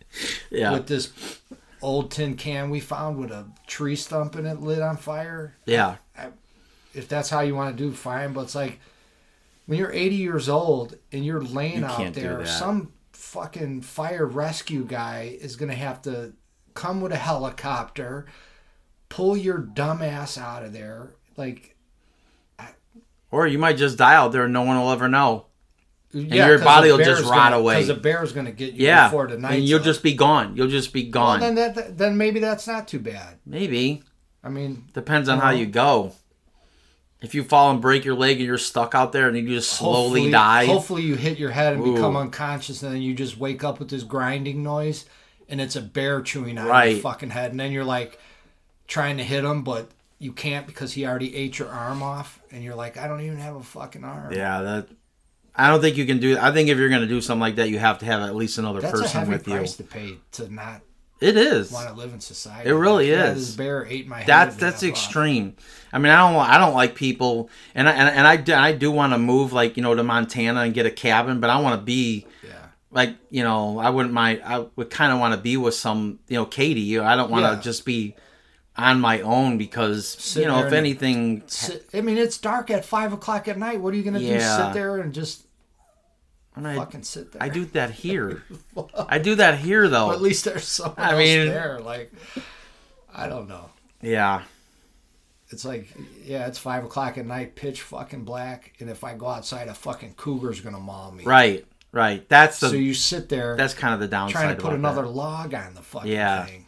yeah, 0.50 0.72
with 0.72 0.86
this 0.86 1.12
old 1.80 2.10
tin 2.10 2.36
can 2.36 2.68
we 2.68 2.78
found 2.78 3.16
with 3.16 3.30
a 3.30 3.46
tree 3.66 3.96
stump 3.96 4.36
in 4.36 4.44
it 4.44 4.60
lit 4.60 4.82
on 4.82 4.96
fire. 4.96 5.54
yeah. 5.66 5.96
if 6.94 7.08
that's 7.08 7.30
how 7.30 7.40
you 7.40 7.54
want 7.54 7.74
to 7.76 7.82
do, 7.82 7.90
fine. 7.92 8.32
But 8.34 8.42
it's 8.42 8.54
like 8.54 8.80
when 9.72 9.78
you're 9.78 9.90
80 9.90 10.16
years 10.16 10.50
old 10.50 10.96
and 11.12 11.24
you're 11.24 11.40
laying 11.42 11.78
You 11.78 11.86
out 11.86 12.12
there, 12.12 12.44
some 12.44 12.92
fucking 13.14 13.80
fire 13.80 14.26
rescue 14.26 14.84
guy 14.84 15.34
is 15.40 15.56
gonna 15.56 15.72
have 15.74 16.02
to 16.02 16.34
come 16.74 17.00
with 17.00 17.10
a 17.10 17.16
helicopter, 17.16 18.26
pull 19.08 19.34
your 19.34 19.56
dumb 19.56 20.02
ass 20.02 20.36
out 20.36 20.62
of 20.62 20.74
there. 20.74 21.14
Like, 21.38 21.74
Or 23.30 23.46
you 23.46 23.58
might 23.58 23.78
just 23.78 23.96
die 23.96 24.14
out 24.14 24.32
there 24.32 24.44
and 24.44 24.52
no 24.52 24.60
one 24.60 24.78
will 24.78 24.90
ever 24.90 25.08
know. 25.08 25.46
And 26.12 26.28
your 26.30 26.58
body 26.58 26.90
will 26.92 26.98
just 26.98 27.24
rot 27.24 27.54
away. 27.54 27.76
Because 27.76 27.88
the 27.88 27.94
bear's 27.94 28.32
going 28.34 28.44
to 28.44 28.52
get 28.52 28.74
you 28.74 28.84
Yeah, 28.88 29.08
before 29.08 29.26
the 29.26 29.38
night. 29.38 29.54
and 29.54 29.64
you'll 29.64 29.80
just 29.80 30.02
be 30.02 30.12
gone. 30.12 30.54
You'll 30.54 30.68
just 30.68 30.92
be 30.92 31.04
Well, 31.04 31.12
gone. 31.12 31.40
then 31.40 31.54
that 31.54 31.96
then 31.96 32.18
maybe 32.18 32.40
that's 32.40 32.66
not 32.66 32.86
too 32.88 32.98
bad. 32.98 33.38
Maybe 33.46 34.02
I 34.44 34.50
mean, 34.50 34.84
depends 34.92 35.30
on 35.30 35.38
how 35.38 35.46
Uh-huh. 35.48 35.56
you 35.56 35.64
go. 35.66 36.12
If 37.22 37.34
you 37.34 37.44
fall 37.44 37.70
and 37.70 37.80
break 37.80 38.04
your 38.04 38.14
leg 38.16 38.38
and 38.38 38.46
you're 38.46 38.58
stuck 38.58 38.94
out 38.94 39.12
there 39.12 39.28
and 39.28 39.36
you 39.36 39.46
just 39.46 39.70
slowly 39.72 40.22
hopefully, 40.22 40.30
die, 40.32 40.66
Hopefully, 40.66 41.02
you 41.02 41.14
hit 41.14 41.38
your 41.38 41.50
head 41.50 41.74
and 41.74 41.84
become 41.84 42.16
unconscious, 42.16 42.82
and 42.82 42.94
then 42.94 43.02
you 43.02 43.14
just 43.14 43.38
wake 43.38 43.62
up 43.62 43.78
with 43.78 43.90
this 43.90 44.02
grinding 44.02 44.62
noise, 44.62 45.06
and 45.48 45.60
it's 45.60 45.76
a 45.76 45.80
bear 45.80 46.20
chewing 46.20 46.58
on 46.58 46.66
Right. 46.66 46.92
your 46.94 47.00
fucking 47.00 47.30
head, 47.30 47.52
and 47.52 47.60
then 47.60 47.70
you're 47.72 47.84
like 47.84 48.18
trying 48.88 49.16
to 49.18 49.22
hit 49.24 49.44
him, 49.44 49.62
but 49.62 49.90
you 50.18 50.32
can't 50.32 50.66
because 50.66 50.92
he 50.92 51.06
already 51.06 51.34
ate 51.36 51.58
your 51.58 51.68
arm 51.68 52.02
off, 52.02 52.40
and 52.50 52.62
you're 52.64 52.74
like, 52.74 52.96
I 52.96 53.06
don't 53.08 53.20
even 53.20 53.38
have 53.38 53.56
a 53.56 53.62
fucking 53.62 54.04
arm. 54.04 54.32
yeah, 54.32 54.60
that. 54.62 54.88
I 55.54 55.68
don't 55.68 55.80
think 55.82 55.96
you 55.98 56.06
can 56.06 56.18
do. 56.18 56.38
I 56.38 56.50
think 56.50 56.70
if 56.70 56.78
you're 56.78 56.88
going 56.88 57.02
to 57.02 57.06
do 57.06 57.20
something 57.20 57.40
like 57.40 57.56
that, 57.56 57.68
you 57.68 57.78
have 57.78 57.98
to 57.98 58.06
have 58.06 58.22
at 58.22 58.34
least 58.34 58.56
another 58.56 58.80
That's 58.80 58.98
a 58.98 59.02
person 59.02 59.18
heavy 59.20 59.32
with 59.32 59.46
you. 59.46 59.54
price 59.56 59.76
to 59.76 59.84
pay 59.84 60.16
to 60.32 60.52
not 60.52 60.80
It 61.22 61.36
is. 61.36 61.70
want 61.70 61.88
to 61.88 61.94
live 61.94 62.12
in 62.12 62.20
society. 62.20 62.68
It 62.68 62.72
really 62.72 63.10
Like, 63.10 63.18
yeah, 63.18 63.32
is. 63.32 63.46
This 63.48 63.56
bear 63.56 63.86
ate 63.86 64.08
my 64.08 64.18
head. 64.18 64.26
That's 64.26 64.56
that's 64.56 64.82
extreme. 64.82 65.56
I 65.92 65.98
mean, 65.98 66.10
I 66.12 66.16
don't 66.30 66.36
I 66.50 66.58
don't 66.58 66.74
like 66.74 66.94
people, 66.94 67.48
and 67.74 67.88
I, 67.88 67.92
and, 67.92 68.08
and 68.08 68.26
I 68.26 68.36
do, 68.36 68.54
I 68.54 68.72
do 68.72 68.90
want 68.90 69.12
to 69.12 69.18
move 69.18 69.52
like 69.52 69.76
you 69.76 69.82
know 69.82 69.94
to 69.94 70.02
Montana 70.02 70.60
and 70.62 70.74
get 70.74 70.86
a 70.86 70.90
cabin, 70.90 71.40
but 71.40 71.50
I 71.50 71.60
want 71.60 71.78
to 71.80 71.84
be 71.84 72.26
Yeah. 72.42 72.50
like 72.90 73.16
you 73.30 73.42
know 73.44 73.78
I 73.78 73.90
wouldn't 73.90 74.14
mind. 74.14 74.42
I 74.44 74.66
would 74.76 74.90
kind 74.90 75.12
of 75.12 75.20
want 75.20 75.34
to 75.34 75.40
be 75.40 75.56
with 75.56 75.74
some 75.74 76.18
you 76.28 76.36
know 76.36 76.44
Katie. 76.46 76.98
I 76.98 77.14
don't 77.16 77.30
want 77.30 77.44
to 77.46 77.52
Yeah. 77.52 77.60
just 77.60 77.84
be 77.84 78.16
on 78.74 79.00
my 79.00 79.20
own 79.20 79.58
because 79.58 80.08
Sit 80.08 80.42
you 80.42 80.48
know 80.48 80.64
if 80.66 80.72
anything. 80.72 81.42
Sit, 81.46 81.88
I 81.92 82.00
mean, 82.00 82.16
it's 82.16 82.38
dark 82.38 82.70
at 82.70 82.84
five 82.86 83.12
o'clock 83.12 83.46
at 83.48 83.58
night. 83.58 83.80
What 83.80 83.92
are 83.92 83.96
you 83.98 84.02
gonna 84.02 84.18
do? 84.18 84.40
Sit 84.40 84.72
there 84.72 84.96
and 84.98 85.12
just 85.12 85.44
and 86.56 86.66
I, 86.68 86.76
fucking 86.76 87.02
sit 87.02 87.32
there? 87.32 87.42
I 87.42 87.48
do 87.48 87.64
that 87.66 87.90
here. 88.04 88.42
I 89.08 89.18
do 89.18 89.34
that 89.36 89.58
here 89.58 89.88
though. 89.88 90.08
But 90.08 90.16
at 90.16 90.22
least 90.22 90.44
there's 90.44 90.64
someone 90.64 90.98
I 90.98 91.10
else 91.12 91.18
mean- 91.18 91.46
there. 91.48 91.80
Like, 91.80 92.12
I 93.14 93.28
don't 93.28 93.48
know. 93.48 93.70
yeah, 94.00 94.42
It's 95.50 95.64
like, 95.64 95.88
yeah, 96.24 96.46
it's 96.46 96.58
five 96.58 96.84
o'clock 96.84 97.18
at 97.18 97.26
night, 97.26 97.54
pitch 97.56 97.82
fucking 97.82 98.24
black, 98.24 98.72
and 98.80 98.88
if 98.88 99.04
I 99.04 99.14
go 99.14 99.26
outside, 99.26 99.68
a 99.68 99.74
fucking 99.74 100.14
cougar's 100.16 100.60
gonna 100.60 100.80
maul 100.80 101.12
me. 101.12 101.24
right, 101.24 101.64
right. 101.92 102.26
That's 102.28 102.58
the 102.60 102.70
So 102.70 102.76
you 102.76 102.94
sit 102.94 103.28
there 103.28 103.56
that's 103.56 103.74
kind 103.74 103.92
of 103.94 104.00
the 104.00 104.08
downside. 104.08 104.32
trying 104.42 104.56
to 104.56 104.62
put 104.62 104.72
another 104.72 105.02
that. 105.02 105.08
log 105.08 105.52
on 105.54 105.74
the 105.74 105.82
fucking 105.82 106.10
Yeah. 106.10 106.46
thing. 106.46 106.61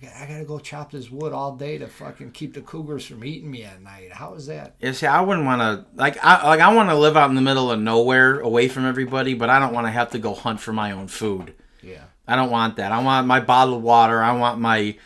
I 0.00 0.06
got, 0.06 0.14
I 0.16 0.26
got 0.26 0.38
to 0.38 0.44
go 0.44 0.58
chop 0.58 0.92
this 0.92 1.10
wood 1.10 1.32
all 1.32 1.56
day 1.56 1.78
to 1.78 1.88
fucking 1.88 2.32
keep 2.32 2.54
the 2.54 2.60
cougars 2.60 3.06
from 3.06 3.24
eating 3.24 3.50
me 3.50 3.64
at 3.64 3.82
night. 3.82 4.12
How 4.12 4.34
is 4.34 4.46
that? 4.46 4.76
Yeah, 4.80 4.92
see, 4.92 5.06
I 5.06 5.20
wouldn't 5.20 5.46
want 5.46 5.60
to 5.60 5.86
like 5.94 6.22
I 6.24 6.46
like 6.46 6.60
I 6.60 6.72
want 6.72 6.90
to 6.90 6.94
live 6.94 7.16
out 7.16 7.30
in 7.30 7.36
the 7.36 7.42
middle 7.42 7.70
of 7.70 7.80
nowhere, 7.80 8.40
away 8.40 8.68
from 8.68 8.84
everybody, 8.84 9.34
but 9.34 9.50
I 9.50 9.58
don't 9.58 9.72
want 9.74 9.86
to 9.86 9.90
have 9.90 10.10
to 10.10 10.18
go 10.18 10.34
hunt 10.34 10.60
for 10.60 10.72
my 10.72 10.92
own 10.92 11.08
food. 11.08 11.54
Yeah. 11.82 12.04
I 12.26 12.36
don't 12.36 12.50
want 12.50 12.76
that. 12.76 12.92
I 12.92 13.02
want 13.02 13.26
my 13.26 13.40
bottled 13.40 13.82
water. 13.82 14.22
I 14.22 14.32
want 14.32 14.60
my 14.60 14.96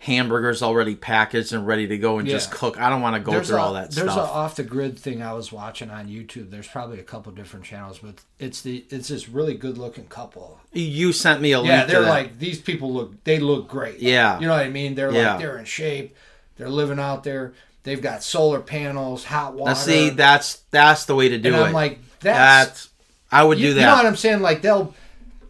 hamburgers 0.00 0.62
already 0.62 0.94
packaged 0.94 1.52
and 1.52 1.66
ready 1.66 1.86
to 1.86 1.98
go 1.98 2.18
and 2.18 2.26
just 2.26 2.50
cook. 2.50 2.80
I 2.80 2.88
don't 2.88 3.02
want 3.02 3.16
to 3.16 3.20
go 3.20 3.32
there's 3.32 3.48
through 3.48 3.58
a, 3.58 3.60
all 3.60 3.74
that 3.74 3.92
stuff. 3.92 4.06
there's 4.06 4.16
an 4.16 4.22
off 4.22 4.56
the 4.56 4.62
grid 4.62 4.98
thing 4.98 5.22
I 5.22 5.34
was 5.34 5.52
watching 5.52 5.90
on 5.90 6.08
YouTube. 6.08 6.50
There's 6.50 6.66
probably 6.66 6.98
a 6.98 7.02
couple 7.02 7.30
different 7.32 7.66
channels, 7.66 7.98
but 7.98 8.14
it's 8.38 8.62
the 8.62 8.86
it's 8.88 9.08
this 9.08 9.28
really 9.28 9.54
good 9.54 9.76
looking 9.76 10.06
couple. 10.06 10.58
you 10.72 11.12
sent 11.12 11.42
me 11.42 11.52
a 11.52 11.58
link. 11.58 11.68
Yeah, 11.68 11.84
they're 11.84 12.00
like 12.00 12.38
these 12.38 12.58
people 12.58 12.90
look 12.92 13.22
they 13.24 13.38
look 13.38 13.68
great. 13.68 13.98
Yeah. 13.98 14.40
You 14.40 14.46
know 14.46 14.54
what 14.54 14.64
I 14.64 14.70
mean? 14.70 14.94
They're 14.94 15.12
Yeah. 15.12 15.32
like 15.32 15.42
they're 15.42 15.58
in 15.58 15.66
shape. 15.66 16.16
They're 16.56 16.70
living 16.70 16.98
out 16.98 17.22
there. 17.22 17.52
They've 17.82 18.00
got 18.00 18.22
solar 18.22 18.60
panels, 18.60 19.24
hot 19.24 19.52
water. 19.52 19.70
Now, 19.70 19.74
see, 19.74 20.08
that's 20.10 20.56
that's 20.70 21.04
the 21.04 21.14
way 21.14 21.28
to 21.28 21.36
do 21.36 21.52
and 21.52 21.56
it. 21.62 21.66
I'm 21.66 21.72
like 21.74 21.98
that's, 22.20 22.70
that's 22.70 22.88
I 23.30 23.44
would 23.44 23.58
you, 23.58 23.68
do 23.68 23.74
that. 23.74 23.80
you 23.80 23.86
know 23.86 23.96
what. 23.96 24.06
I'm 24.06 24.16
saying? 24.16 24.40
Like 24.40 24.62
they'll 24.62 24.94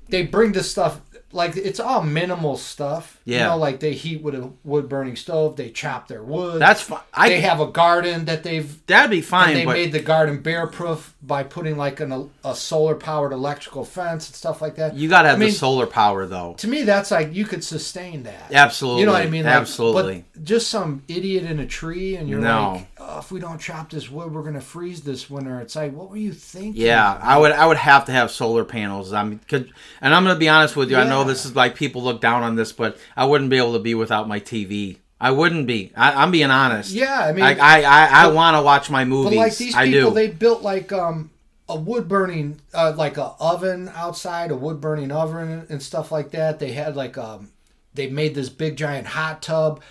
they 0.09 0.24
bring 0.24 0.51
this 0.53 0.68
stuff 0.68 1.01
like 1.32 1.57
it's 1.57 1.78
all 1.80 2.03
minimal 2.03 2.57
stuff. 2.57 3.20
You 3.25 3.37
Yeah. 3.37 3.49
know, 3.49 3.57
like 3.59 3.81
they 3.81 3.93
heat 3.93 4.23
with 4.23 4.35
a 4.35 4.51
wood 4.64 4.89
burning 4.89 5.14
stove, 5.16 5.57
they 5.57 5.68
chop 5.71 6.09
their 6.09 6.23
wood. 6.23 6.61
That's 6.61 6.81
fine. 6.81 7.01
I 7.12 7.29
they 7.29 7.41
have 7.43 7.61
a 7.61 7.66
garden 7.66 8.25
that 8.25 8.43
they've 8.43 8.85
that'd 8.87 9.11
be 9.11 9.18
and 9.18 9.25
fine, 9.27 9.55
they 9.55 9.66
made 9.66 9.93
the 9.93 10.01
garden 10.01 10.41
bear 10.41 10.66
proof 10.66 11.14
by 11.23 11.43
putting 11.43 11.77
like 11.77 12.01
an, 12.01 12.31
a 12.45 12.55
solar 12.55 12.95
powered 12.95 13.33
electrical 13.33 13.85
fence 13.85 14.27
and 14.29 14.35
stuff 14.35 14.62
like 14.62 14.77
that. 14.77 14.95
you 14.95 15.09
got 15.09 15.23
to 15.23 15.29
have 15.29 15.37
I 15.37 15.41
mean, 15.41 15.51
the 15.51 15.55
solar 15.55 15.87
power 15.87 16.27
though. 16.27 16.55
To 16.59 16.66
me, 16.68 16.83
that's 16.83 17.11
like 17.11 17.35
you 17.35 17.45
could 17.45 17.62
sustain 17.62 18.23
that. 18.23 18.51
Absolutely. 18.53 19.01
You 19.01 19.07
know 19.07 19.12
what 19.12 19.23
I 19.23 19.29
mean? 19.31 19.45
Like, 19.45 19.55
Absolutely. 19.55 20.25
But 20.35 20.45
just 20.45 20.68
some 20.68 21.03
idiot 21.07 21.45
in 21.45 21.61
a 21.61 21.66
tree, 21.66 22.16
and 22.16 22.29
you're 22.29 22.41
No. 22.41 22.73
like, 22.73 22.87
oh, 22.99 23.18
if 23.18 23.31
we 23.31 23.39
don't 23.39 23.61
chop 23.61 23.91
this 23.91 24.11
wood, 24.11 24.33
we're 24.35 24.43
gonna 24.43 24.61
freeze 24.62 25.03
this 25.03 25.29
winter. 25.29 25.61
It's 25.61 25.77
like, 25.77 25.93
what 25.95 26.09
were 26.11 26.16
you 26.16 26.33
thinking? 26.33 26.81
Yeah, 26.83 27.18
I 27.23 27.37
would. 27.39 27.53
I 27.53 27.66
would 27.66 27.77
have 27.77 28.07
to 28.07 28.12
have 28.12 28.31
solar 28.31 28.64
panels. 28.64 29.12
I 29.12 29.23
mean, 29.25 29.41
could, 29.47 29.71
and 30.01 30.14
I'm 30.14 30.25
going 30.25 30.35
to 30.35 30.39
be 30.41 30.49
honest 30.49 30.77
with 30.77 30.91
you. 30.91 30.97
I 30.97 31.05
know 31.05 31.25
this 31.25 31.45
is 31.45 31.55
like 31.55 31.75
people 31.75 32.03
look 32.03 32.21
down 32.21 32.43
on 32.43 32.57
this, 32.57 32.73
but 32.73 32.97
I 33.17 33.25
wouldn't 33.25 33.51
be 33.51 33.59
able 33.59 33.73
to 33.75 33.79
be 33.79 33.95
without 33.95 34.29
my 34.29 34.41
TV. 34.41 34.99
I 35.21 35.31
wouldn't 35.33 35.67
be. 35.67 35.93
I, 35.97 36.23
I'm 36.23 36.31
being 36.31 36.51
honest. 36.51 36.93
Yeah, 36.93 37.21
I 37.21 37.33
mean, 37.33 37.45
Like 37.45 37.59
I, 37.59 37.83
I, 37.83 38.25
I 38.25 38.27
want 38.29 38.57
to 38.57 38.63
watch 38.63 38.89
my 38.91 39.05
movies. 39.05 39.31
but 39.33 39.37
like 39.37 39.57
these 39.57 39.75
I 39.75 39.87
people, 39.87 40.11
do. 40.11 40.15
they 40.15 40.29
built 40.29 40.63
like 40.63 40.93
um 40.93 41.31
a 41.69 41.77
wood 41.79 42.09
burning, 42.09 42.61
uh, 42.75 42.93
like 42.97 43.17
a 43.17 43.35
oven 43.39 43.91
outside, 43.95 44.51
a 44.51 44.57
wood 44.57 44.81
burning 44.81 45.13
oven 45.13 45.67
and 45.69 45.83
stuff 45.83 46.11
like 46.11 46.31
that. 46.31 46.59
They 46.59 46.73
had 46.73 46.97
like 46.97 47.17
um, 47.19 47.51
they 47.95 48.09
made 48.09 48.35
this 48.35 48.49
big 48.49 48.77
giant 48.77 49.09
hot 49.09 49.43
tub 49.43 49.83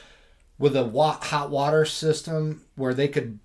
with 0.58 0.76
a 0.76 0.84
wa- 0.84 1.20
hot 1.22 1.50
water 1.52 1.86
system 1.86 2.64
where 2.76 2.94
they 2.94 3.08
could 3.08 3.40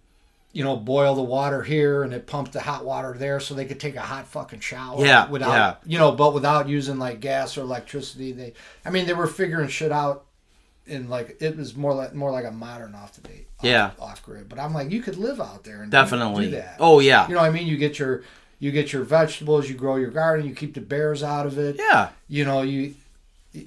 you 0.54 0.62
know, 0.64 0.76
boil 0.76 1.14
the 1.16 1.22
water 1.22 1.62
here 1.62 2.04
and 2.04 2.14
it 2.14 2.26
pumped 2.26 2.52
the 2.52 2.60
hot 2.60 2.84
water 2.84 3.14
there 3.18 3.40
so 3.40 3.52
they 3.54 3.64
could 3.66 3.80
take 3.80 3.96
a 3.96 4.00
hot 4.00 4.26
fucking 4.26 4.60
shower. 4.60 5.04
Yeah, 5.04 5.28
Without, 5.28 5.50
yeah. 5.52 5.74
you 5.84 5.98
know, 5.98 6.12
but 6.12 6.32
without 6.32 6.68
using 6.68 6.98
like 6.98 7.20
gas 7.20 7.58
or 7.58 7.62
electricity. 7.62 8.30
They, 8.32 8.52
I 8.86 8.90
mean, 8.90 9.04
they 9.06 9.14
were 9.14 9.26
figuring 9.26 9.68
shit 9.68 9.90
out 9.92 10.24
in 10.86 11.08
like, 11.10 11.38
it 11.40 11.56
was 11.56 11.74
more 11.74 11.92
like, 11.92 12.14
more 12.14 12.30
like 12.30 12.44
a 12.44 12.52
modern 12.52 12.94
off 12.94 13.14
the 13.14 13.22
date. 13.28 13.48
Off, 13.58 13.64
Yeah. 13.64 13.90
Off 13.98 14.22
grid. 14.22 14.48
But 14.48 14.60
I'm 14.60 14.72
like, 14.72 14.90
you 14.92 15.02
could 15.02 15.16
live 15.16 15.40
out 15.40 15.64
there 15.64 15.82
and 15.82 15.90
Definitely. 15.90 16.44
do 16.46 16.50
that. 16.52 16.76
Oh 16.78 17.00
yeah. 17.00 17.26
You 17.26 17.34
know 17.34 17.40
what 17.40 17.50
I 17.50 17.52
mean? 17.52 17.66
You 17.66 17.76
get 17.76 17.98
your, 17.98 18.22
you 18.60 18.70
get 18.70 18.92
your 18.92 19.02
vegetables, 19.02 19.68
you 19.68 19.74
grow 19.74 19.96
your 19.96 20.10
garden, 20.12 20.46
you 20.46 20.54
keep 20.54 20.74
the 20.74 20.80
bears 20.80 21.22
out 21.24 21.46
of 21.46 21.58
it. 21.58 21.76
yeah. 21.78 22.10
You 22.28 22.44
know, 22.44 22.62
you, 22.62 22.94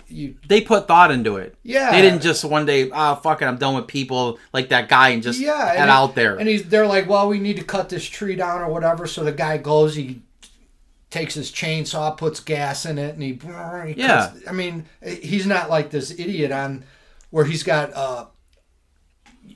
you, 0.08 0.36
They 0.48 0.62
put 0.62 0.88
thought 0.88 1.12
into 1.12 1.38
it. 1.38 1.56
yeah. 1.64 1.92
They 1.92 2.02
didn't 2.02 2.22
just 2.22 2.44
one 2.44 2.66
day, 2.66 2.90
oh 2.94 3.16
fuck 3.16 3.42
it, 3.42 3.46
I'm 3.46 3.58
done 3.58 3.76
with 3.76 3.88
people 3.88 4.38
like 4.54 4.70
that 4.70 4.90
guy 4.90 5.10
and 5.10 5.24
just 5.24 5.40
yeah, 5.40 5.68
head 5.70 5.78
and 5.78 5.90
out 5.90 6.14
there. 6.16 6.38
And 6.38 6.48
he's 6.48 6.64
they're 6.68 6.88
like, 6.88 7.08
well, 7.08 7.28
we 7.30 7.40
need 7.40 7.56
to 7.58 7.64
cut 7.64 7.90
this 7.90 8.06
tree 8.06 8.36
down 8.36 8.62
or 8.62 8.70
whatever. 8.70 9.08
So 9.08 9.24
the 9.24 9.32
guy 9.32 9.58
goes, 9.58 9.96
he 9.96 10.22
takes 11.10 11.34
his 11.36 11.52
chainsaw, 11.52 12.18
puts 12.18 12.42
gas 12.42 12.86
in 12.86 12.98
it, 12.98 13.14
and 13.14 13.24
he, 13.24 13.34
he 13.34 13.94
Yeah. 14.02 14.28
cuts- 14.34 14.42
I 14.48 14.52
mean, 14.52 14.86
he's 15.06 15.46
not 15.48 15.70
like 15.70 15.90
this 15.90 16.12
idiot 16.12 16.52
on 16.52 16.84
where 17.30 17.46
he's 17.46 17.64
got, 17.64 17.94
uh, 17.94 18.26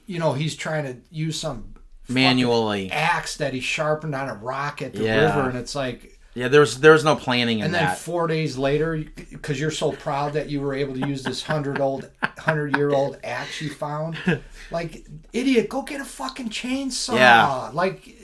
you 0.05 0.17
know, 0.19 0.33
he's 0.33 0.55
trying 0.55 0.85
to 0.85 0.97
use 1.09 1.37
some 1.39 1.73
Manually. 2.07 2.89
axe 2.91 3.35
that 3.37 3.53
he 3.53 3.59
sharpened 3.59 4.15
on 4.15 4.29
a 4.29 4.33
rock 4.35 4.81
at 4.81 4.93
the 4.93 5.03
Yeah. 5.03 5.25
river, 5.35 5.49
and 5.49 5.57
it's 5.57 5.75
like. 5.75 6.10
Yeah, 6.33 6.47
there's 6.47 6.79
there's 6.79 7.03
no 7.03 7.15
planning 7.15 7.59
in 7.59 7.63
that 7.63 7.65
And 7.65 7.75
then 7.75 7.85
that. 7.87 7.97
four 7.97 8.25
days 8.27 8.57
later, 8.57 9.03
because 9.31 9.59
you're 9.59 9.69
so 9.71 9.91
proud 9.91 10.33
that 10.33 10.49
you 10.49 10.61
were 10.61 10.73
able 10.73 10.93
to 10.93 11.05
use 11.07 11.23
this 11.23 11.43
hundred 11.43 11.79
old, 11.81 12.09
hundred 12.37 12.77
year 12.77 12.91
old 12.91 13.17
axe 13.23 13.61
you 13.61 13.69
found, 13.69 14.17
like 14.71 15.05
idiot, 15.33 15.67
go 15.69 15.81
get 15.81 15.99
a 15.99 16.05
fucking 16.05 16.49
chainsaw. 16.49 17.15
Yeah. 17.15 17.69
Like 17.73 18.15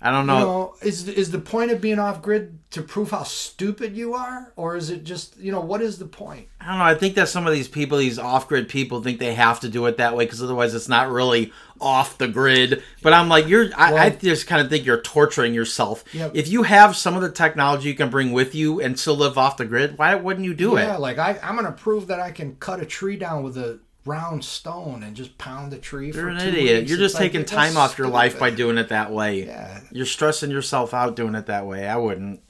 I 0.00 0.10
don't 0.10 0.26
you 0.26 0.26
know. 0.26 0.40
know, 0.40 0.74
is 0.82 1.08
is 1.08 1.30
the 1.30 1.38
point 1.38 1.70
of 1.70 1.80
being 1.80 1.98
off 1.98 2.20
grid 2.20 2.58
to 2.72 2.82
prove 2.82 3.12
how 3.12 3.22
stupid 3.22 3.96
you 3.96 4.12
are, 4.12 4.52
or 4.54 4.76
is 4.76 4.90
it 4.90 5.04
just 5.04 5.38
you 5.38 5.50
know 5.50 5.60
what 5.60 5.80
is 5.80 5.98
the 5.98 6.04
point? 6.04 6.48
I 6.60 6.68
don't 6.68 6.78
know. 6.78 6.84
I 6.84 6.94
think 6.94 7.14
that 7.14 7.30
some 7.30 7.46
of 7.46 7.54
these 7.54 7.66
people, 7.66 7.96
these 7.96 8.18
off 8.18 8.46
grid 8.46 8.68
people, 8.68 9.02
think 9.02 9.18
they 9.18 9.34
have 9.34 9.60
to 9.60 9.70
do 9.70 9.86
it 9.86 9.96
that 9.96 10.14
way 10.14 10.26
because 10.26 10.42
otherwise 10.42 10.74
it's 10.74 10.88
not 10.88 11.10
really 11.10 11.50
off 11.80 12.18
the 12.18 12.28
grid. 12.28 12.82
But 13.02 13.14
I'm 13.14 13.30
like, 13.30 13.48
you're. 13.48 13.70
I, 13.74 13.94
I 13.96 14.10
just 14.10 14.46
kind 14.46 14.60
of 14.60 14.68
think 14.68 14.84
you're 14.84 15.00
torturing 15.00 15.54
yourself. 15.54 16.04
Yep. 16.12 16.32
If 16.34 16.48
you 16.48 16.64
have 16.64 16.94
some 16.94 17.14
of 17.14 17.22
the 17.22 17.32
technology 17.32 17.88
you 17.88 17.94
can 17.94 18.10
bring 18.10 18.32
with 18.32 18.54
you 18.54 18.82
and 18.82 19.00
still 19.00 19.16
live 19.16 19.38
off 19.38 19.56
the 19.56 19.64
grid, 19.64 19.96
why 19.96 20.14
wouldn't 20.14 20.44
you 20.44 20.52
do 20.52 20.72
yeah, 20.72 20.78
it? 20.78 20.86
Yeah, 20.88 20.96
like 20.98 21.18
I, 21.18 21.38
I'm 21.42 21.56
gonna 21.56 21.72
prove 21.72 22.08
that 22.08 22.20
I 22.20 22.32
can 22.32 22.56
cut 22.56 22.80
a 22.80 22.86
tree 22.86 23.16
down 23.16 23.42
with 23.42 23.56
a 23.56 23.80
round 24.06 24.44
stone 24.44 25.02
and 25.02 25.14
just 25.16 25.36
pound 25.38 25.72
the 25.72 25.78
tree. 25.78 26.06
You're 26.06 26.14
for 26.14 26.28
an 26.28 26.38
idiot. 26.38 26.78
weeks. 26.80 26.90
You're 26.90 26.98
just 26.98 27.14
like, 27.16 27.22
taking 27.24 27.40
that's 27.40 27.52
time 27.52 27.76
off 27.76 27.98
your 27.98 28.08
life 28.08 28.38
by 28.38 28.50
doing 28.50 28.78
it 28.78 28.88
that 28.88 29.10
way. 29.12 29.44
Yeah. 29.46 29.80
You're 29.90 30.06
stressing 30.06 30.50
yourself 30.50 30.94
out 30.94 31.16
doing 31.16 31.34
it 31.34 31.46
that 31.46 31.66
way. 31.66 31.86
I 31.86 31.96
wouldn't. 31.96 32.40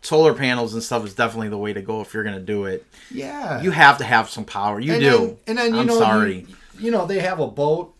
Solar 0.00 0.32
panels 0.32 0.74
and 0.74 0.82
stuff 0.82 1.04
is 1.04 1.14
definitely 1.14 1.48
the 1.48 1.58
way 1.58 1.72
to 1.72 1.82
go 1.82 2.00
if 2.00 2.14
you're 2.14 2.22
gonna 2.24 2.38
do 2.40 2.64
it. 2.66 2.86
Yeah, 3.10 3.60
You 3.62 3.72
have 3.72 3.98
to 3.98 4.04
have 4.04 4.30
some 4.30 4.44
power. 4.44 4.78
You 4.80 4.92
and 4.94 5.02
do. 5.02 5.10
Then, 5.18 5.36
and 5.48 5.58
then 5.58 5.74
you 5.74 5.80
I'm 5.80 5.86
know, 5.86 5.98
sorry. 5.98 6.34
You, 6.38 6.46
you 6.78 6.90
know, 6.92 7.04
they 7.06 7.18
have 7.18 7.40
a 7.40 7.48
boat. 7.48 7.94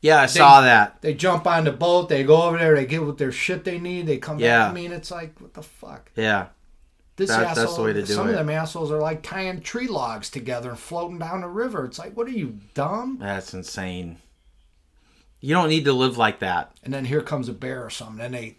yeah, 0.00 0.20
I 0.20 0.26
saw 0.26 0.60
that. 0.60 1.02
They 1.02 1.12
jump 1.12 1.46
on 1.48 1.64
the 1.64 1.72
boat. 1.72 2.08
They 2.08 2.22
go 2.22 2.42
over 2.42 2.58
there. 2.58 2.76
They 2.76 2.86
get 2.86 3.04
what 3.04 3.18
their 3.18 3.32
shit 3.32 3.64
they 3.64 3.78
need. 3.80 4.06
They 4.06 4.18
come 4.18 4.38
Yeah. 4.38 4.66
back. 4.66 4.70
I 4.70 4.74
mean, 4.74 4.92
it's 4.92 5.10
like 5.10 5.40
what 5.40 5.52
the 5.54 5.62
fuck. 5.62 6.12
Yeah. 6.14 6.46
This 7.16 7.28
That- 7.30 7.40
that's 7.54 7.58
asshole. 7.60 7.76
the 7.76 7.82
way 7.84 7.92
to 7.92 8.02
do 8.02 8.12
some 8.12 8.26
it. 8.28 8.30
of 8.30 8.36
them 8.36 8.50
assholes 8.50 8.90
are 8.90 9.00
like 9.00 9.22
tying 9.22 9.60
tree 9.60 9.86
logs 9.86 10.28
together 10.30 10.70
and 10.70 10.78
floating 10.78 11.18
down 11.18 11.42
the 11.42 11.48
river. 11.48 11.84
It's 11.84 11.98
like, 11.98 12.16
what 12.16 12.26
are 12.26 12.32
you 12.32 12.58
dumb? 12.74 13.18
That's 13.20 13.54
insane. 13.54 14.18
You 15.40 15.54
don't 15.54 15.68
need 15.68 15.84
to 15.84 15.92
live 15.92 16.16
like 16.18 16.40
that. 16.40 16.72
And 16.82 16.92
then 16.92 17.04
here 17.04 17.20
comes 17.20 17.48
a 17.48 17.52
bear 17.52 17.84
or 17.84 17.90
something, 17.90 18.24
and 18.24 18.34
they 18.34 18.56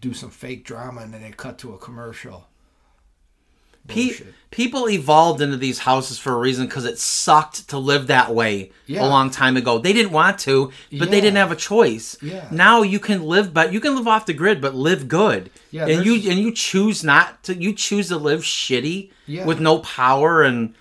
do 0.00 0.12
some 0.14 0.30
fake 0.30 0.64
drama 0.64 1.02
and 1.02 1.12
then 1.14 1.22
they 1.22 1.30
cut 1.30 1.58
to 1.58 1.72
a 1.74 1.78
commercial. 1.78 2.48
Pe- 3.88 4.12
people 4.50 4.88
evolved 4.88 5.40
into 5.42 5.56
these 5.56 5.80
houses 5.80 6.18
for 6.18 6.32
a 6.32 6.36
reason 6.38 6.66
because 6.66 6.84
it 6.84 6.98
sucked 6.98 7.68
to 7.68 7.78
live 7.78 8.06
that 8.06 8.34
way 8.34 8.70
Yeah. 8.86 9.04
a 9.04 9.08
long 9.08 9.30
time 9.30 9.56
ago. 9.56 9.78
They 9.78 9.92
didn't 9.92 10.12
want 10.12 10.38
to, 10.40 10.72
but 10.98 11.10
they 11.10 11.20
didn't 11.20 11.36
have 11.36 11.52
a 11.52 11.56
choice. 11.56 12.16
Yeah. 12.22 12.46
Now 12.50 12.82
you 12.82 12.98
can 12.98 13.22
live, 13.24 13.52
but 13.52 13.72
you 13.72 13.80
can 13.80 13.94
live 13.96 14.08
off 14.08 14.26
the 14.26 14.32
grid, 14.32 14.60
but 14.60 14.74
live 14.74 15.08
good. 15.08 15.50
Yeah, 15.70 15.86
and 15.86 16.04
you 16.06 16.14
and 16.30 16.38
you 16.38 16.52
choose 16.52 17.04
not 17.04 17.42
to. 17.44 17.54
You 17.54 17.72
choose 17.74 18.08
to 18.08 18.16
live 18.16 18.40
shitty 18.42 19.10
Yeah. 19.26 19.44
with 19.44 19.60
no 19.60 19.78
power 19.80 20.42
and 20.42 20.74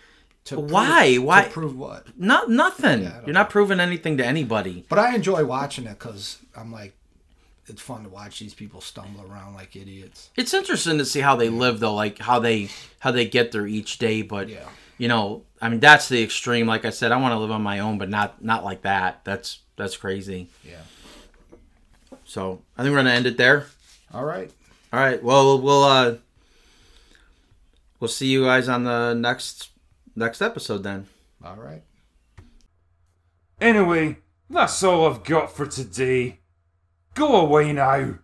To 0.45 0.55
prove- 0.55 0.71
Why? 0.71 1.13
to 1.13 1.17
Why? 1.19 1.41
prove 1.43 1.75
what? 1.75 2.07
not 2.17 2.49
nothing. 2.49 3.03
Yeah, 3.03 3.19
You're 3.25 3.33
not 3.33 3.49
proving 3.49 3.79
anything 3.79 4.15
to 4.17 4.25
anybody. 4.25 4.85
But 4.89 4.99
I 4.99 5.15
enjoy 5.15 5.43
watching 5.43 5.85
it 5.85 5.97
because 5.99 6.37
I'm 6.55 6.71
like, 6.71 6.93
it's 7.67 7.81
fun 7.81 8.03
to 8.03 8.09
watch 8.09 8.39
these 8.39 8.53
people 8.53 8.81
stumble 8.81 9.25
around 9.29 9.53
like 9.55 9.75
idiots. 9.75 10.29
It's 10.35 10.53
interesting 10.53 10.97
to 10.99 11.05
see 11.05 11.19
how 11.21 11.35
they 11.35 11.49
live 11.49 11.79
though, 11.79 11.93
like 11.95 12.19
how 12.19 12.39
they 12.39 12.69
how 12.99 13.11
they 13.11 13.25
get 13.25 13.51
there 13.51 13.65
each 13.67 13.97
day. 13.97 14.21
But 14.21 14.49
Yeah. 14.49 14.67
you 14.97 15.07
know, 15.07 15.43
I 15.61 15.69
mean, 15.69 15.79
that's 15.79 16.07
the 16.09 16.21
extreme. 16.23 16.67
Like 16.67 16.85
I 16.85 16.89
said, 16.91 17.11
I 17.11 17.17
want 17.17 17.31
to 17.33 17.39
live 17.39 17.51
on 17.51 17.61
my 17.63 17.79
own, 17.79 17.97
but 17.97 18.09
not 18.09 18.43
not 18.43 18.63
like 18.63 18.83
that. 18.83 19.21
That's 19.25 19.59
that's 19.77 19.97
crazy. 19.97 20.49
Yeah. 20.63 20.81
So 22.23 22.61
I 22.77 22.83
think 22.83 22.91
we're 22.93 22.99
gonna 22.99 23.11
end 23.11 23.25
it 23.27 23.37
there. 23.37 23.67
All 24.13 24.23
right. 24.25 24.51
All 24.93 24.99
right. 24.99 25.21
Well, 25.23 25.59
we'll 25.59 25.83
uh, 25.83 26.15
we'll 27.99 28.07
see 28.07 28.27
you 28.27 28.43
guys 28.45 28.67
on 28.69 28.83
the 28.83 29.13
next 29.13 29.69
next 30.15 30.41
episode 30.41 30.83
then. 30.83 31.07
All 31.43 31.55
right. 31.57 31.81
Anyway, 33.59 34.17
that's 34.49 34.83
all 34.83 35.07
I've 35.09 35.23
got 35.23 35.51
for 35.51 35.65
today. 35.65 36.39
Go 37.15 37.37
away 37.37 37.71
now. 37.71 38.15